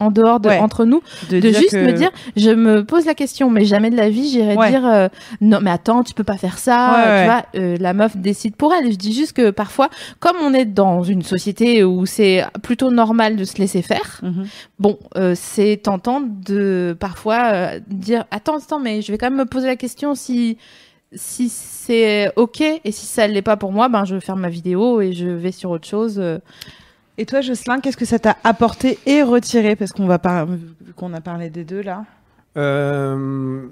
En 0.00 0.10
dehors 0.10 0.40
de 0.40 0.48
Ouais. 0.48 0.58
entre 0.58 0.84
nous 0.84 1.02
de, 1.30 1.40
juste 1.40 1.70
que- 1.70 1.76
me 1.86 1.92
dire 1.92 2.10
je 2.36 2.50
me 2.50 2.84
pose 2.84 3.04
la 3.06 3.14
question 3.14 3.50
mais 3.50 3.64
jamais 3.64 3.90
de 3.90 3.96
la 3.96 4.08
vie 4.10 4.28
j'irai 4.28 4.56
Ouais. 4.56 4.70
dire 4.70 4.86
euh, 4.86 5.08
non 5.40 5.58
mais 5.62 5.70
attends 5.70 6.02
tu 6.02 6.14
peux 6.14 6.24
pas 6.24 6.36
faire 6.36 6.58
ça 6.58 6.92
Ouais, 6.92 7.20
tu 7.20 7.24
vois 7.30 7.44
euh, 7.56 7.76
la 7.80 7.92
meuf 7.94 8.16
décide 8.16 8.56
pour 8.56 8.72
elle 8.74 8.90
je 8.92 8.96
dis 8.96 9.12
juste 9.12 9.32
que 9.34 9.50
parfois 9.50 9.88
comme 10.20 10.36
on 10.42 10.52
est 10.54 10.64
dans 10.64 11.02
une 11.02 11.22
société 11.22 11.84
où 11.84 12.06
c'est 12.06 12.44
plutôt 12.62 12.90
normal 12.90 13.36
de 13.36 13.44
se 13.44 13.56
laisser 13.58 13.82
faire 13.82 14.20
Mhm. 14.22 14.46
bon 14.78 14.98
euh, 15.16 15.34
c'est 15.36 15.78
tentant 15.82 16.20
de 16.22 16.96
parfois 16.98 17.78
dire 17.88 18.24
attends 18.30 18.56
attends 18.58 18.80
mais 18.80 19.02
je 19.02 19.10
vais 19.12 19.18
quand 19.18 19.30
même 19.30 19.38
me 19.38 19.44
poser 19.46 19.66
la 19.66 19.76
question 19.76 20.14
si 20.14 20.58
si 21.14 21.48
c'est 21.50 22.32
ok 22.36 22.60
et 22.62 22.90
si 22.92 23.04
ça 23.06 23.26
l'est 23.26 23.42
pas 23.42 23.56
pour 23.58 23.70
moi 23.72 23.88
ben 23.90 24.04
je 24.06 24.18
ferme 24.18 24.40
ma 24.40 24.48
vidéo 24.48 25.00
et 25.02 25.12
je 25.12 25.26
vais 25.28 25.52
sur 25.52 25.68
autre 25.70 25.86
chose. 25.86 26.18
Et 27.18 27.26
toi, 27.26 27.40
Jocelyn, 27.42 27.80
qu'est-ce 27.80 27.96
que 27.96 28.04
ça 28.06 28.18
t'a 28.18 28.36
apporté 28.42 28.98
et 29.06 29.22
retiré? 29.22 29.76
Parce 29.76 29.92
qu'on 29.92 30.06
va 30.06 30.18
par... 30.18 30.46
vu 30.46 30.58
qu'on 30.96 31.12
a 31.12 31.20
parlé 31.20 31.50
des 31.50 31.64
deux 31.64 31.82
là. 31.82 32.04
Euh, 32.56 33.62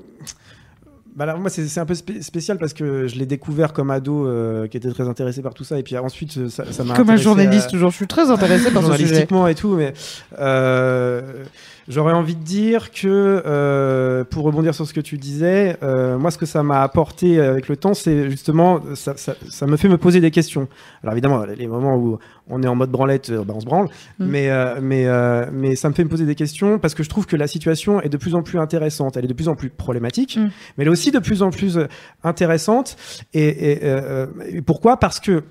bah 1.16 1.24
alors, 1.24 1.38
moi, 1.38 1.50
c'est 1.50 1.66
c'est 1.66 1.80
un 1.80 1.86
peu 1.86 1.94
spé- 1.94 2.22
spécial 2.22 2.56
parce 2.58 2.72
que 2.72 3.06
je 3.08 3.16
l'ai 3.16 3.26
découvert 3.26 3.72
comme 3.72 3.90
ado 3.90 4.26
euh, 4.26 4.68
qui 4.68 4.76
était 4.76 4.90
très 4.90 5.08
intéressé 5.08 5.42
par 5.42 5.54
tout 5.54 5.64
ça. 5.64 5.78
Et 5.78 5.82
puis 5.82 5.96
ensuite, 5.98 6.36
euh, 6.38 6.48
ça 6.48 6.64
m'a. 6.64 6.94
Comme 6.94 7.10
un 7.10 7.14
intéressé 7.14 7.24
journaliste, 7.24 7.66
à- 7.66 7.70
toujours, 7.70 7.90
je 7.90 7.96
suis 7.96 8.06
très 8.06 8.30
intéressée 8.30 8.70
par 8.70 8.82
ce 8.82 8.92
sujet. 8.92 8.98
journalistiquement 9.04 9.46
et 9.48 9.54
tout, 9.54 9.74
mais 9.74 9.92
euh, 10.38 11.44
j'aurais 11.90 12.14
envie 12.14 12.36
de 12.36 12.42
dire 12.42 12.90
que 12.90 13.42
euh, 13.44 14.24
pour 14.24 14.44
rebondir 14.44 14.74
sur 14.74 14.86
ce 14.86 14.94
que 14.94 15.00
tu 15.00 15.18
disais, 15.18 15.76
euh, 15.82 16.16
moi 16.18 16.30
ce 16.30 16.38
que 16.38 16.46
ça 16.46 16.62
m'a 16.62 16.80
apporté 16.82 17.38
avec 17.40 17.68
le 17.68 17.76
temps, 17.76 17.92
c'est 17.92 18.30
justement 18.30 18.80
ça, 18.94 19.16
ça, 19.16 19.34
ça 19.50 19.66
me 19.66 19.76
fait 19.76 19.88
me 19.88 19.98
poser 19.98 20.20
des 20.20 20.30
questions. 20.30 20.68
Alors 21.02 21.12
évidemment, 21.12 21.44
les 21.44 21.66
moments 21.66 21.96
où 21.96 22.18
on 22.48 22.62
est 22.62 22.66
en 22.68 22.74
mode 22.74 22.90
branlette, 22.90 23.30
euh, 23.30 23.44
bah, 23.44 23.52
on 23.56 23.60
se 23.60 23.66
branle, 23.66 23.88
Mm. 24.18 24.24
mais 24.26 24.50
euh, 24.50 24.78
mais 24.80 25.04
euh, 25.06 25.46
mais 25.52 25.76
ça 25.76 25.88
me 25.88 25.94
fait 25.94 26.04
me 26.04 26.08
poser 26.08 26.24
des 26.26 26.34
questions 26.34 26.78
parce 26.78 26.94
que 26.94 27.02
je 27.02 27.08
trouve 27.10 27.26
que 27.26 27.36
la 27.36 27.46
situation 27.46 28.00
est 28.00 28.08
de 28.08 28.16
plus 28.16 28.34
en 28.34 28.42
plus 28.42 28.58
intéressante, 28.58 29.16
elle 29.16 29.24
est 29.26 29.28
de 29.28 29.34
plus 29.34 29.48
en 29.48 29.54
plus 29.56 29.68
problématique, 29.70 30.36
Mm. 30.38 30.44
mais 30.76 30.82
elle 30.84 30.86
est 30.88 30.90
aussi 30.90 31.10
de 31.10 31.18
plus 31.18 31.42
en 31.42 31.50
plus 31.50 31.76
euh, 31.76 31.86
intéressante. 32.24 32.96
Et, 33.34 33.80
euh, 33.82 34.26
et 34.48 34.62
pourquoi? 34.62 34.96
Parce 34.98 35.20
que 35.20 35.42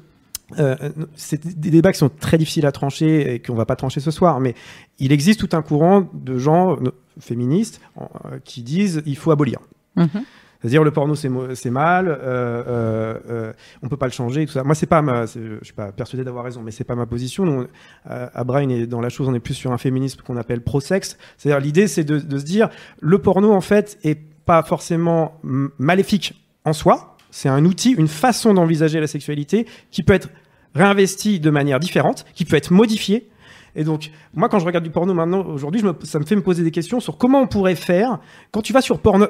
euh, 0.58 0.76
c'est 1.16 1.60
des 1.60 1.70
débats 1.70 1.92
qui 1.92 2.00
sont 2.00 2.10
très 2.10 2.38
difficiles 2.38 2.66
à 2.66 2.72
trancher 2.72 3.34
et 3.34 3.40
qu'on 3.40 3.56
va 3.56 3.66
pas 3.66 3.76
trancher 3.76 4.00
ce 4.00 4.12
soir, 4.12 4.40
mais 4.40 4.56
il 4.98 5.12
existe 5.12 5.40
tout 5.40 5.56
un 5.56 5.62
courant 5.62 6.10
de 6.14 6.38
gens 6.38 6.78
euh, 6.78 6.92
féministes 7.20 7.82
euh, 8.00 8.40
qui 8.44 8.64
disent 8.64 9.04
il 9.06 9.18
faut 9.18 9.32
abolir. 9.32 9.60
Mhm. 9.96 10.24
C'est-à-dire 10.62 10.84
le 10.84 10.92
porno 10.92 11.16
c'est 11.16 11.30
mal, 11.70 12.10
euh, 12.10 12.18
euh, 12.20 13.18
euh, 13.30 13.54
on 13.82 13.88
peut 13.88 13.96
pas 13.96 14.08
le 14.08 14.12
changer, 14.12 14.42
et 14.42 14.46
tout 14.46 14.52
ça. 14.52 14.64
Moi 14.64 14.76
c'est 14.76 14.88
pas 14.88 15.02
ma, 15.02 15.26
je 15.26 15.58
suis 15.62 15.74
pas 15.74 15.94
persuadé 15.94 16.26
d'avoir 16.26 16.44
raison, 16.44 16.62
mais 16.62 16.72
c'est 16.72 16.84
pas 16.84 16.96
ma 16.96 17.06
position. 17.06 17.46
Nous, 17.46 17.68
à 18.06 18.44
Brain 18.44 18.68
et 18.68 18.86
dans 18.86 19.00
la 19.00 19.10
chose, 19.10 19.30
on 19.30 19.34
est 19.34 19.40
plus 19.40 19.54
sur 19.54 19.72
un 19.72 19.78
féminisme 19.78 20.22
qu'on 20.22 20.36
appelle 20.36 20.62
pro-sexe. 20.62 21.18
C'est-à-dire 21.38 21.62
l'idée 21.62 21.88
c'est 21.88 22.04
de, 22.04 22.20
de 22.20 22.38
se 22.38 22.44
dire 22.44 22.70
le 23.00 23.20
porno 23.20 23.54
en 23.54 23.62
fait 23.62 23.98
est 24.04 24.20
pas 24.46 24.62
forcément 24.64 25.40
maléfique 25.44 26.46
en 26.66 26.74
soi. 26.74 27.16
C'est 27.32 27.50
un 27.50 27.66
outil, 27.66 27.92
une 27.92 28.08
façon 28.08 28.54
d'envisager 28.54 29.00
la 29.00 29.08
sexualité 29.08 29.66
qui 29.92 30.04
peut 30.04 30.14
être 30.14 30.30
réinvestie 30.76 31.40
de 31.40 31.50
manière 31.50 31.80
différente, 31.80 32.26
qui 32.34 32.46
peut 32.46 32.56
être 32.56 32.72
modifiée. 32.72 33.30
Et 33.76 33.84
donc, 33.84 34.12
moi, 34.34 34.50
quand 34.50 34.60
je 34.60 34.66
regarde 34.66 34.84
du 34.84 34.90
porno 34.90 35.14
maintenant, 35.14 35.46
aujourd'hui, 35.46 35.82
ça 36.04 36.20
me 36.20 36.26
fait 36.26 36.36
me 36.36 36.42
poser 36.42 36.64
des 36.64 36.72
questions 36.72 37.00
sur 37.00 37.18
comment 37.18 37.42
on 37.42 37.48
pourrait 37.48 37.76
faire. 37.76 38.20
Quand 38.52 38.62
tu 38.62 38.74
vas 38.74 38.82
sur 38.82 39.00
Porno- 39.00 39.28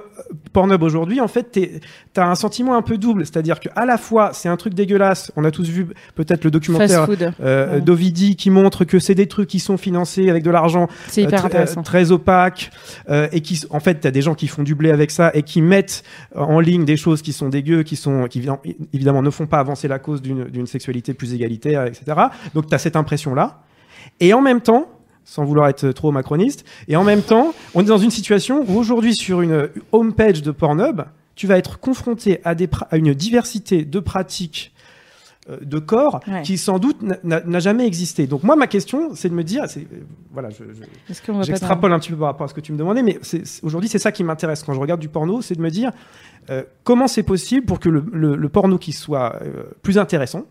Pornhub 0.53 0.81
aujourd'hui, 0.83 1.21
en 1.21 1.27
fait, 1.27 1.51
tu 1.51 2.19
as 2.19 2.27
un 2.29 2.35
sentiment 2.35 2.75
un 2.75 2.81
peu 2.81 2.97
double. 2.97 3.25
C'est-à-dire 3.25 3.59
qu'à 3.59 3.85
la 3.85 3.97
fois, 3.97 4.31
c'est 4.33 4.49
un 4.49 4.57
truc 4.57 4.73
dégueulasse. 4.73 5.31
On 5.35 5.43
a 5.45 5.51
tous 5.51 5.67
vu 5.69 5.87
peut-être 6.15 6.43
le 6.43 6.51
documentaire 6.51 7.05
euh, 7.41 7.75
Ouais. 7.75 7.81
d'Ovidi 7.81 8.35
qui 8.35 8.49
montre 8.49 8.85
que 8.85 8.99
c'est 8.99 9.15
des 9.15 9.27
trucs 9.27 9.49
qui 9.49 9.59
sont 9.59 9.77
financés 9.77 10.29
avec 10.29 10.43
de 10.43 10.51
l'argent 10.51 10.87
euh, 11.25 11.29
euh, 11.61 11.65
très 11.83 12.11
opaque 12.11 12.71
euh, 13.09 13.27
et 13.31 13.41
qui 13.41 13.61
en 13.69 13.79
fait 13.79 13.95
t'as 13.95 14.11
des 14.11 14.21
gens 14.21 14.35
qui 14.35 14.47
font 14.47 14.63
du 14.63 14.75
blé 14.75 14.91
avec 14.91 15.11
ça 15.11 15.31
et 15.33 15.43
qui 15.43 15.61
mettent 15.61 16.03
euh, 16.35 16.39
en 16.41 16.59
ligne 16.59 16.85
des 16.85 16.97
choses 16.97 17.21
qui 17.21 17.33
sont 17.33 17.49
dégueu 17.49 17.83
qui 17.83 17.95
sont 17.95 18.27
qui 18.27 18.45
évidemment- 18.93 19.21
ne 19.21 19.29
font 19.29 19.47
pas 19.47 19.59
avancer 19.59 19.87
la 19.87 19.99
cause 19.99 20.21
d'une 20.21 20.65
sexualité 20.67 21.13
plus 21.13 21.33
égalitaire 21.33 21.85
etc 21.85 22.17
donc 22.53 22.67
t'as 22.67 22.77
cette 22.77 22.95
impression 22.95 23.33
là 23.35 23.61
et 24.19 24.33
en 24.33 24.41
même 24.41 24.61
temps 24.61 24.87
sans 25.25 25.45
vouloir 25.45 25.67
être 25.67 25.91
trop 25.91 26.11
macroniste 26.11 26.65
et 26.87 26.95
en 26.95 27.03
même 27.03 27.21
temps 27.21 27.53
on 27.75 27.81
est 27.81 27.85
dans 27.85 27.97
une 27.99 28.09
situation 28.11 28.65
où 28.67 28.77
aujourd'hui 28.77 29.13
sur 29.13 29.41
une 29.41 29.69
homepage 29.91 30.41
de 30.41 30.51
Pornhub 30.51 31.01
tu 31.35 31.45
vas 31.47 31.57
être 31.57 31.79
confronté 31.79 32.41
à 32.43 32.55
des 32.55 32.67
pra- 32.67 32.87
à 32.89 32.97
une 32.97 33.13
diversité 33.13 33.85
de 33.85 33.99
pratiques 33.99 34.73
euh, 35.49 35.57
de 35.61 35.79
corps 35.79 36.19
Ouais. 36.27 36.41
qui 36.41 36.57
sans 36.57 36.79
doute 36.79 36.97
n'a- 37.23 37.59
jamais 37.59 37.87
existé. 37.87 38.27
Donc 38.27 38.43
moi 38.43 38.55
ma 38.57 38.67
question 38.67 39.11
c'est 39.15 39.29
de 39.29 39.33
me 39.33 39.43
dire, 39.43 39.63
euh, 39.63 39.81
voilà, 40.33 40.49
je, 40.49 40.63
je- 40.73 41.43
J'extrapole 41.43 41.93
un 41.93 41.99
petit 41.99 42.09
peu 42.11 42.17
par 42.17 42.27
rapport 42.27 42.45
à 42.45 42.47
ce 42.49 42.53
que 42.53 42.59
tu 42.59 42.73
me 42.73 42.77
demandais, 42.77 43.03
mais 43.03 43.19
aujourd'hui, 43.63 43.87
c'est 43.89 43.99
ça 43.99 44.11
qui 44.11 44.23
m'intéresse 44.25 44.63
quand 44.63 44.73
je 44.73 44.79
regarde 44.79 44.99
du 44.99 45.07
porno, 45.09 45.41
c'est 45.41 45.55
de 45.55 45.61
me 45.61 45.69
dire 45.69 45.91
euh, 46.49 46.63
comment 46.83 47.07
c'est 47.07 47.23
possible 47.23 47.65
pour 47.65 47.79
que 47.79 47.87
le, 47.89 48.03
le- 48.11 48.35
le 48.35 48.49
porno 48.49 48.77
qui 48.77 48.91
soit 48.91 49.37
euh, 49.41 49.63
plus 49.81 49.97
intéressant, 49.97 50.43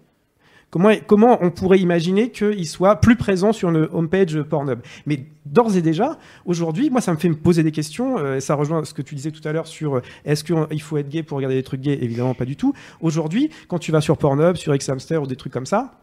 comment, 0.71 1.39
on 1.41 1.51
pourrait 1.51 1.79
imaginer 1.79 2.31
qu'il 2.31 2.67
soit 2.67 2.97
plus 2.97 3.17
présent 3.17 3.53
sur 3.53 3.71
une 3.71 3.89
homepage 3.93 4.41
Pornhub? 4.43 4.81
Mais 5.07 5.27
d'ores 5.47 5.77
et 5.77 5.83
déjà, 5.83 6.19
aujourd'hui, 6.45 6.91
moi, 6.91 7.01
ça 7.01 7.13
me 7.13 7.19
fait 7.19 7.29
me 7.29 7.37
poser 7.37 7.63
des 7.63 7.73
questions, 7.73 8.19
euh, 8.19 8.41
ça 8.41 8.55
rejoint 8.55 8.85
ce 8.85 8.95
que 8.95 9.03
tu 9.03 9.15
disais 9.15 9.31
tout 9.31 9.47
à 9.47 9.53
l'heure 9.53 9.67
sur 9.67 9.97
euh, 9.97 10.03
est-ce 10.25 10.45
qu'il 10.45 10.83
faut 10.83 10.99
être 10.99 11.09
gay 11.09 11.23
pour 11.23 11.37
regarder 11.37 11.57
des 11.57 11.63
trucs 11.63 11.81
gays? 11.81 11.99
Évidemment, 12.03 12.35
pas 12.35 12.45
du 12.45 12.57
tout. 12.57 12.75
Aujourd'hui, 13.01 13.51
quand 13.69 13.79
tu 13.79 13.93
vas 13.93 14.01
sur 14.01 14.19
Pornhub, 14.19 14.57
sur 14.57 14.77
Xhamster 14.77 15.23
ou 15.23 15.27
des 15.27 15.37
trucs 15.37 15.53
comme 15.53 15.67
ça, 15.67 15.95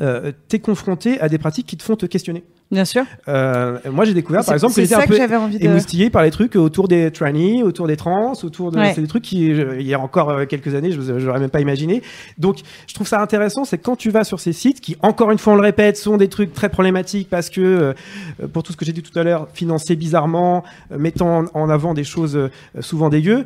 euh, 0.00 0.32
t'es 0.48 0.58
confronté 0.58 1.20
à 1.20 1.28
des 1.28 1.38
pratiques 1.38 1.66
qui 1.66 1.76
te 1.76 1.82
font 1.82 1.96
te 1.96 2.06
questionner. 2.06 2.44
Bien 2.70 2.84
sûr. 2.84 3.02
Euh, 3.26 3.78
moi, 3.90 4.04
j'ai 4.04 4.14
découvert, 4.14 4.44
par 4.44 4.54
exemple, 4.54 4.74
que 4.74 4.82
j'étais 4.82 4.94
un 4.94 5.00
peu 5.06 5.18
de. 5.58 5.64
émoustillé 5.64 6.08
par 6.08 6.22
les 6.22 6.30
trucs 6.30 6.54
autour 6.54 6.86
des 6.86 7.10
trannies, 7.10 7.64
autour 7.64 7.88
des 7.88 7.96
trans, 7.96 8.32
autour 8.44 8.70
de. 8.70 8.78
Ouais. 8.78 8.92
C'est 8.94 9.00
des 9.00 9.08
trucs 9.08 9.24
qui, 9.24 9.56
je- 9.56 9.80
il 9.80 9.86
y 9.86 9.92
a 9.92 9.98
encore 9.98 10.30
euh, 10.30 10.44
quelques 10.46 10.74
années, 10.76 10.92
je 10.92 11.00
n'aurais 11.12 11.40
même 11.40 11.50
pas 11.50 11.60
imaginé. 11.60 12.00
Donc, 12.38 12.58
je 12.86 12.94
trouve 12.94 13.08
ça 13.08 13.20
intéressant, 13.20 13.64
c'est 13.64 13.78
quand 13.78 13.96
tu 13.96 14.10
vas 14.10 14.22
sur 14.22 14.38
ces 14.38 14.52
sites 14.52 14.80
qui, 14.80 14.96
encore 15.02 15.32
une 15.32 15.38
fois, 15.38 15.54
on 15.54 15.56
le 15.56 15.62
répète, 15.62 15.96
sont 15.96 16.16
des 16.16 16.28
trucs 16.28 16.52
très 16.54 16.68
problématiques 16.68 17.28
parce 17.28 17.50
que, 17.50 17.60
euh, 17.60 18.46
pour 18.52 18.62
tout 18.62 18.70
ce 18.72 18.76
que 18.76 18.84
j'ai 18.84 18.92
dit 18.92 19.02
tout 19.02 19.18
à 19.18 19.24
l'heure, 19.24 19.48
financés 19.52 19.96
bizarrement, 19.96 20.62
euh, 20.92 20.98
mettant 20.98 21.46
en, 21.52 21.68
avant 21.70 21.92
des 21.92 22.04
choses 22.04 22.38
souvent 22.78 23.08
dégueu. 23.08 23.44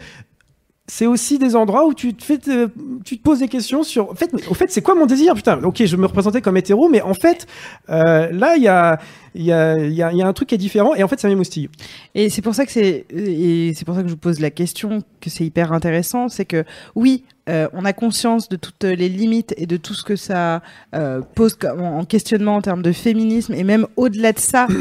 C'est 0.87 1.07
aussi 1.07 1.39
des 1.39 1.57
endroits 1.57 1.87
où 1.87 1.95
tu 1.95 2.13
te, 2.13 2.23
fais 2.23 2.37
te- 2.37 2.69
tu 3.07 3.17
te 3.17 3.23
poses 3.23 3.39
des 3.39 3.49
questions 3.49 3.83
sur. 3.83 4.11
En 4.11 4.15
fait, 4.15 4.31
au 4.51 4.53
fait, 4.53 4.71
c'est 4.71 4.83
quoi 4.83 4.95
mon 4.95 5.07
désir? 5.07 5.35
Putain, 5.35 5.59
ok, 5.63 5.83
je 5.87 5.97
me 5.97 6.05
représentais 6.05 6.43
comme 6.43 6.59
hétéro, 6.59 6.91
mais 6.91 7.01
en 7.01 7.15
fait, 7.15 7.47
euh, 7.89 8.31
là, 8.31 8.57
il 8.57 8.63
y 8.65 8.69
a, 8.69 8.99
y, 9.35 9.51
a, 9.51 9.79
y, 9.79 10.03
a, 10.03 10.27
un 10.27 10.33
truc 10.35 10.51
qui 10.51 10.57
est 10.57 10.59
différent, 10.59 10.95
et 10.95 11.03
en 11.03 11.09
fait, 11.09 11.19
ça 11.19 11.29
m'émoustille. 11.29 11.71
Et 12.15 12.29
c'est 12.29 12.43
pour 12.43 12.55
ça 12.55 12.67
que 12.67 12.73
c'est 12.73 13.07
et 13.11 13.73
c'est 13.75 13.87
pour 13.87 13.95
ça 13.95 14.03
que 14.03 14.09
je 14.09 14.13
vous 14.13 14.19
pose 14.19 14.41
la 14.41 14.51
question 14.51 15.03
que 15.23 15.31
c'est 15.31 15.45
hyper 15.47 15.73
intéressant, 15.73 16.29
c'est 16.29 16.45
que 16.45 16.65
oui, 16.95 17.25
euh, 17.49 17.67
on 17.73 17.87
a 17.87 17.95
conscience 17.95 18.51
de 18.51 18.57
toutes 18.57 18.85
les 18.85 19.09
limites 19.09 19.55
et 19.57 19.65
de 19.65 19.79
tout 19.79 19.95
ce 19.95 20.05
que 20.05 20.17
ça 20.17 20.61
euh, 20.95 21.23
pose 21.35 21.57
en 21.79 22.05
questionnement 22.05 22.57
en 22.57 22.61
termes 22.61 22.83
de 22.83 22.93
féminisme 22.93 23.55
et 23.55 23.65
même 23.65 23.87
au-delà 23.97 24.33
de 24.33 24.39
ça. 24.39 24.67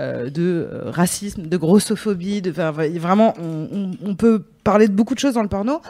euh, 0.00 0.30
de 0.30 0.66
euh, 0.72 0.90
racisme, 0.90 1.42
de 1.42 1.56
grossophobie, 1.58 2.40
de 2.40 2.50
vraiment, 2.50 3.34
on, 3.38 4.14
peut 4.14 4.42
parler 4.64 4.88
de 4.88 4.94
beaucoup 4.94 5.14
de 5.14 5.18
choses 5.18 5.34
dans 5.34 5.42
le 5.42 5.48
porno. 5.48 5.82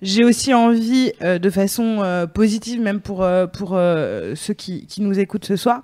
J'ai 0.00 0.24
aussi 0.24 0.54
envie, 0.54 1.12
euh, 1.22 1.38
de 1.38 1.50
façon 1.50 2.02
positive, 2.32 2.80
même 2.80 3.00
pour 3.00 3.26
pour 3.52 3.70
ceux 4.34 4.54
qui, 4.54 4.86
qui 4.86 5.02
nous 5.02 5.18
écoutent 5.18 5.44
ce 5.44 5.56
soir, 5.56 5.82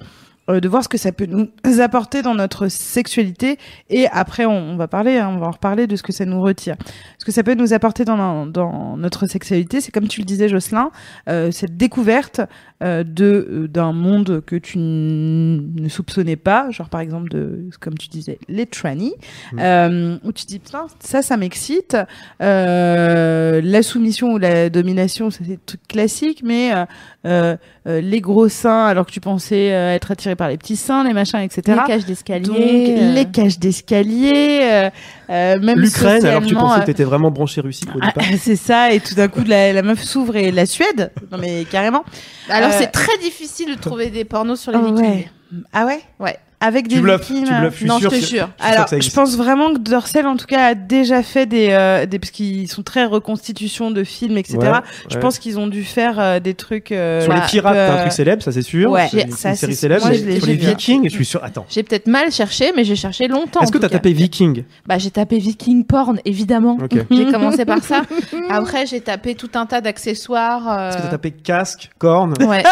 de 0.48 0.68
voir 0.68 0.82
ce 0.82 0.88
que 0.88 0.96
ça 0.96 1.12
peut 1.12 1.26
nous 1.26 1.80
apporter 1.80 2.22
dans 2.22 2.34
notre 2.34 2.68
sexualité. 2.68 3.58
Et 3.90 4.06
après, 4.08 4.46
on, 4.46 4.76
va 4.76 4.88
parler, 4.88 5.18
hein, 5.18 5.30
on 5.34 5.38
va 5.38 5.48
en 5.48 5.50
reparler 5.50 5.86
de 5.86 5.96
ce 5.96 6.02
que 6.02 6.12
ça 6.12 6.24
nous 6.24 6.40
retire. 6.40 6.76
Ce 7.18 7.24
que 7.24 7.32
ça 7.32 7.42
peut 7.42 7.54
nous 7.54 7.74
apporter 7.74 8.06
dans, 8.06 8.46
dans 8.46 8.96
notre 8.96 9.26
sexualité, 9.26 9.82
c'est 9.82 9.92
comme 9.92 10.08
tu 10.08 10.20
le 10.20 10.26
disais, 10.26 10.48
Jocelyn, 10.48 10.90
cette 11.26 11.76
découverte 11.76 12.40
de 12.84 13.48
euh, 13.50 13.68
d'un 13.68 13.92
monde 13.92 14.42
que 14.46 14.56
tu 14.56 14.78
ne 14.78 15.88
soupçonnais 15.88 16.36
pas, 16.36 16.70
genre 16.70 16.88
par 16.88 17.00
exemple 17.00 17.28
de, 17.30 17.68
comme 17.80 17.96
tu 17.96 18.08
disais, 18.08 18.38
les 18.48 18.66
trannies, 18.66 19.14
Mm. 19.52 19.58
euh, 19.60 20.16
où 20.24 20.32
tu 20.32 20.44
te 20.44 20.48
dis 20.48 20.58
putain, 20.58 20.86
ça, 21.00 21.22
ça 21.22 21.36
m'excite. 21.36 21.96
Euh, 22.42 23.60
la 23.62 23.82
soumission 23.82 24.32
ou 24.32 24.38
la 24.38 24.70
domination, 24.70 25.30
c'est 25.30 25.44
des 25.44 25.58
trucs 25.64 25.86
classiques, 25.88 26.42
mais 26.44 26.72
euh, 26.74 26.84
euh, 27.26 27.56
euh, 27.86 28.00
les 28.00 28.20
gros 28.20 28.48
seins, 28.48 28.86
alors 28.86 29.06
que 29.06 29.10
tu 29.12 29.20
pensais 29.20 29.72
euh, 29.72 29.94
être 29.94 30.10
attiré 30.10 30.36
par 30.36 30.48
les 30.48 30.56
petits 30.56 30.76
seins, 30.76 31.04
les 31.04 31.12
machins, 31.12 31.40
etc. 31.40 31.78
les 31.82 31.92
cages 31.92 32.04
d'escalier 32.06 32.96
euh. 32.98 33.12
les 33.14 33.24
cages 33.26 33.58
d'escalier, 33.58 34.60
euh, 34.62 34.90
euh, 35.30 35.58
même 35.60 35.78
L'Ukraine, 35.78 36.24
alors 36.24 36.42
que 36.42 36.46
tu 36.46 36.54
pensais 36.54 36.78
euh, 36.78 36.80
que 36.80 36.86
t'étais 36.86 37.04
vraiment 37.04 37.30
branché 37.30 37.60
Russie 37.60 37.86
au 37.94 37.98
ah, 38.00 38.06
départ. 38.06 38.24
c'est 38.38 38.56
ça, 38.56 38.92
et 38.92 39.00
tout 39.00 39.14
d'un 39.14 39.28
coup, 39.28 39.42
la, 39.46 39.72
la 39.72 39.82
meuf 39.82 40.02
s'ouvre 40.02 40.36
et 40.36 40.50
la 40.50 40.66
Suède. 40.66 41.10
Non, 41.30 41.38
mais 41.38 41.64
carrément. 41.70 42.04
alors 42.48 42.70
Euh, 42.72 42.73
c'est 42.78 42.90
très 42.92 43.18
difficile 43.18 43.74
de 43.76 43.80
trouver 43.80 44.10
des 44.10 44.24
pornos 44.24 44.60
sur 44.60 44.72
les 44.72 44.78
Oh, 44.78 44.92
ouais. 44.92 45.28
Ah 45.72 45.86
ouais? 45.86 46.00
Ouais. 46.18 46.38
Avec 46.66 46.88
des 46.88 46.96
Tu 46.96 47.00
bluffes, 47.02 47.28
victimes. 47.28 47.44
tu 47.46 47.54
bluffes, 47.54 47.72
je 47.72 47.76
suis 47.78 47.86
Non, 47.86 47.94
je 47.96 48.00
sûr 48.02 48.10
te 48.10 48.14
jure. 48.16 48.26
sûr 48.26 48.48
Alors, 48.60 48.86
je 48.88 49.10
pense 49.10 49.36
vraiment 49.36 49.72
que 49.74 49.78
Dorcel, 49.78 50.26
en 50.26 50.36
tout 50.36 50.46
cas, 50.46 50.66
a 50.68 50.74
déjà 50.74 51.22
fait 51.22 51.46
des, 51.46 51.68
euh, 51.70 52.06
des 52.06 52.18
parce 52.18 52.30
qu'ils 52.30 52.68
sont 52.70 52.82
très 52.82 53.04
reconstitutions 53.04 53.90
de 53.90 54.04
films, 54.04 54.38
etc. 54.38 54.58
Ouais, 54.60 54.70
Je 55.10 55.18
pense 55.18 55.38
qu'ils 55.38 55.58
ont 55.58 55.66
dû 55.66 55.84
faire 55.84 56.18
euh, 56.18 56.40
des 56.40 56.54
trucs. 56.54 56.92
euh, 56.92 57.20
Sur 57.22 57.32
les 57.32 57.40
bah, 57.40 57.46
pirates, 57.46 57.74
t'as 57.74 57.92
un 57.92 57.96
euh, 57.96 58.00
truc 58.02 58.12
célèbre, 58.12 58.42
ça 58.42 58.52
c'est 58.52 58.62
sûr. 58.62 58.90
ouais, 58.90 59.08
c'est 59.10 59.22
une, 59.22 59.32
ça, 59.32 59.54
série 59.54 59.74
célèbre. 59.74 60.04
moi, 60.06 60.14
sur 60.14 60.24
j'ai 60.24 60.38
les. 60.40 60.54
Vikings, 60.56 61.04
je 61.04 61.14
suis 61.14 61.24
sûr. 61.24 61.42
Attends. 61.44 61.66
J'ai 61.68 61.82
peut-être 61.82 62.06
mal 62.06 62.30
cherché, 62.32 62.72
mais 62.76 62.84
j'ai 62.84 62.96
cherché 62.96 63.28
longtemps. 63.28 63.60
Est-ce 63.60 63.72
que 63.72 63.78
t'as 63.78 63.88
tapé 63.88 64.12
Viking? 64.12 64.64
Bah, 64.86 64.98
j'ai 64.98 65.10
tapé 65.10 65.38
Viking 65.38 65.84
porn, 65.84 66.18
évidemment. 66.24 66.78
J'ai 67.10 67.26
commencé 67.30 67.64
par 67.64 67.82
ça. 67.82 68.02
Après, 68.50 68.86
j'ai 68.86 69.00
tapé 69.00 69.34
tout 69.34 69.50
un 69.54 69.66
tas 69.66 69.80
d'accessoires. 69.80 70.88
Est-ce 70.88 70.96
que 70.96 71.02
t'as 71.02 71.08
tapé 71.08 71.30
casque, 71.30 71.90
corne? 71.98 72.34
Ouais. 72.40 72.62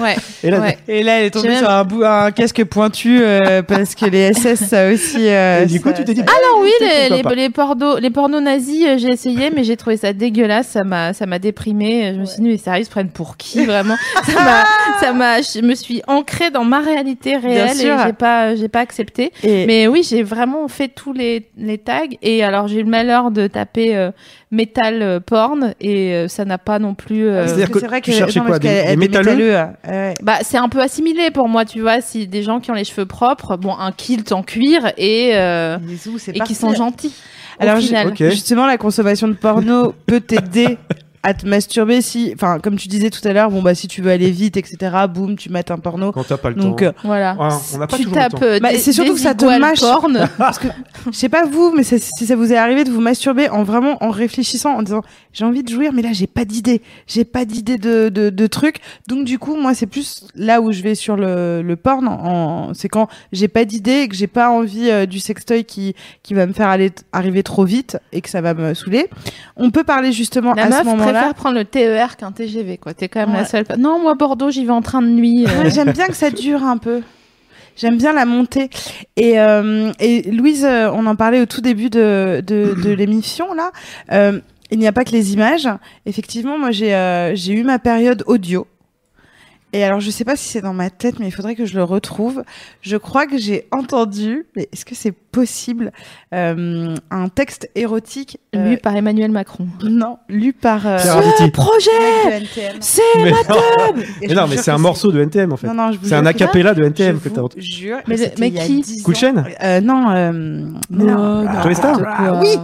ouais. 0.00 0.16
Et 0.42 0.50
là, 0.50 0.60
Ouais. 0.60 0.78
Et 0.88 1.02
là, 1.02 1.18
elle 1.20 1.26
est 1.26 1.30
tombée 1.30 1.56
sur 1.56 1.68
un, 1.68 1.84
bout, 1.84 2.02
un 2.04 2.30
casque 2.30 2.64
pointu 2.64 3.20
euh, 3.42 3.62
parce 3.62 3.94
que 3.94 4.06
les 4.06 4.32
SS, 4.32 4.64
ça 4.68 4.88
aussi. 4.92 5.28
euh, 5.28 5.62
Et 5.62 5.66
du 5.66 5.80
coup, 5.80 5.92
tu 5.92 6.04
t'es 6.04 6.14
dit, 6.14 6.20
Alors 6.22 6.60
oui, 6.60 6.70
les, 6.80 7.08
les, 7.22 7.34
les, 7.36 7.50
pornos, 7.50 8.00
les 8.00 8.10
pornos 8.10 8.40
nazis, 8.42 8.84
euh, 8.86 8.98
j'ai 8.98 9.08
essayé, 9.08 9.50
mais 9.54 9.64
j'ai 9.64 9.76
trouvé 9.76 9.96
ça 9.96 10.12
dégueulasse. 10.12 10.68
Ça 10.68 10.84
m'a, 10.84 11.12
ça 11.12 11.26
m'a 11.26 11.38
déprimé. 11.38 12.12
Je 12.14 12.20
me 12.20 12.24
suis 12.24 12.42
dit, 12.42 12.48
mais 12.48 12.56
sérieux, 12.58 12.82
ils 12.82 12.86
se 12.86 12.90
prennent 12.90 13.10
pour 13.10 13.36
qui 13.36 13.64
vraiment? 13.64 13.96
Ça 14.24 14.32
m'a, 14.44 14.64
ça 15.00 15.12
m'a, 15.12 15.40
je 15.42 15.60
me 15.60 15.74
suis 15.74 16.02
ancrée 16.06 16.50
dans 16.50 16.64
ma 16.64 16.80
réalité 16.80 17.36
réelle 17.36 17.70
et 17.80 17.96
j'ai 18.06 18.12
pas, 18.12 18.54
j'ai 18.54 18.68
pas 18.68 18.80
accepté. 18.80 19.32
Et- 19.42 19.66
Mais 19.66 19.86
oui, 19.88 20.06
j'ai 20.08 20.22
vraiment 20.22 20.66
fait 20.68 20.88
tous 20.88 21.12
les, 21.12 21.46
les 21.56 21.78
tags. 21.78 22.02
Et 22.22 22.42
alors, 22.44 22.68
j'ai 22.68 22.80
eu 22.80 22.82
le 22.84 22.88
malheur 22.90 23.30
de 23.30 23.46
taper 23.46 23.96
euh, 23.96 24.10
métal 24.54 25.02
euh, 25.02 25.20
porn 25.20 25.74
et 25.80 26.12
euh, 26.14 26.28
ça 26.28 26.44
n'a 26.44 26.58
pas 26.58 26.78
non 26.78 26.94
plus. 26.94 27.26
euh, 27.28 27.46
C'est-à-dire 27.46 27.70
que 27.70 27.80
c'est 27.80 27.86
vrai 27.86 28.00
tu 28.00 28.10
que- 28.10 28.16
cherchais 28.16 28.40
non, 28.40 28.46
quoi, 28.46 28.58
des- 28.58 28.96
métalleux 28.96 28.96
métalleux, 29.34 29.56
euh, 29.56 29.64
ouais. 29.88 30.14
Bah, 30.22 30.38
c'est 30.42 30.56
un 30.58 30.68
peu 30.68 30.80
assimilé 30.80 31.30
pour 31.30 31.48
moi, 31.48 31.64
tu 31.64 31.80
vois. 31.80 32.00
Si 32.00 32.26
des 32.26 32.42
gens 32.42 32.60
qui 32.60 32.70
ont 32.70 32.74
les 32.74 32.84
cheveux 32.84 33.06
propres, 33.06 33.56
bon, 33.56 33.74
un 33.78 33.92
kilt 33.92 34.32
en 34.32 34.42
cuir 34.42 34.92
et 34.96 35.32
euh, 35.34 35.76
et 36.32 36.40
qui 36.40 36.54
sont 36.54 36.72
gentils. 36.74 37.14
Alors, 37.58 37.78
j'ai- 37.80 37.88
final. 37.88 38.08
Ok. 38.08 38.22
justement, 38.30 38.66
la 38.66 38.78
consommation 38.78 39.28
de 39.28 39.34
porno 39.34 39.94
peut 40.06 40.20
t'aider 40.20 40.76
à 41.24 41.34
te 41.34 41.46
masturber 41.46 42.02
si, 42.02 42.32
enfin, 42.34 42.58
comme 42.60 42.76
tu 42.76 42.86
disais 42.86 43.10
tout 43.10 43.26
à 43.26 43.32
l'heure, 43.32 43.50
bon 43.50 43.62
bah 43.62 43.74
si 43.74 43.88
tu 43.88 44.02
veux 44.02 44.10
aller 44.12 44.30
vite, 44.30 44.56
etc. 44.56 44.76
Boum, 45.12 45.36
tu 45.36 45.48
mates 45.50 45.70
un 45.70 45.78
porno. 45.78 46.12
Quand 46.12 46.22
t'as 46.24 46.36
pas 46.36 46.50
le 46.50 46.54
Donc, 46.56 46.80
temps. 46.80 46.84
euh, 46.86 46.92
Voilà. 47.02 47.36
Ah, 47.40 47.58
on 47.74 47.78
n'a 47.78 47.86
pas 47.86 47.96
tu 47.96 48.04
toujours 48.04 48.16
le 48.16 48.22
tapes 48.22 48.32
temps. 48.34 48.42
euh, 48.46 48.60
Bah, 48.60 48.68
c'est 48.76 48.92
surtout 48.92 49.14
que 49.14 49.20
ça 49.20 49.34
te 49.34 49.44
mâche. 49.44 49.80
porn. 49.80 50.28
parce 50.38 50.58
que 50.58 50.68
je 51.10 51.16
sais 51.16 51.28
pas 51.28 51.44
vous, 51.46 51.72
mais 51.76 51.82
ça- 51.82 51.98
si 51.98 52.26
ça 52.26 52.36
vous 52.36 52.52
est 52.52 52.56
arrivé 52.56 52.84
de 52.84 52.90
vous 52.90 53.00
masturber 53.00 53.48
en 53.48 53.62
vraiment 53.64 53.96
en 54.04 54.10
réfléchissant, 54.10 54.74
en 54.76 54.82
disant 54.82 55.00
j'ai 55.32 55.44
envie 55.44 55.62
de 55.64 55.68
jouir, 55.70 55.92
mais 55.92 56.02
là 56.02 56.10
j'ai 56.12 56.26
pas 56.26 56.44
d'idée, 56.44 56.82
j'ai 57.06 57.24
pas 57.24 57.44
d'idée 57.44 57.78
de, 57.78 58.08
de, 58.10 58.30
de 58.30 58.46
truc. 58.46 58.76
Donc 59.08 59.24
du 59.24 59.38
coup, 59.38 59.56
moi 59.56 59.74
c'est 59.74 59.86
plus 59.86 60.26
là 60.36 60.60
où 60.60 60.70
je 60.72 60.82
vais 60.82 60.94
sur 60.94 61.16
le, 61.16 61.62
le 61.62 61.76
porn. 61.76 62.06
En, 62.06 62.72
c'est 62.74 62.88
quand 62.88 63.08
j'ai 63.32 63.48
pas 63.48 63.64
d'idée 63.64 64.02
et 64.02 64.08
que 64.08 64.14
j'ai 64.14 64.26
pas 64.26 64.50
envie 64.50 64.90
euh, 64.90 65.06
du 65.06 65.20
sextoy 65.20 65.64
qui 65.64 65.94
qui 66.22 66.34
va 66.34 66.46
me 66.46 66.52
faire 66.52 66.68
aller 66.68 66.92
arriver 67.12 67.42
trop 67.42 67.64
vite 67.64 67.96
et 68.12 68.20
que 68.20 68.28
ça 68.28 68.40
va 68.42 68.52
me 68.54 68.74
saouler. 68.74 69.08
On 69.56 69.70
peut 69.70 69.84
parler 69.84 70.12
justement 70.12 70.52
La 70.54 70.64
à 70.64 70.68
meuf 70.68 70.80
ce 70.80 70.84
moment-là. 70.84 71.13
Préfère 71.18 71.34
prendre 71.34 71.56
le 71.56 71.64
TER 71.64 72.16
qu'un 72.16 72.32
TGV, 72.32 72.78
quoi. 72.78 72.94
T'es 72.94 73.08
quand 73.08 73.20
même 73.20 73.30
Ouais. 73.30 73.38
la 73.38 73.44
seule. 73.44 73.64
Non, 73.78 73.98
moi, 74.00 74.14
Bordeaux, 74.14 74.50
j'y 74.50 74.64
vais 74.64 74.72
en 74.72 74.82
train 74.82 75.02
de 75.02 75.08
nuit. 75.08 75.46
euh. 75.46 75.70
J'aime 75.70 75.92
bien 75.92 76.06
que 76.06 76.14
ça 76.14 76.30
dure 76.30 76.62
un 76.64 76.78
peu. 76.78 77.02
J'aime 77.76 77.96
bien 77.98 78.12
la 78.12 78.24
montée. 78.24 78.70
Et, 79.16 79.40
euh, 79.40 79.90
et 79.98 80.30
Louise, 80.30 80.64
euh, 80.64 80.90
on 80.94 81.06
en 81.06 81.16
parlait 81.16 81.40
au 81.40 81.46
tout 81.46 81.60
début 81.60 81.90
de, 81.90 82.42
de, 82.46 82.74
de 82.80 82.90
l'émission, 82.96 83.52
là. 83.54 83.70
Euh, 84.12 84.40
il 84.70 84.78
n'y 84.78 84.86
a 84.86 84.92
pas 84.92 85.04
que 85.04 85.10
les 85.12 85.32
images. 85.34 85.68
Effectivement, 86.06 86.58
moi, 86.58 86.70
j'ai 86.70 87.32
j'ai 87.34 87.52
eu 87.52 87.64
ma 87.64 87.78
période 87.78 88.22
audio. 88.26 88.66
Et 89.74 89.82
alors, 89.82 89.98
je 89.98 90.08
sais 90.10 90.24
pas 90.24 90.36
si 90.36 90.48
c'est 90.48 90.60
dans 90.62 90.72
ma 90.72 90.88
tête, 90.88 91.18
mais 91.18 91.26
il 91.26 91.32
faudrait 91.32 91.56
que 91.56 91.66
je 91.66 91.74
le 91.74 91.82
retrouve. 91.82 92.44
Je 92.80 92.96
crois 92.96 93.26
que 93.26 93.36
j'ai 93.38 93.66
entendu, 93.72 94.46
mais 94.54 94.68
est-ce 94.72 94.84
que 94.84 94.94
c'est 94.94 95.10
possible, 95.12 95.90
euh, 96.32 96.94
un 97.10 97.28
texte 97.28 97.68
érotique 97.74 98.38
euh, 98.54 98.70
Lu 98.70 98.78
par 98.78 98.94
Emmanuel 98.94 99.32
Macron. 99.32 99.66
Non, 99.82 100.18
lu 100.28 100.52
par 100.52 100.86
euh, 100.86 100.96
Arditi. 100.98 101.50
Projet 101.50 101.90
mec 102.30 102.40
de 102.40 102.44
NTM. 102.44 102.76
C'est 102.78 103.02
non, 103.48 103.56
Et 104.22 104.28
mais 104.28 104.34
non, 104.34 104.46
mais 104.48 104.56
c'est 104.58 104.70
un 104.70 104.78
morceau 104.78 105.10
de 105.10 105.20
NTM 105.20 105.52
en 105.52 105.56
fait. 105.56 105.66
Non, 105.66 105.74
non, 105.74 105.90
je 105.90 105.98
vous 105.98 106.06
C'est 106.06 106.14
un 106.14 106.24
acapella 106.24 106.72
de 106.72 106.84
NTM 106.84 107.18
Je 107.22 107.28
que 107.28 107.34
t'as 107.34 107.40
entendu. 107.42 107.60
jure. 107.60 107.98
Mais- 108.06 108.52
qui 108.52 108.80
10 108.80 109.02
Coup 109.02 109.10
de 109.10 109.16
ans. 109.16 109.20
chaîne 109.20 109.44
Euh, 109.60 109.80
Non, 109.80 110.10
euh, 110.10 110.32
mais 110.90 111.04
non. 111.04 111.74
Star. 111.74 112.00
Ah, 112.06 112.38
oui. 112.40 112.56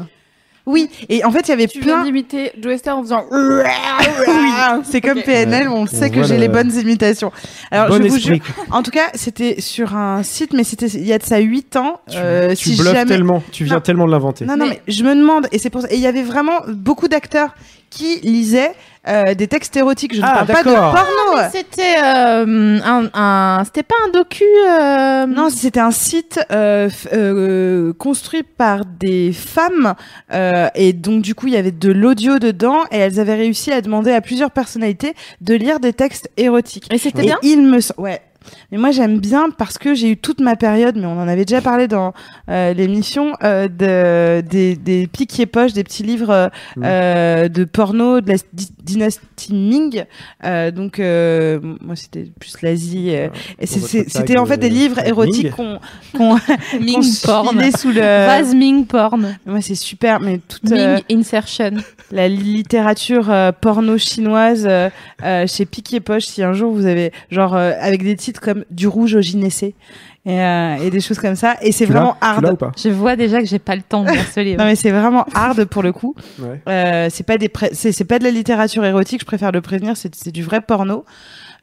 Oui, 0.71 0.89
et 1.09 1.25
en 1.25 1.31
fait, 1.33 1.41
il 1.41 1.49
y 1.49 1.53
avait 1.53 1.67
Tu 1.67 1.81
viens 1.81 1.97
plein. 1.97 2.05
d'imiter 2.05 2.53
Joe 2.61 2.77
Star 2.79 2.97
en 2.99 3.03
faisant. 3.03 3.25
Oui, 3.31 4.83
c'est 4.85 5.01
comme. 5.01 5.21
PNL, 5.23 5.69
on 5.69 5.87
sait 5.87 6.07
On 6.07 6.11
que 6.11 6.23
j'ai 6.23 6.35
le- 6.35 6.41
les 6.41 6.49
bonnes 6.49 6.73
imitations. 6.73 7.31
Alors, 7.71 7.89
bon 7.89 7.97
je 8.03 8.09
vous 8.09 8.17
esprit. 8.17 8.37
jure. 8.45 8.55
En 8.71 8.83
tout 8.83 8.91
cas, 8.91 9.09
c'était 9.15 9.61
sur 9.61 9.97
un 9.97 10.23
site, 10.23 10.53
mais 10.53 10.65
c'était 10.65 10.87
il 10.87 11.05
y 11.07 11.13
a 11.13 11.19
de 11.19 11.23
ça 11.25 11.39
8 11.39 11.77
ans. 11.77 12.01
Tu, 12.09 12.17
euh, 12.19 12.51
tu 12.55 12.71
si 12.71 12.77
bluffes 12.77 12.93
jamais... 12.93 13.05
tellement, 13.07 13.43
tu 13.53 13.65
viens 13.65 13.75
Non. 13.77 13.81
tellement 13.81 14.07
de 14.07 14.13
l'inventer. 14.13 14.45
Non, 14.47 14.57
non, 14.57 14.67
Mais- 14.67 14.81
mais 14.87 14.93
je 14.93 15.03
me 15.05 15.15
demande, 15.15 15.47
et 15.53 15.59
c'est 15.59 15.71
pour 15.71 15.83
ça. 15.83 15.89
Et 15.91 15.97
il 15.97 16.01
y 16.01 16.07
avait 16.07 16.23
vraiment 16.23 16.61
beaucoup 16.69 17.09
d'acteurs 17.09 17.55
qui 17.91 18.21
lisaient 18.21 18.73
euh, 19.09 19.35
des 19.35 19.49
textes 19.49 19.77
érotiques. 19.77 20.15
Je 20.15 20.21
ne 20.21 20.27
Ah, 20.27 20.45
parle 20.45 20.47
pas 20.49 20.63
de 20.63 20.75
porno. 20.75 21.49
C'était 21.53 21.97
euh, 22.03 22.79
un, 22.85 23.09
un- 23.15 23.65
c'était 23.65 23.83
pas 23.83 23.95
un 24.07 24.11
docu. 24.11 24.45
euh, 24.69 25.27
Non, 25.27 25.49
c'était 25.51 25.81
un 25.81 25.91
site 25.91 26.39
euh, 26.53 26.89
euh, 27.13 27.93
construit 27.95 28.43
par 28.43 28.85
des 28.85 29.33
femmes 29.33 29.95
euh, 30.33 30.69
et 30.75 30.93
donc 30.93 31.23
du 31.23 31.35
coup 31.35 31.47
il 31.47 31.55
y 31.55 31.57
avait 31.57 31.71
de 31.73 31.91
l'audio 31.91 32.39
dedans 32.39 32.81
et 32.91 32.99
elles 32.99 33.19
avaient 33.21 33.35
réussi 33.37 33.73
à 33.73 33.81
demander 33.81 34.13
à 34.13 34.21
plusieurs 34.21 34.51
personnalités 34.51 35.15
de 35.41 35.55
lire 35.55 35.81
des 35.81 35.93
textes 35.93 36.31
érotiques. 36.37 36.87
Et 36.93 36.99
c'était 36.99 37.23
Et 37.23 37.27
bien? 37.27 37.39
il 37.43 37.63
me 37.63 37.79
ouais. 37.99 38.21
Mais 38.73 38.79
moi 38.79 38.91
j'aime 38.93 39.19
bien 39.19 39.51
parce 39.51 39.79
que 39.79 39.95
j'ai 39.95 40.11
eu 40.11 40.17
toute 40.17 40.41
ma 40.41 40.57
période, 40.57 40.97
mais 40.97 41.07
on 41.07 41.19
en 41.21 41.27
avait 41.29 41.45
déjà 41.45 41.61
parlé 41.61 41.89
dans 41.89 42.13
euh, 42.49 42.73
l'émission, 42.73 43.33
euh, 43.43 43.69
de, 43.69 44.41
des, 44.49 44.77
des 44.77 45.07
piquiers 45.07 45.47
poches, 45.47 45.73
des 45.73 45.85
petits 45.85 46.03
livres 46.03 46.31
euh, 46.31 46.49
euh, 46.83 47.49
de 47.49 47.65
porno 47.65 48.21
de 48.21 48.29
la 48.31 48.37
dynastie 48.83 49.53
Ming. 49.55 50.05
Euh, 50.45 50.71
donc 50.71 50.99
euh, 51.01 51.59
moi 51.81 51.97
c'était 51.97 52.31
plus 52.39 52.55
l'Asie. 52.63 53.11
euh, 53.15 53.29
et 53.59 53.67
c'était 53.67 54.39
en 54.39 54.47
fait 54.47 54.59
des 54.59 54.69
livres 54.71 54.97
Ming. 54.99 55.07
érotiques 55.09 55.51
qu'on 55.53 55.79
qu'on 56.17 56.35
Ming 56.81 57.03
qu'on 57.25 57.27
porn. 57.27 57.49
filait 57.51 57.73
sous 57.73 57.91
le. 57.91 58.01
Vase 58.01 58.55
Ming 58.55 58.87
porn. 58.87 59.37
Moi 59.47 59.61
c'est 59.61 59.75
super, 59.75 60.21
mais 60.21 60.39
toute 60.47 60.65
Ming 60.71 60.79
euh, 60.81 60.99
insertion. 61.11 61.73
la 62.13 62.29
littérature 62.29 63.31
euh, 63.31 63.53
porno 63.53 63.99
chinoise 63.99 64.69
chez 65.47 65.67
Piquet 65.67 66.01
Poche, 66.01 66.27
si 66.27 66.43
un 66.43 66.53
jour 66.53 66.73
vous 66.73 66.87
avez 66.87 67.13
genre 67.31 67.55
euh, 67.57 67.73
avec 67.81 68.03
des 68.03 68.17
titres 68.17 68.41
comme 68.41 68.60
du 68.71 68.87
rouge 68.89 69.15
au 69.15 69.21
gynécée 69.21 69.75
et, 70.27 70.41
euh, 70.41 70.77
et 70.77 70.91
des 70.91 71.01
choses 71.01 71.19
comme 71.19 71.35
ça, 71.37 71.57
et 71.63 71.73
c'est 71.73 71.87
vraiment 71.87 72.17
hard. 72.21 72.45
ou 72.53 72.57
pas? 72.57 72.73
Je 72.77 72.89
vois 72.91 73.17
déjà 73.17 73.41
que 73.41 73.47
j'ai 73.47 73.59
pas 73.59 73.75
le 73.77 73.83
temps 73.83 74.05
de 74.05 74.11
lire 74.11 74.27
ce 74.35 74.41
livre. 74.47 74.59
Non 74.59 74.65
mais 74.67 74.77
c'est 74.77 74.91
vraiment 74.91 75.25
hard 75.35 75.65
pour 75.65 75.83
le 75.83 75.93
coup. 75.93 76.15
Ouais. 76.39 76.61
Euh, 76.69 77.09
c'est 77.11 77.25
pas 77.25 77.39
des 77.39 77.49
pré- 77.49 77.71
c'est 77.73 77.93
c'est 77.93 78.05
pas 78.05 78.19
de 78.19 78.25
la 78.25 78.31
littérature 78.31 78.85
érotique, 78.85 79.21
je 79.21 79.27
préfère 79.27 79.51
le 79.53 79.61
prévenir, 79.61 79.97
c'est 79.97 80.15
c'est 80.15 80.33
du 80.33 80.43
vrai 80.43 80.61
porno. 80.61 81.05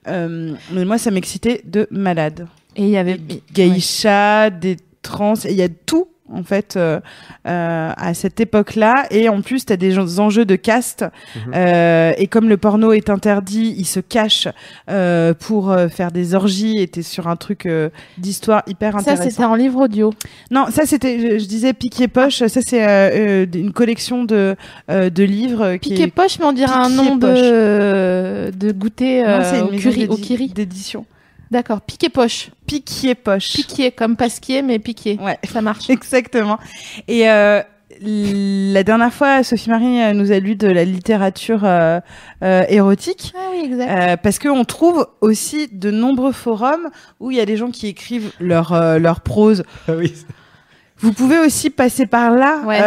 Euh, 0.08 0.54
mais 0.72 0.86
moi 0.86 0.98
ça 0.98 1.12
m'excitait 1.12 1.62
de 1.66 1.88
malade. 1.92 2.48
Et 2.76 2.84
il 2.84 2.90
y 2.90 2.98
avait. 2.98 3.18
Des 3.18 3.42
geishas, 3.54 4.50
des 4.52 4.78
trans, 5.02 5.34
et 5.46 5.52
il 5.52 5.58
y 5.58 5.62
a 5.64 5.70
tout 5.70 6.08
en 6.34 6.44
fait 6.44 6.76
euh, 6.76 7.00
euh, 7.48 7.92
à 7.96 8.14
cette 8.14 8.40
époque-là. 8.40 9.06
Et 9.12 9.30
en 9.30 9.42
plus 9.42 9.66
tu 9.66 9.74
as 9.74 9.78
des 9.78 9.98
enjeux 10.20 10.46
de 10.46 10.56
caste. 10.56 11.06
Mhm. 11.36 11.54
euh, 11.56 12.14
et 12.18 12.28
comme 12.28 12.50
le 12.50 12.58
porno 12.58 12.92
est 12.92 13.10
interdit 13.10 13.74
ils 13.78 13.86
se 13.86 14.00
cachent 14.00 14.48
euh, 14.90 15.34
pour 15.34 15.72
euh, 15.72 15.88
faire 15.88 16.12
des 16.12 16.36
orgies. 16.36 16.78
Et 16.80 16.88
t'es 16.88 17.02
sur 17.04 17.28
un 17.28 17.36
truc 17.36 17.66
euh, 17.66 17.90
d'histoire 18.18 18.64
hyper 18.68 18.94
Ça, 18.94 19.00
intéressant. 19.00 19.30
c'était 19.30 19.44
en 19.46 19.56
livre 19.56 19.82
audio. 19.84 20.12
non 20.52 20.66
ça 20.70 20.86
c'était 20.86 21.20
je, 21.20 21.40
je 21.40 21.46
disais 21.48 21.74
piqué 21.74 22.08
poche. 22.08 22.44
Ça 22.46 22.62
c'est 22.62 22.84
euh, 22.84 23.44
euh, 23.44 23.46
une 23.54 23.74
collection 23.74 24.24
de 24.24 24.56
euh, 24.92 25.10
de 25.10 25.24
livres 25.24 25.76
qui 25.78 25.92
Piqué 25.92 26.04
est 26.04 26.08
poche, 26.08 26.40
mais 26.40 26.46
on 26.46 26.52
dirait 26.54 26.72
un 26.74 26.90
nom 26.90 27.16
de, 27.16 28.52
de 28.52 28.72
goûter 28.72 29.22
Non, 29.24 29.40
c'est 29.44 29.62
euh, 29.62 29.68
une 29.72 30.10
au, 30.12 30.16
kiri. 30.18 30.48
d'édition 30.50 31.06
D'accord, 31.52 31.82
piqué 31.82 32.10
poche. 32.10 32.50
piqué 32.66 33.16
poche 33.16 33.54
Piqué, 33.54 33.92
comme 33.92 34.16
pasquier, 34.16 34.62
mais 34.62 34.80
piqué. 34.80 35.18
ouais 35.22 35.38
Ça 35.52 35.62
marche. 35.62 35.90
Exactement. 35.90 36.58
Et 37.08 37.30
euh, 37.30 37.62
la 38.02 38.84
dernière 38.84 39.14
fois, 39.14 39.44
Sophie 39.44 39.70
Marie 39.70 40.02
euh, 40.02 40.14
nous 40.14 40.32
a 40.32 40.40
lu 40.40 40.56
de 40.56 40.68
la 40.68 40.84
littérature 40.84 41.62
euh, 41.64 42.00
euh, 42.44 42.64
érotique. 42.70 43.34
Ah 43.36 43.50
oui, 43.52 43.62
exact. 43.66 43.90
euh, 43.90 44.18
parce 44.18 44.40
qu'on 44.40 44.66
trouve 44.66 45.08
aussi 45.22 45.68
de 45.72 45.90
nombreux 45.90 46.32
forums 46.34 46.90
où 47.20 47.32
il 47.32 47.38
y 47.38 47.40
a 47.40 47.46
des 47.46 47.58
gens 47.58 47.72
qui 47.72 47.88
écrivent 47.88 48.32
leur, 48.40 48.74
euh, 48.74 49.00
leur 49.00 49.22
prose. 49.22 49.64
Ah 49.88 49.94
oui. 49.98 50.14
Vous 51.00 51.14
pouvez 51.14 51.38
aussi 51.40 51.70
passer 51.70 52.08
par 52.08 52.32
là. 52.32 52.58
Ouais, 52.66 52.80
Euh, 52.82 52.84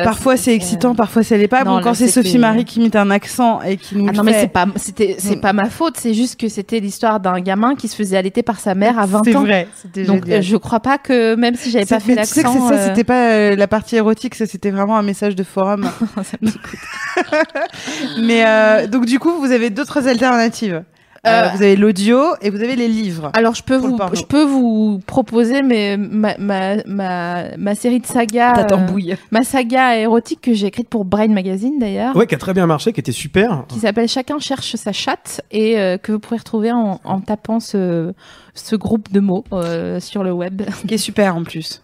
euh, 0.00 0.04
parfois 0.04 0.36
c'est 0.36 0.54
excitant, 0.54 0.94
parfois 0.94 1.24
ça 1.24 1.36
l'est 1.36 1.48
pas. 1.48 1.64
non, 1.64 1.78
bon, 1.78 1.82
quand 1.82 1.94
c'est 1.94 2.06
Sophie 2.08 2.38
Marie 2.38 2.64
qui 2.64 2.78
imite 2.78 2.94
un 2.94 3.10
accent 3.10 3.60
et 3.62 3.76
qui 3.76 3.96
nous 3.96 4.06
Ah 4.08 4.12
non 4.12 4.22
mais 4.22 4.40
c'est 4.40 4.46
pas 4.52 4.66
c'était 4.76 5.16
c'est 5.18 5.36
Mm. 5.36 5.40
pas 5.40 5.52
ma 5.52 5.68
faute, 5.68 5.96
c'est 5.98 6.14
juste 6.14 6.38
que 6.38 6.48
c'était 6.48 6.78
l'histoire 6.78 7.18
d'un 7.18 7.40
gamin 7.40 7.74
qui 7.74 7.88
se 7.88 7.96
faisait 7.96 8.16
allaiter 8.16 8.42
par 8.44 8.60
sa 8.60 8.74
mère 8.76 8.98
à 8.98 9.06
20 9.06 9.22
c'est 9.24 9.34
ans. 9.34 9.40
vrai. 9.40 9.66
C'était 9.74 10.04
Donc 10.04 10.24
génial. 10.24 10.42
je 10.42 10.56
crois 10.56 10.78
pas 10.80 10.98
que 10.98 11.34
même 11.34 11.56
si 11.56 11.70
j'avais 11.72 11.84
pas 11.84 11.98
C'est- 11.98 12.06
fait 12.06 12.14
mais 12.14 12.22
tu 12.22 12.28
sais 12.28 12.42
que 12.42 12.46
l'accent 12.46 12.68
c'est 12.68 12.74
ça, 12.76 12.80
euh, 12.80 12.86
c'était 12.88 13.04
pas 13.04 13.30
euh, 13.32 13.56
la 13.56 13.66
partie 13.66 13.96
érotique, 13.96 14.36
ça 14.36 14.46
c'était 14.46 14.70
vraiment 14.70 14.96
un 14.96 15.02
message 15.02 15.34
de 15.34 15.42
forum. 15.42 15.88
Mais 18.20 18.44
euh, 18.46 18.86
donc 18.86 19.04
du 19.06 19.18
coup, 19.18 19.32
vous 19.40 19.50
avez 19.52 19.70
d'autres 19.70 20.06
alternatives. 20.08 20.82
Euh, 21.26 21.48
vous 21.54 21.62
avez 21.62 21.74
l'audio 21.76 22.20
et 22.42 22.50
vous 22.50 22.62
avez 22.62 22.76
les 22.76 22.86
livres. 22.88 23.30
Alors 23.34 23.54
je 23.54 23.62
peux 23.64 23.76
vous 23.76 23.98
je 24.12 24.22
peux 24.22 24.44
vous 24.44 25.00
proposer 25.04 25.62
ma, 25.62 25.96
ma, 26.38 26.76
ma, 26.86 27.56
ma 27.56 27.74
série 27.74 27.98
de 28.00 28.06
sagas 28.06 28.64
Ta 28.64 28.74
euh, 28.76 29.14
ma 29.32 29.42
saga 29.42 29.96
érotique 29.98 30.40
que 30.40 30.54
j'ai 30.54 30.66
écrite 30.68 30.88
pour 30.88 31.04
Brain 31.04 31.28
Magazine 31.28 31.78
d'ailleurs 31.78 32.14
Ouais, 32.14 32.26
qui 32.26 32.34
a 32.34 32.38
très 32.38 32.54
bien 32.54 32.66
marché, 32.66 32.92
qui 32.92 33.00
était 33.00 33.12
super. 33.12 33.64
qui 33.68 33.80
s'appelle 33.80 34.08
Chacun 34.08 34.38
cherche 34.38 34.76
sa 34.76 34.92
chatte 34.92 35.40
et 35.50 35.78
euh, 35.78 35.98
que 35.98 36.12
vous 36.12 36.18
pourrez 36.20 36.38
retrouver 36.38 36.70
en, 36.72 37.00
en 37.02 37.20
tapant 37.20 37.58
ce, 37.58 38.12
ce 38.54 38.76
groupe 38.76 39.10
de 39.12 39.20
mots 39.20 39.44
euh, 39.52 39.98
sur 40.00 40.22
le 40.22 40.32
web. 40.32 40.62
qui 40.86 40.94
est 40.94 40.98
super 40.98 41.34
en 41.36 41.42
plus. 41.42 41.82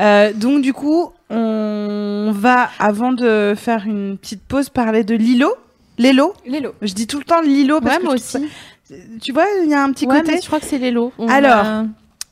Euh, 0.00 0.32
donc 0.32 0.62
du 0.62 0.72
coup, 0.72 1.10
on 1.28 2.32
va 2.34 2.68
avant 2.78 3.12
de 3.12 3.54
faire 3.56 3.84
une 3.86 4.16
petite 4.16 4.42
pause 4.42 4.70
parler 4.70 5.04
de 5.04 5.14
Lilo. 5.14 5.52
Lélo 5.98 6.34
Lélo. 6.46 6.74
Je 6.82 6.92
dis 6.94 7.06
tout 7.06 7.18
le 7.18 7.24
temps 7.24 7.40
Lilo 7.40 7.80
parce 7.80 7.94
Ouais, 7.96 8.00
que 8.00 8.04
moi 8.06 8.14
aussi. 8.14 8.48
ça- 8.88 8.94
Tu 9.20 9.32
vois, 9.32 9.44
il 9.64 9.70
y 9.70 9.74
a 9.74 9.82
un 9.82 9.90
petit 9.92 10.06
Ouais, 10.06 10.20
côté. 10.20 10.32
mais 10.34 10.40
je 10.40 10.46
crois 10.46 10.60
que 10.60 10.66
c'est 10.66 10.78
Lélo. 10.78 11.12
On 11.18 11.28
Alors, 11.28 11.52
a- 11.66 11.84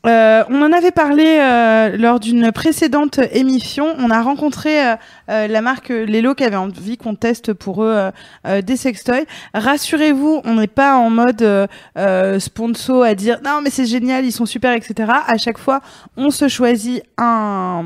Euh, 0.06 0.44
on 0.50 0.60
en 0.60 0.70
avait 0.70 0.90
parlé 0.90 1.24
euh, 1.40 1.96
lors 1.96 2.20
d'une 2.20 2.52
précédente 2.52 3.20
émission. 3.32 3.86
On 3.98 4.10
a 4.10 4.20
rencontré 4.20 4.86
euh, 4.86 4.96
euh, 5.30 5.46
la 5.48 5.62
marque 5.62 5.88
Lelo 5.88 6.34
qui 6.34 6.44
avait 6.44 6.56
envie 6.56 6.98
qu'on 6.98 7.14
teste 7.14 7.54
pour 7.54 7.82
eux 7.82 7.88
euh, 7.96 8.10
euh, 8.46 8.60
des 8.60 8.76
sextoys. 8.76 9.24
Rassurez-vous, 9.54 10.42
on 10.44 10.54
n'est 10.56 10.66
pas 10.66 10.96
en 10.96 11.08
mode 11.08 11.40
euh, 11.40 11.66
euh, 11.96 12.38
sponsor 12.38 13.02
à 13.02 13.14
dire 13.14 13.38
non 13.46 13.60
mais 13.62 13.70
c'est 13.70 13.86
génial, 13.86 14.26
ils 14.26 14.32
sont 14.32 14.44
super, 14.44 14.74
etc. 14.74 15.10
À 15.26 15.38
chaque 15.38 15.56
fois, 15.56 15.80
on 16.18 16.28
se 16.30 16.48
choisit 16.48 17.02
un 17.16 17.82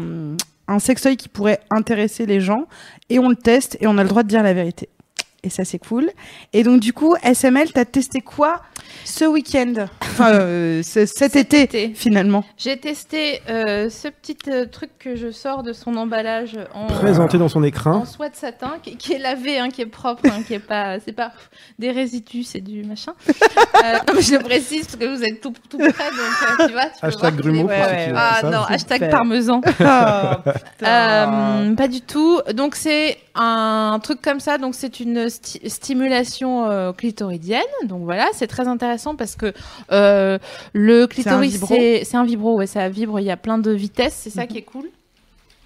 un 0.66 0.78
sextoy 0.80 1.16
qui 1.16 1.28
pourrait 1.28 1.60
intéresser 1.70 2.26
les 2.26 2.40
gens 2.40 2.64
et 3.10 3.20
on 3.20 3.28
le 3.28 3.36
teste 3.36 3.76
et 3.80 3.86
on 3.86 3.96
a 3.96 4.02
le 4.02 4.08
droit 4.08 4.24
de 4.24 4.28
dire 4.28 4.42
la 4.42 4.54
vérité. 4.54 4.88
Et 5.42 5.50
ça 5.50 5.64
c'est 5.64 5.78
cool. 5.78 6.10
Et 6.52 6.62
donc 6.62 6.80
du 6.80 6.92
coup, 6.92 7.14
SML, 7.22 7.72
t'as 7.72 7.84
testé 7.84 8.20
quoi 8.20 8.62
ce 9.04 9.24
week-end 9.24 9.86
Enfin, 10.02 10.32
euh, 10.32 10.82
ce- 10.82 11.06
cet, 11.06 11.32
Cet 11.32 11.36
été, 11.36 11.62
été. 11.62 11.92
finalement. 11.94 12.44
J'ai 12.56 12.76
testé 12.78 13.40
euh, 13.48 13.88
ce 13.88 14.08
petit 14.08 14.36
euh, 14.48 14.66
truc 14.66 14.90
que 14.98 15.14
je 15.16 15.30
sors 15.30 15.62
de 15.62 15.72
son 15.72 15.96
emballage 15.96 16.58
en, 16.74 16.86
Présenté 16.86 17.38
dans 17.38 17.48
son 17.48 17.60
en 17.60 17.62
écrin. 17.64 18.04
soie 18.04 18.28
de 18.28 18.36
satin, 18.36 18.74
qui, 18.82 18.96
qui 18.96 19.12
est 19.12 19.18
lavé, 19.18 19.58
hein, 19.58 19.68
qui 19.70 19.82
est 19.82 19.86
propre, 19.86 20.22
hein, 20.26 20.42
qui 20.46 20.54
est 20.54 20.58
pas, 20.58 20.98
c'est 21.00 21.12
pas 21.12 21.32
des 21.78 21.90
résidus, 21.90 22.42
c'est 22.44 22.60
du 22.60 22.82
machin. 22.84 23.12
Euh, 23.84 23.92
non, 24.08 24.14
mais 24.16 24.22
je 24.22 24.32
le 24.34 24.40
précise 24.40 24.86
parce 24.86 24.96
que 24.96 25.04
vous 25.16 25.22
êtes 25.22 25.40
tout, 25.40 25.52
tout 25.70 25.78
près, 25.78 25.88
donc 25.88 26.60
euh, 26.60 26.66
tu 26.66 26.72
vois. 26.72 26.86
Tu 26.86 27.00
peux 27.00 27.06
Hashtag 27.06 27.36
Grumeau 27.36 27.60
pour 27.62 27.68
Ouais, 27.70 27.80
ouais, 27.80 28.12
Ah 28.16 28.40
non, 28.42 28.62
hashtag 28.68 29.08
parmesan. 29.08 29.60
Oh, 29.80 30.84
Euh, 30.84 31.74
pas 31.74 31.88
du 31.88 32.00
tout. 32.00 32.40
Donc 32.54 32.74
c'est 32.74 33.18
un 33.34 33.98
truc 34.02 34.20
comme 34.20 34.40
ça. 34.40 34.58
Donc 34.58 34.74
c'est 34.74 35.00
une 35.00 35.26
sti- 35.26 35.68
stimulation 35.68 36.68
euh, 36.68 36.92
clitoridienne. 36.92 37.62
Donc 37.84 38.02
voilà, 38.02 38.26
c'est 38.32 38.46
très 38.48 38.62
intéressant 38.66 38.77
parce 39.16 39.36
que 39.36 39.52
euh, 39.92 40.38
le 40.72 41.06
clitoris 41.06 41.58
c'est 42.04 42.16
un 42.16 42.24
vibro. 42.24 42.56
Ouais, 42.56 42.66
ça 42.66 42.88
vibre. 42.88 43.20
Il 43.20 43.26
y 43.26 43.30
a 43.30 43.36
plein 43.36 43.58
de 43.58 43.70
vitesses. 43.70 44.14
C'est 44.14 44.30
ça 44.30 44.42
Mhm. 44.42 44.48
qui 44.48 44.58
est 44.58 44.62
cool. 44.62 44.84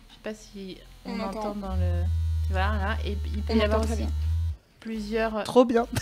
Je 0.09 0.15
sais 0.15 0.21
pas 0.23 0.35
si 0.35 0.77
on, 1.05 1.13
On 1.13 1.21
entend 1.21 1.39
entend. 1.41 1.55
dans 1.57 1.75
le. 1.75 2.03
Tu 2.47 2.53
vois 2.53 2.61
là. 2.61 2.97
Et 3.07 3.17
il 3.35 3.43
peut 3.43 3.53
On 3.55 3.57
y 3.59 3.63
avoir 3.63 3.81
aussi 3.83 3.95
bien. 3.97 4.09
plusieurs. 4.81 5.45
Trop 5.45 5.65
bien. 5.65 5.87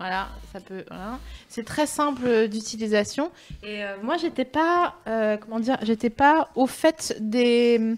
Voilà, 0.00 0.28
ça 0.52 0.58
peut. 0.60 0.84
Voilà. 0.88 1.18
C'est 1.48 1.64
très 1.64 1.86
simple 1.86 2.48
d'utilisation. 2.48 3.30
Et 3.62 3.84
euh, 3.84 3.94
moi, 4.02 4.16
j'étais 4.16 4.44
pas, 4.44 4.96
euh, 5.06 5.36
comment 5.36 5.60
dire, 5.60 5.78
j'étais 5.82 6.10
pas 6.10 6.48
au 6.56 6.66
fait 6.66 7.16
des 7.20 7.94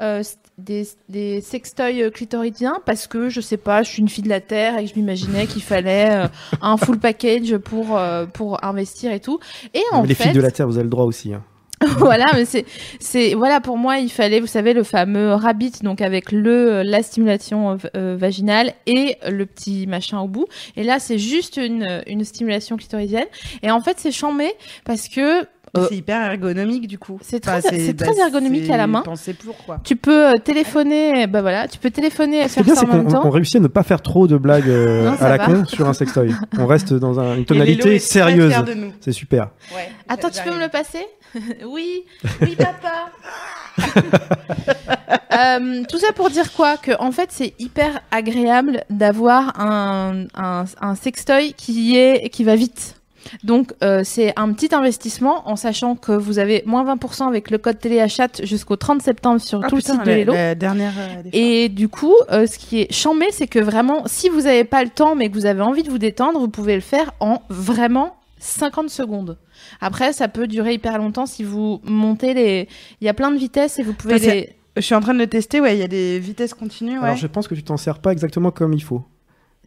euh, 0.00 0.22
des, 0.58 0.86
des 1.08 1.40
sextoys 1.40 2.10
clitoridiens 2.12 2.80
parce 2.86 3.06
que 3.06 3.28
je 3.28 3.40
sais 3.40 3.56
pas, 3.56 3.82
je 3.82 3.90
suis 3.90 4.00
une 4.02 4.08
fille 4.08 4.24
de 4.24 4.28
la 4.28 4.40
terre 4.40 4.78
et 4.78 4.84
que 4.84 4.90
je 4.90 4.94
m'imaginais 4.94 5.46
qu'il 5.46 5.62
fallait 5.62 6.10
euh, 6.24 6.28
un 6.62 6.76
full 6.76 6.98
package 6.98 7.56
pour 7.58 7.96
euh, 7.96 8.26
pour 8.26 8.64
investir 8.64 9.12
et 9.12 9.20
tout. 9.20 9.40
Et 9.74 9.82
en 9.92 10.02
Mais 10.02 10.08
les 10.08 10.14
fait, 10.14 10.24
filles 10.24 10.32
de 10.32 10.40
la 10.40 10.50
Terre, 10.50 10.66
vous 10.66 10.76
avez 10.76 10.84
le 10.84 10.90
droit 10.90 11.04
aussi. 11.04 11.32
hein. 11.34 11.42
voilà, 11.98 12.24
mais 12.34 12.44
c'est, 12.46 12.64
c'est, 12.98 13.34
voilà, 13.34 13.60
pour 13.60 13.76
moi, 13.76 13.98
il 13.98 14.08
fallait, 14.10 14.40
vous 14.40 14.46
savez, 14.46 14.72
le 14.72 14.84
fameux 14.84 15.34
rabbit, 15.34 15.72
donc 15.82 16.00
avec 16.00 16.32
le, 16.32 16.82
la 16.82 17.02
stimulation 17.02 17.72
euh, 17.72 17.76
euh, 17.96 18.16
vaginale 18.16 18.72
et 18.86 19.16
le 19.28 19.44
petit 19.44 19.86
machin 19.86 20.20
au 20.20 20.28
bout. 20.28 20.46
Et 20.76 20.84
là, 20.84 20.98
c'est 20.98 21.18
juste 21.18 21.58
une, 21.58 22.02
une 22.06 22.24
stimulation 22.24 22.76
clitoridienne. 22.76 23.26
Et 23.62 23.70
en 23.70 23.80
fait, 23.80 23.98
c'est 23.98 24.12
chambé 24.12 24.52
parce 24.84 25.08
que 25.08 25.46
Euh, 25.76 25.86
C'est 25.88 25.96
hyper 25.96 26.30
ergonomique 26.30 26.86
du 26.86 26.98
coup. 26.98 27.18
c'est 27.22 27.40
très- 27.40 27.60
c'est 27.60 27.94
très 27.96 28.18
ergonomique 28.18 28.70
à 28.70 28.76
la 28.76 28.86
main. 28.86 29.02
Pensez 29.02 29.34
pour 29.34 29.56
quoi. 29.56 29.80
tu 29.82 29.96
peux 29.96 30.28
euh, 30.28 30.32
téléphoner, 30.34 31.26
bah 31.26 31.40
voilà, 31.42 31.66
tu 31.68 31.78
peux 31.78 31.90
téléphoner 31.90 32.42
et 32.44 32.48
Ce 32.48 32.54
qui 32.54 32.60
est 32.60 32.62
faire 32.62 32.64
bien, 32.64 32.74
ça 32.74 32.80
c'est 32.82 32.86
en 32.86 32.96
même 32.96 33.06
qu'on 33.06 33.18
on 33.18 33.22
temps. 33.22 33.30
réussit 33.30 33.56
à 33.56 33.60
ne 33.60 33.66
pas 33.68 33.82
faire 33.82 34.00
trop 34.02 34.26
de 34.28 34.36
blagues 34.36 34.68
euh, 34.68 35.10
Non, 35.10 35.16
à 35.20 35.28
la 35.28 35.36
va. 35.38 35.46
con 35.46 35.64
sur 35.66 35.88
un 35.88 35.92
sextoy. 35.92 36.32
On 36.58 36.66
reste 36.66 36.94
dans 36.94 37.18
un- 37.18 37.36
une 37.36 37.44
tonalité 37.44 37.98
sérieuse. 37.98 38.52
fier 38.52 38.64
de 38.64 38.74
nous. 38.74 38.92
C'est 39.00 39.12
super. 39.12 39.48
Ouais, 39.74 39.90
Attends, 40.08 40.30
tu 40.30 40.42
peux 40.42 40.54
me 40.54 40.60
le 40.60 40.68
passer? 40.68 41.06
Oui, 41.66 42.04
oui, 42.42 42.56
papa. 42.56 43.10
Euh, 45.36 45.82
tout 45.88 45.98
ça 45.98 46.12
pour 46.12 46.30
dire 46.30 46.52
quoi? 46.52 46.76
Que 46.76 46.92
en 47.00 47.10
fait, 47.10 47.28
c'est 47.32 47.54
hyper 47.58 48.00
agréable 48.12 48.84
d'avoir 48.88 49.60
un, 49.60 50.26
un, 50.36 50.64
un 50.80 50.94
sextoy 50.94 51.54
qui 51.54 51.96
est 51.96 52.28
qui 52.28 52.44
va 52.44 52.54
vite. 52.54 53.00
Donc 53.42 53.72
euh, 53.82 54.02
c'est 54.04 54.32
un 54.38 54.52
petit 54.52 54.74
investissement 54.74 55.48
en 55.48 55.56
sachant 55.56 55.96
que 55.96 56.12
vous 56.12 56.38
avez 56.38 56.62
moins 56.66 56.84
20% 56.94 57.26
avec 57.28 57.50
le 57.50 57.58
code 57.58 57.78
téléachat 57.78 58.28
jusqu'au 58.42 58.76
30 58.76 59.02
septembre 59.02 59.40
sur 59.40 59.60
Ah, 59.64 59.68
tout 59.68 59.76
putain, 59.76 60.02
le 60.04 60.16
site 60.18 60.26
de. 60.26 60.32
La 60.32 60.54
dernière. 60.54 60.92
euh. 60.98 61.22
Et 61.32 61.68
du 61.68 61.88
coup, 61.88 62.14
euh, 62.30 62.46
ce 62.46 62.58
qui 62.58 62.80
est 62.82 62.92
chambé, 62.92 63.26
c'est 63.30 63.46
que 63.46 63.58
vraiment, 63.58 64.02
si 64.06 64.28
vous 64.28 64.42
n'avez 64.42 64.64
pas 64.64 64.82
le 64.84 64.90
temps, 64.90 65.14
mais 65.14 65.28
que 65.30 65.34
vous 65.34 65.46
avez 65.46 65.62
envie 65.62 65.82
de 65.82 65.90
vous 65.90 65.98
détendre, 65.98 66.38
vous 66.38 66.48
pouvez 66.48 66.74
le 66.74 66.80
faire 66.80 67.12
en 67.20 67.42
vraiment 67.48 68.16
50 68.38 68.90
secondes. 68.90 69.38
Après, 69.80 70.12
ça 70.12 70.28
peut 70.28 70.46
durer 70.46 70.74
hyper 70.74 70.98
longtemps 70.98 71.26
si 71.26 71.44
vous 71.44 71.80
montez 71.84 72.34
les. 72.34 72.68
Il 73.00 73.04
y 73.06 73.08
a 73.08 73.14
plein 73.14 73.30
de 73.30 73.36
vitesses 73.38 73.78
et 73.78 73.82
vous 73.82 73.94
pouvez 73.94 74.18
les. 74.18 74.56
Je 74.76 74.82
suis 74.82 74.94
en 74.94 75.00
train 75.00 75.14
de 75.14 75.18
le 75.20 75.28
tester. 75.28 75.60
Ouais, 75.60 75.76
il 75.76 75.80
y 75.80 75.84
a 75.84 75.88
des 75.88 76.18
vitesses 76.18 76.52
continues. 76.52 76.98
Ouais. 76.98 77.04
Alors 77.04 77.16
je 77.16 77.26
pense 77.28 77.46
que 77.48 77.54
tu 77.54 77.62
t'en 77.62 77.76
sers 77.76 78.00
pas 78.00 78.10
exactement 78.12 78.50
comme 78.50 78.72
il 78.74 78.82
faut. 78.82 79.02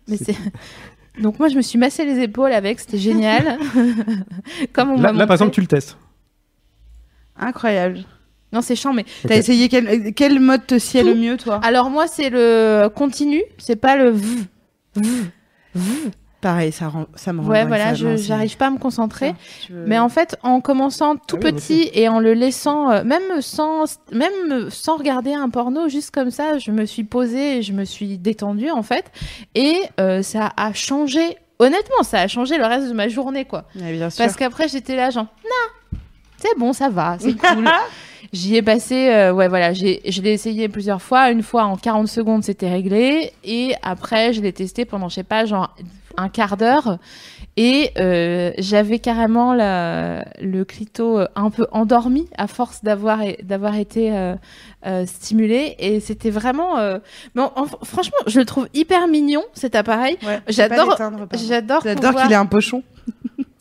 Mais 0.07 0.17
c'est. 0.17 0.35
Donc 1.19 1.39
moi, 1.39 1.49
je 1.49 1.55
me 1.55 1.61
suis 1.61 1.77
massé 1.79 2.05
les 2.05 2.19
épaules 2.21 2.51
avec, 2.53 2.79
c'était 2.79 2.97
génial. 2.97 3.57
Comme 4.73 4.91
on 4.91 5.01
Là, 5.01 5.11
là, 5.11 5.25
par 5.27 5.35
exemple, 5.35 5.51
tu 5.51 5.61
le 5.61 5.67
testes. 5.67 5.97
Incroyable. 7.39 7.99
Non, 8.53 8.61
c'est 8.61 8.75
chiant, 8.75 8.93
mais. 8.93 9.05
T'as 9.27 9.35
essayé 9.37 9.67
quel, 9.69 10.13
quel 10.13 10.39
mode 10.39 10.65
te 10.65 10.79
sied 10.79 11.03
le 11.03 11.15
mieux, 11.15 11.37
toi? 11.37 11.59
Alors 11.63 11.89
moi, 11.89 12.07
c'est 12.07 12.29
le 12.29 12.87
continu, 12.87 13.41
c'est 13.57 13.75
pas 13.75 13.97
le. 13.97 14.09
v- 14.11 14.43
v- 14.95 15.23
v. 15.75 16.11
Pareil, 16.39 16.71
ça, 16.71 16.87
rend, 16.89 17.05
ça 17.15 17.33
me 17.33 17.41
rend 17.41 17.47
Ouais, 17.47 17.65
voilà, 17.65 17.93
j'arrive 17.95 18.57
pas 18.57 18.67
à 18.67 18.69
me 18.69 18.77
concentrer. 18.77 19.33
Veux- 19.71 19.85
Mais 19.87 19.97
en 19.97 20.07
fait, 20.07 20.37
en 20.43 20.61
commençant 20.61 21.15
tout 21.15 21.37
Ah 21.41 21.45
oui, 21.45 21.51
petit 21.53 21.89
et 21.93 22.07
en 22.09 22.19
le 22.19 22.33
laissant, 22.33 22.91
euh, 22.91 23.03
même 23.03 23.41
sans, 23.41 23.85
même 24.11 24.69
sans 24.69 24.97
regarder 24.97 25.33
un 25.33 25.49
porno, 25.49 25.89
juste 25.89 26.11
comme 26.11 26.29
ça, 26.29 26.59
je 26.59 26.69
me 26.69 26.85
suis 26.85 27.03
posée 27.03 27.57
et 27.57 27.61
je 27.63 27.73
me 27.73 27.85
suis 27.85 28.19
détendue 28.19 28.69
en 28.69 28.83
fait. 28.83 29.11
Et 29.55 29.79
euh, 29.99 30.21
ça 30.21 30.51
a 30.57 30.73
changé, 30.73 31.37
honnêtement, 31.57 32.03
ça 32.03 32.19
a 32.21 32.27
changé 32.27 32.59
le 32.59 32.65
reste 32.65 32.87
de 32.87 32.93
ma 32.93 33.07
journée 33.07 33.45
quoi. 33.45 33.65
Ouais, 33.75 33.93
bien 33.93 34.11
sûr. 34.11 34.23
Parce 34.23 34.35
qu'après, 34.37 34.67
j'étais 34.67 34.95
là, 34.95 35.09
genre, 35.09 35.25
non, 35.43 35.99
c'est 36.37 36.55
bon, 36.59 36.71
ça 36.71 36.89
va, 36.89 37.17
c'est 37.19 37.33
cool. 37.35 37.65
J'y 38.33 38.55
ai 38.55 38.61
passé, 38.61 39.09
euh, 39.09 39.31
ouais, 39.33 39.47
voilà, 39.47 39.73
j'ai, 39.73 40.01
je 40.09 40.21
l'ai 40.21 40.31
essayé 40.33 40.67
plusieurs 40.69 41.01
fois. 41.01 41.31
Une 41.31 41.43
fois 41.43 41.63
en 41.63 41.75
40 41.77 42.07
secondes, 42.07 42.43
c'était 42.43 42.69
réglé. 42.69 43.31
Et 43.43 43.73
après, 43.83 44.33
je 44.33 44.41
l'ai 44.41 44.53
testé 44.53 44.85
pendant, 44.85 45.09
je 45.09 45.15
sais 45.15 45.23
pas, 45.23 45.45
genre 45.45 45.75
un 46.17 46.29
quart 46.29 46.57
d'heure. 46.57 46.97
Et 47.57 47.91
euh, 47.97 48.51
j'avais 48.59 48.99
carrément 48.99 49.53
la, 49.53 50.25
le 50.41 50.63
clito 50.65 51.19
euh, 51.19 51.27
un 51.35 51.49
peu 51.49 51.65
endormi 51.71 52.27
à 52.37 52.47
force 52.47 52.83
d'avoir, 52.83 53.19
d'avoir 53.43 53.75
été 53.75 54.15
euh, 54.15 54.35
euh, 54.85 55.05
stimulé. 55.05 55.75
Et 55.79 55.99
c'était 55.99 56.29
vraiment. 56.29 56.77
euh, 56.77 56.99
mais 57.33 57.41
en- 57.43 57.53
en- 57.55 57.85
franchement, 57.85 58.17
je 58.27 58.39
le 58.39 58.45
trouve 58.45 58.67
hyper 58.73 59.07
mignon, 59.07 59.43
cet 59.53 59.75
appareil. 59.75 60.17
Ouais, 60.25 60.39
j'adore-. 60.49 60.85
J'adore, 61.47 61.81
J'adore 61.83 62.03
pouvoir- 62.11 62.23
qu'il 62.25 62.31
ait 62.33 62.35
un 62.35 62.45
pochon. 62.45 62.83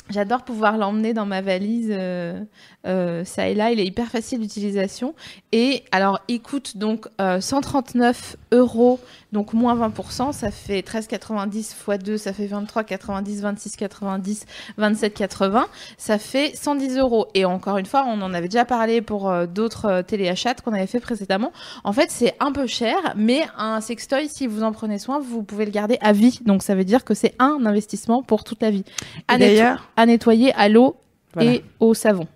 J'adore 0.08 0.44
pouvoir 0.44 0.78
l'emmener 0.78 1.14
dans 1.14 1.26
ma 1.26 1.40
valise, 1.40 1.90
euh, 1.90 2.40
euh, 2.86 3.24
ça 3.24 3.48
et 3.48 3.54
là. 3.54 3.72
Il 3.72 3.80
est 3.80 3.86
hyper 3.86 4.06
facile 4.06 4.40
d'utilisation. 4.40 5.14
Et 5.50 5.82
alors, 5.90 6.20
il 6.28 6.40
coûte 6.40 6.76
donc 6.76 7.08
euh, 7.20 7.40
139 7.40 8.36
euros, 8.52 9.00
donc 9.32 9.52
moins 9.52 9.74
20%. 9.88 10.32
Ça 10.32 10.50
fait 10.50 10.80
13,90 10.80 11.56
x 11.58 11.74
2, 12.04 12.16
ça 12.18 12.32
fait 12.32 12.46
23,90, 12.46 13.40
26,90, 13.42 14.42
27,80. 14.78 15.64
Ça 15.98 16.18
fait 16.18 16.54
110 16.56 16.96
euros. 16.98 17.26
Et 17.34 17.44
encore 17.44 17.78
une 17.78 17.86
fois, 17.86 18.04
on 18.08 18.20
en 18.22 18.32
avait 18.34 18.48
déjà 18.48 18.64
parlé 18.64 19.00
pour 19.02 19.28
euh, 19.30 19.46
d'autres 19.46 19.86
euh, 19.86 20.02
téléachats 20.02 20.54
qu'on 20.54 20.72
avait 20.72 20.86
fait 20.86 21.00
précédemment. 21.00 21.52
En 21.84 21.92
fait, 21.92 22.10
c'est 22.10 22.34
un 22.40 22.52
peu 22.52 22.66
cher, 22.66 22.96
mais 23.16 23.42
un 23.58 23.80
sextoy, 23.80 24.28
si 24.28 24.46
vous 24.46 24.62
en 24.62 24.72
prenez 24.72 24.98
soin, 24.98 25.18
vous 25.20 25.42
pouvez 25.42 25.64
le 25.64 25.70
garder 25.70 25.98
à 26.00 26.12
vie. 26.12 26.40
Donc, 26.44 26.62
ça 26.62 26.74
veut 26.74 26.84
dire 26.84 27.04
que 27.04 27.14
c'est 27.14 27.34
un 27.38 27.64
investissement 27.66 28.22
pour 28.22 28.44
toute 28.44 28.62
la 28.62 28.70
vie. 28.70 28.84
À 29.28 29.38
netto- 29.38 29.40
D'ailleurs, 29.40 29.88
à 29.96 30.06
nettoyer 30.06 30.52
à 30.54 30.68
l'eau 30.68 30.96
Voilà. 31.34 31.52
et 31.54 31.64
au 31.80 31.94
savon. 31.94 32.26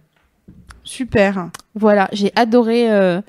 Super. 0.84 1.48
Voilà, 1.74 2.08
j'ai 2.12 2.32
adoré. 2.36 2.90
euh, 2.90 3.20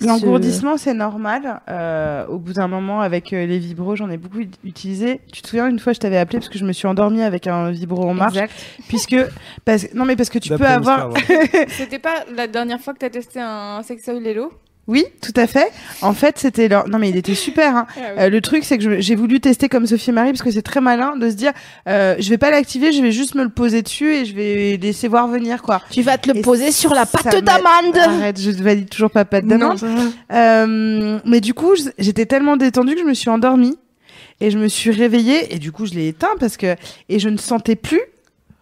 ce- 0.00 0.06
L'engourdissement, 0.06 0.76
c'est 0.76 0.94
normal. 0.94 1.60
Euh, 1.68 2.26
au 2.28 2.38
bout 2.38 2.52
d'un 2.54 2.68
moment, 2.68 3.00
avec 3.00 3.32
euh, 3.32 3.44
les 3.46 3.58
vibros, 3.58 3.96
j'en 3.96 4.08
ai 4.10 4.16
beaucoup 4.16 4.38
ut- 4.40 4.50
utilisé. 4.64 5.20
Tu 5.32 5.42
te 5.42 5.48
souviens, 5.48 5.68
une 5.68 5.78
fois, 5.78 5.92
je 5.92 5.98
t'avais 5.98 6.16
appelé 6.16 6.38
parce 6.38 6.48
que 6.48 6.58
je 6.58 6.64
me 6.64 6.72
suis 6.72 6.86
endormie 6.86 7.22
avec 7.22 7.46
un 7.46 7.70
vibro 7.70 8.08
en 8.08 8.14
marche. 8.14 8.34
Exact. 8.36 8.54
Puisque, 8.88 9.16
parce, 9.64 9.92
non, 9.94 10.04
mais 10.04 10.16
parce 10.16 10.30
que 10.30 10.38
tu 10.38 10.48
peux 10.56 10.64
avoir. 10.66 11.10
C'était 11.68 11.98
pas 11.98 12.24
la 12.34 12.46
dernière 12.46 12.80
fois 12.80 12.94
que 12.94 12.98
t'as 13.00 13.10
testé 13.10 13.40
un 13.40 13.82
Lelo 14.20 14.52
Oui, 14.90 15.04
tout 15.22 15.32
à 15.36 15.46
fait. 15.46 15.70
En 16.02 16.12
fait, 16.14 16.36
c'était 16.36 16.66
leur. 16.66 16.88
Non, 16.88 16.98
mais 16.98 17.10
il 17.10 17.16
était 17.16 17.36
super. 17.36 17.76
Hein. 17.76 17.86
Euh, 18.18 18.28
le 18.28 18.40
truc, 18.40 18.64
c'est 18.64 18.76
que 18.76 19.00
j'ai 19.00 19.14
voulu 19.14 19.38
tester 19.38 19.68
comme 19.68 19.86
Sophie 19.86 20.10
Marie 20.10 20.32
parce 20.32 20.42
que 20.42 20.50
c'est 20.50 20.62
très 20.62 20.80
malin 20.80 21.14
de 21.16 21.30
se 21.30 21.36
dire, 21.36 21.52
euh, 21.86 22.16
je 22.18 22.28
vais 22.28 22.38
pas 22.38 22.50
l'activer, 22.50 22.90
je 22.90 23.00
vais 23.00 23.12
juste 23.12 23.36
me 23.36 23.44
le 23.44 23.50
poser 23.50 23.82
dessus 23.82 24.12
et 24.12 24.24
je 24.24 24.34
vais 24.34 24.76
laisser 24.82 25.06
voir 25.06 25.28
venir, 25.28 25.62
quoi. 25.62 25.80
Tu 25.92 26.02
vas 26.02 26.18
te 26.18 26.28
le 26.28 26.38
Et 26.38 26.42
poser 26.42 26.72
sur 26.72 26.92
la 26.92 27.06
pâte 27.06 27.36
d'amande. 27.44 27.96
Arrête, 27.96 28.40
je 28.40 28.50
valide 28.50 28.90
toujours 28.90 29.12
pas 29.12 29.24
pâte 29.24 29.46
d'amande. 29.46 29.78
Euh, 30.32 31.20
mais 31.24 31.40
du 31.40 31.54
coup, 31.54 31.74
j'étais 31.96 32.26
tellement 32.26 32.56
détendue 32.56 32.94
que 32.94 33.00
je 33.00 33.04
me 33.04 33.14
suis 33.14 33.30
endormie 33.30 33.78
et 34.40 34.50
je 34.50 34.58
me 34.58 34.66
suis 34.66 34.90
réveillée 34.90 35.54
et 35.54 35.60
du 35.60 35.70
coup, 35.70 35.86
je 35.86 35.92
l'ai 35.94 36.08
éteint 36.08 36.34
parce 36.40 36.56
que 36.56 36.74
et 37.08 37.20
je 37.20 37.28
ne 37.28 37.36
sentais 37.36 37.76
plus 37.76 38.02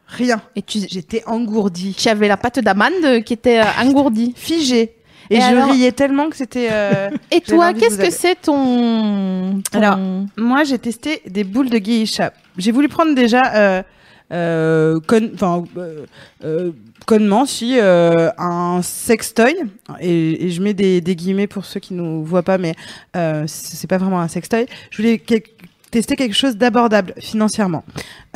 rien. 0.09 0.43
Et 0.57 0.63
tu, 0.63 0.81
J'étais 0.91 1.23
engourdie, 1.27 1.95
tu 1.99 2.11
avais 2.11 2.29
la 2.29 2.37
pâte 2.37 2.59
d'amande 2.59 3.23
qui 3.25 3.33
était 3.33 3.61
euh, 3.61 3.83
engourdie. 3.83 4.35
figée. 4.37 4.95
Et, 5.31 5.37
Et 5.37 5.41
je 5.41 5.47
alors 5.47 5.71
riais 5.71 5.93
tellement 5.93 6.31
que 6.31 6.37
c'était. 6.37 6.69
euh, 6.71 7.11
Et 7.31 7.41
toi, 7.41 7.73
qu'est-ce 7.75 7.99
que 7.99 8.11
c'est 8.11 8.37
ton, 8.41 9.61
ton- 9.71 9.79
Alors, 9.79 9.99
Moi, 10.37 10.65
j'ai 10.65 10.79
testé 10.79 11.23
des 11.27 11.45
boules 11.45 11.71
de 11.71 11.79
geisha. 11.79 12.33
J'ai 12.57 12.73
voulu 12.73 12.89
prendre 12.89 13.15
déjà, 13.15 13.55
euh, 13.55 13.83
euh, 14.33 15.01
con- 15.07 15.31
enfin, 15.35 15.65
euh, 15.77 16.05
euh, 16.45 16.73
connement, 17.07 17.47
si, 17.47 17.79
euh, 17.79 18.31
un 18.39 18.81
sextoy. 18.83 19.55
Et, 20.01 20.47
et 20.47 20.51
je 20.51 20.61
mets 20.63 20.75
des, 20.75 21.01
des 21.01 21.17
guillemets 21.17 21.47
pour 21.47 21.65
ceux 21.65 21.81
qui 21.81 21.95
ne 21.95 22.23
voient 22.25 22.43
pas, 22.43 22.59
mais 22.59 22.75
euh, 23.17 23.45
c'est 23.47 23.87
pas 23.89 23.99
vraiment 23.99 24.21
un 24.21 24.29
sextoy. 24.29 24.67
Je 24.91 24.97
voulais 24.99 25.19
tester 25.91 26.17
quelque 26.17 26.35
chose 26.35 26.57
d'abordable 26.57 27.15
financièrement. 27.19 27.85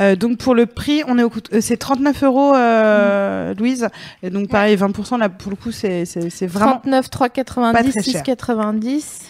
Euh, 0.01 0.15
donc 0.15 0.37
pour 0.37 0.55
le 0.55 0.65
prix, 0.65 1.03
on 1.07 1.17
est 1.19 1.23
au 1.23 1.29
coût- 1.29 1.39
euh, 1.53 1.61
c'est 1.61 1.77
39 1.77 2.23
euros, 2.23 2.53
euh, 2.55 3.53
Louise. 3.55 3.87
Et 4.23 4.29
donc 4.29 4.49
pareil, 4.49 4.75
20% 4.75 5.17
là 5.17 5.29
pour 5.29 5.49
le 5.51 5.55
coup, 5.55 5.71
c'est 5.71 6.05
c'est 6.05 6.29
c'est 6.29 6.47
vraiment 6.47 6.79
39, 6.79 7.09
3,90, 7.09 7.73
Pas 7.73 7.83
très 7.83 8.03
cher. 8.03 8.23
6,90, 8.23 9.21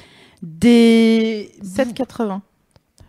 des 0.42 1.52
7,80. 1.64 2.42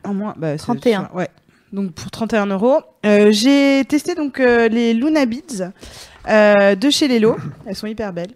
En 0.04 0.14
moins, 0.14 0.34
bah, 0.36 0.52
c'est- 0.52 0.58
31. 0.64 1.10
Ouais. 1.14 1.28
Donc 1.72 1.92
pour 1.92 2.10
31 2.10 2.46
euros. 2.46 2.80
Euh, 3.04 3.32
J'ai 3.32 3.84
testé 3.88 4.14
donc 4.14 4.38
euh, 4.40 4.68
les 4.68 4.94
Luna 4.94 5.26
Beads 5.26 5.70
euh, 6.28 6.74
de 6.74 6.90
chez 6.90 7.08
Lelo. 7.08 7.36
Elles 7.66 7.74
sont 7.74 7.86
hyper 7.86 8.12
belles. 8.12 8.32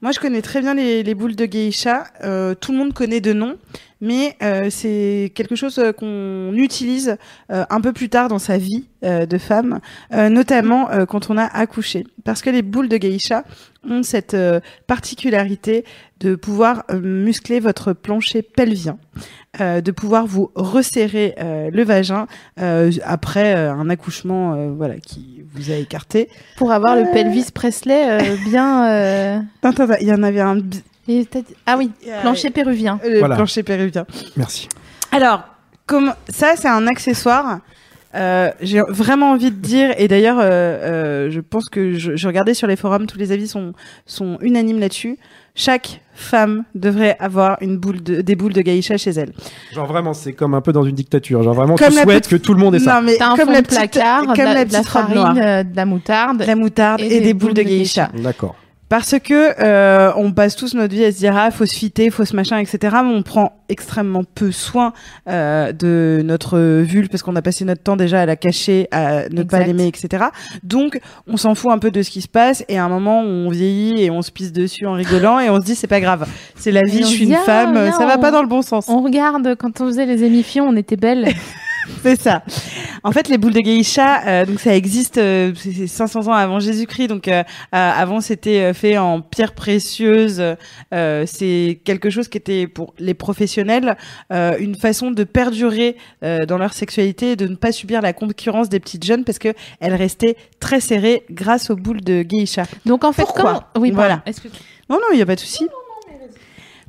Moi, 0.00 0.12
je 0.12 0.20
connais 0.20 0.42
très 0.42 0.60
bien 0.60 0.74
les, 0.74 1.02
les 1.02 1.14
boules 1.14 1.34
de 1.34 1.44
geisha. 1.44 2.04
Euh, 2.22 2.54
tout 2.54 2.70
le 2.70 2.78
monde 2.78 2.92
connaît 2.92 3.20
de 3.20 3.32
nom, 3.32 3.56
mais 4.00 4.36
euh, 4.42 4.68
c'est 4.70 5.32
quelque 5.34 5.56
chose 5.56 5.78
euh, 5.78 5.92
qu'on 5.92 6.52
utilise 6.54 7.16
euh, 7.50 7.64
un 7.70 7.80
peu 7.80 7.92
plus 7.92 8.08
tard 8.08 8.28
dans 8.28 8.38
sa 8.38 8.58
vie 8.58 8.86
euh, 9.04 9.26
de 9.26 9.38
femme, 9.38 9.80
euh, 10.12 10.28
notamment 10.28 10.90
euh, 10.90 11.06
quand 11.06 11.30
on 11.30 11.36
a 11.36 11.44
accouché. 11.44 12.06
Parce 12.24 12.42
que 12.42 12.50
les 12.50 12.62
boules 12.62 12.88
de 12.88 12.96
geisha 12.96 13.44
ont 13.88 14.02
cette 14.02 14.34
euh, 14.34 14.60
particularité 14.86 15.84
de 16.20 16.34
pouvoir 16.34 16.84
muscler 16.92 17.60
votre 17.60 17.92
plancher 17.92 18.42
pelvien, 18.42 18.98
euh, 19.60 19.80
de 19.80 19.90
pouvoir 19.92 20.26
vous 20.26 20.50
resserrer 20.56 21.34
euh, 21.38 21.70
le 21.72 21.84
vagin 21.84 22.26
euh, 22.60 22.90
après 23.04 23.54
un 23.54 23.88
accouchement 23.88 24.54
euh, 24.54 24.70
voilà, 24.76 24.96
qui 24.98 25.44
vous 25.54 25.70
a 25.70 25.74
écarté. 25.76 26.28
Pour 26.56 26.72
avoir 26.72 26.96
le 26.96 27.04
pelvis 27.12 27.50
Presley 27.54 28.10
euh, 28.20 28.36
bien. 28.48 28.90
euh, 28.90 29.38
Attends, 29.62 29.84
attends, 29.84 29.94
Il 30.00 30.08
y 30.08 30.12
en 30.12 30.22
avait 30.22 30.40
un... 30.40 30.58
et 31.08 31.26
Ah 31.66 31.76
oui, 31.78 31.90
plancher 32.20 32.50
péruvien. 32.50 33.00
Euh, 33.04 33.08
le 33.10 33.18
Voilà. 33.20 33.36
plancher 33.36 33.62
péruvien. 33.62 34.04
Merci. 34.36 34.68
Alors, 35.12 35.42
comme 35.86 36.12
ça, 36.28 36.54
c'est 36.56 36.68
un 36.68 36.86
accessoire. 36.86 37.60
Euh, 38.14 38.50
j'ai 38.62 38.80
vraiment 38.88 39.32
envie 39.32 39.50
de 39.50 39.56
dire, 39.56 39.92
et 39.98 40.08
d'ailleurs, 40.08 40.38
euh, 40.38 40.44
euh, 40.44 41.30
je 41.30 41.40
pense 41.40 41.68
que 41.68 41.92
je, 41.92 42.16
je 42.16 42.26
regardais 42.26 42.54
sur 42.54 42.66
les 42.66 42.76
forums, 42.76 43.06
tous 43.06 43.18
les 43.18 43.32
avis 43.32 43.46
sont, 43.46 43.74
sont 44.06 44.38
unanimes 44.40 44.80
là-dessus. 44.80 45.18
Chaque 45.54 46.00
femme 46.14 46.64
devrait 46.74 47.16
avoir 47.20 47.58
une 47.60 47.76
boule 47.76 48.02
de, 48.02 48.20
des 48.22 48.34
boules 48.34 48.52
de 48.54 48.62
geisha 48.62 48.96
chez 48.96 49.10
elle. 49.10 49.32
Genre 49.72 49.86
vraiment, 49.86 50.14
c'est 50.14 50.32
comme 50.32 50.54
un 50.54 50.60
peu 50.62 50.72
dans 50.72 50.84
une 50.84 50.94
dictature. 50.94 51.42
Genre 51.42 51.52
vraiment, 51.54 51.74
Comme 51.74 51.88
tu 51.88 52.00
souhaites 52.00 52.24
petite- 52.24 52.30
que 52.30 52.36
tout 52.36 52.54
le 52.54 52.60
monde 52.60 52.76
ait 52.76 52.78
ça. 52.78 52.94
Non, 52.94 53.02
mais 53.02 53.20
un 53.20 53.36
comme 53.36 53.46
fond 53.46 53.52
la 53.52 53.60
de 53.62 53.66
petite, 53.66 53.78
placard, 53.92 54.24
comme 54.26 54.34
de 54.36 54.42
la, 54.42 54.54
la 54.54 54.64
de 54.64 54.72
la 54.72 54.78
petite 54.78 54.92
robe 54.92 55.02
farine, 55.02 55.14
noire, 55.16 55.34
euh, 55.36 55.62
de 55.64 55.76
la 55.76 55.84
moutarde. 55.84 56.44
la 56.46 56.54
moutarde 56.56 57.00
et, 57.02 57.20
des, 57.20 57.34
boules 57.34 57.54
de 57.54 57.62
geisha. 57.62 58.08
D'accord. 58.22 58.56
Parce 58.88 59.18
que 59.18 59.62
euh, 59.62 60.12
on 60.16 60.32
passe 60.32 60.56
tous 60.56 60.74
notre 60.74 60.94
vie 60.94 61.04
à 61.04 61.12
se 61.12 61.18
dire 61.18 61.36
ah 61.36 61.50
faut 61.50 61.66
se 61.66 61.74
fitter, 61.74 62.10
faut 62.10 62.24
se 62.24 62.34
machin, 62.34 62.58
etc. 62.58 62.96
Mais 63.04 63.14
on 63.14 63.22
prend 63.22 63.52
extrêmement 63.68 64.24
peu 64.24 64.50
soin 64.50 64.94
euh, 65.28 65.72
de 65.72 66.22
notre 66.24 66.58
vulve 66.58 67.08
parce 67.08 67.22
qu'on 67.22 67.36
a 67.36 67.42
passé 67.42 67.66
notre 67.66 67.82
temps 67.82 67.96
déjà 67.96 68.22
à 68.22 68.26
la 68.26 68.36
cacher, 68.36 68.88
à 68.90 69.28
ne 69.28 69.42
pas 69.42 69.60
l'aimer, 69.60 69.86
etc. 69.86 70.24
Donc 70.62 71.00
on 71.26 71.36
s'en 71.36 71.54
fout 71.54 71.70
un 71.70 71.78
peu 71.78 71.90
de 71.90 72.02
ce 72.02 72.10
qui 72.10 72.22
se 72.22 72.28
passe 72.28 72.64
et 72.68 72.78
à 72.78 72.84
un 72.84 72.88
moment 72.88 73.20
on 73.20 73.50
vieillit 73.50 74.02
et 74.02 74.10
on 74.10 74.22
se 74.22 74.30
pisse 74.30 74.52
dessus 74.52 74.86
en 74.86 74.94
rigolant 74.94 75.38
et 75.38 75.50
on 75.50 75.60
se 75.60 75.66
dit 75.66 75.74
c'est 75.74 75.86
pas 75.86 76.00
grave, 76.00 76.26
c'est 76.56 76.72
la 76.72 76.82
vie, 76.82 77.00
je 77.00 77.08
suis 77.08 77.24
une 77.24 77.34
femme, 77.36 77.92
ça 77.92 78.06
va 78.06 78.16
pas 78.16 78.30
dans 78.30 78.42
le 78.42 78.48
bon 78.48 78.62
sens. 78.62 78.86
On 78.88 79.02
regarde 79.02 79.54
quand 79.56 79.80
on 79.82 79.86
faisait 79.86 80.06
les 80.06 80.24
émissions, 80.24 80.66
on 80.66 80.76
était 80.76 80.96
belles. 80.96 81.28
C'est 82.02 82.20
ça. 82.20 82.42
En 83.02 83.12
fait, 83.12 83.28
les 83.28 83.38
boules 83.38 83.52
de 83.52 83.60
geisha, 83.60 84.26
euh, 84.26 84.46
donc 84.46 84.60
ça 84.60 84.74
existe, 84.74 85.18
euh, 85.18 85.52
c'est 85.56 85.72
c'est 85.72 85.86
500 85.86 86.28
ans 86.28 86.32
avant 86.32 86.60
Jésus-Christ. 86.60 87.08
Donc 87.08 87.28
euh, 87.28 87.42
euh, 87.42 87.42
avant, 87.72 88.20
c'était 88.20 88.72
fait 88.74 88.98
en 88.98 89.20
pierre 89.20 89.54
précieuse. 89.54 90.42
C'est 90.92 91.80
quelque 91.84 92.10
chose 92.10 92.28
qui 92.28 92.38
était 92.38 92.66
pour 92.66 92.94
les 92.98 93.14
professionnels 93.14 93.96
une 94.30 94.76
façon 94.76 95.10
de 95.10 95.24
perdurer 95.24 95.96
dans 96.22 96.58
leur 96.58 96.72
sexualité 96.72 97.32
et 97.32 97.36
de 97.36 97.46
ne 97.46 97.56
pas 97.56 97.72
subir 97.72 98.00
la 98.00 98.12
concurrence 98.12 98.68
des 98.68 98.80
petites 98.80 99.04
jeunes 99.04 99.24
parce 99.24 99.38
que 99.38 99.54
elles 99.80 99.94
restaient 99.94 100.36
très 100.60 100.80
serrées 100.80 101.24
grâce 101.30 101.70
aux 101.70 101.76
boules 101.76 102.00
de 102.02 102.22
geisha. 102.22 102.64
Donc 102.86 103.04
en 103.04 103.12
fait, 103.12 103.22
Pourquoi? 103.22 103.42
comment... 103.42 103.84
Oui, 103.84 103.90
Voilà. 103.92 104.22
que... 104.26 104.48
Non, 104.90 104.96
non, 104.96 105.08
il 105.12 105.16
n'y 105.16 105.22
a 105.22 105.26
pas 105.26 105.34
de 105.34 105.40
souci. 105.40 105.66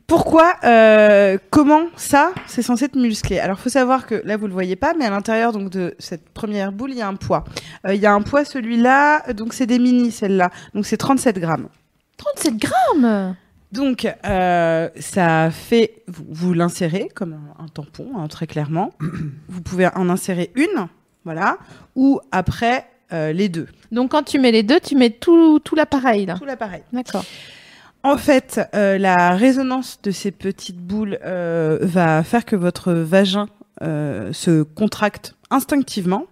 Pourquoi 0.10 0.56
euh, 0.64 1.38
Comment 1.52 1.84
ça 1.96 2.32
C'est 2.48 2.64
censé 2.64 2.86
être 2.86 2.96
musclé? 2.96 3.38
Alors, 3.38 3.60
faut 3.60 3.70
savoir 3.70 4.08
que 4.08 4.22
là, 4.26 4.38
vous 4.38 4.48
le 4.48 4.54
voyez 4.54 4.76
pas, 4.76 4.96
mais 4.98 5.06
à 5.06 5.12
l'intérieur 5.12 5.52
donc 5.54 5.70
de 5.70 5.96
cette 6.00 6.30
première 6.30 6.72
boule, 6.72 6.90
il 6.90 6.98
y 6.98 7.02
a 7.04 7.08
un 7.08 7.14
poids. 7.14 7.44
Euh, 7.86 7.94
Il 7.94 8.02
y 8.02 8.08
a 8.08 8.14
un 8.14 8.24
poids, 8.24 8.44
celui-là, 8.44 9.34
donc 9.34 9.54
c'est 9.54 9.68
des 9.68 9.78
mini, 9.78 10.12
celle-là. 10.12 10.50
Donc 10.74 10.88
c'est 10.88 10.98
37 10.98 11.38
grammes. 11.38 11.70
37 12.18 12.58
grammes 12.58 13.36
Donc, 13.72 14.12
euh, 14.26 14.90
ça 15.00 15.52
fait, 15.52 16.02
vous, 16.08 16.26
vous 16.28 16.54
l'insérez 16.54 17.10
comme 17.14 17.34
un, 17.34 17.64
un 17.64 17.68
tampon, 17.68 18.10
hein, 18.18 18.28
très 18.28 18.48
clairement. 18.48 18.94
vous 19.48 19.62
pouvez 19.62 19.90
en 19.96 20.10
insérer 20.10 20.52
une, 20.56 20.88
voilà, 21.24 21.60
ou 21.96 22.20
après 22.32 22.88
euh, 23.14 23.32
les 23.32 23.48
deux. 23.48 23.68
Donc 23.92 24.12
quand 24.12 24.24
tu 24.24 24.40
mets 24.40 24.52
les 24.52 24.64
deux, 24.64 24.80
tu 24.80 24.96
mets 24.96 25.12
tout, 25.12 25.60
tout 25.60 25.76
l'appareil 25.76 26.26
là? 26.26 26.36
Tout 26.36 26.46
l'appareil. 26.46 26.82
D'accord. 26.94 27.26
En 28.04 28.18
fait, 28.18 28.62
euh, 28.74 28.98
la 28.98 29.36
résonance 29.36 30.00
de 30.02 30.12
ces 30.12 30.32
petites 30.32 30.78
boules 30.78 31.20
euh, 31.26 31.80
va 31.82 32.24
faire 32.24 32.46
que 32.46 32.56
votre 32.56 32.94
vagin 32.94 33.48
euh, 33.82 34.32
se 34.32 34.64
contracte 34.64 35.36
instinctivement. 35.50 36.26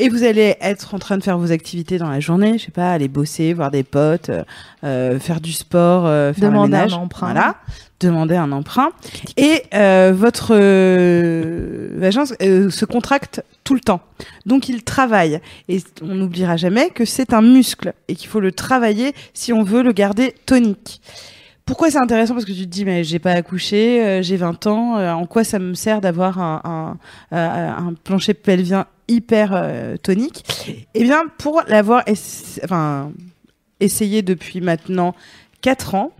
Et 0.00 0.08
vous 0.08 0.24
allez 0.24 0.56
être 0.62 0.94
en 0.94 0.98
train 0.98 1.18
de 1.18 1.22
faire 1.22 1.36
vos 1.36 1.52
activités 1.52 1.98
dans 1.98 2.08
la 2.08 2.20
journée, 2.20 2.56
je 2.56 2.64
sais 2.64 2.70
pas, 2.70 2.90
aller 2.90 3.06
bosser, 3.06 3.52
voir 3.52 3.70
des 3.70 3.82
potes, 3.82 4.30
euh, 4.30 4.44
euh, 4.82 5.20
faire 5.20 5.42
du 5.42 5.52
sport, 5.52 6.06
euh, 6.06 6.32
faire 6.32 6.48
Demander 6.48 6.72
le 6.72 6.76
ménage, 6.78 6.94
un 6.94 6.96
emprunt. 6.96 7.32
Voilà, 7.32 7.56
demander 8.00 8.36
un 8.36 8.50
emprunt. 8.50 8.92
Et 9.36 9.62
euh, 9.74 10.14
votre 10.16 10.52
euh, 10.52 11.90
vagin 11.98 12.24
euh, 12.40 12.70
se 12.70 12.86
contracte 12.86 13.44
tout 13.62 13.74
le 13.74 13.80
temps. 13.80 14.00
Donc 14.46 14.70
il 14.70 14.82
travaille. 14.84 15.38
Et 15.68 15.82
on 16.00 16.14
n'oubliera 16.14 16.56
jamais 16.56 16.88
que 16.88 17.04
c'est 17.04 17.34
un 17.34 17.42
muscle 17.42 17.92
et 18.08 18.14
qu'il 18.14 18.30
faut 18.30 18.40
le 18.40 18.52
travailler 18.52 19.12
si 19.34 19.52
on 19.52 19.62
veut 19.62 19.82
le 19.82 19.92
garder 19.92 20.34
tonique. 20.46 21.02
Pourquoi 21.70 21.88
c'est 21.90 21.98
intéressant? 21.98 22.34
Parce 22.34 22.46
que 22.46 22.52
tu 22.52 22.62
te 22.62 22.70
dis, 22.70 22.84
mais 22.84 23.04
j'ai 23.04 23.20
pas 23.20 23.30
accouché, 23.30 24.02
euh, 24.02 24.22
j'ai 24.22 24.36
20 24.36 24.66
ans, 24.66 24.96
euh, 24.96 25.12
en 25.12 25.26
quoi 25.26 25.44
ça 25.44 25.60
me 25.60 25.74
sert 25.74 26.00
d'avoir 26.00 26.40
un, 26.40 26.60
un, 26.64 27.36
euh, 27.36 27.70
un 27.70 27.94
plancher 28.02 28.34
pelvien 28.34 28.86
hyper 29.10 29.50
euh, 29.52 29.96
tonique. 29.96 30.44
Eh 30.94 31.02
bien, 31.02 31.24
pour 31.38 31.62
l'avoir 31.68 32.04
essayé 33.80 34.22
depuis 34.22 34.60
maintenant 34.60 35.14
4 35.62 35.94
ans, 35.94 36.12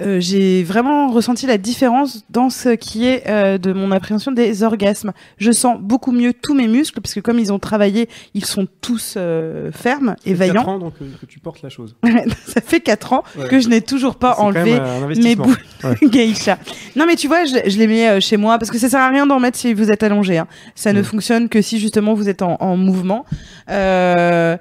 euh, 0.00 0.20
j'ai 0.20 0.62
vraiment 0.62 1.10
ressenti 1.10 1.46
la 1.46 1.58
différence 1.58 2.24
dans 2.30 2.50
ce 2.50 2.70
qui 2.70 3.06
est 3.06 3.24
euh, 3.28 3.58
de 3.58 3.72
mon 3.72 3.90
appréhension 3.92 4.32
des 4.32 4.62
orgasmes. 4.62 5.12
Je 5.38 5.50
sens 5.52 5.78
beaucoup 5.80 6.12
mieux 6.12 6.32
tous 6.32 6.54
mes 6.54 6.68
muscles 6.68 7.00
parce 7.00 7.14
que 7.14 7.20
comme 7.20 7.38
ils 7.38 7.52
ont 7.52 7.58
travaillé, 7.58 8.08
ils 8.34 8.44
sont 8.44 8.66
tous 8.80 9.14
euh, 9.16 9.70
fermes 9.72 10.16
et 10.24 10.34
Ça 10.34 10.36
fait 10.36 10.46
quatre 10.48 10.54
vaillants. 10.64 10.68
ans, 10.74 10.78
donc 10.78 10.94
euh, 11.02 11.06
que 11.20 11.26
tu 11.26 11.38
portes 11.40 11.62
la 11.62 11.68
chose. 11.68 11.96
Ça 12.46 12.60
fait 12.60 12.80
4 12.80 13.12
ans 13.12 13.22
Ouais. 13.38 13.48
que 13.48 13.60
je 13.60 13.68
n'ai 13.68 13.80
toujours 13.80 14.16
pas 14.16 14.36
enlevé 14.38 14.78
mes 15.22 15.36
boules 15.36 15.56
Ouais. 15.84 15.94
geisha. 16.08 16.58
Non 16.96 17.04
mais 17.06 17.16
tu 17.16 17.26
vois, 17.28 17.44
je, 17.44 17.56
je 17.68 17.78
les 17.78 17.86
mets 17.86 18.08
euh, 18.08 18.20
chez 18.20 18.36
moi 18.36 18.58
parce 18.58 18.70
que 18.70 18.78
ça 18.78 18.88
sert 18.88 19.00
à 19.00 19.08
rien 19.08 19.26
d'en 19.26 19.40
mettre 19.40 19.58
si 19.58 19.74
vous 19.74 19.90
êtes 19.90 20.02
allongé. 20.02 20.38
hein. 20.38 20.46
Ça 20.74 20.92
ne 20.92 21.00
Mm. 21.00 21.04
fonctionne 21.04 21.48
que 21.48 21.62
si 21.62 21.78
justement 21.78 22.14
vous 22.14 22.28
êtes 22.28 22.42
en, 22.42 22.56
en 22.60 22.76
mouvement. 22.76 23.24
Euh, 23.70 24.56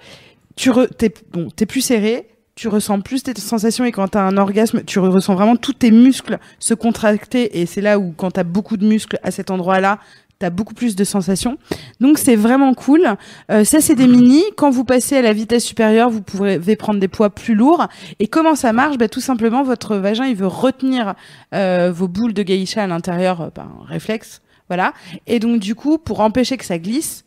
tu 0.55 0.71
re- 0.71 0.87
t'es 0.97 1.13
bon, 1.31 1.49
t'es 1.55 1.65
plus 1.65 1.81
serré. 1.81 2.27
Tu 2.56 2.69
ressens 2.69 3.02
plus 3.02 3.22
tes 3.22 3.40
sensations 3.40 3.84
et 3.84 3.91
quand 3.91 4.07
tu 4.07 4.18
un 4.18 4.38
orgasme, 4.38 4.84
tu 4.86 4.99
ressens 4.99 5.36
vraiment 5.36 5.57
tous 5.57 5.73
tes 5.73 5.91
muscles 5.91 6.40
se 6.57 6.73
contracter 6.73 7.60
et 7.60 7.65
c'est 7.65 7.82
là 7.82 7.99
où 7.99 8.14
quand 8.15 8.32
tu 8.32 8.40
as 8.40 8.45
beaucoup 8.45 8.77
de 8.77 8.88
muscles 8.88 9.19
à 9.23 9.32
cet 9.32 9.52
endroit-là, 9.52 9.99
tu 10.40 10.45
as 10.45 10.49
beaucoup 10.49 10.73
plus 10.73 10.95
de 10.95 11.03
sensations. 11.03 11.57
Donc 11.99 12.18
c'est 12.18 12.38
vraiment 12.38 12.73
cool. 12.73 13.15
Euh, 13.52 13.65
ça 13.65 13.82
c'est 13.82 13.95
des 13.95 14.07
mini. 14.07 14.41
Quand 14.56 14.69
vous 14.69 14.86
passez 14.86 15.18
à 15.18 15.22
la 15.22 15.34
vitesse 15.34 15.65
supérieure, 15.65 16.10
vous 16.10 16.22
pouvez 16.22 16.76
prendre 16.77 16.99
des 16.99 17.10
poids 17.10 17.30
plus 17.30 17.56
lourds. 17.56 17.88
Et 18.19 18.27
comment 18.27 18.56
ça 18.56 18.72
marche? 18.72 18.98
Bah, 18.98 19.10
Tout 19.10 19.22
simplement, 19.22 19.64
votre 19.64 19.98
vagin 19.98 20.26
il 20.26 20.36
veut 20.36 20.48
retenir 20.48 21.15
euh, 21.53 21.91
vos 21.94 22.07
boules 22.07 22.34
de 22.34 22.44
geisha 22.44 22.84
à 22.84 22.88
l'intérieur 22.88 23.41
euh, 23.41 23.49
par 23.49 23.68
réflexe. 23.86 24.41
Voilà. 24.69 24.94
Et 25.27 25.40
donc 25.40 25.60
du 25.60 25.76
coup, 25.76 25.98
pour 25.98 26.22
empêcher 26.22 26.56
que 26.56 26.65
ça 26.65 26.80
glisse, 26.80 27.24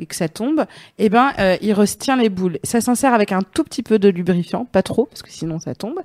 et 0.00 0.06
que 0.06 0.16
ça 0.16 0.28
tombe, 0.28 0.64
eh 0.98 1.08
ben, 1.08 1.30
euh, 1.38 1.56
il 1.60 1.74
retient 1.74 2.16
les 2.16 2.30
boules. 2.30 2.58
Ça 2.64 2.80
s'insère 2.80 3.12
avec 3.12 3.32
un 3.32 3.42
tout 3.42 3.62
petit 3.62 3.82
peu 3.82 3.98
de 3.98 4.08
lubrifiant, 4.08 4.64
pas 4.64 4.82
trop, 4.82 5.04
parce 5.04 5.22
que 5.22 5.30
sinon 5.30 5.60
ça 5.60 5.74
tombe. 5.74 6.00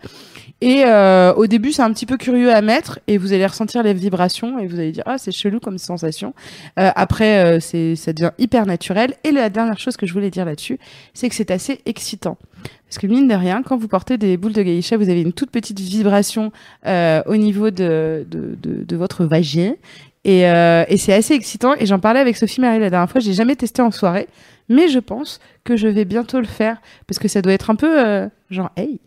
Et 0.62 0.84
euh, 0.86 1.34
au 1.34 1.48
début, 1.48 1.72
c'est 1.72 1.82
un 1.82 1.92
petit 1.94 2.06
peu 2.06 2.18
curieux 2.18 2.54
à 2.54 2.62
mettre, 2.62 3.00
et 3.08 3.18
vous 3.18 3.34
allez 3.34 3.46
ressentir 3.46 3.82
les 3.84 3.94
vibrations, 3.94 4.60
et 4.60 4.68
vous 4.68 4.80
allez 4.80 4.92
dire, 4.92 5.04
ah, 5.06 5.18
c'est 5.18 5.32
chelou 5.32 5.60
comme 5.60 5.78
sensation. 5.78 6.34
Euh, 6.78 6.92
après, 6.96 7.60
c'est, 7.62 7.96
ça 7.96 8.12
devient 8.14 8.32
hyper 8.38 8.66
naturel. 8.66 9.16
Et 9.24 9.32
la 9.32 9.50
dernière 9.50 9.80
chose 9.80 9.96
que 9.98 10.06
je 10.06 10.14
voulais 10.14 10.30
dire 10.30 10.46
là-dessus, 10.46 10.78
c'est 11.14 11.30
que 11.30 11.36
c'est 11.36 11.52
assez 11.52 11.80
excitant. 11.86 12.38
Parce 12.88 12.98
que 13.00 13.08
mine 13.08 13.28
de 13.28 13.34
rien, 13.34 13.64
quand 13.64 13.78
vous 13.78 13.88
portez 13.88 14.18
des 14.18 14.38
boules 14.38 14.54
de 14.54 14.62
geisha, 14.62 14.98
vous 14.98 15.10
avez 15.10 15.22
une 15.22 15.34
toute 15.34 15.52
petite 15.52 15.80
vibration 15.80 16.52
au 16.86 17.36
niveau 17.36 17.72
de, 17.72 18.26
de, 18.30 18.58
de, 18.62 18.84
de 18.84 18.96
votre 18.96 19.26
vagin. 19.26 19.74
Et, 20.26 20.50
euh, 20.50 20.84
et 20.90 20.98
c'est 20.98 21.14
assez 21.14 21.34
excitant. 21.36 21.74
Et 21.80 21.86
j'en 21.86 22.00
parlais 22.00 22.20
avec 22.20 22.36
Sophie 22.36 22.60
Marie 22.60 22.80
la 22.80 22.90
dernière 22.90 23.10
fois. 23.10 23.22
J'ai 23.22 23.34
jamais 23.34 23.56
testé 23.56 23.82
en 23.82 23.92
soirée, 23.92 24.28
mais 24.70 24.90
je 24.90 25.00
pense 25.00 25.40
que 25.64 25.78
je 25.78 25.88
vais 25.88 26.04
bientôt 26.04 26.40
le 26.40 26.48
faire 26.48 26.82
parce 27.08 27.20
que 27.20 27.28
ça 27.28 27.42
doit 27.42 27.54
être 27.54 27.70
un 27.70 27.76
peu 27.76 28.04
euh, 28.06 28.28
genre 28.50 28.72
hey. 28.76 29.00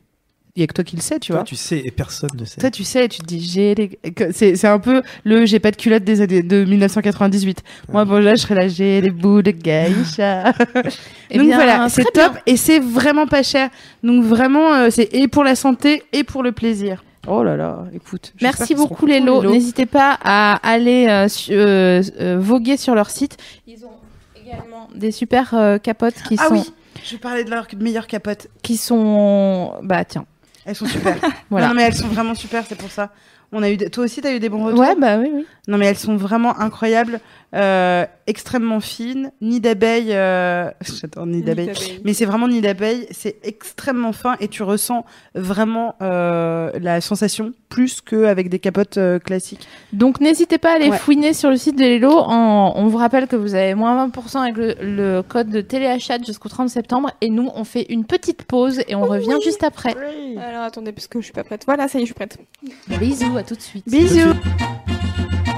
Il 0.56 0.60
y 0.62 0.64
a 0.64 0.66
que 0.66 0.72
toi 0.74 0.82
qui 0.82 0.96
le 0.96 1.02
sais, 1.02 1.20
tu 1.20 1.28
Toi, 1.28 1.36
vois. 1.36 1.44
tu 1.44 1.54
sais 1.54 1.78
et 1.84 1.92
personne 1.92 2.30
ne 2.36 2.44
sait. 2.44 2.60
Toi, 2.60 2.68
tu 2.72 2.82
sais, 2.82 3.06
tu 3.06 3.20
te 3.20 3.26
dis, 3.26 3.40
j'ai 3.40 3.76
les... 3.76 3.88
que- 4.10 4.32
C'est, 4.32 4.56
c'est 4.56 4.66
un 4.66 4.80
peu 4.80 5.02
le 5.22 5.46
j'ai 5.46 5.60
pas 5.60 5.70
de 5.70 5.76
culotte 5.76 6.02
des 6.02 6.20
années 6.20 6.42
de 6.42 6.64
1998. 6.64 7.62
Moi, 7.92 8.04
bon, 8.04 8.18
là, 8.20 8.34
je 8.34 8.40
serais 8.40 8.56
là, 8.56 8.66
j'ai 8.66 9.00
les 9.00 9.10
boules 9.10 9.44
de 9.44 9.52
geisha. 9.52 10.52
Eh 11.30 11.38
Donc 11.38 11.46
bien, 11.46 11.56
voilà, 11.56 11.88
c'est 11.88 12.02
top 12.12 12.32
bien. 12.32 12.42
et 12.46 12.56
c'est 12.56 12.80
vraiment 12.80 13.28
pas 13.28 13.44
cher. 13.44 13.68
Donc 14.02 14.24
vraiment, 14.24 14.72
euh, 14.74 14.88
c'est 14.90 15.14
et 15.14 15.28
pour 15.28 15.44
la 15.44 15.54
santé 15.54 16.02
et 16.12 16.24
pour 16.24 16.42
le 16.42 16.50
plaisir. 16.50 17.04
Oh 17.26 17.42
là 17.42 17.56
là, 17.56 17.84
écoute. 17.92 18.32
Merci 18.40 18.74
beaucoup 18.74 19.04
les 19.06 19.20
lots. 19.20 19.42
N'hésitez 19.42 19.86
pas 19.86 20.18
à 20.22 20.54
aller 20.66 21.06
euh, 21.08 21.28
su- 21.28 21.52
euh, 21.52 22.02
euh, 22.20 22.38
voguer 22.40 22.76
sur 22.76 22.94
leur 22.94 23.10
site. 23.10 23.36
Ils 23.66 23.84
ont 23.84 23.90
également 24.40 24.88
des 24.94 25.10
super 25.10 25.52
euh, 25.54 25.78
capotes 25.78 26.14
qui 26.26 26.36
Ah 26.38 26.46
sont 26.48 26.54
oui, 26.54 26.72
je 27.04 27.16
parlais 27.16 27.44
de 27.44 27.50
leur 27.50 27.66
meilleure 27.76 28.06
capote. 28.06 28.46
qui 28.62 28.76
sont 28.76 29.74
bah 29.82 30.04
tiens. 30.04 30.24
Elles 30.64 30.74
sont 30.76 30.86
super. 30.86 31.16
Voilà. 31.50 31.68
Non, 31.68 31.74
mais 31.74 31.82
elles 31.82 31.94
sont 31.96 32.08
vraiment 32.08 32.34
super, 32.34 32.64
c'est 32.66 32.76
pour 32.78 32.90
ça. 32.90 33.10
On 33.52 33.62
a 33.62 33.70
eu 33.70 33.76
des- 33.78 33.88
Toi 33.90 34.04
aussi, 34.04 34.20
t'as 34.20 34.32
eu 34.34 34.40
des 34.40 34.48
bons 34.50 34.64
retours 34.64 34.80
Ouais, 34.80 34.94
bah 34.98 35.16
oui 35.18 35.30
oui. 35.32 35.46
Non, 35.68 35.78
mais 35.78 35.86
elles 35.86 35.96
sont 35.98 36.16
vraiment 36.16 36.58
incroyables, 36.60 37.20
euh, 37.54 38.04
extrêmement 38.26 38.80
fines, 38.80 39.32
nid 39.40 39.60
d'abeille. 39.60 40.12
Euh... 40.12 40.70
J'adore 40.82 41.26
nid 41.26 41.42
d'abeille. 41.42 41.72
Mais 42.04 42.12
c'est 42.12 42.24
vraiment 42.26 42.48
nid 42.48 42.60
d'abeille, 42.60 43.06
c'est 43.10 43.36
extrêmement 43.42 44.12
fin 44.12 44.36
et 44.40 44.48
tu 44.48 44.62
ressens 44.62 45.04
vraiment 45.34 45.94
euh, 46.02 46.70
la 46.80 47.00
sensation 47.00 47.52
plus 47.68 48.00
qu'avec 48.00 48.48
des 48.48 48.58
capotes 48.58 48.98
euh, 48.98 49.18
classiques. 49.18 49.66
Donc 49.92 50.20
n'hésitez 50.20 50.58
pas 50.58 50.72
à 50.72 50.76
aller 50.76 50.88
Ouais. 50.90 50.96
fouiner 50.98 51.32
sur 51.32 51.50
le 51.50 51.56
site 51.56 51.76
de 51.78 51.84
Lelo. 51.84 52.12
En... 52.12 52.72
On 52.76 52.86
vous 52.86 52.98
rappelle 52.98 53.26
que 53.26 53.36
vous 53.36 53.54
avez 53.54 53.74
moins 53.74 54.08
20% 54.08 54.38
avec 54.42 54.56
le, 54.56 54.74
le 54.80 55.22
code 55.22 55.48
de 55.50 55.60
téléachat 55.60 56.18
jusqu'au 56.26 56.48
30 56.48 56.68
septembre. 56.68 57.10
Et 57.20 57.30
nous, 57.30 57.50
on 57.54 57.64
fait 57.64 57.86
une 57.90 58.04
petite 58.04 58.42
pause 58.44 58.80
et 58.88 58.94
on 58.94 59.02
revient 59.02 59.36
juste 59.44 59.62
après. 59.64 59.94
Alors 60.38 60.62
attendez, 60.64 60.92
parce 60.92 61.06
que 61.06 61.20
je 61.20 61.24
suis 61.24 61.32
pas 61.32 61.44
prête. 61.44 61.62
Voilà, 61.66 61.88
ça 61.88 61.98
y 61.98 62.02
est, 62.02 62.04
je 62.04 62.08
suis 62.08 62.14
prête. 62.14 62.38
Bisous, 62.98 63.36
à 63.36 63.42
tout 63.42 63.54
de 63.54 63.60
suite. 63.60 63.84
Bisous 63.88 64.34
¿Qué 65.44 65.52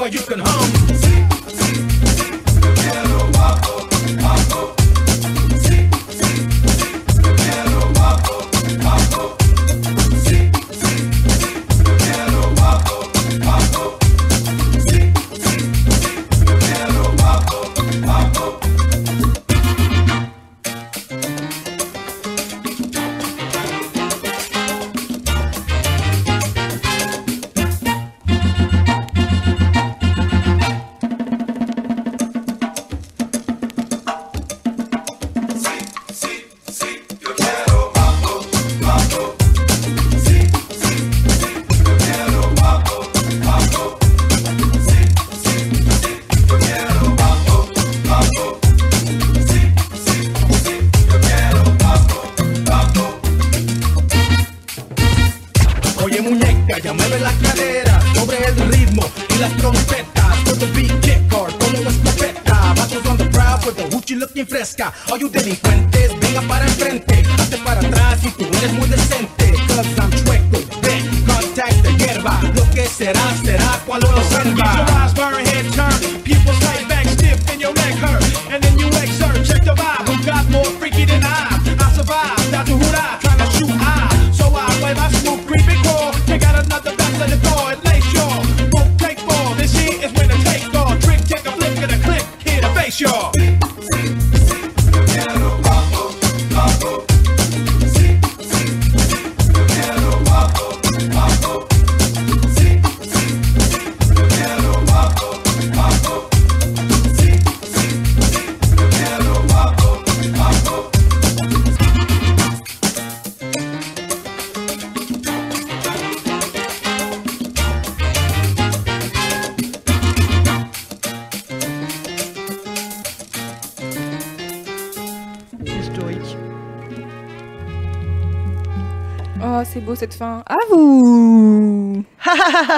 or 0.00 0.08
you 0.08 0.20
can 0.20 0.40
hum. 0.42 0.79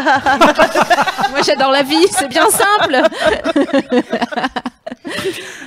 Moi, 1.30 1.40
j'adore 1.46 1.70
la 1.70 1.82
vie, 1.82 2.06
c'est 2.10 2.28
bien 2.28 2.46
simple. 2.50 3.02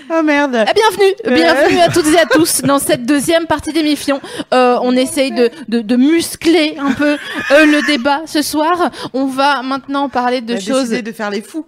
Oh 0.09 0.21
merde. 0.23 0.65
Eh, 0.69 0.73
bienvenue, 0.73 1.35
bienvenue 1.41 1.79
à 1.79 1.89
toutes 1.89 2.07
et 2.07 2.19
à 2.19 2.25
tous 2.25 2.61
dans 2.61 2.79
cette 2.79 3.05
deuxième 3.05 3.47
partie 3.47 3.73
d'émission. 3.73 4.21
Euh, 4.53 4.77
on 4.81 4.95
essaye 4.95 5.31
de, 5.31 5.49
de, 5.67 5.81
de 5.81 5.95
muscler 5.95 6.77
un 6.79 6.91
peu 6.91 7.17
euh, 7.51 7.65
le 7.65 7.85
débat 7.87 8.21
ce 8.25 8.41
soir. 8.41 8.91
On 9.13 9.25
va 9.25 9.61
maintenant 9.63 10.07
parler 10.09 10.41
de 10.41 10.53
On 10.53 10.57
a 10.57 10.59
choses. 10.59 10.89
de 10.89 11.11
faire 11.11 11.31
les 11.31 11.41
fous. 11.41 11.65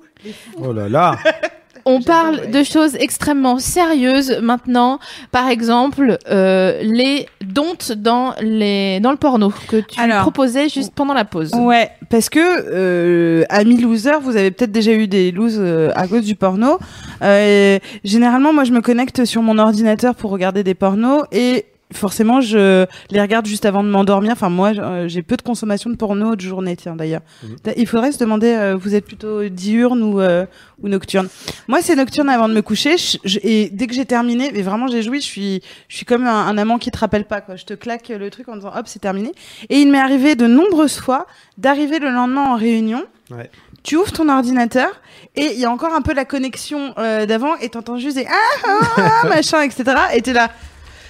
Oh 0.64 0.72
là 0.72 0.88
là. 0.88 1.18
On 1.90 2.02
parle 2.02 2.52
de 2.52 2.64
choses 2.64 2.96
extrêmement 3.00 3.60
sérieuses 3.60 4.40
maintenant. 4.42 5.00
Par 5.32 5.48
exemple, 5.48 6.18
euh, 6.30 6.80
les 6.84 7.30
dontes 7.42 7.94
dans 7.94 8.34
les 8.42 9.00
dans 9.00 9.12
le 9.12 9.18
porno 9.18 9.54
que 9.70 9.78
tu 9.78 9.98
Alors. 10.00 10.22
proposais 10.22 10.68
juste 10.68 10.94
pendant 10.94 11.14
la 11.14 11.24
pause. 11.24 11.52
Ouais, 11.54 11.90
parce 12.10 12.30
que 12.30 12.40
euh, 12.40 13.44
amis 13.50 13.78
losers, 13.78 14.20
vous 14.22 14.38
avez 14.38 14.52
peut-être 14.52 14.72
déjà 14.72 14.94
eu 14.94 15.08
des 15.08 15.32
loses 15.32 15.60
euh, 15.60 15.92
à 15.96 16.08
cause 16.08 16.26
du 16.26 16.36
porno. 16.36 16.80
Euh, 17.22 17.80
généralement, 18.04 18.54
moi, 18.54 18.64
je 18.64 18.72
me 18.72 18.82
connecte 18.82 19.26
sur 19.26 19.42
mon 19.42 19.58
ordinateur 19.58 20.16
pour 20.16 20.32
regarder 20.32 20.64
des 20.64 20.74
pornos 20.74 21.24
et 21.32 21.66
forcément, 21.94 22.42
je 22.42 22.86
les 23.12 23.22
regarde 23.22 23.46
juste 23.46 23.66
avant 23.66 23.84
de 23.84 23.90
m'endormir. 23.90 24.32
Enfin, 24.34 24.50
moi, 24.50 24.72
euh, 24.78 25.08
j'ai 25.08 25.22
peu 25.24 25.38
de 25.38 25.42
consommation 25.42 25.90
de 25.90 25.96
porno 25.96 26.36
de 26.36 26.42
journée, 26.42 26.76
tiens 26.76 26.96
d'ailleurs. 26.96 27.22
Mhm. 27.44 27.56
Il 27.78 27.88
faudrait 27.88 28.12
se 28.12 28.18
demander, 28.20 28.48
euh, 28.54 28.76
vous 28.76 28.94
êtes 28.96 29.06
plutôt 29.06 29.44
diurne 29.50 30.04
ou 30.04 30.20
euh, 30.20 30.46
ou 30.84 30.90
nocturne 30.90 31.28
Moi, 31.68 31.82
c'est 31.82 31.96
nocturne 31.96 32.30
avant 32.30 32.50
de 32.50 32.54
me 32.54 32.62
coucher. 32.62 32.98
je- 32.98 33.18
je- 33.24 33.40
et 33.42 33.70
dès 33.72 33.88
que 33.88 33.94
j'ai 33.94 34.06
terminé, 34.06 34.52
mais 34.54 34.62
vraiment 34.62 34.88
j'ai 34.88 35.02
joui, 35.02 35.22
je 35.22 35.26
suis 35.26 35.62
je 35.88 35.96
suis 35.96 36.06
comme 36.06 36.26
un, 36.28 36.48
un 36.48 36.58
amant 36.58 36.78
qui 36.78 36.92
te 36.92 36.98
rappelle 36.98 37.26
pas 37.26 37.42
quoi. 37.42 37.56
Je 37.56 37.66
te 37.66 37.74
claque 37.74 38.10
le 38.10 38.30
truc 38.30 38.48
en 38.50 38.56
disant 38.58 38.72
hop, 38.76 38.84
c'est 38.86 39.00
terminé. 39.00 39.32
Et 39.70 39.78
il 39.80 39.90
m'est 39.92 40.00
arrivé 40.00 40.36
de 40.36 40.46
nombreuses 40.48 41.00
fois 41.00 41.26
d'arriver 41.58 42.00
le 42.00 42.10
lendemain 42.10 42.46
en 42.52 42.56
réunion. 42.56 43.04
Ouais. 43.32 43.50
Tu 43.84 43.96
ouvres 43.96 44.12
ton 44.12 44.28
ordinateur 44.30 44.90
et 45.36 45.54
il 45.54 45.60
y 45.60 45.66
a 45.66 45.72
encore 45.72 45.94
un 45.94 46.02
peu 46.02 46.14
la 46.14 46.26
connexion 46.26 46.94
euh, 46.98 47.26
d'avant 47.26 47.56
et 47.62 47.70
t'entends 47.70 47.98
juste 47.98 48.18
des 48.18 48.26
ah, 48.28 48.68
ah, 48.68 48.80
ah, 49.24 49.28
machin, 49.30 49.62
etc. 49.62 49.84
Et 50.14 50.22
t'es 50.22 50.34
là. 50.34 50.52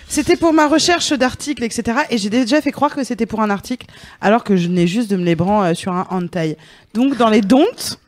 C'était 0.08 0.38
pour 0.38 0.54
ma 0.54 0.68
recherche 0.68 1.12
d'articles, 1.12 1.64
etc. 1.64 2.00
Et 2.10 2.18
j'ai 2.18 2.30
déjà 2.30 2.62
fait 2.62 2.72
croire 2.72 2.96
que 2.96 3.04
c'était 3.04 3.26
pour 3.26 3.42
un 3.42 3.50
article, 3.50 3.88
alors 4.22 4.44
que 4.44 4.56
je 4.56 4.68
venais 4.68 4.88
juste 4.88 5.12
de 5.12 5.18
me 5.18 5.24
les 5.24 5.36
branler 5.36 5.72
euh, 5.72 5.74
sur 5.76 5.92
un 5.92 6.08
hentai. 6.10 6.58
Donc, 6.94 7.18
dans 7.18 7.30
les 7.30 7.42
don'ts, 7.42 8.00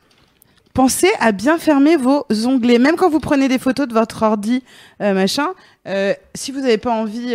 pensez 0.72 1.10
à 1.20 1.32
bien 1.32 1.58
fermer 1.58 1.96
vos 1.96 2.26
onglets. 2.46 2.78
Même 2.78 2.96
quand 2.96 3.10
vous 3.10 3.20
prenez 3.20 3.48
des 3.48 3.58
photos 3.58 3.86
de 3.86 3.92
votre 3.92 4.22
ordi, 4.22 4.62
euh, 5.02 5.12
machin, 5.12 5.48
euh, 5.86 6.14
si 6.34 6.52
vous 6.52 6.60
n'avez 6.60 6.78
pas 6.78 6.92
envie, 6.92 7.34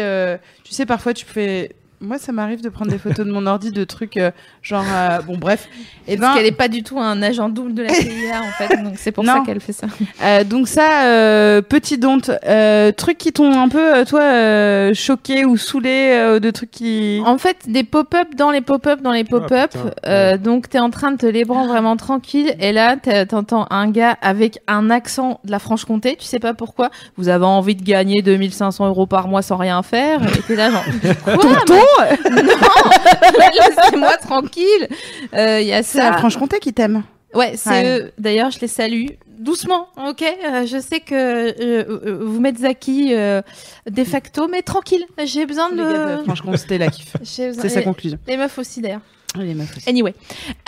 tu 0.64 0.74
sais, 0.74 0.86
parfois 0.86 1.14
tu 1.14 1.26
fais. 1.26 1.76
Moi, 2.06 2.18
ça 2.18 2.32
m'arrive 2.32 2.62
de 2.62 2.70
prendre 2.70 2.92
des 2.92 2.98
photos 2.98 3.26
de 3.26 3.32
mon 3.32 3.46
ordi 3.48 3.72
de 3.72 3.84
trucs 3.84 4.18
euh, 4.18 4.32
genre. 4.62 4.86
euh, 4.92 5.20
bon, 5.22 5.38
bref. 5.38 5.68
Et 6.08 6.18
Parce 6.18 6.32
ben, 6.34 6.38
qu'elle 6.38 6.48
est 6.48 6.56
pas 6.56 6.68
du 6.68 6.84
tout 6.84 7.00
un 7.00 7.22
agent 7.22 7.50
double 7.50 7.74
de 7.74 7.84
la 7.84 7.90
CIA 7.94 8.42
en 8.42 8.52
fait, 8.58 8.84
donc 8.84 8.94
c'est 8.98 9.12
pour 9.12 9.24
Non. 9.24 9.34
ça 9.38 9.44
qu'elle 9.46 9.60
fait 9.60 9.74
ça. 9.74 9.88
Euh, 10.24 10.44
donc 10.44 10.68
ça, 10.68 11.06
euh, 11.06 11.62
petit 11.62 11.98
don't, 11.98 12.22
euh, 12.46 12.92
trucs 12.92 13.18
qui 13.18 13.34
t'ont 13.34 13.60
un 13.60 13.70
peu, 13.70 14.06
toi, 14.06 14.22
euh, 14.22 14.94
choqué 14.94 15.46
ou 15.46 15.58
saoulé, 15.58 16.12
euh, 16.14 16.40
de 16.40 16.52
trucs 16.52 16.72
qui... 16.72 17.22
En 17.26 17.38
fait, 17.38 17.58
des 17.68 17.84
pop-up 17.84 18.36
dans 18.36 18.52
les 18.52 18.62
pop-up 18.62 19.02
dans 19.02 19.12
les 19.12 19.24
pop-up. 19.24 19.72
putain, 19.72 19.92
euh, 20.06 20.38
Donc, 20.38 20.70
t'es 20.70 20.80
en 20.80 20.90
train 20.90 21.12
de 21.12 21.18
te 21.18 21.26
les 21.26 21.44
branler 21.46 21.68
vraiment 21.68 21.96
tranquille. 21.98 22.54
Et 22.60 22.72
là, 22.72 22.96
t'entends 23.26 23.66
un 23.72 23.90
gars 23.90 24.18
avec 24.22 24.60
un 24.68 24.90
accent 24.90 25.40
de 25.44 25.52
la 25.52 25.60
Franche-Comté. 25.60 26.16
Tu 26.20 26.26
sais 26.26 26.40
pas 26.40 26.54
pourquoi. 26.54 26.90
Vous 27.18 27.30
avez 27.30 27.46
envie 27.46 27.76
de 27.76 27.84
gagner 27.84 28.22
2500 28.22 28.88
euros 28.88 29.06
par 29.08 29.28
mois 29.28 29.42
sans 29.42 29.58
rien 29.58 29.82
faire. 29.84 30.22
Et 30.24 30.42
t'es 30.42 30.56
là, 30.56 30.70
genre, 30.72 30.84
quoi 31.24 31.34
Tonton, 31.38 31.76
Non 32.00 32.42
Laissez-moi 33.54 34.18
tranquille. 34.18 34.88
Euh, 35.34 35.60
Il 35.62 35.68
y 35.68 35.74
a 35.74 35.84
c'est 35.84 35.98
la 36.00 36.12
ça. 36.14 36.18
Franche-Comté 36.18 36.60
qui 36.60 36.74
t'aime. 36.74 37.04
Ouais, 37.34 37.54
c'est 37.58 37.70
Ouais. 37.70 38.00
eux. 38.00 38.12
D'ailleurs, 38.18 38.50
je 38.52 38.60
les 38.60 38.68
salue. 38.68 39.08
Doucement, 39.38 39.88
ok? 39.98 40.22
Euh, 40.24 40.66
Je 40.66 40.80
sais 40.80 41.02
que 41.02 41.14
euh, 41.14 41.52
euh, 42.06 42.20
vous 42.22 42.40
mettez 42.40 42.62
Zaki 42.62 43.14
euh, 43.14 43.42
de 43.90 44.04
facto, 44.06 44.48
mais 44.48 44.62
tranquille. 44.62 45.06
J'ai 45.26 45.46
besoin 45.46 45.70
de 45.72 45.76
de... 46.20 46.24
Franche-Comté 46.24 46.78
la 46.78 46.88
kiff. 46.88 47.18
j'ai 47.22 47.48
besoin- 47.48 47.62
C'est 47.64 47.70
sa 47.70 47.82
conclusion. 47.82 48.18
Les 48.28 48.38
meufs 48.38 48.58
aussi, 48.58 48.80
d'ailleurs. 48.80 49.02
Les 49.38 49.54
meufs 49.54 49.76
aussi. 49.78 49.90
Anyway, 49.90 50.14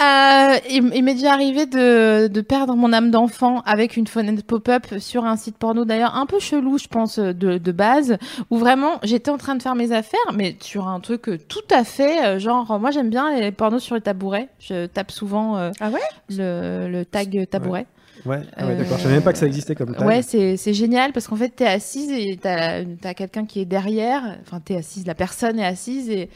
euh, 0.01 0.55
il, 0.69 0.91
il 0.95 1.03
m'est 1.03 1.13
déjà 1.15 1.33
arrivé 1.33 1.65
de, 1.65 2.27
de 2.27 2.41
perdre 2.41 2.75
mon 2.75 2.93
âme 2.93 3.11
d'enfant 3.11 3.61
avec 3.65 3.97
une 3.97 4.07
fenêtre 4.07 4.43
pop-up 4.43 4.85
sur 4.99 5.25
un 5.25 5.35
site 5.37 5.57
porno 5.57 5.85
d'ailleurs 5.85 6.15
un 6.15 6.25
peu 6.25 6.39
chelou, 6.39 6.77
je 6.77 6.87
pense, 6.87 7.19
de, 7.19 7.57
de 7.57 7.71
base, 7.71 8.17
où 8.49 8.57
vraiment 8.57 8.99
j'étais 9.03 9.31
en 9.31 9.37
train 9.37 9.55
de 9.55 9.61
faire 9.61 9.75
mes 9.75 9.91
affaires, 9.91 10.19
mais 10.33 10.55
sur 10.61 10.87
un 10.87 10.99
truc 10.99 11.29
euh, 11.29 11.37
tout 11.47 11.59
à 11.71 11.83
fait, 11.83 12.25
euh, 12.25 12.39
genre 12.39 12.79
moi 12.79 12.91
j'aime 12.91 13.09
bien 13.09 13.39
les 13.39 13.51
pornos 13.51 13.81
sur 13.83 13.95
le 13.95 14.01
tabouret, 14.01 14.49
je 14.59 14.85
tape 14.87 15.11
souvent 15.11 15.57
euh, 15.57 15.71
Ah 15.79 15.89
ouais? 15.89 15.99
le, 16.29 16.87
le 16.89 17.05
tag 17.05 17.47
tabouret. 17.49 17.81
Ouais, 17.81 17.85
ah 18.25 18.29
ouais 18.29 18.41
Euh, 18.59 18.77
d'accord. 18.77 18.97
Je 18.97 19.03
savais 19.03 19.15
même 19.15 19.23
pas 19.23 19.33
que 19.33 19.39
ça 19.39 19.45
existait 19.47 19.75
comme 19.75 19.95
tag. 19.95 20.05
Ouais, 20.07 20.21
c'est 20.21 20.57
c'est 20.57 20.73
génial 20.73 21.13
parce 21.13 21.27
qu'en 21.27 21.35
fait, 21.35 21.49
t'es 21.49 21.65
assise 21.67 22.09
et 22.11 22.37
t'as 22.41 22.83
as, 23.03 23.13
quelqu'un 23.13 23.45
qui 23.45 23.59
est 23.61 23.65
derrière. 23.65 24.37
Enfin, 24.41 24.59
t'es 24.59 24.75
assise, 24.75 25.05
la 25.05 25.15
personne 25.15 25.59
est 25.59 25.65
assise 25.65 26.09
et, 26.09 26.29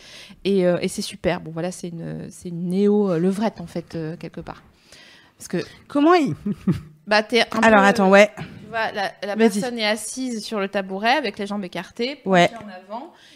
et, 0.46 0.66
euh, 0.66 0.78
et 0.82 0.88
c'est 0.88 1.02
super. 1.02 1.42
Bon, 1.42 1.52
voilà, 1.52 1.72
c'est 1.72 1.90
une, 1.90 2.28
c'est 2.30 2.50
une 2.50 2.70
néo-levrette 2.70 3.62
en 3.62 3.68
fait, 3.68 3.96
euh, 3.96 4.16
quelque 4.18 4.42
part. 4.42 4.64
Parce 5.38 5.48
que, 5.48 5.58
Comment 5.88 6.14
il... 6.14 6.36
bah, 7.08 7.24
t'es 7.24 7.42
un 7.42 7.60
Alors 7.64 7.82
peu- 7.82 7.88
attends, 7.88 8.10
ouais. 8.10 8.30
La, 8.72 9.36
personne 9.36 9.78
est 9.80 9.86
assise 9.88 10.44
sur 10.44 10.60
le 10.60 10.68
tabouret 10.68 11.12
avec 11.18 11.38
les 11.40 11.48
jambes 11.48 11.64
écartées, 11.64 12.20
Ouais. 12.26 12.48
penchée 12.50 12.64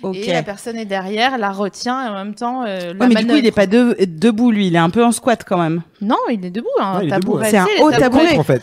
en 0.03 0.10
avant, 0.10 0.14
et 0.14 0.32
la 0.34 0.44
personne 0.44 0.78
est 0.78 0.86
derrière, 0.86 1.38
la 1.38 1.52
retient 1.52 2.06
et 2.06 2.10
en 2.10 2.14
même 2.14 2.36
temps 2.36 2.64
euh, 2.66 2.94
la 2.94 3.06
Ouais, 3.07 3.14
mais 3.14 3.16
du 3.22 3.28
coup, 3.28 3.36
il 3.36 3.45
est 3.45 3.56
manœuvre. 3.56 3.56
pas 3.56 3.68
de- 3.68 4.06
debout, 4.06 4.52
lui. 4.52 4.68
Il 4.68 4.76
est 4.76 4.80
un 4.80 4.90
peu 4.90 5.03
en 5.03 5.12
squat 5.12 5.44
quand 5.48 5.57
même. 5.57 5.82
Non, 6.02 6.18
il 6.32 6.45
est 6.45 6.49
debout. 6.49 6.68
Hein, 6.82 6.99
Ouais, 7.02 7.07
tabouret, 7.07 7.49
C'est 7.49 7.57
un 7.57 7.68
haut 7.82 7.91
tabouret. 7.91 8.38
En 8.38 8.44
fait. 8.44 8.62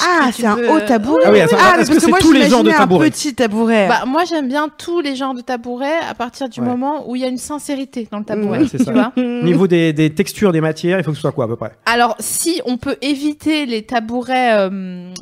Ah, 0.00 0.30
c'est 0.32 0.46
un 0.46 0.56
peux- 0.56 0.68
haut 0.70 0.80
tabouret. 0.80 1.22
Ah 1.26 1.32
oui, 1.32 1.40
attends, 1.40 1.56
ah, 1.58 1.76
est-ce 1.78 1.88
que 1.88 1.94
parce 1.94 2.04
c'est 2.04 2.10
moi, 2.10 2.18
tous 2.20 2.32
les 2.32 2.48
genres 2.48 2.62
de 2.64 2.70
j'imaginais 2.70 2.94
un 3.06 3.10
petit 3.10 3.34
tabouret. 3.34 3.88
Bah, 3.88 4.04
moi, 4.06 4.24
j'aime 4.24 4.48
bien 4.48 4.68
tous 4.76 5.00
les 5.00 5.16
genres 5.16 5.34
de 5.34 5.40
tabourets 5.40 5.98
à 6.08 6.14
partir 6.14 6.48
du 6.48 6.60
Ouais. 6.60 6.66
moment 6.66 7.08
où 7.08 7.16
il 7.16 7.22
y 7.22 7.24
a 7.24 7.28
une 7.28 7.38
sincérité 7.38 8.08
dans 8.10 8.18
le 8.18 8.24
tabouret. 8.24 8.60
Ouais, 8.60 8.66
c'est 8.70 8.78
tu 8.78 8.84
ça. 8.84 8.92
vois 8.92 9.12
Niveau 9.16 9.66
des, 9.66 9.92
des 9.92 10.10
textures 10.14 10.52
des 10.52 10.60
matières, 10.60 10.98
il 10.98 11.04
faut 11.04 11.10
que 11.10 11.16
ce 11.16 11.20
soit 11.22 11.32
quoi 11.32 11.44
à 11.44 11.48
peu 11.48 11.56
près? 11.56 11.72
Alors, 11.86 12.14
si 12.18 12.60
on 12.66 12.76
peut 12.76 12.96
éviter 13.02 13.66
les 13.66 13.82
tabourets, 13.82 14.52
euh, 14.58 15.12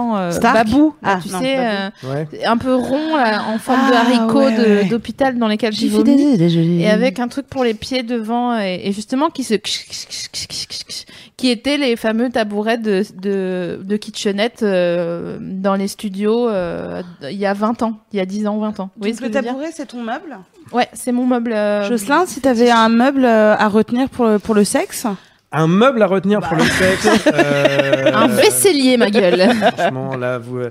comment 0.00 0.16
euh, 0.18 0.38
babou, 0.40 0.94
Ah, 1.02 1.18
tu 1.22 1.30
non, 1.32 1.38
sais, 1.40 1.56
babou. 1.56 2.12
Ouais. 2.12 2.28
euh, 2.34 2.46
un 2.46 2.56
peu 2.56 2.74
rond, 2.74 3.16
là, 3.16 3.44
en 3.44 3.58
forme 3.58 3.88
de 3.88 3.94
Ah, 3.94 4.00
haricot 4.00 4.38
ouais, 4.44 4.52
de- 4.56 4.62
ouais. 4.82 4.84
d'hôpital 4.84 5.38
dans 5.38 5.48
lesquels 5.48 5.72
j'ai 5.72 5.88
J'ai 5.88 5.96
fait 5.96 6.02
vomi. 6.02 6.82
Et 6.82 6.88
avec 6.88 7.18
un 7.18 7.28
truc 7.28 7.46
pour 7.46 7.64
les 7.64 7.74
pieds 7.74 8.02
devant, 8.02 8.58
et, 8.58 8.80
et 8.84 8.92
justement 8.92 9.30
qui 9.30 9.44
se 9.44 9.54
qui 11.36 11.48
étaient 11.50 11.78
les 11.78 11.96
fameux 11.96 12.28
tabourets 12.30 12.78
de, 12.78 13.02
de, 13.20 13.80
de 13.82 13.96
kitchenette 13.96 14.62
euh, 14.62 15.38
dans 15.40 15.74
les 15.74 15.88
studios 15.88 16.48
euh, 16.48 17.02
il 17.22 17.38
y 17.38 17.46
a 17.46 17.54
20 17.54 17.82
ans, 17.82 17.94
il 18.12 18.18
y 18.18 18.20
a 18.20 18.26
10 18.26 18.46
ans, 18.46 18.58
20 18.58 18.80
ans. 18.80 18.90
Donc, 18.96 19.14
ce 19.14 19.20
que 19.20 19.24
le 19.24 19.30
tabouret, 19.30 19.70
c'est 19.74 19.86
ton 19.86 20.02
meuble? 20.02 20.38
Ouais, 20.72 20.88
c'est 20.92 21.12
mon 21.12 21.26
meuble. 21.26 21.52
euh, 21.52 21.88
Jocelyn, 21.88 22.26
si 22.26 22.40
t'avais 22.40 22.70
un 22.70 22.88
meuble 22.88 23.24
euh, 23.24 23.56
à 23.56 23.68
retenir 23.68 24.08
pour 24.10 24.26
le, 24.26 24.38
pour 24.38 24.54
le 24.54 24.64
sexe? 24.64 25.06
Un 25.52 25.66
meuble 25.66 26.00
à 26.02 26.06
retenir 26.06 26.40
pour 26.40 26.56
le 26.56 26.62
sexe. 26.62 27.08
euh, 27.34 28.10
Bah. 28.12 28.18
Un 28.20 28.26
vaisselier, 28.28 28.96
ma 28.96 29.10
gueule. 29.10 29.42
Franchement, 29.76 30.16
là, 30.16 30.38
vous, 30.38 30.58
euh, 30.58 30.70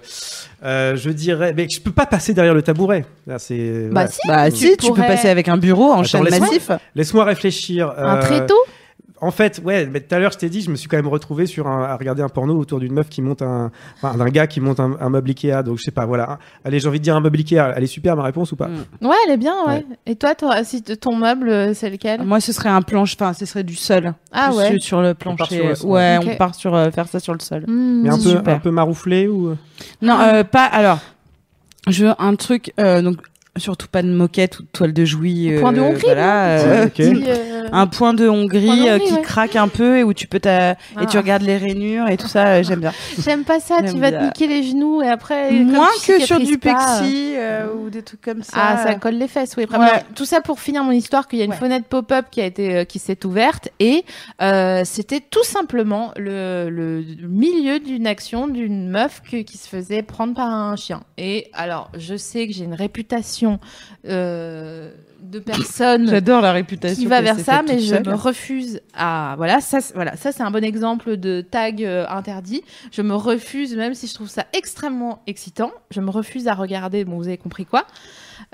euh, 0.64 0.96
je 0.96 1.10
dirais, 1.10 1.54
mais 1.56 1.68
je 1.70 1.82
peux 1.82 1.92
pas 1.92 2.06
passer 2.06 2.34
derrière 2.34 2.54
le 2.54 2.62
tabouret. 2.62 3.06
Là, 3.28 3.40
c'est. 3.40 3.90
Bah 3.92 4.04
ouais. 4.04 4.08
si, 4.10 4.20
Bah 4.28 4.50
tu 4.52 4.58
si, 4.58 4.78
tu 4.78 4.88
peux 4.88 4.94
pourrais- 4.96 5.08
passer 5.08 5.28
avec 5.30 5.48
un 5.50 5.58
bureau 5.58 5.92
en 5.92 5.96
Attends, 5.96 6.04
chaîne 6.04 6.30
massif. 6.40 6.72
Laisse-moi 6.96 7.26
réfléchir. 7.26 7.94
Un 7.98 8.18
tréteau? 8.18 8.56
En 9.22 9.32
fait, 9.32 9.62
ouais, 9.64 9.86
mais 9.86 10.00
tout 10.02 10.14
à 10.16 10.20
l'heure, 10.20 10.32
je 10.32 10.38
t'ai 10.38 10.50
dit, 10.50 10.62
je 10.62 10.70
me 10.72 10.76
suis 10.76 10.88
quand 10.88 10.98
même 10.98 11.08
retrouvé 11.08 11.46
sur 11.46 11.68
un, 11.68 11.84
à 11.84 11.96
regarder 11.96 12.22
un 12.22 12.30
porno 12.30 12.58
autour 12.58 12.80
d'une 12.80 12.94
meuf 12.94 13.10
qui 13.10 13.22
monte 13.22 13.42
un, 13.42 13.72
enfin, 14.02 14.18
d'un 14.18 14.30
gars 14.30 14.48
qui 14.48 14.62
monte 14.62 14.80
un, 14.80 14.96
un 15.00 15.10
meuble 15.10 15.30
Ikea. 15.30 15.64
Donc, 15.64 15.78
je 15.78 15.84
sais 15.84 15.92
pas, 15.92 16.06
voilà. 16.06 16.40
Allez, 16.64 16.80
j'ai 16.80 16.88
envie 16.88 17.00
de 17.00 17.04
dire 17.04 17.16
un 17.16 17.20
meuble 17.22 17.38
Ikea. 17.38 17.74
Elle 17.76 17.84
est 17.84 17.88
super, 17.88 18.16
ma 18.16 18.24
réponse 18.24 18.52
ou 18.52 18.56
pas 18.56 18.68
Mm. 18.70 19.08
Ouais, 19.08 19.16
elle 19.28 19.34
est 19.34 19.38
bien, 19.38 19.54
ouais. 19.68 19.74
Ouais. 19.74 19.86
Et 20.06 20.16
toi, 20.16 20.34
si 20.64 20.82
ton 20.84 21.16
meuble, 21.16 21.50
euh, 21.50 21.74
c'est 21.74 21.90
lequel 21.90 22.24
Moi, 22.24 22.40
ce 22.40 22.52
serait 22.54 22.70
un 22.70 22.82
planche, 22.82 23.16
enfin, 23.20 23.34
ce 23.34 23.46
serait 23.46 23.64
du 23.64 23.76
sol. 23.76 24.14
Ah 24.32 24.48
Plus 24.50 24.58
ouais. 24.58 24.70
sur- 24.72 24.82
Sur 24.84 25.02
le 25.02 25.14
plancher. 25.14 25.56
sur 25.56 25.68
le 25.68 25.76
sol. 25.76 25.90
ouais, 25.92 26.18
on 26.26 26.36
part 26.36 26.56
sur 26.56 26.74
euh, 26.76 26.90
faire 26.92 27.08
ça 27.08 27.20
sur 27.20 27.34
le 27.34 27.40
sol. 27.40 27.64
Hmm. 27.68 28.02
Mais 28.04 28.10
un 28.10 28.16
peu, 28.18 28.22
super. 28.22 28.56
un 28.56 28.60
peu 28.60 28.72
marouflé 28.72 29.28
ou? 29.28 29.56
Non, 30.02 30.20
euh, 30.20 30.44
pas. 30.44 30.66
Alors, 30.66 31.00
je 31.88 32.06
veux 32.06 32.14
un 32.20 32.36
truc. 32.36 32.74
euh, 32.80 33.02
donc, 33.02 33.18
surtout 33.58 33.88
pas 33.92 34.02
de 34.04 34.08
moquette 34.10 34.60
ou 34.60 34.64
de 34.64 34.68
toile 34.72 34.94
de 34.94 35.04
jouy. 35.04 35.52
Point 35.60 35.74
de 35.74 35.80
euh, 35.80 35.84
Hongrie, 35.90 36.02
Voilà. 36.04 36.64
non 36.84 36.90
un 37.72 37.88
point 37.88 38.14
de 38.14 38.28
Hongrie, 38.28 38.66
Point 38.68 38.76
de 38.76 38.82
euh, 38.90 38.96
Hongrie, 38.96 39.08
qui 39.08 39.14
ouais. 39.14 39.22
craque 39.22 39.56
un 39.56 39.68
peu 39.68 39.98
et 39.98 40.04
où 40.04 40.14
tu 40.14 40.28
peux 40.28 40.40
ta... 40.40 40.72
et 40.72 40.76
tu 41.10 41.18
Ah. 41.18 41.22
regardes 41.22 41.42
les 41.44 41.58
rainures 41.58 42.08
et 42.10 42.18
tout 42.18 42.28
ça. 42.28 42.48
euh, 42.48 42.64
J'aime 42.64 42.80
bien. 42.80 42.94
J'aime 43.24 43.44
pas 43.44 43.60
ça, 43.60 43.82
tu 43.84 43.98
vas 44.00 44.12
te 44.12 44.24
niquer 44.24 44.48
les 44.48 44.64
genoux 44.64 45.02
et 45.02 45.08
après. 45.08 45.52
Moins 45.52 45.88
que 46.06 46.20
sur 46.22 46.40
du 46.40 46.58
pas, 46.58 46.74
pexi 46.74 47.34
euh, 47.36 47.68
ou 47.74 47.90
des 47.90 48.04
trucs 48.04 48.22
comme 48.22 48.44
ça. 48.44 48.58
Ah, 48.60 48.84
ça 48.86 48.96
colle 48.96 49.16
les 49.16 49.28
fesses, 49.28 49.56
oui. 49.58 49.66
Tout 50.16 50.26
ça 50.26 50.42
pour 50.42 50.60
finir 50.60 50.84
mon 50.84 50.92
histoire, 50.92 51.28
qu'il 51.28 51.40
y 51.40 51.42
a 51.42 51.46
une 51.46 51.54
fenêtre 51.54 51.86
pop-up 51.88 52.26
qui 52.32 52.42
a 52.42 52.46
été, 52.46 52.76
euh, 52.76 52.84
qui 52.84 53.00
s'est 53.00 53.26
ouverte 53.26 53.70
et 53.80 54.04
euh, 54.42 54.82
c'était 54.86 55.20
tout 55.22 55.44
simplement 55.44 56.12
le, 56.18 56.70
le 56.70 57.04
milieu 57.28 57.80
d'une 57.80 58.08
action 58.08 58.48
d'une 58.48 58.90
meuf 58.90 59.22
que- 59.22 59.42
qui 59.44 59.58
se 59.58 59.68
faisait 59.68 60.02
prendre 60.04 60.34
par 60.34 60.50
un 60.50 60.76
chien. 60.76 61.02
Et 61.18 61.50
alors, 61.54 61.90
je 61.98 62.16
sais 62.16 62.48
que 62.48 62.54
j'ai 62.54 62.64
une 62.66 62.74
réputation 62.74 63.60
euh, 64.08 64.92
de 65.22 65.40
personne 65.40 66.08
J'adore 66.10 66.42
la 66.42 66.52
réputation. 66.52 66.96
qui 67.02 67.06
va 67.08 67.22
vers 67.22 67.40
ça, 67.40 67.62
mais 67.68 67.80
je 67.80 67.88
seule. 67.96 68.06
me 68.08 68.14
refuse 68.14 68.82
à 68.96 69.36
voilà 69.38 69.62
ça 69.62 69.80
c'est- 69.82 69.94
voilà 69.94 70.16
ça 70.16 70.32
c'est 70.32 70.44
un 70.44 70.52
bon 70.52 70.64
exemple 70.64 71.18
de 71.18 71.42
tag 71.42 71.84
euh, 71.84 72.06
interdit. 72.10 72.64
Je 72.92 73.02
me 73.02 73.14
refuse 73.16 73.76
même 73.76 73.94
si 73.94 74.08
je 74.08 74.14
trouve 74.14 74.30
ça 74.30 74.46
extrêmement 74.54 75.22
excitant, 75.28 75.72
je 75.92 76.02
me 76.02 76.10
refuse 76.10 76.48
à 76.48 76.54
regarder. 76.54 77.06
Bon, 77.06 77.18
vous 77.18 77.28
avez 77.28 77.38
compris 77.38 77.66
quoi 77.66 77.86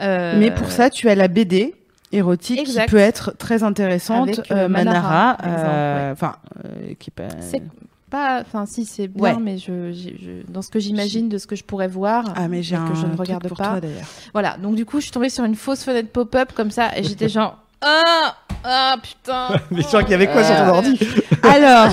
Euh, 0.02 0.36
Mais 0.40 0.52
pour 0.52 0.70
ça, 0.72 0.90
tu 0.90 1.08
as 1.10 1.16
la 1.16 1.28
BD 1.28 1.76
érotique 2.12 2.60
Exact. 2.60 2.86
qui 2.86 2.92
peut 2.92 2.98
être 2.98 3.36
très 3.38 3.64
intéressante. 3.64 4.30
Avec, 4.30 4.52
euh, 4.52 4.68
Manara, 4.68 5.00
Manara, 5.00 5.38
par 5.38 5.54
exemple, 5.54 6.12
enfin, 6.14 6.36
qui 7.00 7.12
peut- 7.12 7.24
pas, 8.16 8.42
enfin 8.42 8.66
si 8.66 8.86
c'est 8.86 9.08
bien, 9.08 9.24
Ouais. 9.36 9.38
mais 9.42 9.58
je, 9.58 9.92
dans 10.50 10.62
ce 10.62 10.70
que 10.70 10.80
j'imagine 10.80 11.28
de 11.30 11.38
ce 11.38 11.48
que 11.48 11.56
je 11.56 11.64
pourrais 11.64 11.88
voir. 11.88 12.24
Ah 12.36 12.48
mais 12.48 12.64
j'ai 12.64 12.76
que 12.78 12.96
je 12.96 13.02
ne 13.06 13.08
truc 13.16 13.20
regarde 13.20 13.48
pour 13.48 13.58
pas. 13.58 13.72
toi, 13.72 13.82
d'ailleurs. 13.82 14.06
Voilà, 14.34 14.58
donc 14.58 14.76
du 14.76 14.86
coup, 14.86 14.98
je 15.00 15.04
suis 15.06 15.12
tombée 15.12 15.30
sur 15.30 15.44
une 15.44 15.56
fausse 15.56 15.84
fenêtre 15.84 16.10
pop-up 16.10 16.52
comme 16.56 16.72
ça, 16.72 16.98
et 16.98 17.04
j'étais 17.04 17.30
genre 17.30 17.58
ah 17.82 18.36
ah 18.64 18.98
putain. 19.04 19.50
Mais 19.72 19.82
je 19.82 19.88
crois 19.88 20.02
qu'il 20.04 20.12
y 20.12 20.16
avait 20.16 20.28
quoi 20.28 20.44
sur 20.44 20.56
ton 20.56 20.64
Euh, 20.64 20.70
ordi 20.70 21.00
Alors, 21.44 21.92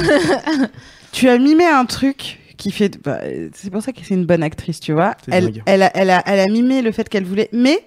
tu 1.12 1.28
as 1.28 1.39
mimé 1.39 1.66
un 1.66 1.85
truc 1.85 2.39
qui 2.57 2.70
fait. 2.70 2.97
bah, 3.03 3.19
c'est 3.55 3.70
pour 3.70 3.82
ça 3.82 3.93
que 3.93 3.99
c'est 4.05 4.15
une 4.15 4.24
bonne 4.27 4.43
actrice, 4.43 4.81
tu 4.81 4.93
vois. 4.93 5.15
Elle, 5.31 5.82
a, 5.82 5.90
elle, 5.94 6.11
a, 6.11 6.23
elle 6.27 6.40
a 6.40 6.47
mimé 6.47 6.81
le 6.82 6.93
fait 6.93 7.09
qu'elle 7.09 7.24
voulait, 7.24 7.49
mais 7.53 7.78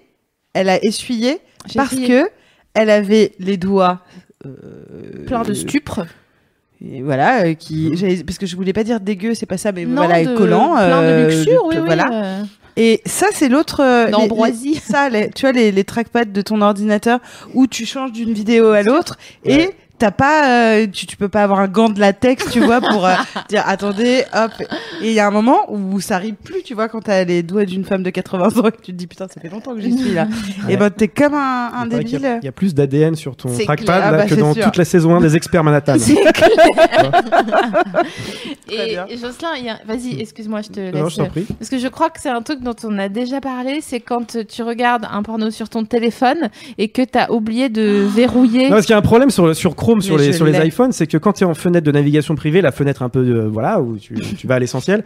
elle 0.54 0.70
a 0.70 0.78
essuyé 0.84 1.40
parce 1.76 1.94
essayé. 1.94 2.08
que 2.08 2.30
elle 2.74 2.90
avait 2.90 3.32
les 3.40 3.58
doigts. 3.58 4.02
euh, 4.46 5.26
plein 5.26 5.44
de 5.44 5.54
stupres. 5.54 6.06
Et 6.84 7.02
voilà, 7.02 7.44
euh, 7.46 7.54
qui, 7.54 7.96
j'allais- 7.96 8.24
parce 8.24 8.38
que 8.38 8.46
je 8.46 8.56
voulais 8.56 8.74
pas 8.74 8.84
dire 8.84 9.00
dégueu, 9.00 9.34
c'est 9.34 9.46
pas 9.46 9.58
ça, 9.58 9.72
mais 9.72 9.86
Non, 9.86 9.96
voilà, 10.06 10.24
de- 10.26 10.36
collant. 10.36 10.74
plein 10.76 11.02
de 11.02 11.06
euh, 11.06 11.30
luxure, 11.30 11.64
oui, 11.68 11.76
oui. 11.78 11.84
voilà. 11.86 12.10
euh. 12.12 12.44
Et 12.78 13.02
ça, 13.06 13.28
c'est 13.32 13.48
l'autre. 13.48 13.80
euh, 13.82 14.06
les- 14.08 14.12
D'ambroisie. 14.12 14.74
les- 14.74 14.80
Ça, 14.82 15.10
les- 15.10 15.30
tu 15.30 15.42
vois, 15.42 15.54
les, 15.54 15.72
les 15.72 15.84
trackpads 15.86 16.26
de 16.26 16.42
ton 16.42 16.62
ordinateur 16.62 17.20
où 17.54 17.68
tu 17.68 17.86
changes 17.86 18.12
d'une 18.12 18.34
vidéo 18.34 18.72
à 18.72 18.82
l'autre 18.84 19.18
et 19.46 19.70
t'as 19.98 20.12
pas, 20.12 20.50
euh, 20.50 20.88
tu, 20.92 21.06
tu 21.06 21.18
peux 21.18 21.30
pas 21.30 21.44
avoir 21.44 21.60
un 21.60 21.68
gant 21.68 21.90
de 21.90 22.00
latex, 22.00 22.50
tu 22.52 22.60
vois, 22.60 22.82
pour 22.82 23.06
euh, 23.06 23.14
dire 23.50 23.64
attendez, 23.66 24.24
hop. 24.34 24.52
Et 25.02 25.10
il 25.10 25.14
y 25.14 25.20
a 25.20 25.28
un 25.28 25.32
moment 25.32 25.60
où 25.70 26.00
ça 26.00 26.16
arrive 26.16 26.36
plus, 26.36 26.64
tu 26.64 26.74
vois, 26.74 26.88
quand 26.88 27.02
t'as 27.02 27.24
les 27.24 27.44
doigts 27.44 27.66
d'une 27.66 27.86
femme 27.86 28.04
de 28.04 28.10
80 28.10 28.58
ans 28.58 28.68
et 28.68 28.72
que 28.72 28.82
tu 28.82 28.92
te 28.92 28.98
dis 28.98 29.08
putain, 29.08 29.28
ça 29.28 29.42
fait 29.42 29.50
longtemps 29.50 29.74
que 29.74 29.82
j'y 29.82 29.98
suis 29.98 30.14
là. 30.14 30.28
Et 30.70 30.78
ben 30.78 30.90
t'es 30.90 31.08
comme 31.08 31.34
un, 31.34 31.86
débile. 31.88 32.40
Il 32.42 32.46
y 32.46 32.50
a 32.50 32.52
plus 32.52 32.74
d'ADN 32.74 33.16
sur 33.16 33.36
ton 33.36 33.50
trackpad 33.50 33.86
clair. 33.86 34.02
Ah 34.04 34.12
là, 34.12 34.18
bah, 34.18 34.26
que 34.26 34.36
dans 34.36 34.54
sûr. 34.54 34.64
toute 34.64 34.78
la 34.78 34.86
saison 34.86 35.16
1 35.16 35.22
des 35.22 35.36
experts 35.36 35.64
Manhattan. 35.64 35.96
C'est 36.00 36.16
clair. 36.34 37.12
Et, 39.10 39.18
Jocelyn, 39.18 39.50
a- 39.68 39.86
vas-y, 39.86 40.20
excuse-moi, 40.20 40.62
je 40.62 40.70
te 40.70 40.80
laisse. 40.80 40.96
Non, 40.96 41.10
je 41.10 41.18
t'en 41.18 41.28
prie. 41.28 41.46
Parce 41.60 41.70
que 41.70 41.78
je 41.78 41.88
crois 41.88 42.10
que 42.10 42.20
c'est 42.20 42.30
un 42.30 42.42
truc 42.42 42.62
dont 42.62 42.76
on 42.84 42.98
a 42.98 43.10
déjà 43.10 43.42
parlé, 43.42 43.80
c'est 43.82 44.00
quand 44.00 44.38
tu 44.48 44.64
regardes 44.64 45.06
un 45.10 45.24
porno 45.24 45.52
sur 45.52 45.70
ton 45.70 45.86
téléphone 45.86 46.50
et 46.78 46.90
que 46.90 47.02
tu 47.02 47.18
as 47.18 47.32
oublié 47.32 47.70
de 47.70 48.06
verrouiller. 48.08 48.66
Non, 48.66 48.76
parce 48.76 48.86
qu'il 48.86 48.94
y 48.94 48.96
a 48.96 49.00
un 49.00 49.04
problème 49.04 49.30
sur, 49.30 49.56
sur 49.56 49.76
Chrome, 49.86 50.02
sur 50.02 50.18
les, 50.18 50.34
sur 50.34 50.46
les 50.46 50.58
iPhones, 50.68 50.92
c'est 50.92 51.08
que 51.08 51.18
quand 51.18 51.34
tu 51.34 51.44
es 51.44 51.48
en 51.48 51.54
fenêtre 51.54 51.86
de 51.86 51.92
navigation 51.92 52.36
privée, 52.36 52.62
la 52.62 52.72
fenêtre 52.72 53.04
un 53.04 53.10
peu, 53.10 53.24
de, 53.24 53.40
voilà, 53.42 53.80
où 53.82 53.98
tu, 53.98 54.16
tu 54.38 54.48
vas 54.48 54.56
à 54.56 54.60
l'essentiel, 54.60 55.04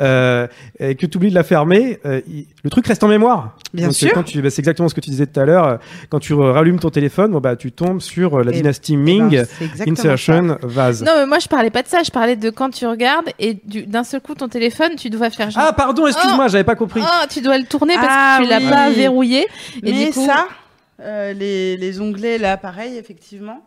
euh, 0.00 0.46
et 0.78 0.94
que 0.94 1.06
tu 1.06 1.16
oublies 1.16 1.30
de 1.30 1.34
la 1.34 1.42
fermer, 1.42 1.98
euh, 2.06 2.20
il- 2.28 2.46
le 2.62 2.70
truc 2.70 2.86
reste 2.86 3.02
en 3.04 3.08
mémoire. 3.08 3.56
Bien 3.74 3.86
Donc, 3.86 3.94
sûr. 3.96 4.10
quand 4.14 4.22
tu- 4.22 4.40
bah, 4.40 4.50
c'est 4.50 4.60
exactement 4.60 4.88
ce 4.88 4.94
que 4.94 5.00
tu 5.00 5.10
disais 5.10 5.26
tout 5.26 5.38
à 5.40 5.44
l'heure. 5.44 5.66
euh, 5.66 5.76
Quand 6.08 6.18
tu 6.20 6.32
euh, 6.32 6.52
rallumes 6.52 6.78
ton 6.78 6.90
téléphone, 6.90 7.32
bon, 7.32 7.40
bah, 7.40 7.56
tu 7.56 7.72
tombes 7.72 8.00
sur 8.00 8.38
euh, 8.38 8.44
la 8.44 8.52
Et- 8.52 8.54
dynastie 8.56 8.96
ben, 8.96 9.02
Ming, 9.02 9.44
c'est 9.58 9.64
exactement 9.64 9.96
ça. 9.96 10.02
Insertion, 10.02 10.58
Vase. 10.62 11.02
Non, 11.04 11.12
mais 11.18 11.26
moi 11.26 11.38
je 11.38 11.48
parlais 11.48 11.70
pas 11.70 11.82
de 11.82 11.88
ça, 11.88 12.02
je 12.04 12.10
parlais 12.10 12.36
de 12.36 12.50
quand 12.50 12.70
tu 12.70 12.86
regardes 12.86 13.30
et 13.38 13.54
du- 13.64 13.86
d'un 13.86 14.04
seul 14.04 14.20
coup 14.20 14.34
ton 14.34 14.48
téléphone, 14.48 14.92
tu 14.96 15.10
dois 15.10 15.30
faire 15.30 15.50
genre. 15.50 15.62
Ah, 15.66 15.72
pardon, 15.72 16.06
excuse-moi, 16.06 16.48
j'avais 16.48 16.64
pas 16.64 16.76
compris. 16.76 17.00
Ah, 17.04 17.26
tu 17.28 17.40
dois 17.40 17.58
le 17.58 17.64
tourner 17.64 17.94
parce 17.94 18.06
Ah, 18.08 18.36
que 18.38 18.44
tu 18.44 18.50
l'as 18.50 18.58
oui. 18.60 18.70
pas 18.70 18.90
verrouillé. 18.90 19.40
Et 19.42 19.46
Mais 19.82 19.92
du 20.06 20.10
coup, 20.12 20.24
ça, 20.26 20.46
euh, 21.02 21.32
les, 21.32 21.76
les 21.76 22.00
onglets 22.00 22.38
là, 22.38 22.56
pareil, 22.56 22.96
effectivement. 22.96 23.62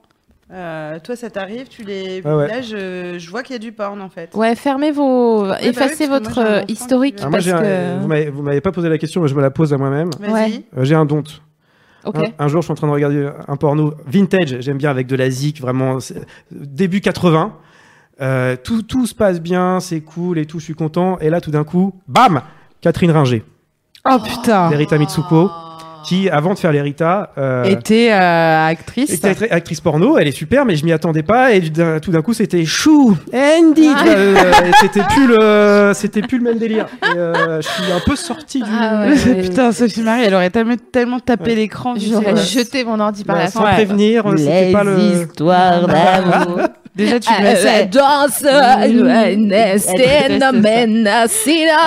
Euh, 0.53 0.99
toi, 0.99 1.15
ça 1.15 1.30
t'arrive, 1.31 1.67
tu 1.67 1.84
les. 1.84 2.21
Ah 2.23 2.38
ouais. 2.38 2.47
Là, 2.47 2.61
je, 2.61 3.15
je 3.17 3.30
vois 3.31 3.41
qu'il 3.41 3.53
y 3.53 3.55
a 3.55 3.59
du 3.59 3.71
porn 3.71 3.99
en 4.01 4.09
fait. 4.09 4.30
Ouais, 4.35 4.55
fermez 4.55 4.91
vos, 4.91 5.47
bah 5.47 5.57
effacez 5.61 6.03
oui, 6.03 6.09
votre 6.09 6.35
moi, 6.35 6.45
j'ai 6.45 6.53
un 6.53 6.57
euh, 6.59 6.63
historique 6.67 7.15
qui 7.15 7.21
Alors, 7.23 7.31
moi, 7.31 7.39
parce 7.39 7.49
un- 7.51 7.61
que. 7.61 8.31
vous 8.31 8.41
m'avez- 8.43 8.61
pas 8.61 8.71
posé 8.71 8.88
la 8.89 8.97
question, 8.99 9.21
mais 9.21 9.27
je 9.27 9.34
me 9.35 9.41
la 9.41 9.49
pose 9.49 9.73
à 9.73 9.77
moi-même. 9.77 10.11
Vas-y. 10.19 10.31
Ouais. 10.31 10.63
Euh, 10.77 10.84
j'ai 10.84 10.93
un 10.95 11.05
don. 11.05 11.23
Ok. 12.05 12.17
Un, 12.17 12.45
un 12.45 12.47
jour, 12.49 12.61
je 12.61 12.65
suis 12.65 12.71
en 12.71 12.75
train 12.75 12.88
de 12.88 12.91
regarder 12.91 13.30
un 13.47 13.55
porno 13.55 13.93
vintage. 14.05 14.57
J'aime 14.59 14.77
bien 14.77 14.91
avec 14.91 15.07
de 15.07 15.15
la 15.15 15.30
zik, 15.31 15.59
vraiment 15.59 15.99
c'est- 15.99 16.21
début 16.51 17.01
80. 17.01 17.53
Euh, 18.21 18.55
tout, 18.61 18.84
tout 18.84 19.07
se 19.07 19.15
passe 19.15 19.41
bien, 19.41 19.80
c'est 19.80 20.01
cool 20.01 20.38
et 20.38 20.45
tout, 20.45 20.59
je 20.59 20.65
suis 20.65 20.75
content. 20.75 21.17
Et 21.19 21.31
là, 21.31 21.41
tout 21.41 21.49
d'un 21.49 21.63
coup, 21.63 21.95
bam 22.07 22.41
Catherine 22.81 23.09
Ringer, 23.09 23.43
Oh 24.07 24.17
putain. 24.23 24.69
l'Erita 24.69 24.97
Mitsuko, 24.99 25.49
qui, 26.03 26.30
avant 26.30 26.53
de 26.53 26.59
faire 26.59 26.71
l'Erita, 26.71 27.31
euh, 27.38 27.63
Était 27.63 28.11
euh, 28.11 28.67
actrice. 28.67 29.11
était 29.11 29.30
actri- 29.30 29.49
actrice 29.51 29.81
porno. 29.81 30.17
Elle 30.17 30.27
est 30.27 30.31
super, 30.31 30.65
mais 30.65 30.75
je 30.75 30.85
m'y 30.85 30.91
attendais 30.91 31.23
pas. 31.23 31.53
Et 31.53 31.61
tout 32.01 32.11
d'un 32.11 32.21
coup, 32.21 32.34
c'était 32.34 32.65
chou, 32.65 33.17
Andy. 33.34 33.89
Ah. 33.95 34.03
Euh, 34.07 34.35
c'était 34.81 35.03
plus 35.03 35.27
le, 35.27 35.91
c'était 35.93 36.21
plus 36.21 36.38
le 36.39 36.43
même 36.43 36.57
délire. 36.57 36.85
Et, 37.03 37.17
euh, 37.17 37.61
je 37.61 37.67
suis 37.67 37.91
un 37.91 37.99
peu 38.05 38.15
sorti 38.15 38.59
du. 38.61 38.69
Ah 38.71 39.05
ouais, 39.07 39.13
ouais. 39.35 39.41
Putain, 39.43 39.71
Sophie 39.71 40.01
Marie, 40.01 40.23
elle 40.25 40.35
aurait 40.35 40.49
tellement, 40.49 40.75
tellement 40.91 41.19
tapé 41.19 41.51
Ouais. 41.51 41.55
l'écran. 41.55 41.95
J'aurais 41.97 42.34
ouais. 42.34 42.41
jeté 42.41 42.84
mon 42.84 42.99
ordi 42.99 43.23
par 43.23 43.35
Bah, 43.35 43.43
la 43.43 43.49
sans 43.49 43.59
fenêtre. 43.61 43.77
Ouais. 43.80 43.85
prévenir, 43.85 44.23
c'était 44.38 44.71
pas 44.71 44.84
le. 44.84 44.99
histoires 44.99 45.88
d'amour. 45.88 46.59
Déjà, 46.95 47.19
tu 47.19 47.27
Ah, 47.31 47.41
mets 47.41 47.55
ça. 47.55 47.69
euh, 47.69 47.85
euh, 47.85 47.87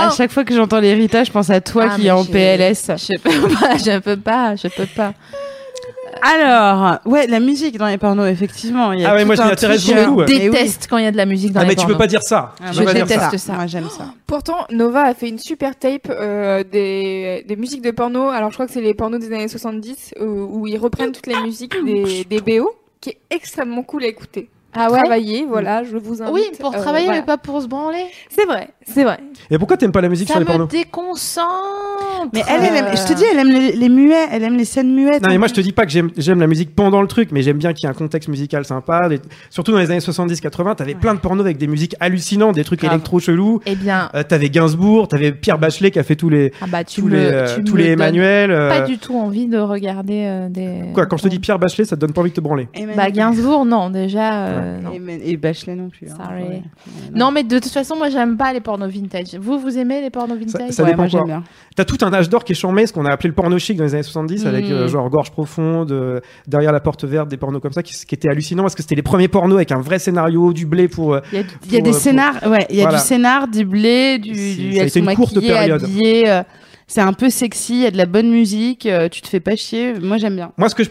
À 0.06 0.10
chaque 0.16 0.32
fois 0.32 0.44
que 0.44 0.52
j'entends 0.54 0.80
l'héritage, 0.80 1.28
je 1.28 1.32
pense 1.32 1.48
à 1.50 1.60
toi 1.60 1.90
Ah, 1.92 1.96
qui 1.96 2.08
est 2.08 2.10
en 2.10 2.24
je- 2.24 2.30
PLS. 2.32 2.90
Je 2.96 3.18
peux 3.18 3.48
pas, 3.54 3.76
je 3.76 3.98
peux 4.00 4.16
pas, 4.16 4.56
je 4.56 4.66
peux 4.68 4.86
pas. 4.86 5.12
Alors, 6.22 6.98
ouais, 7.04 7.26
la 7.26 7.40
musique 7.40 7.76
dans 7.78 7.86
les 7.86 7.98
pornos, 7.98 8.26
effectivement. 8.28 8.92
il 8.92 9.00
y 9.00 9.04
a 9.04 9.10
Ah 9.10 9.14
ouais, 9.14 9.24
moi, 9.24 9.34
je 9.34 9.42
un 9.42 9.46
m'y 9.46 9.52
intéresse 9.52 9.84
truc, 9.84 9.96
beaucoup, 9.96 10.20
euh, 10.22 10.24
ouais. 10.24 10.28
Je 10.28 10.32
oui. 10.32 10.40
déteste 10.50 10.86
quand 10.88 10.96
il 10.96 11.04
y 11.04 11.06
a 11.06 11.12
de 11.12 11.16
la 11.16 11.26
musique 11.26 11.52
dans 11.52 11.60
Ah, 11.60 11.64
les 11.64 11.68
mais 11.68 11.74
tu 11.74 11.82
peux 11.86 11.92
pornos. 11.92 11.98
pas 11.98 12.06
dire 12.06 12.22
ça. 12.22 12.54
Ah, 12.60 12.70
Tu 12.72 12.76
moi, 12.76 12.78
peux 12.78 12.84
pas 12.86 12.92
dire 12.94 13.06
j'aime 13.06 13.18
ça. 13.20 13.26
déteste 13.26 13.46
ça. 13.46 13.52
Moi, 13.52 13.66
j'aime 13.66 13.88
ça. 13.90 14.04
Pourtant, 14.26 14.66
Nova 14.70 15.02
a 15.02 15.14
fait 15.14 15.28
une 15.28 15.38
super 15.38 15.76
tape 15.78 16.08
euh, 16.10 16.64
des, 16.64 17.44
des 17.46 17.56
musiques 17.56 17.82
de 17.82 17.90
porno. 17.90 18.28
Alors, 18.30 18.50
je 18.50 18.54
crois 18.54 18.66
que 18.66 18.72
c'est 18.72 18.80
les 18.80 18.94
pornos 18.94 19.20
des 19.20 19.32
années 19.32 19.48
70 19.48 20.14
où, 20.20 20.24
où 20.24 20.66
ils 20.66 20.78
reprennent 20.78 21.12
toutes 21.12 21.26
les 21.26 21.40
musiques 21.42 21.74
des, 21.84 22.24
des 22.24 22.40
BO, 22.40 22.70
qui 23.00 23.10
est 23.10 23.18
extrêmement 23.30 23.82
cool 23.82 24.04
à 24.04 24.06
écouter. 24.06 24.48
Ah 24.76 24.90
ouais 24.90 24.98
Travailler, 24.98 25.46
voilà, 25.48 25.82
je 25.84 25.96
vous 25.96 26.22
invite. 26.22 26.34
Oui, 26.34 26.42
pour 26.60 26.74
euh, 26.74 26.78
travailler, 26.78 27.06
voilà. 27.06 27.20
mais 27.20 27.26
pas 27.26 27.38
pour 27.38 27.60
se 27.62 27.66
branler. 27.66 28.04
C'est 28.28 28.44
vrai, 28.46 28.68
c'est 28.86 29.04
vrai. 29.04 29.18
Et 29.50 29.58
pourquoi 29.58 29.76
t'aimes 29.76 29.92
pas 29.92 30.00
la 30.00 30.08
musique 30.08 30.28
Ça 30.28 30.34
sur 30.34 30.40
les 30.40 30.44
me 30.44 30.50
pornos? 30.50 30.68
déconcentre. 30.68 31.46
Mais 32.32 32.42
elle, 32.48 32.64
elle 32.64 32.76
aime, 32.76 32.96
je 32.96 33.06
te 33.06 33.12
dis, 33.12 33.24
elle 33.30 33.38
aime 33.38 33.48
les, 33.52 33.72
les 33.72 33.88
muets, 33.88 34.26
elle 34.32 34.42
aime 34.42 34.56
les 34.56 34.64
scènes 34.64 34.94
muettes. 34.94 35.22
Non, 35.22 35.28
mais 35.28 35.38
moi 35.38 35.48
je 35.48 35.54
te 35.54 35.60
dis 35.60 35.72
pas 35.72 35.84
que 35.84 35.92
j'aime 35.92 36.10
j'aime 36.16 36.40
la 36.40 36.46
musique 36.46 36.74
pendant 36.74 37.00
le 37.02 37.08
truc, 37.08 37.30
mais 37.32 37.42
j'aime 37.42 37.58
bien 37.58 37.72
qu'il 37.72 37.84
y 37.84 37.86
ait 37.86 37.94
un 37.94 37.98
contexte 37.98 38.28
musical 38.28 38.64
sympa. 38.64 39.08
Des- 39.08 39.20
Surtout 39.50 39.72
dans 39.72 39.78
les 39.78 39.90
années 39.90 40.00
70-80, 40.00 40.76
t'avais 40.76 40.94
plein 40.94 41.14
de 41.14 41.20
pornos 41.20 41.44
avec 41.44 41.58
des 41.58 41.66
musiques 41.66 41.94
hallucinantes, 42.00 42.54
des 42.54 42.64
trucs 42.64 42.80
Grave. 42.80 42.94
électro 42.94 43.20
chelous. 43.20 43.60
Eh 43.66 43.74
bien, 43.76 44.08
Euh, 44.14 44.22
t'avais 44.22 44.50
Gainsbourg, 44.50 45.08
t'avais 45.08 45.32
Pierre 45.32 45.58
Bachelet 45.58 45.90
qui 45.90 45.98
a 45.98 46.02
fait 46.02 46.16
tous 46.16 46.28
les 46.30 46.52
ah 46.60 46.66
bah 46.68 46.84
tu 46.84 47.00
tous 47.00 47.06
me, 47.08 47.12
les 47.16 47.24
euh, 47.26 47.54
tu 47.56 47.64
tous 47.64 47.74
me 47.74 47.78
les 47.78 47.90
Emmanuel. 47.90 48.50
euh, 48.50 48.68
Pas 48.68 48.80
du 48.86 48.98
tout 48.98 49.16
envie 49.16 49.46
de 49.46 49.58
regarder 49.58 50.24
euh, 50.26 50.48
des. 50.48 50.92
Quoi, 50.94 51.06
quand 51.06 51.16
je 51.16 51.24
te 51.24 51.28
dis 51.28 51.38
Pierre 51.38 51.58
Bachelet, 51.58 51.84
ça 51.84 51.96
te 51.96 52.00
donne 52.00 52.12
pas 52.12 52.20
envie 52.22 52.30
de 52.30 52.36
te 52.36 52.40
branler? 52.40 52.68
Emmanuel. 52.74 52.96
Bah 52.96 53.10
Gainsbourg, 53.10 53.64
non, 53.64 53.90
déjà. 53.90 54.46
Euh, 54.66 54.80
non. 54.80 54.92
Et, 54.92 55.30
et 55.30 55.36
Bachelet 55.36 55.74
non 55.74 55.88
plus. 55.88 56.08
hein. 56.10 56.16
Sorry. 56.16 56.42
Ouais. 56.42 56.62
Non, 57.14 57.30
mais 57.30 57.42
de 57.44 57.58
toute 57.58 57.72
façon, 57.72 57.96
moi, 57.96 58.10
j'aime 58.10 58.36
pas 58.36 58.52
les 58.52 58.60
pornos 58.60 58.90
vintage. 58.90 59.34
Vous, 59.40 59.58
vous 59.58 59.78
aimez 59.78 60.00
les 60.00 60.10
pornos 60.10 60.38
vintage 60.38 60.70
ça 60.72 60.82
Ouais, 60.82 60.90
dépend 60.90 61.02
moi 61.02 61.08
j'aime 61.08 61.20
quoi. 61.20 61.26
bien. 61.28 61.42
T'as 61.76 61.84
tout 61.84 61.98
un 62.02 62.12
âge 62.12 62.28
d'or 62.28 62.44
qui 62.44 62.52
est 62.52 62.56
charmé, 62.56 62.86
ce 62.86 62.92
qu'on 62.92 63.04
a 63.04 63.10
appelé 63.12 63.28
le 63.28 63.34
porno 63.34 63.58
chic 63.58 63.76
dans 63.76 63.84
les 63.84 63.94
années 63.94 64.02
70, 64.02 64.46
avec 64.46 64.66
Mm. 64.68 64.72
euh, 64.72 64.88
genre 64.88 65.08
gorge 65.10 65.30
profonde, 65.30 65.92
euh, 65.92 66.20
derrière 66.46 66.72
la 66.72 66.80
porte 66.80 67.04
verte, 67.04 67.28
des 67.28 67.36
pornos 67.36 67.60
comme 67.62 67.72
ça, 67.72 67.82
qui, 67.82 67.92
qui 67.94 68.14
était 68.14 68.28
hallucinant 68.28 68.62
parce 68.62 68.74
que 68.74 68.82
c'était 68.82 68.94
les 68.96 69.02
premiers 69.02 69.28
pornos 69.28 69.56
avec 69.56 69.72
un 69.72 69.80
vrai 69.80 69.98
scénario, 69.98 70.52
du 70.52 70.66
blé 70.66 70.88
pour. 70.88 71.14
euh, 71.14 71.20
Il 71.32 71.38
y 71.38 71.40
a, 71.40 71.44
il 71.66 71.72
y 71.72 71.76
a 71.76 71.78
Pour, 71.78 71.82
des 71.84 71.88
euh, 71.88 71.92
pour- 71.92 71.94
scénars, 72.00 72.34
ouais, 72.48 72.66
il 72.70 72.76
y 72.76 72.80
a 72.80 72.82
Voilà. 72.84 72.98
du 72.98 73.04
scénar, 73.04 73.48
du 73.48 73.64
blé, 73.64 74.18
du, 74.18 74.34
C'est- 74.34 74.54
du 74.56 74.76
ça 74.76 74.82
elles 74.82 74.90
sont 74.90 75.00
une 75.00 75.14
courte 75.16 75.40
période. 75.40 75.82
habillées, 75.84 76.28
euh, 76.30 76.42
c'est 76.88 77.00
un 77.00 77.12
peu 77.12 77.30
sexy, 77.30 77.74
il 77.74 77.80
y 77.82 77.86
a 77.86 77.90
de 77.90 77.96
la 77.96 78.06
bonne 78.06 78.30
musique, 78.30 78.86
euh, 78.86 79.08
tu 79.08 79.20
te 79.20 79.28
fais 79.28 79.40
pas 79.40 79.56
chier. 79.56 79.94
Moi 80.00 80.18
j'aime 80.18 80.36
bien. 80.36 80.52
Moi, 80.56 80.68
ce 80.68 80.74
que 80.74 80.82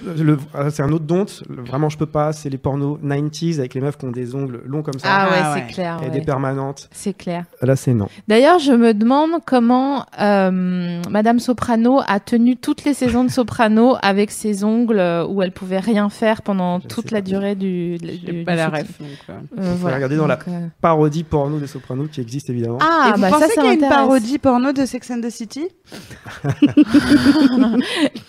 ah, 0.54 0.70
c'est 0.70 0.84
un 0.84 0.92
autre 0.92 1.06
don, 1.06 1.26
le- 1.50 1.64
vraiment 1.64 1.90
je 1.90 1.98
peux 1.98 2.06
pas, 2.06 2.34
c'est 2.34 2.50
les 2.50 2.58
pornos 2.58 3.00
90s 3.02 3.60
avec 3.60 3.74
les 3.74 3.82
meufs 3.82 3.98
qui 3.98 4.06
ont 4.06 4.12
des 4.12 4.36
ongles 4.36 4.62
longs 4.66 4.82
comme 4.84 5.00
ça 5.00 5.08
Ah 5.10 5.26
ouais, 5.30 5.36
Ah 5.42 5.54
c'est 5.56 5.62
ouais. 5.66 5.72
clair. 5.72 5.98
et 6.02 6.06
ouais. 6.06 6.12
des 6.12 6.22
permanentes. 6.22 6.90
C'est 6.92 7.16
clair. 7.16 7.46
Là, 7.62 7.76
c'est 7.76 7.94
non. 7.94 8.08
D'ailleurs, 8.28 8.60
je 8.60 8.74
me 8.74 8.94
demande 8.94 9.32
comment 9.46 10.06
euh, 10.20 11.02
Madame 11.10 11.40
Soprano 11.40 12.02
a 12.06 12.20
tenu 12.20 12.58
toutes 12.58 12.84
les 12.84 12.94
saisons 12.94 13.24
de 13.24 13.30
Soprano 13.30 13.96
avec 14.02 14.32
ses 14.32 14.64
ongles 14.64 15.00
euh, 15.00 15.26
où 15.26 15.42
elle 15.42 15.52
pouvait 15.52 15.80
rien 15.80 16.10
faire 16.10 16.42
pendant 16.42 16.80
Je 16.82 16.88
toute 16.88 17.12
la 17.12 17.20
pas. 17.22 17.28
durée 17.30 17.56
du. 17.56 17.98
du- 17.98 18.08
J'ai 18.26 18.32
du 18.34 18.44
pas 18.44 18.56
la 18.56 18.66
shooting. 18.66 18.82
ref. 18.86 19.00
donc, 19.00 19.10
euh. 19.30 19.34
Euh, 19.60 19.74
voilà. 19.80 19.96
regarder 19.96 20.18
dans 20.18 20.28
la- 20.28 20.36
Donc, 20.36 20.48
euh, 20.50 20.68
Parodie 20.82 21.24
porno 21.24 21.58
des 21.60 21.68
Sopranos 21.68 22.08
qui 22.10 22.20
existe 22.22 22.50
évidemment. 22.50 22.80
Ah, 22.82 23.08
et 23.10 23.14
vous 23.16 23.22
bah 23.22 23.30
pensez 23.32 23.54
qu'il 23.54 23.64
y 23.64 23.68
a 23.68 23.74
une 23.74 23.80
parodie 23.80 24.38
porno 24.40 24.74
de 24.74 24.86
Sex 24.86 25.10
and 25.12 25.22
the 25.22 25.30
City? 25.30 25.68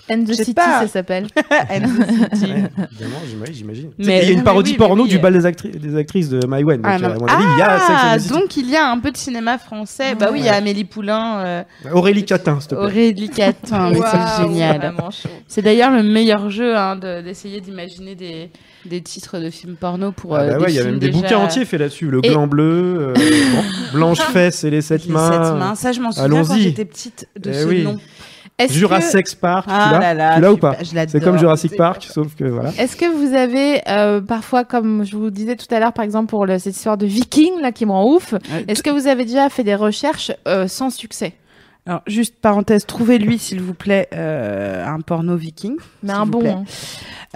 And 0.08 0.22
the 0.24 0.28
Je 0.28 0.32
sais 0.34 0.44
City, 0.44 0.54
pas. 0.54 0.82
ça 0.82 0.88
s'appelle. 0.88 1.26
Évidemment, 1.70 3.20
j'imagine. 3.52 3.90
Mais- 3.98 4.22
Il 4.22 4.28
y 4.28 4.30
a 4.30 4.32
une 4.32 4.44
parodie 4.44 4.72
oui, 4.72 4.76
porno 4.76 5.02
oui. 5.04 5.08
du 5.08 5.18
bal 5.18 5.32
des, 5.32 5.44
actri- 5.46 5.76
des 5.76 5.96
actrices 5.96 6.28
de 6.28 6.40
My 6.46 6.62
Wen. 6.62 6.80
Donc, 6.82 6.86
Ah, 6.86 6.96
euh, 7.02 7.26
avis, 7.28 7.44
il 7.54 7.58
y 7.58 7.62
a 7.62 7.78
Sex 7.78 7.90
Ah, 7.98 8.18
donc 8.38 8.56
il 8.56 8.70
y 8.70 8.76
a 8.76 8.88
un 8.90 8.98
peu 8.98 9.10
de 9.10 9.16
cinéma 9.16 9.58
français. 9.58 10.14
Bah 10.14 10.28
oui, 10.32 10.40
il 10.40 10.44
y 10.46 10.48
a 10.48 10.54
Amélie 10.54 10.84
Poulain, 10.84 11.38
euh, 11.38 11.62
Aurélie 11.92 12.24
Catin, 12.24 12.60
s'il 12.60 12.68
te 12.70 12.74
plaît. 12.74 12.84
Aurélie 12.84 13.28
Catin, 13.30 13.92
c'est 13.94 14.42
génial. 14.42 14.94
C'est 15.48 15.62
d'ailleurs 15.62 15.90
le 15.90 16.02
meilleur 16.02 16.50
jeu 16.50 16.76
hein, 16.76 16.96
de- 16.96 17.22
d'essayer 17.22 17.60
d'imaginer 17.60 18.14
des, 18.14 18.50
des 18.86 19.00
titres 19.02 19.38
de 19.38 19.50
films 19.50 19.76
porno 19.76 20.12
pour 20.12 20.34
Ah 20.36 20.40
euh, 20.40 20.50
bah 20.52 20.58
ouais, 20.64 20.72
il 20.72 20.74
y 20.76 20.78
a 20.80 20.84
même 20.84 20.98
des 20.98 21.08
déjà- 21.08 21.20
bouquins 21.20 21.38
entiers 21.38 21.64
faits 21.64 21.80
là-dessus. 21.80 22.10
Le 22.10 22.20
Et- 22.24 22.28
gland 22.28 22.46
bleu, 22.46 23.12
euh, 23.12 23.14
blanche 23.92 24.20
fesse 24.20 24.64
et 24.64 24.70
les 24.70 24.82
sept 24.82 25.06
Les 25.06 25.12
mains. 25.12 25.30
sept 25.32 25.58
mains. 25.58 25.74
Ça, 25.74 25.92
je 25.92 26.00
m'en 26.00 26.12
souviens 26.12 26.42
quand 26.44 26.56
j'étais 26.56 26.84
petite 26.84 27.28
de 27.38 27.50
Eh 27.50 27.54
ce 27.54 27.66
oui. 27.66 27.82
nom. 27.84 27.98
Est-ce 28.58 28.72
que- 28.72 28.78
Jurassic 28.78 29.36
Park, 29.38 29.66
Ah 29.68 29.84
tu 29.86 29.92
l'as 30.00 30.00
là 30.00 30.14
là, 30.14 30.34
Tu 30.36 30.40
l'as 30.40 30.52
ou 30.52 30.56
pas. 30.56 30.76
C'est 31.08 31.20
comme 31.22 31.38
Jurassic 31.38 31.76
Park, 31.76 32.06
sauf 32.10 32.34
que 32.34 32.44
voilà. 32.44 32.70
Est-ce 32.78 32.96
que 32.96 33.04
vous 33.04 33.34
avez 33.34 33.82
euh, 33.86 34.22
parfois, 34.22 34.64
comme 34.64 35.04
je 35.04 35.14
vous 35.14 35.28
disais 35.30 35.56
tout 35.56 35.66
à 35.74 35.78
l'heure, 35.78 35.92
par 35.92 36.04
exemple 36.06 36.30
pour 36.30 36.46
le- 36.46 36.58
cette 36.58 36.74
histoire 36.74 36.96
de 36.96 37.04
Viking 37.04 37.60
là 37.60 37.70
qui 37.72 37.84
me 37.84 37.90
rend 37.92 38.10
ouf, 38.14 38.32
Euh, 38.32 38.38
est-ce 38.66 38.82
que 38.82 38.88
vous 38.88 39.08
avez 39.08 39.26
déjà 39.26 39.50
fait 39.50 39.62
des 39.62 39.74
recherches 39.74 40.32
euh, 40.48 40.68
sans 40.68 40.88
succès? 40.88 41.34
Alors, 41.86 42.02
juste 42.06 42.34
parenthèse, 42.40 42.84
trouvez-lui, 42.84 43.38
s'il 43.38 43.60
vous 43.60 43.74
plaît, 43.74 44.08
euh, 44.12 44.84
un 44.84 45.00
porno 45.00 45.36
viking. 45.36 45.76
Mais 46.02 46.12
un 46.12 46.26
bon. 46.26 46.44
hein. 46.46 46.64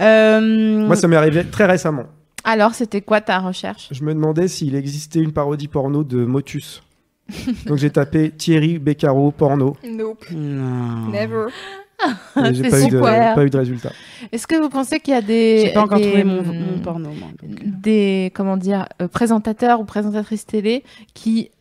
Euh, 0.01 0.85
Moi, 0.85 0.95
ça 0.95 1.07
m'est 1.07 1.15
arrivé 1.15 1.45
très 1.45 1.65
récemment. 1.65 2.03
Alors, 2.43 2.73
c'était 2.73 3.01
quoi 3.01 3.21
ta 3.21 3.39
recherche? 3.39 3.87
Je 3.91 4.03
me 4.03 4.13
demandais 4.13 4.47
s'il 4.47 4.75
existait 4.75 5.19
une 5.19 5.31
parodie 5.31 5.67
porno 5.67 6.03
de 6.03 6.25
Motus. 6.25 6.81
Donc 7.65 7.77
j'ai 7.77 7.91
tapé 7.91 8.29
Thierry 8.31 8.77
Beccaro 8.77 9.31
porno. 9.31 9.77
Nope. 9.87 10.25
Non. 10.31 11.07
Never. 11.11 11.45
J'ai 12.51 12.63
pas, 12.69 12.81
eu 12.81 12.89
de- 12.89 12.99
pas 12.99 13.43
eu 13.45 13.49
de 13.49 13.57
résultat. 13.57 13.91
Est-ce 14.33 14.47
que 14.47 14.55
vous 14.55 14.67
pensez 14.69 14.99
qu'il 14.99 15.13
y 15.13 15.17
a 15.17 15.21
des 15.21 15.65
J'ai 15.67 15.73
pas 15.73 15.83
encore 15.83 15.99
des, 15.99 16.07
trouvé 16.07 16.23
mon, 16.25 16.43
mon 16.43 16.79
porno, 16.79 17.09
moi. 17.11 17.29
euh. 17.43 17.47
des 17.63 18.31
comment 18.33 18.57
dire 18.57 18.85
euh, 19.01 19.07
présentateurs 19.07 19.79
ou 19.79 19.85
présentatrices 19.85 20.45
télé 20.45 20.83
qui 21.13 21.51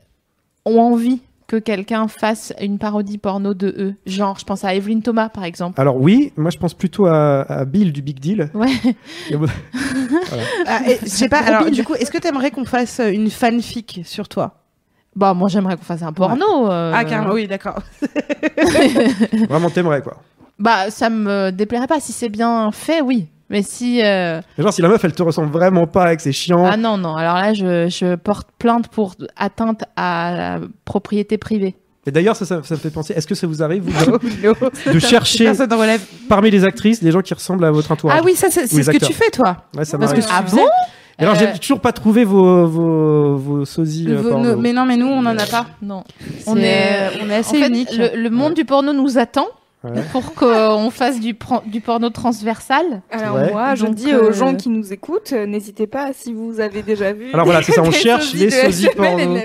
ont 0.64 0.80
envie 0.80 1.20
que 1.50 1.56
quelqu'un 1.56 2.06
fasse 2.06 2.52
une 2.60 2.78
parodie 2.78 3.18
porno 3.18 3.54
de 3.54 3.74
eux 3.76 3.94
Genre, 4.06 4.38
je 4.38 4.44
pense 4.44 4.64
à 4.64 4.72
Evelyne 4.72 5.02
Thomas 5.02 5.28
par 5.30 5.42
exemple. 5.42 5.80
Alors 5.80 5.96
oui, 5.96 6.32
moi 6.36 6.50
je 6.50 6.58
pense 6.58 6.74
plutôt 6.74 7.06
à, 7.06 7.40
à 7.42 7.64
Bill 7.64 7.92
du 7.92 8.02
Big 8.02 8.20
Deal. 8.20 8.50
Ouais. 8.54 8.70
Ah, 10.66 10.80
et, 10.88 10.98
je 11.02 11.08
sais 11.08 11.28
pas, 11.28 11.38
alors 11.40 11.70
du 11.70 11.82
coup, 11.82 11.94
est-ce 11.94 12.10
que 12.12 12.18
t'aimerais 12.18 12.50
qu'on 12.52 12.64
fasse 12.64 13.00
une 13.04 13.30
fanfic 13.30 14.02
sur 14.04 14.28
toi? 14.28 14.54
Bah, 15.16 15.34
moi 15.34 15.48
j'aimerais 15.48 15.76
qu'on 15.76 15.82
fasse 15.82 16.02
un 16.02 16.12
porno. 16.12 16.70
euh, 16.70 16.92
Ah, 16.94 17.04
carrément, 17.04 17.34
oui, 17.34 17.48
d'accord. 17.48 17.80
Vraiment 19.48 19.70
t'aimerais 19.70 20.02
quoi. 20.02 20.18
Bah, 20.58 20.90
ça 20.90 21.10
me 21.10 21.50
déplairait 21.50 21.86
pas. 21.88 21.98
Si 22.00 22.12
c'est 22.12 22.28
bien 22.28 22.70
fait, 22.70 23.00
oui. 23.00 23.26
Mais 23.50 23.62
si. 23.62 24.00
euh, 24.02 24.40
genre 24.58 24.72
si 24.72 24.80
la 24.80 24.88
meuf 24.88 25.04
elle 25.04 25.12
te 25.12 25.22
ressemble 25.22 25.50
vraiment 25.50 25.86
pas 25.86 26.04
avec 26.04 26.20
ses 26.20 26.32
chiants. 26.32 26.64
Ah 26.64 26.76
non, 26.76 26.96
non. 26.96 27.16
Alors 27.16 27.34
là, 27.34 27.52
je, 27.52 27.88
je 27.88 28.14
porte 28.14 28.48
plainte 28.58 28.88
pour 28.88 29.14
atteinte 29.36 29.84
à 29.96 30.32
la 30.36 30.60
propriété 30.84 31.36
privée. 31.36 31.74
Et 32.06 32.10
d'ailleurs 32.12 32.34
ça, 32.36 32.46
ça, 32.46 32.60
ça 32.62 32.74
me 32.76 32.80
fait 32.80 32.90
penser, 32.90 33.12
est-ce 33.12 33.26
que 33.26 33.34
ça 33.34 33.46
vous 33.46 33.62
arrive 33.62 33.82
vous, 33.82 34.18
de, 34.18 34.92
de 34.94 34.98
chercher 34.98 35.50
en 35.50 35.54
parmi 36.28 36.50
les 36.50 36.64
actrices 36.64 37.02
des 37.02 37.10
gens 37.10 37.20
qui 37.20 37.34
ressemblent 37.34 37.64
à 37.64 37.70
votre 37.70 37.92
entourage? 37.92 38.18
Ah 38.20 38.24
oui, 38.24 38.34
ça, 38.34 38.48
c'est 38.50 38.66
ce 38.66 38.90
que 38.90 39.04
tu 39.04 39.12
fais, 39.12 39.30
toi. 39.30 39.56
Ouais, 39.76 39.84
ça 39.84 39.98
Parce 39.98 40.14
que 40.14 40.20
tu 40.20 40.26
Ah 40.30 40.42
faisais- 40.42 40.56
bon? 40.56 40.66
Et 41.18 41.22
alors 41.24 41.34
Euh, 41.34 41.38
j'ai 41.52 41.58
toujours 41.58 41.80
pas 41.80 41.92
trouvé 41.92 42.24
vos, 42.24 42.66
vos, 42.66 43.36
vos 43.36 43.64
sosies 43.66 44.06
euh, 44.08 44.16
Vos- 44.22 44.30
porno. 44.30 44.54
nos- 44.54 44.56
mais 44.56 44.72
non, 44.72 44.86
mais 44.86 44.96
nous, 44.96 45.08
on 45.08 45.18
en 45.26 45.36
a 45.36 45.44
pas. 45.44 45.66
Non. 45.82 46.02
On 46.46 46.56
est, 46.56 47.10
on 47.22 47.28
est 47.28 47.36
En 47.36 47.40
assez 47.40 47.58
fait, 47.60 47.68
unique. 47.68 47.90
le, 47.94 48.16
le 48.22 48.30
monde 48.30 48.54
du 48.54 48.64
porno 48.64 48.94
nous 48.94 49.18
attend 49.18 49.46
Ouais. 49.82 50.02
pour 50.12 50.34
qu'on 50.34 50.90
fasse 50.90 51.18
du, 51.20 51.32
porno 51.32 52.10
transversal. 52.10 53.00
Alors 53.10 53.36
Ouais. 53.36 53.50
moi, 53.50 53.74
je 53.74 53.86
Donc, 53.86 53.94
dis 53.94 54.14
aux 54.14 54.24
euh, 54.28 54.32
gens 54.32 54.54
qui 54.54 54.68
nous 54.68 54.92
écoutent, 54.92 55.32
euh, 55.32 55.46
n'hésitez 55.46 55.86
pas 55.86 56.10
si 56.12 56.34
vous 56.34 56.60
avez 56.60 56.82
déjà 56.82 57.14
vu. 57.14 57.30
Alors 57.32 57.46
voilà, 57.46 57.62
c'est 57.62 57.72
ça, 57.72 57.80
on 57.82 57.90
cherche 57.90 58.34
les 58.34 58.48
de 58.48 58.84
et 58.86 58.94
porno. 58.94 59.38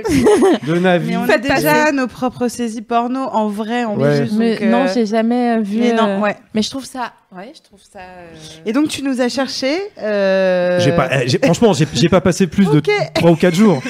De 0.68 0.78
Navi. 0.80 1.08
Mais 1.12 1.16
on 1.18 1.24
a 1.24 1.28
Faites 1.28 1.42
déjà 1.42 1.56
passer. 1.86 1.92
nos 1.94 2.08
propres 2.08 2.50
saisies 2.50 2.82
porno 2.82 3.22
en 3.22 3.48
vrai, 3.48 3.86
en 3.86 3.96
Ouais. 3.98 4.24
juste. 4.26 4.34
Mais 4.38 4.62
euh, 4.62 4.70
non, 4.70 4.88
j'ai 4.94 5.06
jamais 5.06 5.62
vu. 5.62 5.80
Mais 5.80 5.94
non, 5.94 6.20
ouais. 6.22 6.36
Mais 6.54 6.62
je 6.62 6.70
trouve 6.70 6.84
ça. 6.84 7.14
Ouais, 7.34 7.54
je 7.56 7.62
trouve 7.62 7.80
ça. 7.82 8.00
euh, 8.00 8.34
Et 8.66 8.74
donc, 8.74 8.90
tu 8.90 9.04
nous 9.04 9.22
as 9.22 9.30
cherché. 9.30 9.74
euh, 10.02 10.82
J'ai 10.82 10.92
pas, 10.92 11.08
eh, 11.24 11.38
franchement, 11.46 11.72
j'ai 11.72 12.10
pas 12.10 12.20
passé 12.20 12.48
plus 12.48 12.66
de 12.70 12.78
Ok. 12.80 12.90
3 13.14 13.32
ou 13.32 13.36
4 13.38 13.56
jours. 13.56 13.82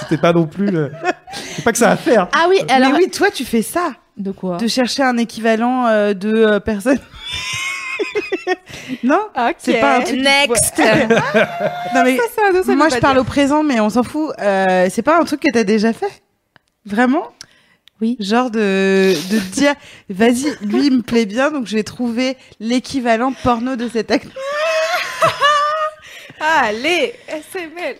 C'était 0.00 0.16
pas 0.16 0.32
non 0.32 0.46
plus. 0.46 0.66
le- 0.66 0.92
C'est 1.56 1.64
pas 1.64 1.72
que 1.72 1.78
ça 1.78 1.90
à 1.90 1.96
faire. 1.96 2.28
Ah 2.32 2.46
oui, 2.48 2.58
alors. 2.68 2.92
Mais 2.92 2.98
oui, 2.98 3.10
toi, 3.10 3.28
tu 3.34 3.44
fais 3.44 3.62
ça. 3.62 3.92
De 4.18 4.32
quoi 4.32 4.56
De 4.56 4.66
chercher 4.66 5.04
un 5.04 5.16
équivalent 5.16 5.86
euh, 5.86 6.12
de 6.12 6.34
euh, 6.34 6.60
personne. 6.60 6.98
non 9.04 9.20
Ok. 9.36 9.54
C'est 9.58 9.80
pas 9.80 9.98
un 9.98 10.00
truc. 10.00 10.18
Next 10.20 10.78
Non, 11.94 12.02
mais 12.04 12.16
Ça, 12.16 12.22
ça, 12.34 12.42
ça 12.52 12.62
veut 12.62 12.74
moi, 12.74 12.88
pas 12.88 12.96
je 12.96 13.00
parle 13.00 13.14
dire. 13.14 13.22
au 13.22 13.24
présent, 13.24 13.62
mais 13.62 13.78
on 13.80 13.90
s'en 13.90 14.02
fout. 14.02 14.32
Euh, 14.40 14.88
c'est 14.90 15.02
pas 15.02 15.18
un 15.20 15.24
truc 15.24 15.40
que 15.40 15.52
t'as 15.52 15.64
déjà 15.64 15.92
fait? 15.92 16.22
Vraiment? 16.84 17.28
Oui. 18.00 18.16
Genre 18.20 18.50
de, 18.50 19.12
de 19.30 19.38
te 19.38 19.52
dire, 19.54 19.74
vas-y, 20.08 20.56
lui, 20.62 20.86
il 20.86 20.96
me 20.98 21.02
plaît 21.02 21.26
bien, 21.26 21.50
donc 21.50 21.66
je 21.66 21.76
vais 21.76 21.82
trouver 21.82 22.36
l'équivalent 22.60 23.32
porno 23.42 23.76
de 23.76 23.88
cet 23.88 24.10
acteur. 24.10 24.32
Allez, 26.40 27.14
SML. 27.28 27.96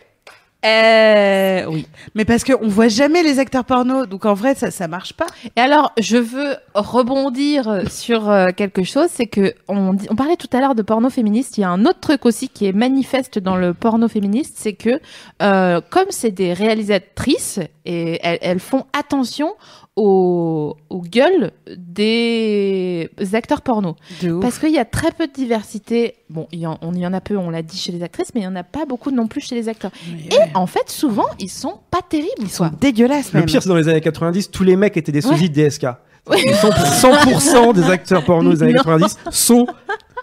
Euh, 0.67 1.67
oui. 1.69 1.87
Mais 2.17 2.25
parce 2.25 2.43
qu'on 2.43 2.67
voit 2.67 2.89
jamais 2.89 3.23
les 3.23 3.39
acteurs 3.39 3.65
porno, 3.65 4.07
donc 4.07 4.25
en 4.25 4.35
vrai, 4.35 4.57
ça, 4.57 4.73
ça 4.73 4.89
marche 4.89 5.13
pas. 5.13 5.27
Et 5.57 5.61
alors, 5.61 5.93
je 5.99 6.17
veux 6.17 6.57
rebondir 6.75 7.83
sur 7.89 8.29
euh, 8.29 8.49
quelque 8.57 8.83
chose, 8.83 9.07
c'est 9.09 9.27
que 9.27 9.55
on, 9.69 9.97
on 10.11 10.17
parlait 10.17 10.37
tout 10.37 10.49
à 10.53 10.61
l'heure 10.61 10.75
de 10.75 10.83
porno 10.83 11.11
féministe. 11.11 11.59
Il 11.59 11.61
y 11.61 11.65
a 11.65 11.71
un 11.71 11.85
autre 11.85 12.01
truc 12.01 12.27
aussi 12.27 12.49
qui 12.49 12.67
est 12.67 12.73
manifeste 12.73 13.39
dans 13.39 13.57
le 13.57 13.73
porno 13.73 14.09
féministe, 14.09 14.57
c'est 14.59 14.73
que 14.73 15.01
euh, 15.43 15.81
comme 15.91 16.07
c'est 16.11 16.33
des 16.33 16.53
réalisatrices 16.53 17.61
et 17.85 18.19
elles, 18.23 18.39
elles 18.43 18.61
font 18.61 18.85
attention 18.93 19.55
aux, 19.97 20.77
aux 20.91 21.03
gueules 21.03 21.51
des 21.77 23.11
acteurs 23.33 23.63
porno. 23.63 23.97
Parce 24.41 24.59
qu'il 24.59 24.71
y 24.71 24.79
a 24.79 24.85
très 24.85 25.11
peu 25.11 25.27
de 25.27 25.33
diversité. 25.33 26.15
Bon, 26.31 26.47
il 26.53 26.61
y, 26.61 26.67
en, 26.67 26.79
on 26.83 26.95
y 26.95 27.05
en 27.07 27.13
a 27.13 27.21
peu, 27.21 27.37
on 27.37 27.51
l'a 27.51 27.63
dit 27.63 27.77
chez 27.79 27.91
les 27.91 28.03
actrices, 28.03 28.33
mais 28.35 28.43
il 28.43 28.45
y 28.45 28.47
en 28.47 28.55
a 28.55 28.63
pas 28.63 28.85
beaucoup 28.85 29.11
non 29.11 29.27
plus 29.27 29.41
chez 29.41 29.55
les 29.57 29.69
acteurs. 29.69 29.91
Et 30.31 30.37
en 30.55 30.67
fait, 30.67 30.89
souvent, 30.91 31.27
ils 31.39 31.49
sont 31.51 31.79
pas 31.91 32.01
terribles. 32.09 32.31
Ils 32.41 32.49
quoi. 32.49 32.69
sont 32.69 32.73
dégueulasses, 32.81 33.33
Le 33.33 33.41
même. 33.41 33.47
pire, 33.49 33.63
c'est 33.63 33.69
dans 33.69 33.75
les 33.77 33.89
années 33.89 34.01
90, 34.01 34.51
tous 34.51 34.65
les 34.65 34.77
mecs 34.77 34.97
étaient 34.97 35.13
des 35.13 35.21
sosies 35.21 35.51
de 35.51 35.55
DSK. 35.69 35.87
100%, 36.29 37.01
100% 37.01 37.73
des 37.75 37.85
acteurs 37.91 38.25
porno 38.25 38.53
des 38.53 38.63
années 38.63 38.73
Non. 38.75 38.83
90 38.83 39.17
sont 39.31 39.67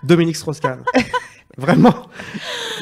Dominique 0.03 0.35
Strauss-Kahn. 0.35 0.79
Vraiment. 1.57 1.93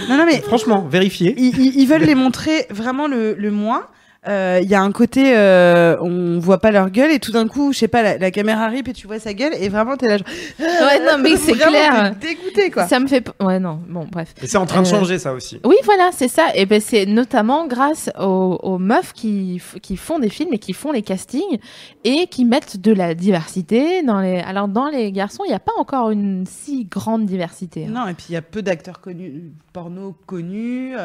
Non, 0.09 0.17
non, 0.17 0.25
mais 0.25 0.41
Franchement, 0.41 0.85
vérifiez. 0.89 1.35
ils, 1.37 1.57
ils- 1.59 1.79
ils 1.81 1.85
veulent 1.87 2.01
les 2.01 2.15
montrer 2.15 2.65
vraiment 2.71 3.07
le, 3.07 3.35
le 3.35 3.51
moins. 3.51 3.83
Euh, 4.27 4.59
il 4.63 4.69
y 4.69 4.75
a 4.75 4.81
un 4.81 4.91
côté, 4.91 5.33
euh, 5.35 5.97
on 6.01 6.39
voit 6.39 6.59
pas 6.59 6.71
leur 6.71 6.89
gueule 6.89 7.11
et 7.11 7.19
tout 7.19 7.31
d'un 7.31 7.47
coup, 7.47 7.73
je 7.73 7.79
sais 7.79 7.87
pas, 7.87 8.01
la, 8.03 8.17
la 8.17 8.31
caméra 8.31 8.67
rip 8.67 8.87
et 8.87 8.93
tu 8.93 9.05
vois 9.07 9.19
sa 9.19 9.33
gueule 9.33 9.53
et 9.59 9.67
vraiment 9.69 9.97
t'es 9.97 10.07
là. 10.07 10.17
Genre, 10.17 10.27
Ouais, 10.59 10.99
non, 11.05 11.17
mais 11.21 11.35
c'est 11.37 11.53
clair. 11.53 12.15
t'es 12.21 12.29
dégoûté 12.29 12.71
quoi. 12.71 12.87
Ça 12.87 12.99
me 12.99 13.07
fait. 13.07 13.27
Ouais, 13.41 13.59
non, 13.59 13.79
bon, 13.87 14.07
bref. 14.09 14.33
Et 14.41 14.47
c'est 14.47 14.57
en 14.57 14.65
train 14.65 14.81
de 14.81 14.87
Euh, 14.87 14.89
changer 14.91 15.19
ça 15.19 15.33
aussi. 15.33 15.59
Oui, 15.65 15.75
voilà, 15.83 16.09
c'est 16.13 16.27
ça. 16.29 16.47
Et 16.55 16.65
ben 16.65 16.79
c'est 16.79 17.05
notamment 17.05 17.67
grâce 17.67 18.09
aux, 18.19 18.59
aux 18.63 18.77
meufs 18.77 19.13
qui, 19.13 19.61
qui 19.81 19.97
font 19.97 20.19
des 20.19 20.29
films 20.29 20.53
et 20.53 20.59
qui 20.59 20.73
font 20.73 20.91
les 20.91 21.01
castings 21.01 21.59
et 22.05 22.27
qui 22.27 22.45
mettent 22.45 22.77
de 22.77 22.93
la 22.93 23.15
diversité 23.15 24.03
dans 24.03 24.21
les. 24.21 24.39
Alors 24.39 24.67
dans 24.67 24.87
les 24.87 25.11
garçons, 25.11 25.43
il 25.45 25.49
n'y 25.49 25.55
a 25.55 25.59
pas 25.59 25.73
encore 25.77 26.11
une 26.11 26.45
si 26.45 26.85
grande 26.85 27.25
diversité. 27.25 27.85
hein. 27.87 27.91
Non, 27.93 28.07
et 28.07 28.13
puis 28.13 28.27
il 28.29 28.33
y 28.33 28.37
a 28.37 28.41
peu 28.41 28.61
d'acteurs 28.61 29.01
connus, 29.01 29.51
porno 29.73 30.15
connus. 30.25 30.95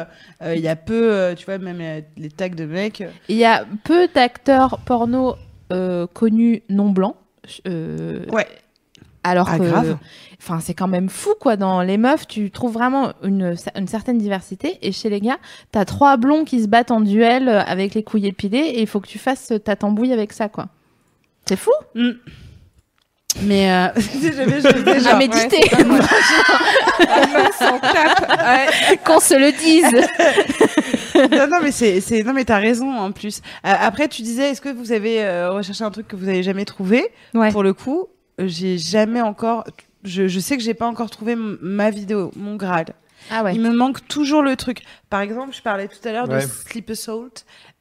euh, 0.41 0.55
Il 0.55 0.61
y 0.61 0.67
a 0.67 0.75
peu, 0.75 1.33
tu 1.37 1.45
vois, 1.45 1.57
même 1.57 1.81
les 2.17 2.29
tags 2.29 2.49
de 2.49 2.65
mecs. 2.65 3.03
Il 3.27 3.37
y 3.37 3.45
a 3.45 3.65
peu 3.83 4.07
d'acteurs 4.13 4.79
porno 4.85 5.35
euh, 5.71 6.07
connus 6.13 6.61
non 6.69 6.89
blancs. 6.89 7.15
euh, 7.67 8.25
Ouais. 8.31 8.47
Alors 9.23 9.49
Ah, 9.51 9.57
que, 9.59 9.63
grave. 9.63 9.97
enfin, 10.41 10.59
c'est 10.61 10.73
quand 10.73 10.87
même 10.87 11.09
fou, 11.09 11.31
quoi. 11.39 11.57
Dans 11.57 11.81
les 11.81 11.97
meufs, 11.97 12.25
tu 12.25 12.49
trouves 12.51 12.71
vraiment 12.73 13.11
une, 13.21 13.53
une 13.75 13.87
certaine 13.87 14.17
diversité. 14.17 14.77
Et 14.81 14.91
chez 14.93 15.09
les 15.09 15.19
gars, 15.19 15.37
t'as 15.73 15.83
trois 15.83 16.15
blonds 16.15 16.45
qui 16.45 16.61
se 16.63 16.67
battent 16.67 16.91
en 16.91 17.01
duel 17.01 17.49
euh, 17.49 17.61
avec 17.61 17.93
les 17.95 18.03
couilles 18.03 18.27
épilées 18.27 18.59
et 18.75 18.81
il 18.81 18.87
faut 18.87 19.01
que 19.01 19.07
tu 19.07 19.19
fasses 19.19 19.51
ta 19.65 19.75
tambouille 19.75 20.13
avec 20.13 20.31
ça, 20.31 20.47
quoi. 20.47 20.67
C'est 21.45 21.57
fou 21.57 21.71
Mais 23.43 23.71
euh, 23.71 23.87
à 25.09 25.15
méditer. 25.17 25.57
Ouais, 25.75 25.99
s'en 27.59 27.79
tape. 27.79 28.29
Ouais. 28.29 28.97
Qu'on 29.05 29.19
se 29.19 29.33
le 29.35 29.51
dise. 29.51 30.07
Non, 31.31 31.47
non, 31.47 31.57
mais 31.61 31.71
c'est, 31.71 32.01
c'est, 32.01 32.23
non, 32.23 32.33
mais 32.33 32.45
t'as 32.45 32.59
raison 32.59 32.91
en 32.91 33.11
plus. 33.11 33.41
Euh, 33.65 33.73
après, 33.79 34.07
tu 34.07 34.21
disais, 34.21 34.51
est-ce 34.51 34.61
que 34.61 34.69
vous 34.69 34.91
avez 34.91 35.23
euh, 35.23 35.51
recherché 35.51 35.83
un 35.83 35.91
truc 35.91 36.07
que 36.07 36.15
vous 36.15 36.27
avez 36.27 36.43
jamais 36.43 36.65
trouvé? 36.65 37.07
Ouais. 37.33 37.51
Pour 37.51 37.63
le 37.63 37.73
coup, 37.73 38.07
j'ai 38.39 38.77
jamais 38.77 39.21
encore. 39.21 39.65
Je, 40.03 40.27
je 40.27 40.39
sais 40.39 40.55
que 40.55 40.63
j'ai 40.63 40.73
pas 40.73 40.87
encore 40.87 41.09
trouvé 41.09 41.35
ma 41.35 41.89
vidéo, 41.89 42.31
mon 42.35 42.55
Graal. 42.55 42.93
Ah 43.31 43.43
ouais. 43.43 43.53
Il 43.55 43.61
me 43.61 43.71
manque 43.71 44.07
toujours 44.07 44.41
le 44.41 44.55
truc. 44.55 44.81
Par 45.09 45.21
exemple, 45.21 45.53
je 45.55 45.61
parlais 45.61 45.87
tout 45.87 46.05
à 46.07 46.11
l'heure 46.11 46.29
Ouais. 46.29 46.43
de 46.43 46.47
Sleep 46.47 46.89
Assault. 46.89 47.29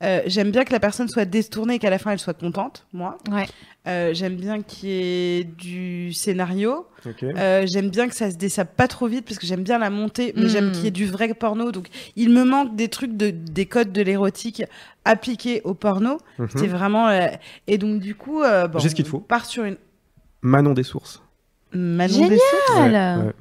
Euh, 0.02 0.20
j'aime 0.26 0.50
bien 0.50 0.64
que 0.64 0.72
la 0.72 0.80
personne 0.80 1.08
soit 1.08 1.24
détournée 1.24 1.74
et 1.74 1.78
qu'à 1.78 1.90
la 1.90 1.98
fin 1.98 2.10
elle 2.12 2.18
soit 2.18 2.34
contente, 2.34 2.86
moi. 2.92 3.18
Ouais. 3.30 3.46
Euh, 3.86 4.12
j'aime 4.12 4.36
bien 4.36 4.62
qu'il 4.62 4.88
y 4.90 5.38
ait 5.40 5.44
du 5.44 6.12
scénario. 6.12 6.86
Euh, 7.22 7.64
j'aime 7.66 7.88
bien 7.88 8.06
que 8.08 8.14
ça 8.14 8.30
se 8.30 8.36
dessape 8.36 8.76
pas 8.76 8.86
trop 8.88 9.06
vite 9.06 9.24
parce 9.24 9.38
que 9.38 9.46
j'aime 9.46 9.62
bien 9.62 9.78
la 9.78 9.88
montée, 9.88 10.32
mais 10.36 10.44
Mm. 10.44 10.48
j'aime 10.48 10.72
qu'il 10.72 10.84
y 10.84 10.86
ait 10.88 10.90
du 10.90 11.06
vrai 11.06 11.32
porno. 11.32 11.72
Donc, 11.72 11.88
il 12.16 12.30
me 12.30 12.44
manque 12.44 12.76
des 12.76 12.88
trucs 12.88 13.16
de 13.16 13.30
des 13.30 13.64
codes 13.66 13.92
de 13.92 14.02
l'érotique 14.02 14.62
appliqués 15.06 15.62
au 15.64 15.72
porno. 15.74 16.18
Mhm. 16.38 16.48
C'est 16.56 16.66
vraiment. 16.66 17.08
euh, 17.08 17.28
Et 17.66 17.78
donc, 17.78 18.00
du 18.00 18.14
coup, 18.14 18.42
euh, 18.42 18.68
bon, 18.68 18.78
J'ai 18.78 18.90
ce 18.90 18.94
qu'il 18.94 19.06
on 19.06 19.08
faut. 19.08 19.20
part 19.20 19.46
sur 19.46 19.64
une 19.64 19.76
Manon 20.42 20.74
des 20.74 20.82
sources. 20.84 21.22
Manon 21.72 22.12
Génial. 22.14 22.30
des 22.30 22.38
Sources. 22.38 22.78
Ouais. 22.80 23.32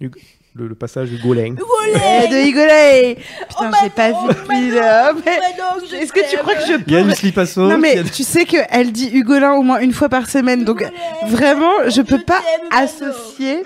Hugo- 0.00 0.18
Le, 0.54 0.66
le 0.66 0.74
passage 0.74 1.10
du 1.10 1.16
Goleng. 1.18 1.54
Eh, 1.94 2.28
de 2.28 2.36
Higolay 2.36 3.16
Putain, 3.48 3.70
j'ai 3.82 3.90
pas 3.90 4.08
vu 4.08 4.14
depuis. 4.28 5.96
Est-ce 5.96 6.12
que 6.12 6.28
tu 6.28 6.36
crois 6.38 6.54
que 6.56 6.62
je 6.66 6.72
Il 6.88 6.92
y 6.92 6.96
a 6.96 7.02
peux 7.02 7.08
du 7.10 7.14
slip 7.14 7.38
à 7.38 7.46
saut. 7.46 7.68
Non 7.68 7.78
mais 7.78 7.98
a- 8.00 8.02
tu 8.04 8.24
sais 8.24 8.44
qu'elle 8.46 8.90
dit 8.90 9.10
Hugolin 9.12 9.52
au 9.52 9.62
moins 9.62 9.78
une 9.78 9.92
fois 9.92 10.08
par 10.08 10.28
semaine, 10.28 10.64
donc 10.64 10.84
vraiment 11.26 11.70
je 11.88 12.02
peux 12.02 12.18
pas 12.20 12.40
associer. 12.72 13.62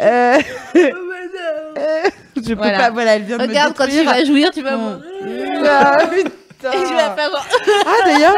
Euh, 0.00 0.38
je 0.74 2.48
peux 2.48 2.54
Voilà. 2.54 2.78
pas. 2.78 2.90
Voilà, 2.90 3.14
elle 3.16 3.22
vient 3.22 3.36
de 3.38 3.42
Regarde, 3.42 3.72
me 3.72 3.76
quand 3.78 3.86
tu 3.86 4.02
vas 4.04 4.24
jouir, 4.24 4.50
tu 4.50 4.62
vas. 4.62 4.76
Voir. 4.76 4.98
Ah, 5.64 5.96
putain. 6.06 6.30
Et 6.72 6.82
tu 6.88 6.94
vas 6.94 7.14
faire. 7.14 7.30
Ah 7.86 7.90
d'ailleurs, 8.10 8.34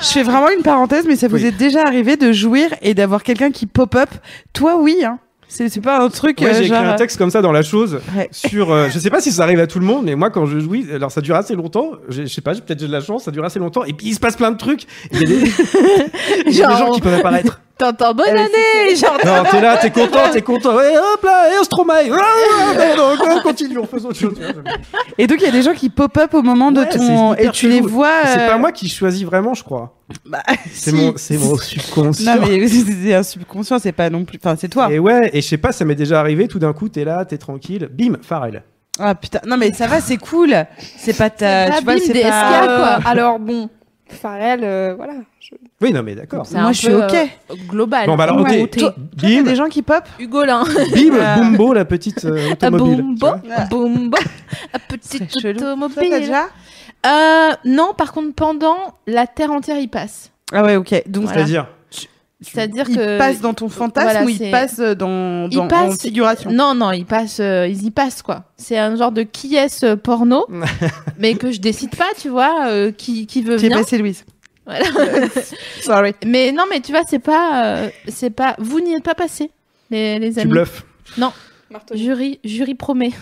je 0.00 0.06
fais 0.06 0.22
vraiment 0.22 0.50
une 0.50 0.62
parenthèse, 0.62 1.04
mais 1.06 1.16
ça 1.16 1.26
vous 1.26 1.36
Oui. 1.36 1.46
est 1.46 1.50
déjà 1.50 1.82
arrivé 1.82 2.16
de 2.16 2.30
jouir 2.30 2.70
et 2.80 2.94
d'avoir 2.94 3.24
quelqu'un 3.24 3.50
qui 3.50 3.66
pop-up 3.66 4.10
Toi, 4.52 4.76
oui. 4.76 5.02
Hein. 5.04 5.18
C'est 5.48 5.80
pas 5.80 6.00
un 6.04 6.08
truc 6.10 6.40
Ouais, 6.40 6.48
euh, 6.48 6.52
j'ai 6.52 6.66
écrit 6.66 6.68
genre. 6.76 6.84
un 6.86 6.94
texte 6.96 7.16
comme 7.16 7.30
ça 7.30 7.40
dans 7.40 7.52
la 7.52 7.62
chose 7.62 8.00
Ouais. 8.16 8.28
sur. 8.32 8.70
euh, 8.70 8.88
je 8.92 8.98
sais 8.98 9.10
pas 9.10 9.20
si 9.20 9.32
ça 9.32 9.42
arrive 9.44 9.60
à 9.60 9.66
tout 9.66 9.78
le 9.80 9.86
monde, 9.86 10.04
mais 10.04 10.14
moi 10.14 10.30
quand 10.30 10.44
je 10.46 10.58
jouis, 10.58 10.86
alors 10.92 11.10
ça 11.10 11.20
dure 11.22 11.36
assez 11.36 11.54
longtemps. 11.54 11.92
Je 12.08 12.26
sais 12.26 12.40
pas, 12.42 12.52
j'ai- 12.52 12.60
peut-être 12.60 12.80
j'ai 12.80 12.86
de 12.86 12.92
la 12.92 13.00
chance, 13.00 13.24
ça 13.24 13.30
dure 13.30 13.44
assez 13.44 13.58
longtemps. 13.58 13.84
Et 13.84 13.92
puis 13.94 14.08
il 14.08 14.14
se 14.14 14.20
passe 14.20 14.36
plein 14.36 14.50
de 14.50 14.58
trucs. 14.58 14.82
Il 15.12 15.20
y 15.20 15.24
a 15.24 15.26
des, 15.26 15.34
il 16.46 16.52
y 16.56 16.62
a 16.62 16.68
des 16.68 16.74
Genre- 16.74 16.76
gens 16.76 16.90
qui 16.92 17.00
peuvent 17.00 17.14
apparaître. 17.18 17.60
T'entends 17.78 18.12
bonne 18.12 18.26
Euh, 18.28 18.32
année, 18.40 18.96
genre. 18.96 19.16
Non, 19.24 19.44
t'es 19.50 19.60
là, 19.60 19.76
t'es 19.76 19.90
content, 19.90 20.18
t'es 20.32 20.42
content. 20.42 20.74
Ouais, 20.74 20.96
hop 20.96 21.22
là, 21.22 21.48
et 21.48 21.64
Stromae. 21.64 22.08
Non, 22.08 23.16
non, 23.16 23.36
on 23.36 23.40
continue, 23.40 23.78
on 23.78 23.86
fait 23.86 24.04
autre 24.04 24.14
chose. 24.18 24.34
Et 25.16 25.26
donc 25.28 25.38
il 25.40 25.44
y 25.44 25.48
a 25.48 25.52
des 25.52 25.62
gens 25.62 25.74
qui 25.74 25.88
pop-up 25.88 26.34
au 26.34 26.42
moment 26.42 26.72
de 26.72 26.82
ton 26.84 27.34
et 27.34 27.50
tu 27.50 27.68
les 27.68 27.80
vois. 27.80 28.10
C'est 28.24 28.40
euh, 28.40 28.48
pas 28.48 28.58
moi 28.58 28.72
qui 28.72 28.88
choisis 28.88 29.24
vraiment, 29.24 29.54
je 29.54 29.62
crois. 29.62 29.94
bah, 30.26 30.42
C'est 30.72 30.90
si. 30.90 30.96
mon, 30.96 31.12
c'est 31.16 31.36
mon 31.38 31.56
subconscient. 31.56 32.34
Non 32.36 32.40
mais 32.46 32.66
c'est 32.68 33.14
un 33.14 33.22
subconscient, 33.22 33.78
c'est 33.78 33.92
pas 33.92 34.10
non 34.10 34.24
plus. 34.24 34.38
Enfin, 34.42 34.56
c'est 34.58 34.68
toi. 34.68 34.88
Et 34.90 34.98
ouais, 34.98 35.30
et 35.32 35.40
je 35.40 35.46
sais 35.46 35.56
pas, 35.58 35.70
ça 35.72 35.84
m'est 35.84 35.94
déjà 35.94 36.18
arrivé, 36.18 36.48
tout 36.48 36.58
d'un 36.58 36.72
coup, 36.72 36.88
t'es 36.88 37.04
là, 37.04 37.24
t'es 37.24 37.38
tranquille, 37.38 37.88
bim, 37.92 38.16
Pharrell. 38.22 38.64
Ah 39.00 39.14
putain, 39.14 39.38
non 39.46 39.56
mais 39.56 39.72
ça 39.72 39.86
va, 39.86 40.00
c'est 40.00 40.16
cool. 40.16 40.52
C'est 40.96 41.16
pas 41.16 41.30
ta, 41.30 41.66
C'est 41.76 41.84
pas 41.84 41.94
tu 41.94 42.00
vois, 42.00 42.06
c'est 42.14 42.22
pas. 42.22 42.66
quoi. 42.66 42.98
Euh, 42.98 42.98
alors 43.10 43.38
bon, 43.38 43.70
Pharrell, 44.12 44.60
euh, 44.62 44.94
voilà. 44.96 45.14
je- 45.40 45.54
Oui, 45.80 45.92
non, 45.92 46.02
mais 46.02 46.14
d'accord. 46.14 46.46
C'est 46.46 46.54
Moi, 46.58 46.68
un 46.68 46.72
je 46.72 46.78
suis 46.78 46.94
ok. 46.94 47.14
euh, 47.14 47.54
global. 47.68 48.06
Bon, 48.06 48.16
bah 48.16 48.24
alors, 48.24 48.40
Ouais. 48.40 48.66
Toi- 48.66 48.94
Il 49.22 49.30
y 49.30 49.38
a 49.38 49.42
des 49.42 49.54
gens 49.56 49.68
qui 49.68 49.82
pop. 49.82 50.02
Hugolin. 50.18 50.64
bim, 50.64 51.14
Euh, 51.14 51.36
Bumbo, 51.36 51.72
la 51.72 51.84
petite 51.84 52.24
euh, 52.24 52.50
automobile. 52.52 53.02
Bumbo. 53.02 53.26
Bumbo, 53.70 54.18
la 54.72 54.78
petite 54.78 55.36
automobile. 55.44 56.08
t'as 56.10 56.18
déjà 56.20 56.44
Euh, 57.06 57.50
non, 57.64 57.92
par 57.96 58.12
contre, 58.12 58.34
pendant 58.34 58.76
la 59.06 59.26
Terre 59.26 59.52
entière, 59.52 59.78
il 59.78 59.88
passe. 59.88 60.30
Ah 60.52 60.64
ouais, 60.64 60.76
ok. 60.76 61.02
Donc 61.06 61.24
Voilà. 61.24 61.38
C'est-à-dire, 61.38 61.66
C'est-à-dire 62.40 62.84
il 62.88 62.96
que. 62.96 63.18
passe 63.18 63.40
dans 63.40 63.52
ton 63.52 63.68
fantasme 63.68 64.08
voilà, 64.10 64.24
ou 64.24 64.28
il 64.28 64.50
passe 64.50 64.78
dans, 64.78 65.48
Il 65.50 65.56
dans 65.56 65.68
en 65.68 65.90
figuration? 65.90 66.52
Non, 66.52 66.74
non, 66.74 66.92
il 66.92 67.04
passe, 67.04 67.40
euh, 67.40 67.66
ils 67.66 67.84
y 67.84 67.90
passent 67.90 68.22
quoi. 68.22 68.44
C'est 68.56 68.78
un 68.78 68.94
genre 68.94 69.10
de 69.10 69.22
qui 69.22 69.56
est 69.56 69.68
ce 69.68 69.94
porno, 69.96 70.46
mais 71.18 71.34
que 71.34 71.50
je 71.50 71.60
décide 71.60 71.96
pas, 71.96 72.10
tu 72.16 72.28
vois, 72.28 72.68
euh, 72.68 72.92
qui, 72.92 73.26
qui 73.26 73.42
veut 73.42 73.58
J'ai 73.58 73.68
bien. 73.68 73.78
passé 73.78 73.98
Louise. 73.98 74.24
Voilà. 74.66 74.84
Sorry. 75.80 76.14
Mais 76.24 76.52
non, 76.52 76.64
mais 76.70 76.80
tu 76.80 76.92
vois, 76.92 77.02
c'est 77.08 77.18
pas, 77.18 77.64
euh, 77.64 77.90
c'est 78.06 78.30
pas, 78.30 78.54
vous 78.58 78.80
n'y 78.80 78.94
êtes 78.94 79.02
pas 79.02 79.14
passé, 79.16 79.50
les, 79.90 80.18
les 80.20 80.34
tu 80.34 80.40
amis. 80.40 80.50
bluffes. 80.50 80.84
Marteau. 81.70 81.96
Jury, 81.96 82.38
jury 82.44 82.74
promet. 82.74 83.10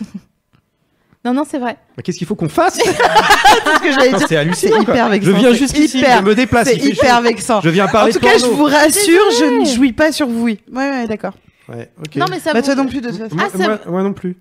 non, 1.26 1.34
non, 1.34 1.42
c'est 1.48 1.58
vrai. 1.58 1.76
Mais 1.96 2.02
qu'est-ce 2.02 2.18
qu'il 2.18 2.26
faut 2.26 2.34
qu'on 2.36 2.48
fasse 2.48 2.74
C'est 2.82 2.84
ce 2.84 3.80
que 3.80 3.92
j'allais 3.92 4.12
dire. 4.12 4.28
C'est 4.28 4.36
hallucinant. 4.36 4.84
quoi. 4.84 4.94
hyper 4.94 5.08
vexant. 5.08 5.30
Je 5.32 5.36
viens 5.36 5.50
c'est 5.50 5.56
jusqu'ici, 5.58 5.98
hyper- 5.98 6.18
je 6.20 6.24
me 6.24 6.34
déplace. 6.34 6.68
C'est 6.68 6.76
hyper 6.76 7.20
vexant. 7.22 7.60
Je 7.62 7.68
viens 7.70 7.86
En 7.86 7.88
parler 7.88 8.12
tout 8.12 8.20
cas, 8.20 8.38
je 8.38 8.46
vous 8.46 8.64
rassure, 8.64 9.22
je 9.38 9.60
ne 9.60 9.64
jouis 9.64 9.92
pas 9.92 10.12
sur 10.12 10.28
vous. 10.28 10.44
Oui, 10.44 10.60
ouais, 10.72 10.90
ouais, 10.90 11.06
d'accord. 11.06 11.32
Ouais. 11.68 11.90
Non, 12.14 12.26
mais 12.30 12.38
ça. 12.38 12.52
Bah 12.52 12.60
vous- 12.60 12.66
toi 12.66 12.74
non 12.76 12.86
plus 12.86 13.00
de 13.00 13.10
toute 13.10 13.18
façon. 13.18 13.34
Moi, 13.34 13.48
Ah, 13.52 13.58
ça- 13.58 13.64
moi- 13.64 13.78
moi 13.88 14.02
non 14.04 14.12
plus. 14.12 14.36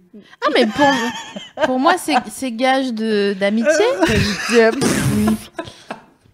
Ah, 0.45 0.49
mais 0.53 0.67
pour, 0.67 1.65
pour 1.65 1.79
moi, 1.79 1.93
c'est, 1.97 2.13
c'est 2.31 2.51
gage 2.51 2.93
de, 2.93 3.33
d'amitié. 3.39 3.69
Euh, 4.53 4.71
oui. 5.17 5.25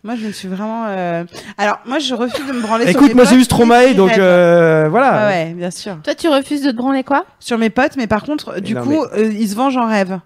Moi, 0.03 0.15
je 0.15 0.25
me 0.27 0.31
suis 0.31 0.47
vraiment. 0.47 0.85
euh, 0.87 1.23
Alors, 1.59 1.79
moi, 1.85 1.99
je 1.99 2.13
refuse 2.15 2.45
de 2.47 2.51
me 2.53 2.61
branler. 2.61 2.85
sur 2.85 2.91
Écoute, 2.95 3.09
mes 3.09 3.13
moi 3.13 3.23
j'ai 3.25 3.35
eu 3.35 3.43
Stromae, 3.43 3.93
donc 3.93 4.17
euh, 4.17 4.87
voilà. 4.89 5.13
Ah 5.13 5.27
ouais, 5.29 5.53
bien 5.53 5.69
sûr. 5.69 5.97
Toi, 6.03 6.15
tu 6.15 6.27
refuses 6.27 6.63
de 6.63 6.71
te 6.71 6.75
branler 6.75 7.03
quoi? 7.03 7.23
Sur 7.39 7.57
mes 7.59 7.69
potes, 7.69 7.95
mais 7.97 8.07
par 8.07 8.23
contre, 8.23 8.59
du 8.59 8.73
non, 8.73 8.81
coup, 8.83 9.03
euh, 9.15 9.31
ils 9.31 9.47
se 9.49 9.55
vengent 9.55 9.77
en 9.77 9.87
rêve. 9.87 10.19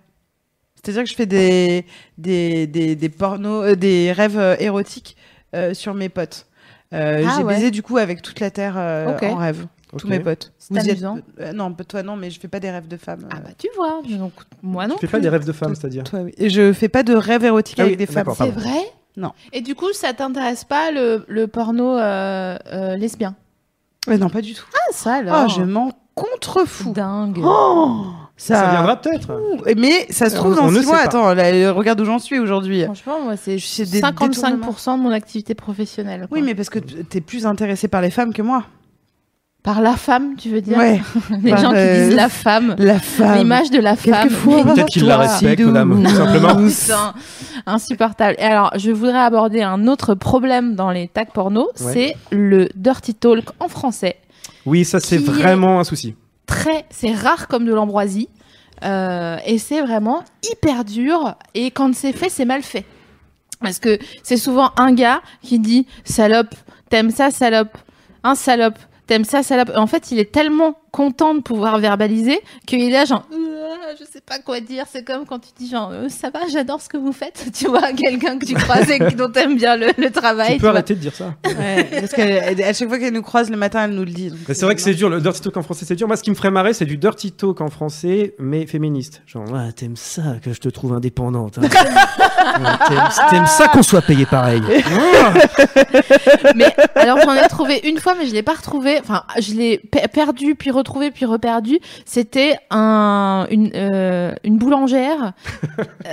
C'est-à-dire 0.86 1.03
que 1.03 1.10
je 1.10 1.16
fais 1.16 1.26
des 1.26 1.86
des 2.18 2.68
des, 2.68 2.95
des 2.95 3.10
pornos, 3.10 3.64
euh, 3.66 3.76
des 3.76 4.12
rêves 4.12 4.38
euh, 4.40 4.56
érotiques 4.60 5.18
euh, 5.56 5.74
sur 5.74 5.94
mes 5.94 6.10
potes. 6.10 6.45
Euh, 6.94 7.24
Ah 7.28 7.34
J'ai 7.38 7.44
ouais. 7.44 7.56
baisé 7.56 7.72
du 7.72 7.82
coup 7.82 7.98
avec 7.98 8.22
toute 8.22 8.40
la 8.40 8.52
terre 8.52 8.76
euh, 8.78 9.14
Ok. 9.16 9.24
en 9.24 9.36
rêve, 9.36 9.66
Ok. 9.91 9.99
tous 10.02 10.07
mes 10.07 10.20
potes. 10.20 10.53
C'est 10.60 10.74
Vous 10.74 10.80
y 10.80 10.84
êtes- 10.90 10.91
amusant. 11.03 11.18
euh, 11.40 11.52
non, 11.53 11.74
toi 11.74 12.03
non, 12.03 12.16
mais 12.16 12.30
je 12.30 12.40
fais 12.40 12.48
pas 12.48 12.60
des 12.60 12.70
rêves 12.70 12.88
de 12.88 12.98
femmes. 12.98 13.28
Ah 13.32 13.38
euh. 13.38 13.40
bah 13.40 13.49
tu 13.57 13.68
vois. 13.76 14.02
Donc 14.18 14.34
moi 14.62 14.88
non. 14.88 14.95
Tu 14.95 15.02
fais 15.02 15.07
pas 15.07 15.18
plus. 15.18 15.24
des 15.24 15.30
rêves 15.30 15.45
de 15.45 15.52
femme, 15.52 15.74
c'est-à-dire 15.76 16.03
Toi, 16.03 16.20
oui. 16.22 16.34
Et 16.38 16.49
je 16.49 16.72
fais 16.74 16.90
pas 16.90 17.03
de 17.03 17.16
rêves 17.16 17.44
érotiques 17.44 17.78
Ah 17.80 17.84
oui, 17.84 17.88
avec 17.88 17.98
des 17.98 18.06
femmes. 18.06 18.16
d'accord, 18.26 18.36
C'est 18.38 18.45
pardon. 18.52 18.60
vrai? 18.60 18.80
Non. 19.18 19.32
Et 19.53 19.62
du 19.62 19.76
coup, 19.76 19.91
ça 19.94 20.14
t'intéresse 20.14 20.64
pas 20.66 20.91
le, 20.91 21.26
le 21.28 21.48
porno 21.48 21.98
euh, 21.98 22.57
euh, 22.72 22.95
lesbien? 22.98 23.36
Non, 24.07 24.30
pas 24.30 24.41
du 24.41 24.53
tout. 24.53 24.66
Ah 24.74 24.91
ça 24.91 25.14
alors. 25.16 25.45
Oh, 25.48 25.49
je 25.56 25.62
m'en 25.64 25.91
contrefous. 26.14 26.91
Dingue. 26.94 27.40
Oh, 27.44 28.06
ça, 28.38 28.56
Ça 28.56 28.70
viendra 28.72 28.98
peut-être. 28.98 29.32
Mais 29.78 30.07
ça 30.10 30.30
se 30.30 30.36
trouve 30.36 30.53
On- 30.53 30.56
dans 30.56 30.66
on 30.66 30.70
six 30.80 30.86
mois. 30.86 30.98
pas. 30.98 31.03
Attends, 31.03 31.34
là, 31.34 31.72
regarde 31.72 32.02
où 32.02 32.06
j'en 32.06 32.20
suis 32.20 32.38
aujourd'hui. 32.40 32.84
Franchement, 32.84 33.22
moi, 33.24 33.38
c'est 33.38 33.60
C'est 33.60 33.90
des 33.90 34.02
55% 34.02 34.98
de 34.98 35.02
mon 35.03 35.12
activité 35.12 35.56
professionnelle. 35.56 36.28
quoi. 36.28 36.38
Oui, 36.38 36.41
mais 36.44 36.53
parce 36.53 36.70
que 36.70 36.80
t'es 36.80 37.22
plus 37.22 37.45
intéressée 37.45 37.88
par 37.88 38.02
les 38.02 38.10
femmes 38.12 38.34
que 38.34 38.41
moi. 38.41 38.64
Par 39.64 39.82
la 39.82 39.94
femme, 39.95 40.36
tu 40.38 40.49
veux 40.49 40.62
dire? 40.62 40.78
Ouais, 40.78 41.02
Les 41.44 41.57
gens 41.57 41.72
qui 41.72 41.78
disent 42.07 42.14
la 42.16 42.30
femme. 42.30 42.76
la 42.78 42.99
femme. 42.99 43.38
L'image 43.40 43.72
de 43.72 43.80
la 43.80 43.95
femme. 43.95 44.30
Peut-être 44.45 44.86
qu'il 44.90 45.06
la 45.06 45.16
toi, 45.16 45.24
respecte, 45.24 45.57
Sidou. 45.60 45.72
madame, 45.72 46.03
tout 46.03 46.10
simplement. 46.16 46.56
Putain, 46.70 47.14
insupportable. 47.66 48.36
Et 48.38 48.44
alors, 48.44 48.72
je 48.78 48.91
voudrais 48.91 49.18
aborder 49.20 49.62
un 49.64 49.88
autre 49.88 50.14
problème 50.14 50.76
dans 50.76 50.91
les 50.91 51.07
tags 51.07 51.26
porno, 51.26 51.70
Ouais. 51.82 51.94
c'est 51.94 52.16
le 52.32 52.70
dirty 52.76 53.16
talk 53.16 53.45
en 53.60 53.68
français. 53.68 54.18
Oui, 54.68 54.86
ça 54.86 54.99
c'est 54.99 55.16
est- 55.16 55.20
vraiment 55.20 55.80
un 55.80 55.84
souci. 55.84 56.16
C'est 56.89 57.13
rare 57.13 57.47
comme 57.47 57.65
de 57.65 57.73
l'ambroisie, 57.73 58.30
euh, 58.84 59.38
et 59.45 59.57
c'est 59.57 59.81
vraiment 59.81 60.23
hyper 60.51 60.84
dur. 60.84 61.35
Et 61.53 61.72
quand 61.72 61.93
c'est 61.95 62.13
fait, 62.13 62.30
c'est 62.30 62.45
mal 62.45 62.61
fait. 62.61 62.85
Parce 63.61 63.80
que 63.80 63.97
c'est 64.23 64.38
souvent 64.38 64.72
un 64.77 64.93
gars 64.93 65.22
qui 65.41 65.59
dit 65.59 65.88
salope, 66.03 66.53
t'aimes 66.89 67.11
ça, 67.11 67.31
salope, 67.31 67.77
un 68.23 68.35
salope, 68.35 68.77
t'aimes 69.07 69.23
ça, 69.23 69.43
salope. 69.43 69.72
En 69.76 69.88
fait, 69.88 70.11
il 70.11 70.19
est 70.19 70.31
tellement 70.31 70.77
content 70.91 71.34
de 71.34 71.41
pouvoir 71.41 71.80
verbaliser 71.80 72.41
qu'il 72.65 72.81
est 72.81 72.89
là, 72.89 73.05
genre, 73.05 73.27
je 73.99 74.03
sais 74.06 74.22
pas 74.22 74.40
quoi 74.40 74.60
dire. 74.60 74.86
C'est 74.91 75.03
comme 75.03 75.26
quand 75.26 75.40
tu 75.40 75.49
dis, 75.57 75.70
genre, 75.70 75.91
Euh, 75.91 76.10
ça 76.10 76.30
va, 76.30 76.40
j'adore 76.52 76.82
ce 76.82 76.90
que 76.90 76.98
vous 76.98 77.12
faites. 77.14 77.45
Tu 77.53 77.68
vois, 77.68 77.91
quelqu'un 77.94 78.38
que 78.38 78.45
tu 78.45 78.53
croises 78.53 78.90
et 78.90 78.99
dont 79.16 79.30
t'aimes 79.32 79.56
bien 79.57 79.78
le, 79.78 79.88
le 79.98 80.10
travail. 80.12 80.48
Tu 80.48 80.53
tu 80.53 80.60
peux 80.60 80.66
vois. 80.68 80.72
arrêter 80.72 80.95
de 80.95 80.99
dire 80.99 81.14
ça. 81.16 81.34
Ouais, 81.45 81.88
parce 81.99 82.12
qu'à 82.12 82.74
chaque 82.74 82.88
fois 82.90 82.99
qu'elle 82.99 83.14
nous 83.14 83.22
croise 83.22 83.49
le 83.49 83.57
matin, 83.57 83.86
elle 83.86 83.91
nous 83.91 84.03
le 84.06 84.12
dit. 84.12 84.30
donc 84.30 84.40
c'est 84.48 84.62
vrai 84.66 84.76
que 84.76 84.82
c'est 84.82 84.94
dur, 84.94 85.10
le 85.10 85.22
dirty 85.22 85.41
talk 85.41 85.57
en 85.57 85.62
français 85.64 85.86
c'est 85.88 85.95
dur. 85.95 86.07
Moi 86.07 86.18
ce 86.18 86.24
qui 86.24 86.30
me 86.32 86.36
ferait 86.36 86.52
marrer 86.52 86.74
c'est 86.74 86.86
du 86.86 86.98
dirty 86.98 87.32
talk 87.32 87.62
en 87.62 87.70
français 87.70 88.36
mais 88.40 88.66
féministe. 88.66 89.22
Genre 89.26 89.45
t'aimes 89.76 89.95
ça 89.95 90.22
que 90.44 90.52
je 90.53 90.60
te 90.60 90.70
trouve 90.70 90.94
indépendante. 90.94 91.57
hein. 91.60 91.68
Ouais, 92.56 92.62
t'aimes- 92.88 93.10
T'aimes 93.32 93.48
ça 93.48 93.68
qu'on 93.68 93.84
soit 93.84 94.02
payé 94.02 94.26
pareil. 94.26 94.62
mais 96.56 96.74
alors 96.95 97.20
j'en 97.22 97.34
ai 97.34 97.48
trouvé 97.48 97.82
une 97.84 97.99
fois, 97.99 98.16
mais 98.18 98.28
je 98.28 98.34
l'ai 98.34 98.44
pas 98.44 98.53
retrouvé. 98.53 98.98
Enfin, 98.99 99.24
je 99.40 99.53
l'ai 99.53 99.78
pe- 99.78 100.07
perdu, 100.12 100.56
puis 100.56 100.72
retrouvé, 100.72 101.12
puis 101.12 101.26
reperdu. 101.26 101.80
C'était 102.06 102.56
un, 102.70 103.48
une, 103.52 103.72
euh, 103.76 104.34
une 104.43 104.57
boulangère 104.57 105.34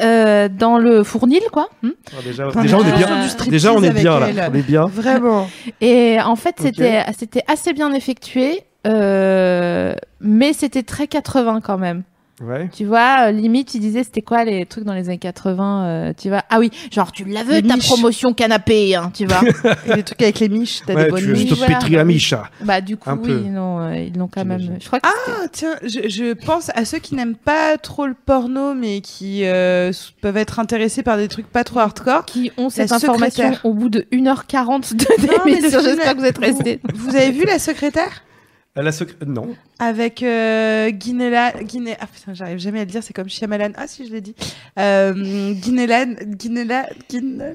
euh, 0.03 0.49
dans 0.49 0.79
le 0.79 1.05
fournil, 1.05 1.43
quoi. 1.53 1.69
Hmm. 1.83 1.91
Ah, 2.13 2.23
déjà, 2.25 2.49
on 2.49 2.63
est 2.63 2.97
bien. 2.97 3.27
Déjà 3.49 3.73
on 3.73 3.83
est 3.83 3.91
bien 3.91 4.19
là. 4.19 4.29
elle. 4.31 4.51
On 4.51 4.55
est 4.55 4.63
bien. 4.63 4.87
Vraiment. 4.87 5.49
Et 5.81 6.19
en 6.21 6.37
fait, 6.37 6.57
c'était 6.61 7.45
assez 7.47 7.73
bien 7.73 7.93
effectué, 7.93 8.63
euh, 8.87 9.95
mais 10.21 10.53
c'était 10.53 10.83
très 10.83 11.07
80 11.07 11.61
quand 11.63 11.79
même. 11.79 12.03
Ouais. 12.43 12.69
Tu 12.73 12.85
vois, 12.85 13.29
euh, 13.29 13.31
limite, 13.31 13.75
il 13.75 13.81
disait 13.81 14.03
c'était 14.05 14.23
quoi 14.23 14.45
les 14.45 14.67
trucs 14.67 14.85
dans 14.85 14.95
les 14.95 15.09
années 15.09 15.19
80, 15.19 15.85
euh, 15.87 16.13
tu 16.21 16.29
vois? 16.29 16.43
Ah 16.51 16.59
oui, 16.59 16.71
genre 16.91 17.13
tu 17.13 17.25
la 17.25 17.45
veux 17.45 17.57
Les 17.61 17.63
ta 17.63 17.77
miches. 17.77 17.87
promotion 17.87 18.33
canapé, 18.35 18.95
hein, 18.97 19.11
tu 19.15 19.27
vois? 19.27 19.41
Et 19.87 19.95
les 19.97 20.03
trucs 20.03 20.21
avec 20.23 20.41
les 20.41 20.49
miches, 20.49 20.81
t'as 20.87 20.95
Ouais, 20.95 21.05
des 21.05 21.11
bonnes 21.11 21.21
tu, 21.21 21.27
je 21.27 21.33
miches. 21.33 21.49
te 21.51 21.55
voilà. 21.55 21.75
pétris 21.77 21.95
la 21.95 22.05
miche. 22.05 22.35
bah 22.65 22.81
du 22.81 22.97
coup, 22.97 23.09
Un 23.11 23.17
oui, 23.17 23.29
peu. 23.29 23.39
non, 23.49 23.81
euh, 23.81 23.95
ils 23.97 24.17
l'ont 24.19 24.29
quand 24.29 24.45
même. 24.45 24.59
J'imagine. 24.59 24.81
Je 24.83 24.87
crois 24.87 25.01
que 25.01 25.09
c'était- 25.09 25.39
Ah 25.45 25.49
tiens, 25.53 25.75
je, 25.85 26.09
je 26.09 26.33
pense 26.33 26.71
à 26.75 26.85
ceux 26.85 26.99
qui 26.99 27.15
n'aiment 27.15 27.37
pas 27.37 27.79
trop 27.79 28.07
le 28.07 28.15
porno, 28.15 28.75
mais 28.75 29.01
qui 29.01 29.45
euh, 29.45 29.91
s- 29.91 30.13
peuvent 30.21 30.37
être 30.37 30.59
intéressés 30.59 31.03
par 31.03 31.17
des 31.17 31.29
trucs 31.29 31.47
pas 31.47 31.65
trop 31.65 31.79
hardcore. 31.81 32.25
qui 32.25 32.51
ont 32.57 32.71
cette 32.71 32.91
information 32.93 33.31
secrétaire. 33.45 33.61
au 33.65 33.73
bout 33.75 33.89
de 33.89 34.07
1h40 34.13 34.95
de 34.97 35.05
Non, 35.27 35.33
mais 35.45 35.53
le 35.53 35.57
d'émission. 35.59 35.81
film- 35.81 35.91
J'espère 35.91 36.15
que 36.15 36.19
vous 36.21 36.27
êtes 36.27 36.39
restés. 36.39 36.81
Vous 36.95 37.15
avez 37.15 37.31
vu 37.31 37.45
la 37.45 37.59
secrétaire? 37.59 38.23
La 38.75 38.91
secré- 38.91 39.17
Non. 39.27 39.49
avec 39.79 40.23
euh, 40.23 40.89
Guinela, 40.91 41.53
Guiné, 41.63 41.95
ah 42.01 42.07
putain, 42.07 42.33
j'arrive 42.33 42.59
jamais 42.59 42.81
à 42.81 42.85
le 42.85 42.91
dire, 42.91 43.03
c'est 43.03 43.13
comme 43.13 43.29
Shyamalan. 43.29 43.73
Ah 43.77 43.87
si, 43.87 44.07
je 44.07 44.13
l'ai 44.13 44.23
dit. 44.23 44.35
Euh, 44.79 45.13
Guinélan, 45.53 46.15
Guinéla, 46.25 46.87
Guinéla. 47.11 47.51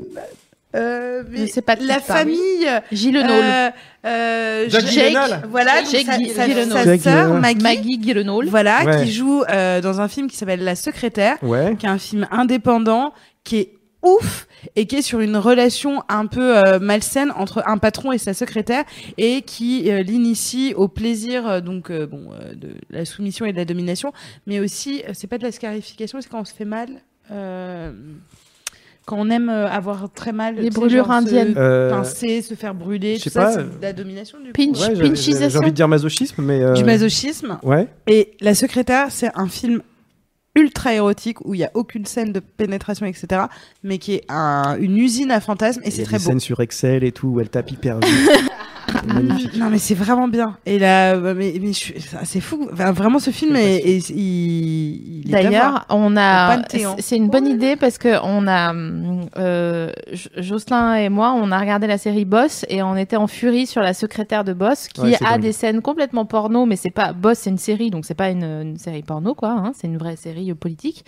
Euh, 0.75 1.23
mais 1.31 1.47
sais 1.47 1.61
pas 1.63 1.75
la 1.75 1.99
famille. 1.99 2.67
Gilles 2.91 3.13
Nôle. 3.15 3.25
euh, 3.31 3.69
euh, 4.05 4.69
Jacques 4.69 4.85
Jake, 4.85 5.15
voilà, 5.49 5.81
donc 5.81 5.91
Jake 5.91 6.05
sa, 6.05 6.45
sa, 6.45 6.83
sa 6.83 6.97
sœur. 6.99 7.33
Maggie, 7.33 7.63
Maggie 7.63 7.99
Gyllenhaal. 8.01 8.45
voilà, 8.47 8.83
Ouais. 8.85 9.03
qui 9.05 9.11
joue 9.11 9.43
euh, 9.49 9.81
dans 9.81 10.01
un 10.01 10.07
film 10.07 10.27
qui 10.29 10.35
s'appelle 10.37 10.63
La 10.63 10.75
Secrétaire, 10.75 11.37
Ouais. 11.41 11.75
qui 11.79 11.85
est 11.87 11.89
un 11.89 11.97
film 11.97 12.27
indépendant, 12.31 13.13
qui 13.43 13.57
est 13.57 13.71
ouf 14.03 14.47
et 14.75 14.85
qui 14.85 14.97
est 14.97 15.01
sur 15.01 15.19
une 15.21 15.37
relation 15.37 16.03
un 16.09 16.27
peu 16.27 16.57
euh, 16.57 16.79
malsaine 16.79 17.31
entre 17.35 17.63
un 17.65 17.77
patron 17.77 18.11
et 18.11 18.17
sa 18.17 18.33
secrétaire 18.33 18.83
et 19.17 19.41
qui 19.41 19.89
euh, 19.91 20.03
l'initie 20.03 20.73
au 20.75 20.87
plaisir 20.87 21.47
euh, 21.47 21.61
donc 21.61 21.89
euh, 21.89 22.05
bon 22.05 22.29
euh, 22.31 22.53
de 22.53 22.69
la 22.89 23.05
soumission 23.05 23.45
et 23.45 23.53
de 23.53 23.57
la 23.57 23.65
domination 23.65 24.13
mais 24.45 24.59
aussi 24.59 25.01
euh, 25.07 25.11
c'est 25.13 25.27
pas 25.27 25.37
de 25.39 25.43
la 25.43 25.51
scarification 25.51 26.19
c'est 26.21 26.29
quand 26.29 26.41
on 26.41 26.45
se 26.45 26.53
fait 26.53 26.65
mal 26.65 26.89
euh, 27.31 27.91
quand 29.05 29.17
on 29.17 29.29
aime 29.29 29.49
euh, 29.49 29.67
avoir 29.69 30.11
très 30.13 30.31
mal 30.33 30.55
Les 30.55 30.69
brûlures 30.69 31.05
se 31.07 31.11
indiennes. 31.11 31.53
Euh, 31.57 31.89
pincer 31.89 32.41
se 32.41 32.53
faire 32.55 32.75
brûler 32.75 33.17
tout 33.21 33.29
ça 33.29 33.51
c'est 33.51 33.59
euh, 33.59 33.63
de 33.63 33.81
la 33.81 33.93
domination 33.93 34.37
du. 34.39 34.51
Pinch. 34.51 34.79
ouais, 34.79 34.95
j'ai 35.15 35.57
envie 35.57 35.71
de 35.71 35.75
dire 35.75 35.87
masochisme, 35.87 36.41
mais. 36.43 36.61
euh, 36.61 36.73
du 36.73 36.83
masochisme 36.83 37.57
Ouais. 37.63 37.87
et 38.07 38.33
La 38.41 38.53
Secrétaire, 38.53 39.07
c'est 39.09 39.31
un 39.35 39.47
film 39.47 39.81
ultra 40.57 40.93
érotique 40.93 41.37
où 41.45 41.53
il 41.53 41.59
y 41.59 41.63
a 41.63 41.71
aucune 41.75 42.05
scène 42.05 42.33
de 42.33 42.39
pénétration, 42.41 43.05
etc. 43.05 43.43
Mais 43.83 43.97
qui 43.99 44.15
est 44.15 44.23
un- 44.27 44.75
une 44.79 44.97
usine 44.97 45.31
à 45.31 45.39
fantasmes 45.39 45.81
et 45.85 45.91
c'est 45.91 46.03
très 46.03 46.17
des 46.17 46.23
beau. 46.23 46.29
scènes 46.31 46.39
sur 46.39 46.59
Excel 46.59 47.03
et 47.03 47.11
tout 47.11 47.27
où 47.27 47.39
elle 47.39 47.49
tape 47.49 47.71
hyper 47.71 47.99
vite. 47.99 48.11
C'est 48.99 49.13
magnifique. 49.13 49.55
Non 49.57 49.69
mais 49.69 49.77
c'est 49.77 49.93
vraiment 49.95 50.27
bien. 50.27 50.57
Et 50.65 50.79
là, 50.79 51.15
bah, 51.17 51.33
mais, 51.33 51.53
mais 51.61 51.67
je 51.67 51.77
suis- 51.77 52.01
ça, 52.01 52.19
c'est 52.23 52.39
fou. 52.41 52.67
Enfin, 52.71 52.91
vraiment, 52.91 53.19
ce 53.19 53.31
film 53.31 53.55
est, 53.55 53.77
est- 53.77 54.09
il. 54.09 55.23
D'ailleurs, 55.27 55.85
on 55.89 56.15
a. 56.17 56.61
C'est- 56.99 57.17
une 57.17 57.29
bonne 57.29 57.47
idée 57.47 57.75
parce 57.75 57.97
que 57.97 58.17
on 58.23 58.47
a 58.47 58.73
euh, 59.37 59.91
Jocelyn 60.37 60.95
et 60.95 61.09
moi, 61.09 61.33
on 61.35 61.51
a 61.51 61.59
regardé 61.59 61.87
la 61.87 61.97
série 61.97 62.25
Boss 62.25 62.65
et 62.69 62.81
on 62.83 62.95
était 62.95 63.15
en 63.17 63.27
furie 63.27 63.65
sur 63.65 63.81
la 63.81 63.93
secrétaire 63.93 64.43
de 64.43 64.53
Boss 64.53 64.87
qui 64.87 65.01
Ouais, 65.01 65.15
a 65.25 65.31
dingue. 65.31 65.41
des 65.41 65.51
scènes 65.51 65.81
complètement 65.81 66.25
porno, 66.25 66.65
mais 66.65 66.75
c'est 66.75 66.91
pas 66.91 67.13
Boss, 67.13 67.39
c'est 67.39 67.49
une 67.49 67.57
série, 67.57 67.89
donc 67.89 68.05
c'est 68.05 68.13
pas 68.13 68.29
une, 68.29 68.43
une 68.43 68.77
série 68.77 69.03
porno 69.03 69.33
quoi. 69.33 69.49
hein, 69.49 69.71
c'est 69.75 69.87
une 69.87 69.97
vraie 69.97 70.15
série 70.15 70.51
euh, 70.51 70.55
politique. 70.55 71.05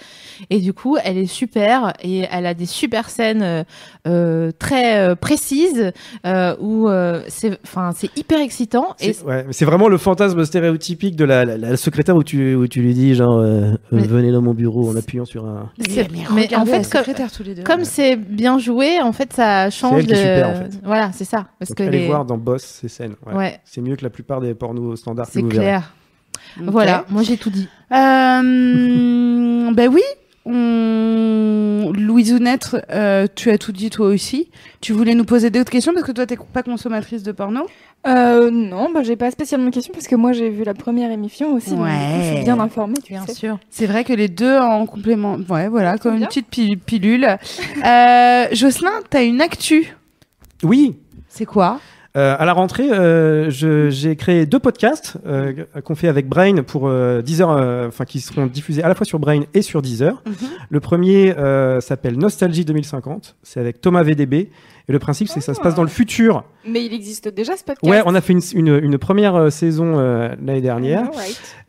Et 0.50 0.60
du 0.60 0.74
coup, 0.74 0.98
elle 1.04 1.18
est 1.18 1.26
super 1.28 1.94
et 2.02 2.26
elle 2.32 2.46
a 2.46 2.54
des 2.54 2.66
super 2.66 3.10
scènes 3.10 3.44
euh, 3.44 3.64
euh, 4.08 4.52
très 4.58 5.00
euh, 5.00 5.16
précises 5.16 5.92
euh, 6.26 6.56
où 6.60 6.88
euh, 6.90 7.22
c'est, 7.28 7.60
enfin, 7.64 7.79
c'est 7.96 8.16
hyper 8.18 8.40
excitant 8.40 8.96
et 9.00 9.14
C'est 9.14 9.26
ouais, 9.26 9.44
mais 9.48 9.54
c'est 9.54 9.66
vraiment 9.66 9.88
le 9.88 9.98
fantasme 9.98 10.44
stéréotypique 10.46 11.16
de 11.16 11.26
la, 11.26 11.46
la- 11.46 11.58
la 11.58 11.78
secrétaire 11.78 12.16
où 12.16 12.24
tu, 12.24 12.56
où 12.56 12.68
tu 12.68 12.82
lui 12.82 12.94
dis 12.94 13.16
genre 13.16 13.40
euh, 13.40 13.44
euh, 13.44 13.76
Mais- 13.92 14.02
venez 14.08 14.32
dans 14.32 14.42
mon 14.42 14.54
bureau 14.54 14.90
en 14.90 14.96
appuyant 14.96 15.26
sur 15.26 15.46
un. 15.46 15.70
c'est- 15.88 16.12
mais, 16.12 16.20
mais 16.34 16.56
en 16.56 16.66
fait, 16.66 16.76
comme, 16.78 16.84
Secrétaire 16.84 17.32
tous 17.32 17.44
les 17.44 17.56
deux. 17.56 17.64
comme 17.64 17.84
c'est 17.86 18.16
bien 18.16 18.60
joué, 18.60 19.00
en 19.02 19.12
fait, 19.12 19.34
ça 19.34 19.70
change 19.70 20.00
elle 20.00 20.06
qui 20.08 20.12
de. 20.14 20.18
est 20.18 20.36
super, 20.36 20.50
en 20.50 20.56
fait. 20.56 20.80
Voilà, 20.84 21.12
c'est 21.14 21.26
ça. 21.26 21.48
Parce 21.60 21.70
Donc, 21.70 21.78
que 21.78 21.84
allez 21.84 22.00
les- 22.00 22.08
voir 22.08 22.26
dans 22.26 22.38
Boss 22.38 22.64
ces 22.64 22.88
scènes. 22.88 23.16
Ouais. 23.26 23.34
Ouais, 23.36 23.60
C'est 23.66 23.82
mieux 23.82 23.96
que 23.96 24.04
la 24.04 24.10
plupart 24.10 24.42
des 24.42 24.54
pornos 24.54 25.00
standards 25.00 25.26
que 25.28 25.32
c'est 25.34 25.42
vous 25.42 25.50
verrez. 25.50 25.64
clair. 25.64 25.94
Voilà, 26.62 27.06
moi 27.10 27.22
j'ai 27.24 27.38
tout 27.38 27.50
dit. 27.50 27.68
Euh, 27.92 29.72
ben 29.74 29.90
oui. 29.92 30.02
On... 30.50 31.92
Louisounette, 31.96 32.76
euh, 32.92 33.28
tu 33.34 33.50
as 33.52 33.58
tout 33.58 33.72
dit 33.72 33.90
toi 33.90 34.08
aussi. 34.08 34.50
Tu 34.82 34.94
voulais 34.94 35.16
nous 35.16 35.24
poser 35.26 35.50
d'autres 35.50 35.72
questions 35.72 35.94
parce 35.94 36.06
que 36.06 36.12
toi 36.12 36.26
t'es 36.26 36.38
pas 36.54 36.64
consommatrice 36.64 37.24
de 37.24 37.32
porno? 37.32 37.62
Euh, 38.08 38.50
non, 38.50 38.92
bah, 38.94 39.02
j'ai 39.04 39.16
pas 39.16 39.30
spécialement 39.32 39.68
de 39.68 39.74
questions 39.74 39.94
parce 39.94 40.08
que 40.08 40.16
moi 40.16 40.32
j'ai 40.32 40.50
vu 40.50 40.64
la 40.64 40.74
première 40.74 41.12
émission 41.12 41.54
aussi. 41.54 41.72
donc, 41.72 41.88
je 41.88 42.34
suis 42.36 42.44
bien 42.44 42.60
informée, 42.60 42.98
tu 43.04 43.14
sais. 43.26 43.34
sûr. 43.34 43.60
C'est 43.70 43.86
vrai 43.88 44.04
que 44.04 44.14
les 44.14 44.28
deux 44.30 44.58
en 44.58 44.86
complément. 44.86 45.38
Ouais, 45.50 45.68
voilà, 45.68 45.98
comme 45.98 46.14
une 46.14 46.20
bien. 46.20 46.28
petite 46.28 46.48
pi- 46.48 46.78
pilule. 46.78 47.26
Euh, 47.86 48.46
Jocelyn, 48.52 49.02
t'as 49.10 49.24
une 49.24 49.42
actu? 49.42 49.96
Oui. 50.64 50.96
C'est 51.28 51.46
quoi? 51.46 51.80
Euh, 52.20 52.36
à 52.38 52.44
la 52.46 52.52
rentrée, 52.54 52.92
euh, 52.92 53.50
j'ai 53.50 54.16
créé 54.18 54.46
deux 54.46 54.60
podcasts 54.60 55.16
euh, 55.26 55.54
qu'on 55.86 55.96
fait 55.96 56.10
avec 56.10 56.28
Brain 56.28 56.64
pour 56.64 56.88
euh, 56.88 57.22
10 57.22 57.42
heures, 57.42 57.52
euh, 57.52 57.88
enfin 57.88 58.04
qui 58.04 58.20
seront 58.20 58.46
diffusés 58.48 58.84
à 58.84 58.90
la 58.90 58.96
fois 58.96 59.06
sur 59.06 59.20
Brain 59.20 59.42
et 59.54 59.62
sur 59.62 59.82
Deezer. 59.82 60.22
Mhm. 60.26 60.34
Le 60.70 60.80
premier 60.82 61.38
euh, 61.38 61.80
s'appelle 61.80 62.18
Nostalgie 62.18 62.66
2050. 62.66 63.36
C'est 63.44 63.60
avec 63.60 63.80
Thomas 63.80 64.04
VDB. 64.04 64.50
Et 64.88 64.92
le 64.92 65.00
principe, 65.00 65.28
c'est 65.28 65.40
que 65.40 65.46
ça 65.46 65.54
se 65.54 65.62
passe 65.62 65.76
dans 65.76 65.84
le 65.84 65.90
futur. 65.90 66.44
Mais 66.68 66.84
il 66.84 66.94
existe 66.94 67.28
déjà 67.30 67.56
ce 67.56 67.64
podcast. 67.64 67.90
Ouais, 67.90 68.02
on 68.08 68.16
a 68.16 68.22
fait 68.22 68.34
une, 68.34 68.42
une, 68.56 68.80
une 68.84 68.98
première 68.98 69.52
saison 69.52 70.00
euh, 70.00 70.30
l'année 70.44 70.62
dernière. 70.62 71.12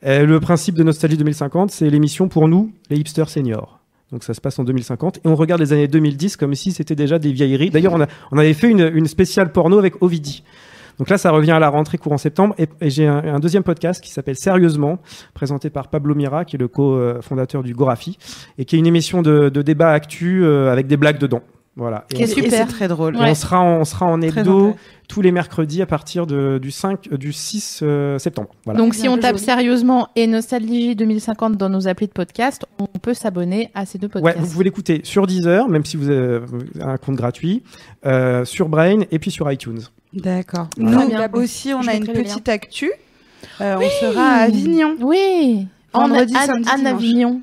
Le 0.02 0.38
principe 0.38 0.74
de 0.74 0.82
Nostalgie 0.82 1.18
2050, 1.18 1.70
c'est 1.70 1.90
l'émission 1.90 2.28
pour 2.28 2.48
nous, 2.48 2.72
les 2.88 2.96
hipsters 2.96 3.28
seniors. 3.28 3.79
Donc 4.12 4.24
ça 4.24 4.34
se 4.34 4.40
passe 4.40 4.58
en 4.58 4.64
2050 4.64 5.18
et 5.18 5.28
on 5.28 5.36
regarde 5.36 5.60
les 5.60 5.72
années 5.72 5.88
2010 5.88 6.36
comme 6.36 6.54
si 6.54 6.72
c'était 6.72 6.96
déjà 6.96 7.18
des 7.18 7.32
vieilleries. 7.32 7.70
D'ailleurs, 7.70 7.94
on, 8.32 8.38
avait 8.38 8.54
fait 8.54 8.68
une, 8.70 9.06
spéciale 9.06 9.52
porno 9.52 9.78
avec 9.78 10.02
Ovidie. 10.02 10.42
Donc 10.98 11.08
là, 11.08 11.16
ça 11.16 11.30
revient 11.30 11.52
à 11.52 11.58
la 11.58 11.68
rentrée 11.68 11.96
courant 11.96 12.18
septembre. 12.18 12.54
Et, 12.58 12.90
j'ai 12.90 13.06
un, 13.06 13.38
deuxième 13.38 13.62
podcast 13.62 14.02
qui 14.02 14.10
s'appelle 14.10 14.36
Sérieusement, 14.36 14.98
présenté 15.32 15.70
par 15.70 15.88
Pablo 15.88 16.14
Mira, 16.14 16.44
qui 16.44 16.56
est 16.56 16.58
le 16.58 16.68
co-fondateur 16.68 17.62
du 17.62 17.72
Gorafi, 17.72 18.18
et 18.58 18.64
qui 18.64 18.76
est 18.76 18.78
une 18.78 18.86
émission 18.86 19.22
de, 19.22 19.48
de 19.48 19.62
débat 19.62 19.92
actu 19.92 20.44
euh, 20.44 20.70
avec 20.70 20.86
des 20.88 20.96
blagues 20.96 21.18
dedans. 21.18 21.42
Voilà. 21.76 22.04
Et 22.12 22.20
est 22.20 22.22
Et 22.24 22.26
super. 22.26 22.50
c'est 22.50 22.66
très 22.66 22.88
drôle. 22.88 23.16
et 23.16 23.18
Ouais. 23.20 23.30
on 23.30 23.34
sera 23.34 23.60
en, 23.60 23.80
on 23.80 23.84
sera 23.84 24.06
en 24.06 24.18
Très 24.18 24.28
hebdo 24.40 24.58
intéressant. 24.70 24.76
tous 25.08 25.22
les 25.22 25.32
mercredis 25.32 25.80
à 25.82 25.86
partir 25.86 26.26
de, 26.26 26.58
du 26.58 26.70
5, 26.70 27.08
euh, 27.12 27.16
du 27.16 27.32
6 27.32 27.80
euh, 27.82 28.18
septembre. 28.18 28.48
Voilà. 28.64 28.78
Donc 28.78 28.94
si 28.94 29.08
on 29.08 29.16
tape 29.16 29.36
joli. 29.36 29.44
sérieusement 29.44 30.08
et 30.16 30.26
Nostalgie 30.26 30.96
2050 30.96 31.56
dans 31.56 31.68
nos 31.68 31.86
applis 31.88 32.08
de 32.08 32.12
podcast, 32.12 32.66
on 32.78 32.86
peut 32.86 33.14
s'abonner 33.14 33.70
à 33.74 33.86
ces 33.86 33.98
deux 33.98 34.08
Ouais, 34.08 34.20
podcasts. 34.20 34.38
vous 34.40 34.48
pouvez 34.52 34.64
l'écouter 34.64 35.00
sur 35.04 35.26
Deezer, 35.26 35.68
même 35.68 35.84
si 35.84 35.96
vous 35.96 36.10
avez 36.10 36.40
un 36.80 36.96
compte 36.98 37.16
gratuit, 37.16 37.62
euh, 38.04 38.44
sur 38.44 38.68
Brain 38.68 39.00
et 39.10 39.18
puis 39.18 39.30
sur 39.30 39.50
iTunes. 39.50 39.80
D'accord. 40.12 40.68
Voilà. 40.76 41.28
Nous 41.28 41.40
aussi, 41.40 41.72
on 41.72 41.82
Je 41.82 41.90
a 41.90 41.94
une 41.94 42.06
petite 42.06 42.48
actu. 42.48 42.90
Euh, 43.60 43.76
On 43.80 43.88
sera 44.04 44.22
à 44.22 44.36
Avignon. 44.42 44.96
Oui. 45.00 45.66
Vendredi, 45.94 46.34
en, 46.36 46.46
samedi, 46.46 46.64
dimanche. 46.76 46.86
Avignon. 46.86 47.40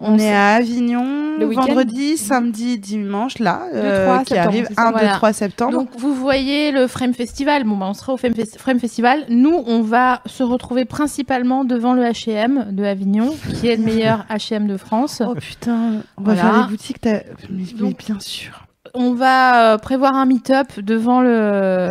On 0.00 0.16
est 0.18 0.32
à 0.32 0.54
Avignon 0.54 1.36
Le 1.38 1.46
vendredi, 1.46 2.16
samedi, 2.16 2.78
dimanche, 2.78 3.38
là, 3.40 3.62
euh, 3.74 4.06
3 4.06 4.18
qui 4.18 4.24
septembre, 4.34 4.48
arrive 4.48 4.66
c'est 4.68 4.74
ça, 4.74 4.82
1, 4.82 4.86
2, 4.86 4.92
voilà. 4.92 5.12
3 5.14 5.32
septembre. 5.32 5.72
Donc 5.72 5.88
vous 5.98 6.14
voyez 6.14 6.70
le 6.70 6.86
Frame 6.86 7.14
Festival. 7.14 7.64
Bon, 7.64 7.76
bah, 7.76 7.86
on 7.88 7.94
sera 7.94 8.12
au 8.12 8.16
Frame, 8.16 8.32
Fes- 8.32 8.56
Frame 8.58 8.78
Festival. 8.78 9.24
Nous, 9.28 9.62
on 9.66 9.82
va 9.82 10.20
se 10.26 10.42
retrouver 10.42 10.84
principalement 10.84 11.64
devant 11.64 11.94
le 11.94 12.02
H&M 12.04 12.66
de 12.70 12.84
Avignon, 12.84 13.34
qui 13.60 13.66
est 13.68 13.76
le 13.76 13.82
meilleur 13.84 14.24
H&M 14.30 14.66
de 14.68 14.76
France. 14.76 15.20
oh 15.26 15.34
putain, 15.34 16.02
on 16.16 16.22
va 16.22 16.34
Voilà. 16.34 16.42
faire 16.42 16.62
des 16.66 16.70
boutiques. 16.70 16.98
Mais, 17.04 17.24
mais 17.50 17.64
Donc- 17.78 17.98
bien 17.98 18.20
sûr. 18.20 18.64
On 18.94 19.12
va 19.12 19.74
euh, 19.74 19.78
prévoir 19.78 20.14
un 20.14 20.24
meet-up 20.24 20.68
devant 20.80 21.20
le 21.20 21.90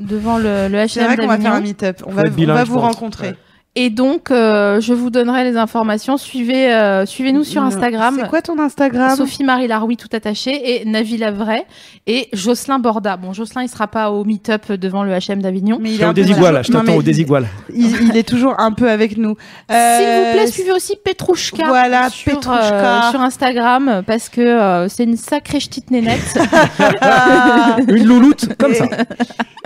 devant 0.00 0.38
le, 0.38 0.68
le 0.68 0.88
C'est 0.88 1.00
H&M 1.00 1.06
vrai 1.06 1.16
qu'on 1.16 1.26
va 1.26 1.32
d'Avignon. 1.36 1.50
faire 1.50 1.58
un 1.58 1.60
meet-up. 1.60 2.02
On 2.06 2.10
va, 2.12 2.22
on 2.24 2.64
vous 2.64 2.78
rencontrer. 2.78 3.28
Ouais. 3.28 3.36
Et 3.74 3.90
donc, 3.90 4.30
euh, 4.32 4.80
je 4.80 4.92
vous 4.92 5.08
donnerai 5.08 5.44
les 5.44 5.56
informations. 5.56 6.16
Suivez 6.16 6.72
euh, 6.74 7.06
suivez-nous 7.06 7.44
sur. 7.44 7.62
Instagram. 7.62 8.16
C'est 8.20 8.28
quoi 8.28 8.42
ton 8.42 8.58
Instagram? 8.58 9.14
Sophie 9.16 9.44
Marie 9.44 9.68
Laroui 9.68 9.96
tout 9.96 10.08
attaché 10.12 10.80
et 10.80 10.84
Navi 10.84 11.16
Lavray 11.16 11.62
et 12.08 12.28
Jocelyn 12.32 12.80
Borda. 12.80 13.16
Bon, 13.16 13.32
Jocelyn 13.32 13.62
il 13.62 13.68
sera 13.68 13.86
pas 13.86 14.10
au 14.10 14.24
meet-up 14.24 14.72
devant 14.72 15.04
le 15.04 15.12
H&M 15.12 15.40
d'Avignon. 15.42 15.78
Mais 15.80 15.92
il 15.92 16.02
est 16.02 16.06
au 16.06 16.12
désigual, 16.12 16.54
là. 16.54 16.62
Je 16.62 16.72
t'attends 16.72 16.94
au 16.96 17.02
désigual. 17.02 17.46
Il, 17.72 18.08
il 18.10 18.16
est 18.16 18.26
toujours 18.28 18.58
un 18.58 18.72
peu 18.72 18.90
avec 18.90 19.16
nous. 19.16 19.36
S'il 19.70 19.76
Euh, 19.76 20.24
vous 20.32 20.38
plaît, 20.38 20.46
suivez 20.50 20.72
aussi 20.72 20.96
Petrouchka. 20.96 21.66
Voilà, 21.68 22.08
sur, 22.10 22.32
Petrouchka. 22.36 23.08
euh, 23.08 23.10
sur 23.12 23.20
Instagram 23.20 24.02
parce 24.06 24.28
que 24.28 24.40
euh, 24.40 24.88
c'est 24.88 25.04
une 25.04 25.16
sacrée 25.16 25.60
ch'tite 25.60 25.90
nénette. 25.92 26.36
Une 27.88 28.04
louloute, 28.06 28.56
comme 28.58 28.72
Et- 28.72 28.76
ça. 28.76 28.86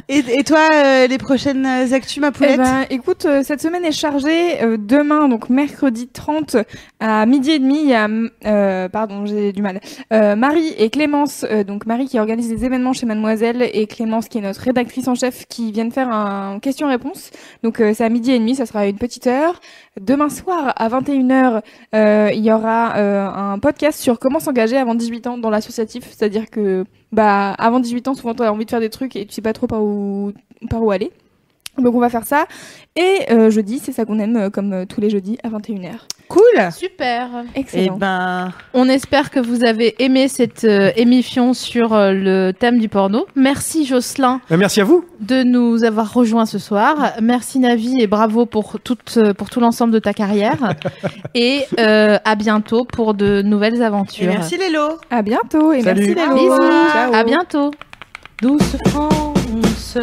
Et, 0.08 0.18
et 0.40 0.44
toi, 0.44 0.58
euh, 0.74 1.06
les 1.06 1.16
prochaines 1.16 1.64
actus, 1.64 2.18
ma 2.18 2.28
Eh 2.28 2.30
poulette 2.32 2.56
ben, 2.58 2.84
écoute, 2.90 3.24
euh, 3.24 3.42
cette 3.44 3.62
semaine 3.62 3.84
est 3.92 3.98
chargée. 3.98 4.62
Euh, 4.62 4.76
demain, 4.78 5.28
donc 5.28 5.48
mercredi 5.50 6.08
30 6.08 6.56
à 6.98 7.26
midi 7.26 7.50
et 7.52 7.58
demi, 7.58 7.80
il 7.82 7.88
y 7.88 7.94
a, 7.94 8.08
euh, 8.46 8.88
pardon, 8.88 9.26
j'ai 9.26 9.52
du 9.52 9.62
mal. 9.62 9.80
Euh, 10.12 10.34
Marie 10.34 10.74
et 10.78 10.90
Clémence, 10.90 11.44
donc 11.66 11.86
Marie 11.86 12.06
qui 12.06 12.18
organise 12.18 12.48
des 12.48 12.64
événements 12.64 12.92
chez 12.92 13.06
Mademoiselle 13.06 13.68
et 13.72 13.86
Clémence 13.86 14.28
qui 14.28 14.38
est 14.38 14.40
notre 14.40 14.60
rédactrice 14.60 15.08
en 15.08 15.14
chef, 15.14 15.46
qui 15.46 15.72
viennent 15.72 15.92
faire 15.92 16.10
un 16.10 16.58
question-réponse. 16.58 17.30
Donc 17.62 17.76
c'est 17.78 18.04
à 18.04 18.08
midi 18.08 18.32
et 18.32 18.38
demi, 18.38 18.54
ça 18.54 18.66
sera 18.66 18.86
une 18.86 18.98
petite 18.98 19.26
heure. 19.26 19.60
Demain 20.00 20.30
soir 20.30 20.72
à 20.76 20.88
21h, 20.88 21.60
euh, 21.94 22.30
il 22.32 22.44
y 22.44 22.50
aura 22.50 22.96
un 22.96 23.58
podcast 23.58 24.00
sur 24.00 24.18
comment 24.18 24.40
s'engager 24.40 24.76
avant 24.76 24.94
18 24.94 25.26
ans 25.26 25.38
dans 25.38 25.50
l'associatif, 25.50 26.04
c'est-à-dire 26.08 26.50
que 26.50 26.84
bah 27.12 27.52
avant 27.58 27.78
18 27.78 28.08
ans, 28.08 28.14
souvent 28.14 28.34
tu 28.34 28.42
as 28.42 28.52
envie 28.52 28.64
de 28.64 28.70
faire 28.70 28.80
des 28.80 28.90
trucs 28.90 29.16
et 29.16 29.26
tu 29.26 29.34
sais 29.34 29.42
pas 29.42 29.52
trop 29.52 29.66
par 29.66 29.82
où 29.82 30.32
par 30.70 30.82
où 30.82 30.90
aller. 30.90 31.12
Donc 31.78 31.94
on 31.94 32.00
va 32.00 32.10
faire 32.10 32.26
ça. 32.26 32.46
Et 32.96 33.20
euh, 33.30 33.50
jeudi, 33.50 33.80
c'est 33.82 33.92
ça 33.92 34.04
qu'on 34.04 34.18
aime, 34.18 34.36
euh, 34.36 34.50
comme 34.50 34.72
euh, 34.74 34.84
tous 34.84 35.00
les 35.00 35.08
jeudis 35.08 35.38
à 35.42 35.48
21h. 35.48 35.92
Cool. 36.28 36.42
Super. 36.70 37.28
Et 37.54 37.60
Excellent. 37.60 37.96
ben, 37.96 38.52
On 38.74 38.88
espère 38.88 39.30
que 39.30 39.40
vous 39.40 39.64
avez 39.64 39.94
aimé 40.02 40.28
cette 40.28 40.64
euh, 40.64 40.90
émission 40.96 41.54
sur 41.54 41.94
euh, 41.94 42.12
le 42.12 42.52
thème 42.52 42.78
du 42.78 42.88
porno. 42.88 43.26
Merci 43.34 43.84
Jocelyn 43.86 44.40
Merci 44.50 44.80
à 44.82 44.84
vous. 44.84 45.04
de 45.20 45.42
nous 45.42 45.84
avoir 45.84 46.12
rejoints 46.12 46.46
ce 46.46 46.58
soir. 46.58 47.12
Merci 47.22 47.58
Navi 47.58 48.00
et 48.00 48.06
bravo 48.06 48.44
pour, 48.46 48.78
toute, 48.80 49.18
pour 49.36 49.48
tout 49.50 49.60
l'ensemble 49.60 49.92
de 49.92 49.98
ta 49.98 50.12
carrière. 50.14 50.74
et 51.34 51.64
euh, 51.80 52.18
à 52.24 52.34
bientôt 52.34 52.84
pour 52.84 53.14
de 53.14 53.40
nouvelles 53.42 53.76
et 53.80 53.84
aventures. 53.84 54.28
merci 54.32 54.56
Lélo. 54.58 54.98
À 55.10 55.22
bientôt 55.22 55.72
et 55.72 55.80
Salut. 55.82 56.14
merci 56.14 56.14
Lélo. 56.14 56.34
Bisous. 56.58 56.92
Ciao. 56.92 57.14
À 57.14 57.24
bientôt. 57.24 57.70
Douce 58.42 58.76
France. 58.88 59.41
closer. 59.72 60.02